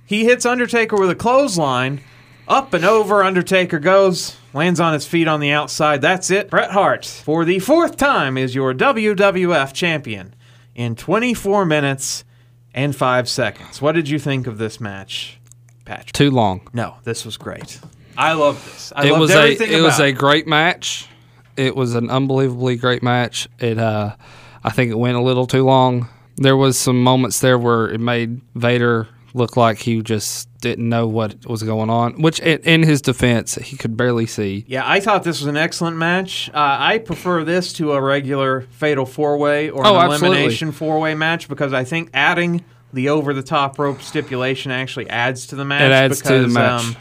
He 0.07 0.25
hits 0.25 0.47
Undertaker 0.47 0.97
with 0.97 1.11
a 1.11 1.15
clothesline. 1.15 2.01
Up 2.49 2.73
and 2.73 2.85
over, 2.85 3.25
Undertaker 3.25 3.81
goes, 3.81 4.37
lands 4.57 4.81
on 4.81 4.95
his 4.95 5.07
feet 5.07 5.29
on 5.29 5.39
the 5.39 5.51
outside. 5.51 6.01
That's 6.01 6.31
it. 6.31 6.51
Bret 6.51 6.71
Hart, 6.71 7.05
for 7.05 7.45
the 7.45 7.59
fourth 7.59 7.97
time, 7.97 8.39
is 8.39 8.55
your 8.55 8.73
WWF 8.75 9.73
champion 9.73 10.35
in 10.75 10.97
24 10.97 11.67
minutes 11.67 12.25
and 12.75 12.97
5 12.97 13.29
seconds. 13.29 13.81
What 13.81 13.93
did 13.93 14.09
you 14.09 14.19
think 14.19 14.47
of 14.47 14.59
this 14.59 14.81
match, 14.81 15.39
Patrick? 15.85 16.13
Too 16.13 16.31
long. 16.31 16.67
No, 16.73 16.97
this 17.05 17.25
was 17.25 17.37
great. 17.37 17.79
I 18.17 18.33
love 18.33 18.65
this. 18.65 18.93
I 18.97 19.07
it 19.07 19.11
loved 19.11 19.21
was 19.21 19.31
a 19.35 19.77
it 19.77 19.83
was 19.83 20.01
a 20.01 20.11
great 20.11 20.47
match. 20.47 21.07
It 21.59 21.77
was 21.77 21.95
an 21.95 22.11
unbelievably 22.11 22.77
great 22.77 23.03
match. 23.03 23.47
It 23.59 23.79
uh 23.79 24.17
I 24.65 24.71
think 24.71 24.91
it 24.91 24.99
went 24.99 25.19
a 25.19 25.21
little 25.21 25.47
too 25.47 25.65
long. 25.65 26.09
There 26.37 26.57
was 26.57 26.79
some 26.79 27.03
moments 27.03 27.41
there 27.41 27.59
where 27.59 27.89
it 27.89 28.01
made 28.01 28.41
Vader 28.55 29.07
look 29.35 29.59
like 29.59 29.79
he 29.79 30.01
just 30.01 30.49
didn't 30.67 30.89
know 30.89 31.07
what 31.07 31.47
was 31.47 31.63
going 31.63 31.91
on, 31.91 32.21
which 32.21 32.41
in, 32.41 32.59
in 32.61 32.83
his 32.83 33.01
defense, 33.01 33.55
he 33.57 33.77
could 33.77 33.97
barely 33.97 34.27
see. 34.27 34.65
Yeah, 34.67 34.83
I 34.85 35.01
thought 35.01 35.25
this 35.25 35.41
was 35.41 35.47
an 35.47 35.57
excellent 35.57 35.97
match. 35.97 36.49
Uh, 36.51 36.77
I 36.79 36.99
prefer 36.99 37.45
this 37.45 37.73
to 37.75 37.93
a 37.93 38.01
regular 38.01 38.63
Fatal 38.71 39.07
Four 39.07 39.39
Way 39.39 39.71
or 39.71 39.83
an 39.83 39.87
Oh, 39.87 39.97
absolutely. 39.97 40.39
Elimination 40.39 40.73
Four 40.73 41.01
Way 41.01 41.15
match 41.15 41.49
because 41.49 41.73
I 41.73 41.85
think 41.85 42.11
adding 42.13 42.65
the 42.93 43.09
over 43.09 43.33
the 43.35 43.43
top 43.43 43.79
rope 43.79 44.01
stipulation 44.03 44.71
actually 44.73 45.09
adds 45.11 45.47
to 45.49 45.57
the 45.57 45.65
match. 45.65 45.83
It 45.83 45.93
adds 45.93 46.21
to 46.23 46.33
the 46.33 46.39
because, 46.41 46.55
match. 46.55 46.85
Um, 46.85 46.97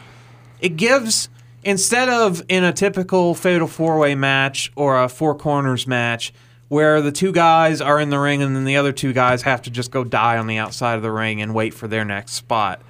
it 0.60 0.76
gives 0.78 1.30
instead 1.64 2.10
of 2.10 2.44
in 2.48 2.64
a 2.64 2.74
typical 2.74 3.34
Fatal 3.36 3.68
Four 3.68 3.98
Way 4.00 4.16
match 4.16 4.72
or 4.76 5.02
a 5.02 5.10
Four 5.10 5.36
Corners 5.36 5.88
match. 5.88 6.34
Where 6.68 7.00
the 7.00 7.12
two 7.12 7.32
guys 7.32 7.80
are 7.80 8.00
in 8.00 8.10
the 8.10 8.18
ring 8.18 8.42
and 8.42 8.56
then 8.56 8.66
the 8.66 8.78
other 8.78 8.92
two 8.92 9.14
guys 9.14 9.44
have 9.44 9.62
to 9.62 9.70
just 9.70 9.92
go 9.92 10.04
die 10.04 10.40
on 10.40 10.48
the 10.48 10.58
outside 10.58 10.96
of 10.96 11.04
the 11.04 11.12
ring 11.12 11.40
and 11.40 11.54
wait 11.54 11.76
for 11.76 11.88
their 11.88 12.04
next 12.04 12.34
spot 12.34 12.82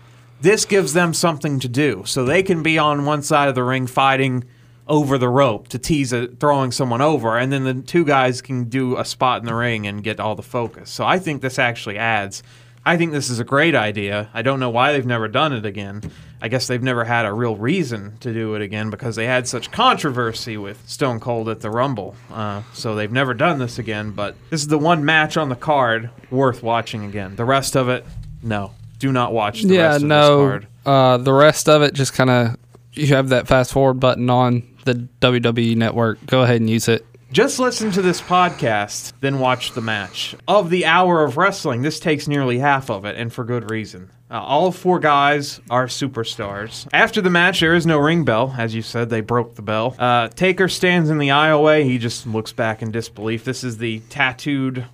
this 0.41 0.65
gives 0.65 0.93
them 0.93 1.13
something 1.13 1.59
to 1.59 1.67
do. 1.67 2.03
So 2.05 2.25
they 2.25 2.43
can 2.43 2.63
be 2.63 2.77
on 2.77 3.05
one 3.05 3.21
side 3.21 3.49
of 3.49 3.55
the 3.55 3.63
ring 3.63 3.87
fighting 3.87 4.43
over 4.87 5.17
the 5.17 5.29
rope 5.29 5.67
to 5.69 5.79
tease 5.79 6.13
it, 6.13 6.39
throwing 6.39 6.71
someone 6.71 7.01
over, 7.01 7.37
and 7.37 7.51
then 7.51 7.63
the 7.63 7.73
two 7.73 8.05
guys 8.05 8.41
can 8.41 8.65
do 8.65 8.97
a 8.97 9.05
spot 9.05 9.39
in 9.39 9.45
the 9.45 9.55
ring 9.55 9.87
and 9.87 10.03
get 10.03 10.19
all 10.19 10.35
the 10.35 10.43
focus. 10.43 10.91
So 10.91 11.05
I 11.05 11.17
think 11.17 11.41
this 11.41 11.57
actually 11.57 11.97
adds. 11.97 12.43
I 12.87 12.97
think 12.97 13.11
this 13.11 13.31
is 13.31 13.39
a 13.39 13.43
great 13.43 13.73
idea. 13.73 14.29
I 14.31 14.43
don't 14.43 14.59
know 14.59 14.69
why 14.69 14.93
they've 14.93 15.05
never 15.05 15.27
done 15.27 15.53
it 15.53 15.65
again. 15.65 16.03
I 16.39 16.49
guess 16.49 16.67
they've 16.67 16.83
never 16.83 17.03
had 17.03 17.25
a 17.25 17.33
real 17.33 17.55
reason 17.55 18.15
to 18.19 18.31
do 18.31 18.53
it 18.53 18.61
again 18.61 18.91
because 18.91 19.15
they 19.15 19.25
had 19.25 19.47
such 19.47 19.71
controversy 19.71 20.57
with 20.57 20.87
Stone 20.87 21.19
Cold 21.19 21.49
at 21.49 21.61
the 21.61 21.71
Rumble. 21.71 22.15
Uh, 22.31 22.61
so 22.73 22.93
they've 22.93 23.11
never 23.11 23.33
done 23.33 23.57
this 23.57 23.79
again. 23.79 24.11
But 24.11 24.35
this 24.51 24.61
is 24.61 24.67
the 24.67 24.77
one 24.77 25.03
match 25.03 25.35
on 25.35 25.49
the 25.49 25.55
card 25.55 26.11
worth 26.29 26.61
watching 26.61 27.05
again. 27.05 27.35
The 27.35 27.45
rest 27.45 27.75
of 27.75 27.89
it, 27.89 28.05
no. 28.43 28.73
Do 29.05 29.11
not 29.11 29.33
watch 29.33 29.61
the 29.61 29.75
yeah, 29.75 29.81
rest 29.83 29.95
of 29.97 30.01
this 30.01 30.09
no. 30.09 30.37
card. 30.37 30.67
Uh, 30.83 31.17
the 31.17 31.31
rest 31.31 31.69
of 31.69 31.83
it 31.83 31.93
just 31.93 32.13
kind 32.13 32.31
of 32.31 32.57
you 32.93 33.05
have 33.07 33.29
that 33.29 33.47
fast 33.47 33.71
forward 33.71 33.99
button 33.99 34.31
on 34.31 34.63
the 34.85 35.07
WWE 35.21 35.75
network. 35.75 36.25
Go 36.25 36.41
ahead 36.41 36.55
and 36.55 36.67
use 36.67 36.87
it. 36.87 37.05
Just 37.31 37.59
listen 37.59 37.91
to 37.91 38.01
this 38.01 38.19
podcast, 38.19 39.13
then 39.19 39.37
watch 39.37 39.73
the 39.73 39.81
match. 39.81 40.35
Of 40.47 40.71
the 40.71 40.87
hour 40.87 41.23
of 41.23 41.37
wrestling, 41.37 41.83
this 41.83 41.99
takes 41.99 42.27
nearly 42.27 42.57
half 42.57 42.89
of 42.89 43.05
it, 43.05 43.15
and 43.15 43.31
for 43.31 43.43
good 43.43 43.69
reason. 43.69 44.09
Uh, 44.31 44.41
all 44.41 44.71
four 44.71 44.99
guys 44.99 45.61
are 45.69 45.85
superstars. 45.85 46.87
After 46.93 47.21
the 47.21 47.29
match, 47.29 47.59
there 47.59 47.75
is 47.75 47.85
no 47.85 47.99
ring 47.99 48.25
bell. 48.25 48.55
As 48.57 48.73
you 48.73 48.81
said, 48.81 49.11
they 49.11 49.21
broke 49.21 49.53
the 49.53 49.61
bell. 49.61 49.95
Uh, 49.99 50.29
Taker 50.29 50.67
stands 50.67 51.11
in 51.11 51.19
the 51.19 51.27
aisleway. 51.27 51.83
He 51.83 51.99
just 51.99 52.25
looks 52.25 52.53
back 52.53 52.81
in 52.81 52.89
disbelief. 52.89 53.43
This 53.43 53.63
is 53.63 53.77
the 53.77 53.99
tattooed 54.09 54.85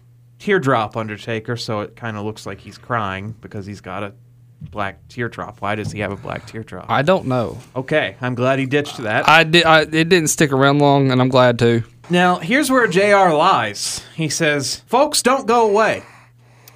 teardrop 0.41 0.97
Undertaker, 0.97 1.55
so 1.55 1.81
it 1.81 1.95
kind 1.95 2.17
of 2.17 2.25
looks 2.25 2.45
like 2.45 2.59
he's 2.59 2.77
crying 2.77 3.35
because 3.41 3.65
he's 3.65 3.79
got 3.79 4.01
a 4.03 4.13
black 4.59 5.07
teardrop. 5.07 5.61
Why 5.61 5.75
does 5.75 5.91
he 5.91 5.99
have 5.99 6.11
a 6.11 6.15
black 6.15 6.47
teardrop? 6.47 6.89
I 6.89 7.03
don't 7.03 7.27
know. 7.27 7.59
Okay, 7.75 8.15
I'm 8.19 8.33
glad 8.33 8.57
he 8.57 8.65
ditched 8.65 8.97
that. 8.97 9.29
I 9.29 9.43
did. 9.43 9.65
I, 9.65 9.81
it 9.81 10.09
didn't 10.09 10.27
stick 10.27 10.51
around 10.51 10.79
long, 10.79 11.11
and 11.11 11.21
I'm 11.21 11.29
glad 11.29 11.59
to. 11.59 11.83
Now, 12.09 12.37
here's 12.37 12.71
where 12.71 12.87
JR 12.87 13.33
lies. 13.33 14.03
He 14.15 14.29
says, 14.29 14.77
Folks, 14.87 15.21
don't 15.21 15.45
go 15.45 15.69
away. 15.69 16.03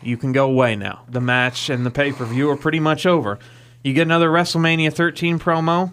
You 0.01 0.17
can 0.17 0.31
go 0.31 0.45
away 0.45 0.75
now. 0.75 1.03
The 1.09 1.19
match 1.19 1.69
and 1.69 1.83
the 1.83 1.91
pay 1.91 2.11
per 2.11 2.25
view 2.25 2.49
are 2.51 2.57
pretty 2.57 2.79
much 2.79 3.07
over. 3.07 3.39
You 3.83 3.93
get 3.93 4.03
another 4.03 4.29
WrestleMania 4.29 4.93
13 4.93 5.39
promo. 5.39 5.91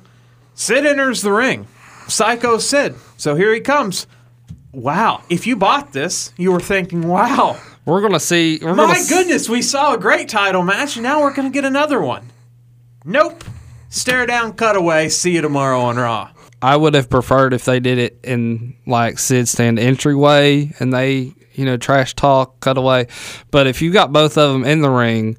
Sid 0.55 0.85
enters 0.85 1.23
the 1.23 1.33
ring. 1.33 1.67
Psycho 2.07 2.59
Sid. 2.59 2.95
So 3.17 3.35
here 3.35 3.55
he 3.55 3.61
comes. 3.61 4.07
Wow. 4.73 5.23
If 5.29 5.47
you 5.47 5.57
bought 5.57 5.93
this, 5.93 6.33
you 6.37 6.51
were 6.53 6.61
thinking, 6.61 7.07
wow, 7.07 7.61
We're 7.85 8.01
gonna 8.01 8.21
see. 8.21 8.59
We're 8.63 8.75
my 8.75 8.85
gonna 8.87 8.99
s- 8.99 9.09
goodness, 9.09 9.49
we 9.49 9.61
saw 9.63 9.95
a 9.95 9.99
great 9.99 10.29
title 10.29 10.63
match, 10.63 10.97
and 10.97 11.03
now 11.03 11.21
we're 11.21 11.35
going 11.35 11.51
to 11.51 11.53
get 11.55 11.65
another 11.65 12.01
one. 12.01 12.31
Nope. 13.05 13.45
Stare 13.91 14.25
down, 14.27 14.55
cut 14.55 14.77
away. 14.77 15.09
See 15.11 15.33
you 15.33 15.43
tomorrow 15.43 15.81
on 15.81 15.97
Raw. 15.97 16.31
I 16.63 16.77
would 16.77 16.95
have 16.95 17.11
preferred 17.11 17.53
if 17.53 17.65
they 17.65 17.81
did 17.81 17.99
it 17.99 18.21
in 18.23 18.75
like 18.87 19.19
Sid 19.19 19.49
stand 19.49 19.79
entryway 19.81 20.73
and 20.79 20.93
they, 20.93 21.35
you 21.55 21.65
know, 21.65 21.77
trash 21.77 22.15
talk, 22.15 22.61
cut 22.61 22.79
away. 22.79 23.09
But 23.51 23.67
if 23.67 23.83
you 23.83 23.93
got 23.93 24.13
both 24.13 24.39
of 24.39 24.53
them 24.53 24.65
in 24.65 24.81
the 24.81 24.89
ring 24.89 25.37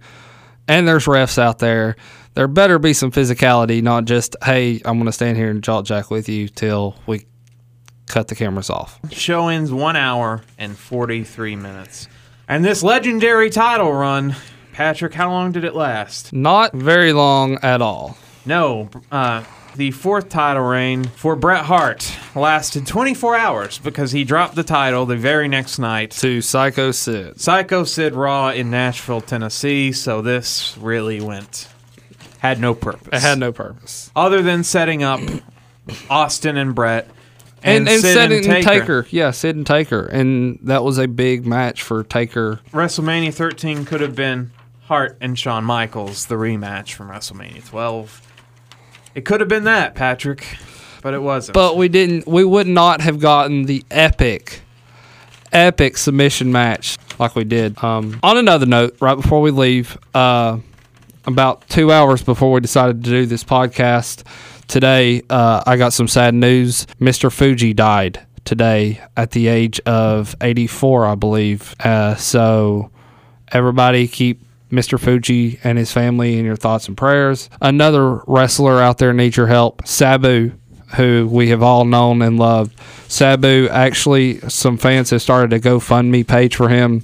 and 0.67 0.85
there's 0.87 1.05
refs 1.05 1.39
out 1.39 1.59
there, 1.59 1.95
there 2.33 2.47
better 2.49 2.77
be 2.77 2.93
some 2.93 3.09
physicality, 3.11 3.81
not 3.81 4.03
just, 4.05 4.35
hey, 4.43 4.81
I'm 4.85 4.95
going 4.95 5.05
to 5.05 5.11
stand 5.13 5.37
here 5.37 5.49
and 5.49 5.63
jolt 5.63 5.85
jack 5.85 6.11
with 6.11 6.27
you 6.27 6.49
till 6.49 6.95
we 7.07 7.25
cut 8.07 8.27
the 8.27 8.35
cameras 8.35 8.69
off. 8.69 8.99
Show 9.11 9.47
ends 9.47 9.71
one 9.71 9.95
hour 9.95 10.43
and 10.57 10.77
43 10.77 11.55
minutes. 11.55 12.07
And 12.47 12.63
this 12.63 12.83
legendary 12.83 13.49
title 13.49 13.93
run, 13.93 14.35
Patrick, 14.73 15.13
how 15.13 15.29
long 15.29 15.51
did 15.51 15.63
it 15.63 15.75
last? 15.75 16.33
Not 16.33 16.73
very 16.73 17.13
long 17.13 17.57
at 17.63 17.81
all. 17.81 18.17
No, 18.45 18.89
uh, 19.11 19.43
the 19.75 19.91
fourth 19.91 20.29
title 20.29 20.63
reign 20.63 21.05
for 21.05 21.35
Bret 21.35 21.65
Hart 21.65 22.15
lasted 22.35 22.85
24 22.85 23.35
hours 23.35 23.79
because 23.79 24.11
he 24.11 24.23
dropped 24.23 24.55
the 24.55 24.63
title 24.63 25.05
the 25.05 25.15
very 25.15 25.47
next 25.47 25.79
night. 25.79 26.11
To 26.11 26.41
Psycho 26.41 26.91
Sid. 26.91 27.39
Psycho 27.39 27.83
Sid 27.83 28.13
Raw 28.13 28.49
in 28.49 28.69
Nashville, 28.69 29.21
Tennessee, 29.21 29.91
so 29.91 30.21
this 30.21 30.77
really 30.77 31.21
went. 31.21 31.69
Had 32.39 32.59
no 32.59 32.75
purpose. 32.75 33.07
It 33.13 33.21
had 33.21 33.39
no 33.39 33.51
purpose. 33.51 34.11
Other 34.15 34.41
than 34.41 34.63
setting 34.63 35.01
up 35.01 35.21
Austin 36.09 36.57
and 36.57 36.75
Bret. 36.75 37.07
And, 37.63 37.87
and, 37.87 38.01
Sid 38.01 38.13
Sid 38.13 38.31
and 38.31 38.43
Taker. 38.43 38.63
Taker. 38.63 39.07
Yeah, 39.09 39.31
Sid 39.31 39.55
and 39.55 39.65
Taker. 39.65 40.05
And 40.05 40.59
that 40.63 40.83
was 40.83 40.97
a 40.97 41.07
big 41.07 41.45
match 41.45 41.81
for 41.81 42.03
Taker. 42.03 42.59
WrestleMania 42.71 43.33
13 43.33 43.85
could 43.85 44.01
have 44.01 44.15
been 44.15 44.51
Hart 44.83 45.17
and 45.21 45.39
Shawn 45.39 45.63
Michaels, 45.63 46.25
the 46.25 46.35
rematch 46.35 46.93
from 46.93 47.09
WrestleMania 47.09 47.65
12. 47.65 48.21
It 49.15 49.25
could 49.25 49.39
have 49.39 49.49
been 49.49 49.63
that, 49.63 49.95
Patrick, 49.95 50.45
but 51.01 51.13
it 51.13 51.21
wasn't. 51.21 51.53
But 51.53 51.77
we 51.77 51.87
didn't. 51.87 52.27
We 52.27 52.43
would 52.43 52.67
not 52.67 53.01
have 53.01 53.19
gotten 53.19 53.63
the 53.63 53.83
epic, 53.91 54.61
epic 55.51 55.97
submission 55.97 56.51
match 56.51 56.97
like 57.19 57.35
we 57.35 57.43
did. 57.43 57.81
Um, 57.83 58.19
on 58.23 58.37
another 58.37 58.65
note, 58.65 58.97
right 58.99 59.15
before 59.15 59.41
we 59.41 59.51
leave, 59.51 59.97
uh, 60.13 60.57
about 61.25 61.67
two 61.69 61.91
hours 61.91 62.23
before 62.23 62.51
we 62.51 62.59
decided 62.59 63.03
to 63.03 63.09
do 63.09 63.25
this 63.25 63.43
podcast 63.43 64.23
today, 64.67 65.21
uh, 65.29 65.63
I 65.65 65.77
got 65.77 65.93
some 65.93 66.07
sad 66.07 66.33
news. 66.33 66.85
Mr. 66.99 67.31
Fuji 67.31 67.73
died 67.73 68.25
today 68.45 69.01
at 69.15 69.31
the 69.31 69.47
age 69.47 69.79
of 69.81 70.35
84, 70.41 71.05
I 71.05 71.15
believe. 71.15 71.75
Uh, 71.79 72.15
so 72.15 72.91
everybody 73.51 74.07
keep 74.07 74.45
Mr. 74.71 74.99
Fuji 74.99 75.59
and 75.63 75.77
his 75.77 75.91
family 75.91 76.39
in 76.39 76.45
your 76.45 76.55
thoughts 76.55 76.87
and 76.87 76.97
prayers. 76.97 77.49
Another 77.61 78.21
wrestler 78.27 78.81
out 78.81 78.97
there 78.97 79.13
needs 79.13 79.37
your 79.37 79.47
help, 79.47 79.87
Sabu, 79.87 80.51
who 80.95 81.27
we 81.31 81.49
have 81.49 81.61
all 81.61 81.85
known 81.85 82.21
and 82.21 82.39
loved. 82.39 82.77
Sabu, 83.07 83.69
actually, 83.69 84.39
some 84.49 84.77
fans 84.77 85.11
have 85.11 85.21
started 85.21 85.53
a 85.53 85.59
GoFundMe 85.59 86.27
page 86.27 86.55
for 86.55 86.69
him. 86.69 87.03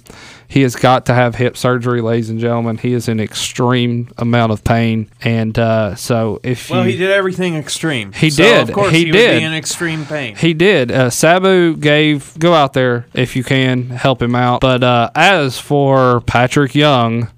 He 0.51 0.63
has 0.63 0.75
got 0.75 1.05
to 1.05 1.13
have 1.13 1.35
hip 1.35 1.55
surgery, 1.55 2.01
ladies 2.01 2.31
and 2.31 2.39
gentlemen. 2.39 2.79
He 2.79 2.93
is 2.93 3.07
in 3.07 3.19
extreme 3.19 4.09
amount 4.17 4.51
of 4.51 4.63
pain, 4.63 5.07
and 5.21 5.57
uh, 5.59 5.93
so 5.93 6.39
if 6.41 6.71
well, 6.71 6.83
you, 6.85 6.93
he 6.93 6.97
did 6.97 7.11
everything 7.11 7.55
extreme. 7.55 8.11
He 8.13 8.31
So, 8.31 8.41
did. 8.41 8.67
Of 8.69 8.73
course, 8.73 8.91
He 8.91 9.05
he, 9.05 9.11
did. 9.11 9.33
would 9.35 9.39
be 9.41 9.45
in 9.45 9.53
extreme 9.53 10.05
pain. 10.07 10.35
He 10.35 10.55
did. 10.55 10.91
Uh, 10.91 11.11
Sabu 11.11 11.75
gave 11.77 12.33
go 12.39 12.55
out 12.55 12.73
there 12.73 13.05
if 13.13 13.35
you 13.35 13.43
can 13.43 13.91
help 13.91 14.23
him 14.23 14.33
out. 14.33 14.61
But 14.61 14.83
uh, 14.83 15.11
as 15.13 15.59
for 15.59 16.21
Patrick 16.21 16.73
Young, 16.73 17.29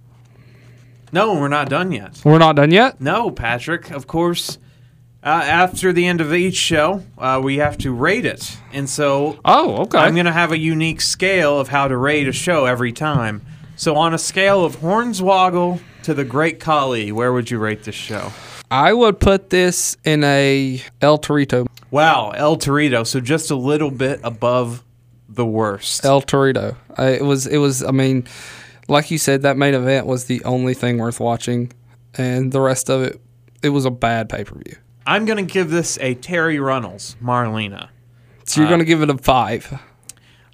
no, 1.11 1.33
we're 1.33 1.49
not 1.49 1.67
done 1.67 1.91
yet. 1.91 2.21
we're 2.23 2.37
not 2.39 2.55
done 2.55 2.71
yet. 2.71 3.01
No, 3.01 3.29
Patrick. 3.29 3.91
Of 3.91 4.07
course, 4.07 4.57
uh, 5.23 5.27
after 5.27 5.93
the 5.93 6.07
end 6.07 6.21
of 6.21 6.33
each 6.33 6.55
show, 6.55 7.03
uh, 7.17 7.39
we 7.43 7.57
have 7.57 7.77
to 7.79 7.91
rate 7.91 8.25
it, 8.25 8.57
and 8.73 8.89
so 8.89 9.39
Oh, 9.45 9.83
okay. 9.83 9.97
I'm 9.97 10.13
going 10.13 10.25
to 10.25 10.31
have 10.31 10.51
a 10.51 10.57
unique 10.57 11.01
scale 11.01 11.59
of 11.59 11.67
how 11.69 11.87
to 11.87 11.95
rate 11.97 12.27
a 12.27 12.31
show 12.31 12.65
every 12.65 12.91
time. 12.91 13.41
So, 13.75 13.95
on 13.95 14.13
a 14.13 14.17
scale 14.17 14.63
of 14.63 14.77
Hornswoggle 14.77 15.79
to 16.03 16.13
the 16.13 16.23
Great 16.23 16.59
Khali, 16.59 17.11
where 17.11 17.33
would 17.33 17.49
you 17.49 17.57
rate 17.59 17.83
this 17.83 17.95
show? 17.95 18.31
I 18.69 18.93
would 18.93 19.19
put 19.19 19.49
this 19.49 19.97
in 20.05 20.23
a 20.23 20.81
El 21.01 21.19
Torito. 21.19 21.67
Wow, 21.91 22.31
El 22.31 22.57
Torito. 22.57 23.05
So 23.05 23.19
just 23.19 23.51
a 23.51 23.55
little 23.55 23.91
bit 23.91 24.21
above 24.23 24.81
the 25.27 25.45
worst. 25.45 26.05
El 26.05 26.21
Torito. 26.21 26.77
I, 26.97 27.09
it 27.09 27.23
was. 27.25 27.47
It 27.47 27.57
was. 27.57 27.83
I 27.83 27.91
mean, 27.91 28.27
like 28.87 29.11
you 29.11 29.17
said, 29.17 29.41
that 29.41 29.57
main 29.57 29.73
event 29.73 30.05
was 30.07 30.25
the 30.25 30.41
only 30.45 30.73
thing 30.73 30.99
worth 30.99 31.19
watching, 31.19 31.73
and 32.17 32.51
the 32.53 32.61
rest 32.61 32.89
of 32.89 33.01
it, 33.03 33.19
it 33.61 33.69
was 33.69 33.83
a 33.85 33.91
bad 33.91 34.29
pay 34.29 34.43
per 34.45 34.55
view. 34.55 34.77
I'm 35.05 35.25
going 35.25 35.37
to 35.45 35.51
give 35.53 35.69
this 35.69 35.97
a 35.99 36.15
Terri 36.15 36.63
Runnels, 36.63 37.15
Marlena. 37.21 37.89
So 38.45 38.61
you're 38.61 38.67
going 38.69 38.79
to 38.79 38.85
give 38.85 39.01
it 39.01 39.09
a 39.09 39.17
five. 39.17 39.81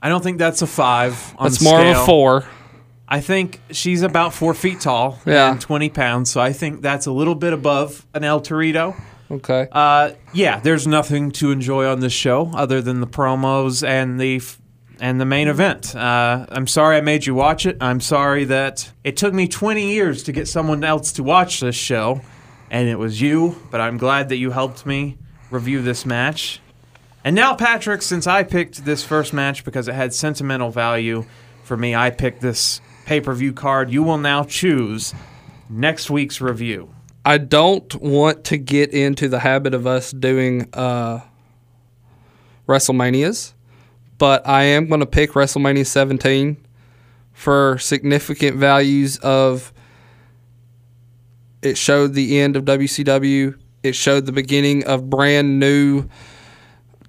I 0.02 0.10
don't 0.10 0.24
think 0.24 0.38
that's 0.38 0.62
a 0.62 0.68
five. 0.68 1.36
On 1.38 1.46
That's 1.50 1.62
more 1.64 1.80
of 1.82 1.98
a 1.98 2.06
four. 2.06 2.46
I 3.08 3.22
think 3.22 3.62
she's 3.72 4.02
about 4.04 4.34
four 4.34 4.54
feet 4.54 4.82
tall 4.82 5.20
Yeah. 5.26 5.52
and 5.52 5.62
20 5.62 5.90
pounds, 5.90 6.30
so 6.30 6.42
I 6.42 6.52
think 6.54 6.82
that's 6.82 7.06
a 7.06 7.12
little 7.12 7.36
bit 7.36 7.54
above 7.54 8.06
an 8.14 8.24
El 8.24 8.42
Torito. 8.42 8.96
Okay. 9.32 9.68
Uh, 9.72 10.12
yeah, 10.34 10.60
there's 10.60 10.86
nothing 10.88 11.32
to 11.32 11.52
enjoy 11.52 11.88
on 11.90 12.00
this 12.02 12.14
show 12.14 12.52
other 12.54 12.82
than 12.82 13.00
the 13.02 13.08
promos 13.08 13.86
and 13.86 14.20
the 14.20 14.38
f- 14.38 14.60
and 15.00 15.22
the 15.22 15.26
main 15.26 15.48
event. 15.48 15.96
Uh, 15.96 16.46
I'm 16.50 16.66
sorry 16.68 16.98
I 16.98 17.02
made 17.02 17.26
you 17.26 17.36
watch 17.36 17.66
it. 17.66 17.78
I'm 17.82 18.00
sorry 18.02 18.46
that 18.46 18.92
it 19.04 19.16
took 19.18 19.34
me 19.34 19.48
20 19.48 19.92
years 19.94 20.24
to 20.24 20.32
get 20.32 20.48
someone 20.48 20.84
else 20.84 21.12
to 21.14 21.24
watch 21.24 21.60
this 21.60 21.76
show, 21.76 22.22
and 22.70 22.88
it 22.88 22.98
was 23.00 23.22
you. 23.22 23.56
But 23.72 23.82
I'm 23.82 23.98
glad 23.98 24.30
that 24.30 24.38
you 24.38 24.52
helped 24.52 24.86
me 24.86 25.18
review 25.52 25.82
this 25.82 26.06
match. 26.06 26.62
And 27.24 27.36
now, 27.36 27.56
Patrick, 27.56 28.02
since 28.02 28.28
I 28.28 28.44
picked 28.44 28.86
this 28.86 29.04
first 29.04 29.34
match 29.34 29.66
because 29.66 29.88
it 29.88 29.96
had 29.96 30.14
sentimental 30.14 30.70
value 30.70 31.26
for 31.64 31.76
me, 31.76 31.96
I 31.96 32.10
picked 32.10 32.42
this 32.42 32.80
pay 33.06 33.20
per 33.20 33.34
view 33.34 33.54
card. 33.54 33.92
You 33.92 34.04
will 34.04 34.18
now 34.18 34.44
choose 34.44 35.14
next 35.70 36.10
week's 36.10 36.40
review. 36.40 36.94
I 37.26 37.38
don't 37.38 37.94
want 37.96 38.46
to 38.46 38.58
get 38.58 38.92
into 38.92 39.28
the 39.28 39.40
habit 39.40 39.74
of 39.74 39.86
us 39.86 40.12
doing 40.12 40.70
uh, 40.72 41.20
WrestleManias, 42.70 43.52
but 44.18 44.48
I 44.48 44.64
am 44.64 44.88
going 44.88 45.02
to 45.02 45.06
pick 45.06 45.32
WrestleMania 45.32 45.86
17 45.86 46.56
for 47.34 47.78
significant 47.80 48.56
values 48.56 49.18
of 49.18 49.74
it 51.68 51.78
showed 51.78 52.14
the 52.14 52.40
end 52.40 52.56
of 52.56 52.66
WCW, 52.66 53.58
it 53.84 53.96
showed 53.96 54.26
the 54.26 54.32
beginning 54.32 54.86
of 54.86 55.10
brand 55.10 55.60
new 55.60 56.08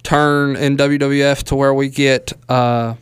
turn 0.03 0.57
in 0.57 0.77
WWF 0.77 1.45
to 1.45 1.57
where 1.57 1.73
we 1.73 1.89
get 1.89 2.33
uh, 2.49 2.95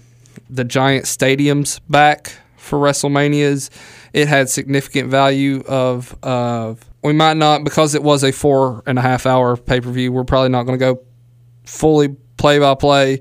the 0.48 0.64
giant 0.64 1.04
stadiums 1.07 1.80
back 1.88 2.32
for 2.57 2.78
WrestleManias. 2.78 3.70
It 4.12 4.28
had 4.28 4.48
significant 4.48 5.11
value 5.11 5.62
of 5.66 6.16
of 6.22 6.84
we 7.02 7.12
might 7.12 7.36
not 7.36 7.64
because 7.64 7.94
it 7.94 8.02
was 8.02 8.24
a 8.24 8.32
four 8.32 8.82
and 8.86 8.98
a 8.98 9.02
half 9.02 9.26
hour 9.26 9.57
pay 9.57 9.80
per 9.80 9.90
view. 9.90 10.12
We're 10.12 10.24
probably 10.24 10.48
not 10.50 10.64
going 10.64 10.78
to 10.78 10.84
go 10.84 11.02
fully 11.64 12.09
play 12.36 12.59
by 12.59 12.74
play 12.74 13.20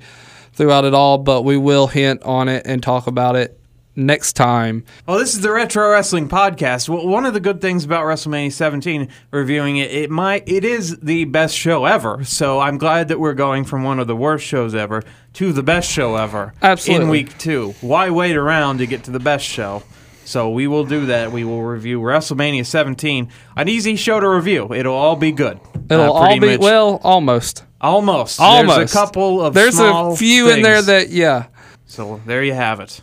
throughout 0.54 0.86
it 0.86 0.94
all, 0.94 1.18
but 1.18 1.44
we 1.44 1.58
will 1.58 1.88
hint 1.88 2.24
on 2.24 2.48
it 2.48 2.66
and 2.66 2.82
talk 2.82 3.08
about 3.08 3.36
it 3.36 3.60
next 3.96 4.34
time. 4.34 4.84
Well, 5.08 5.18
this 5.18 5.34
is 5.34 5.42
the 5.42 5.52
Retro 5.52 5.92
Wrestling 5.92 6.28
Podcast. 6.30 6.90
Well, 6.90 7.08
one 7.08 7.26
of 7.26 7.34
the 7.34 7.40
good 7.40 7.62
things 7.62 7.86
about 7.86 8.04
WrestleMania 8.04 8.52
17, 8.52 9.08
reviewing 9.32 9.78
it, 9.78 9.92
it 9.92 10.10
might 10.10 10.48
it 10.48 10.64
is 10.66 10.98
the 11.00 11.26
best 11.26 11.56
show 11.56 11.86
ever. 11.86 12.24
So 12.24 12.60
I'm 12.60 12.78
glad 12.78 13.08
that 13.08 13.20
we're 13.20 13.34
going 13.34 13.64
from 13.66 13.84
one 13.84 14.00
of 14.00 14.08
the 14.08 14.16
worst 14.16 14.46
shows 14.46 14.76
ever 14.76 15.04
to 15.34 15.52
the 15.54 15.64
best 15.64 15.90
show 15.90 16.16
ever 16.16 16.54
Absolutely. 16.62 17.04
in 17.06 17.10
week 17.12 17.38
two. 17.38 17.74
Why 17.82 18.10
wait 18.10 18.36
around 18.36 18.80
to 18.80 18.86
get 18.88 19.04
to 19.06 19.12
the 19.12 19.20
best 19.20 19.46
show? 19.46 19.84
So 20.26 20.50
we 20.50 20.66
will 20.66 20.86
do 20.86 21.06
that. 21.06 21.32
We 21.32 21.44
will 21.44 21.62
review 21.62 22.02
WrestleMania 22.02 22.66
17, 22.66 23.30
an 23.58 23.70
easy 23.70 23.96
show 23.96 24.20
to 24.20 24.28
review. 24.28 24.74
It'll 24.74 24.96
all 24.96 25.16
be 25.16 25.32
good. 25.32 25.60
It'll 25.88 26.06
Uh, 26.06 26.12
all 26.12 26.40
be 26.40 26.48
much. 26.54 26.60
well, 26.60 27.00
almost. 27.04 27.64
almost. 27.80 28.40
Almost. 28.40 28.78
There's 28.78 28.92
a 28.92 28.94
couple 28.96 29.46
of 29.46 29.54
There's 29.54 29.78
a 29.80 30.16
few 30.16 30.50
in 30.50 30.64
there 30.64 30.82
that 30.82 31.10
yeah. 31.12 31.46
So 31.86 32.20
there 32.26 32.44
you 32.44 32.54
have 32.56 32.80
it. 32.80 33.02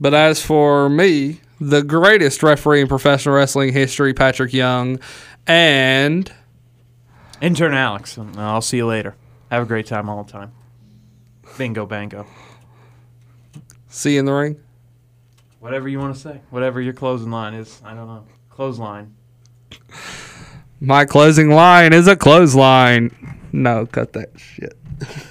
But 0.00 0.14
as 0.14 0.42
for 0.42 0.88
me, 0.88 1.40
the 1.60 1.82
greatest 1.82 2.42
referee 2.42 2.80
in 2.80 2.88
professional 2.88 3.34
wrestling 3.34 3.72
history, 3.72 4.14
Patrick 4.14 4.52
Young, 4.52 4.98
and 5.46 6.32
Intern 7.42 7.74
Alex. 7.74 8.18
I'll 8.36 8.62
see 8.62 8.78
you 8.78 8.86
later. 8.86 9.14
Have 9.50 9.64
a 9.64 9.66
great 9.66 9.86
time 9.86 10.08
all 10.08 10.24
the 10.24 10.32
time. 10.32 10.52
Bingo, 11.58 11.84
bango. 11.84 12.26
see 13.88 14.14
you 14.14 14.20
in 14.20 14.24
the 14.24 14.32
ring. 14.32 14.58
Whatever 15.58 15.88
you 15.88 15.98
want 15.98 16.14
to 16.14 16.20
say. 16.20 16.40
Whatever 16.48 16.80
your 16.80 16.94
closing 16.94 17.30
line 17.30 17.52
is. 17.52 17.82
I 17.84 17.94
don't 17.94 18.06
know. 18.06 18.24
Clothesline. 18.48 19.14
My 20.80 21.04
closing 21.04 21.50
line 21.50 21.92
is 21.92 22.08
a 22.08 22.16
clothesline. 22.16 23.38
No, 23.52 23.84
cut 23.84 24.14
that 24.14 24.30
shit. 24.38 24.78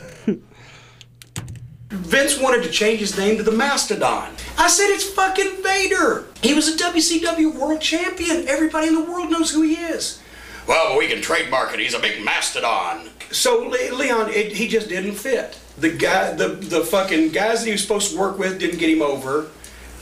Vince 1.89 2.39
wanted 2.39 2.63
to 2.63 2.69
change 2.69 2.99
his 2.99 3.17
name 3.17 3.37
to 3.37 3.43
the 3.43 3.51
Mastodon. 3.51 4.33
I 4.57 4.67
said 4.67 4.89
it's 4.89 5.09
fucking 5.09 5.63
Vader. 5.63 6.25
He 6.41 6.53
was 6.53 6.67
a 6.67 6.77
WCW 6.77 7.55
World 7.55 7.81
Champion. 7.81 8.47
Everybody 8.47 8.87
in 8.87 8.95
the 8.95 9.03
world 9.03 9.31
knows 9.31 9.51
who 9.51 9.63
he 9.63 9.73
is. 9.73 10.21
Well, 10.67 10.99
we 10.99 11.07
can 11.07 11.19
trademark 11.19 11.73
it. 11.73 11.79
He's 11.79 11.95
a 11.95 11.99
big 11.99 12.23
mastodon. 12.23 13.09
So 13.31 13.67
Leon, 13.67 14.29
it, 14.29 14.51
he 14.53 14.67
just 14.67 14.87
didn't 14.87 15.15
fit. 15.15 15.59
The 15.79 15.89
guy, 15.89 16.33
the 16.33 16.49
the 16.49 16.81
fucking 16.81 17.29
guys 17.31 17.61
that 17.61 17.65
he 17.65 17.71
was 17.71 17.81
supposed 17.81 18.11
to 18.11 18.19
work 18.19 18.37
with 18.37 18.59
didn't 18.59 18.77
get 18.77 18.89
him 18.91 19.01
over. 19.01 19.47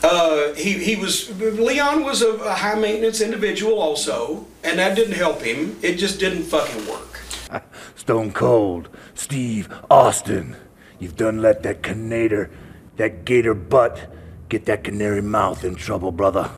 Uh, 0.04 0.54
he 0.56 0.74
he 0.74 0.98
was 0.98 1.30
Leon 1.40 2.04
was 2.04 2.22
a, 2.22 2.34
a 2.34 2.54
high 2.54 2.76
maintenance 2.76 3.22
individual 3.22 3.80
also, 3.80 4.46
and 4.64 4.78
that 4.78 4.96
didn't 4.96 5.14
help 5.16 5.42
him. 5.42 5.78
It 5.82 5.96
just 5.96 6.20
didn't 6.20 6.44
fucking 6.44 6.86
work. 6.86 7.22
Stone 7.96 8.34
Cold, 8.34 8.90
Steve 9.14 9.70
Austin. 9.90 10.58
You've 11.00 11.16
done 11.16 11.42
let 11.42 11.64
that 11.64 11.84
Canadian, 11.84 12.50
that 12.98 13.26
gator 13.26 13.54
butt, 13.54 14.00
get 14.50 14.66
that 14.66 14.84
canary 14.84 15.22
mouth 15.22 15.64
in 15.64 15.76
trouble, 15.76 16.12
brother. 16.12 16.50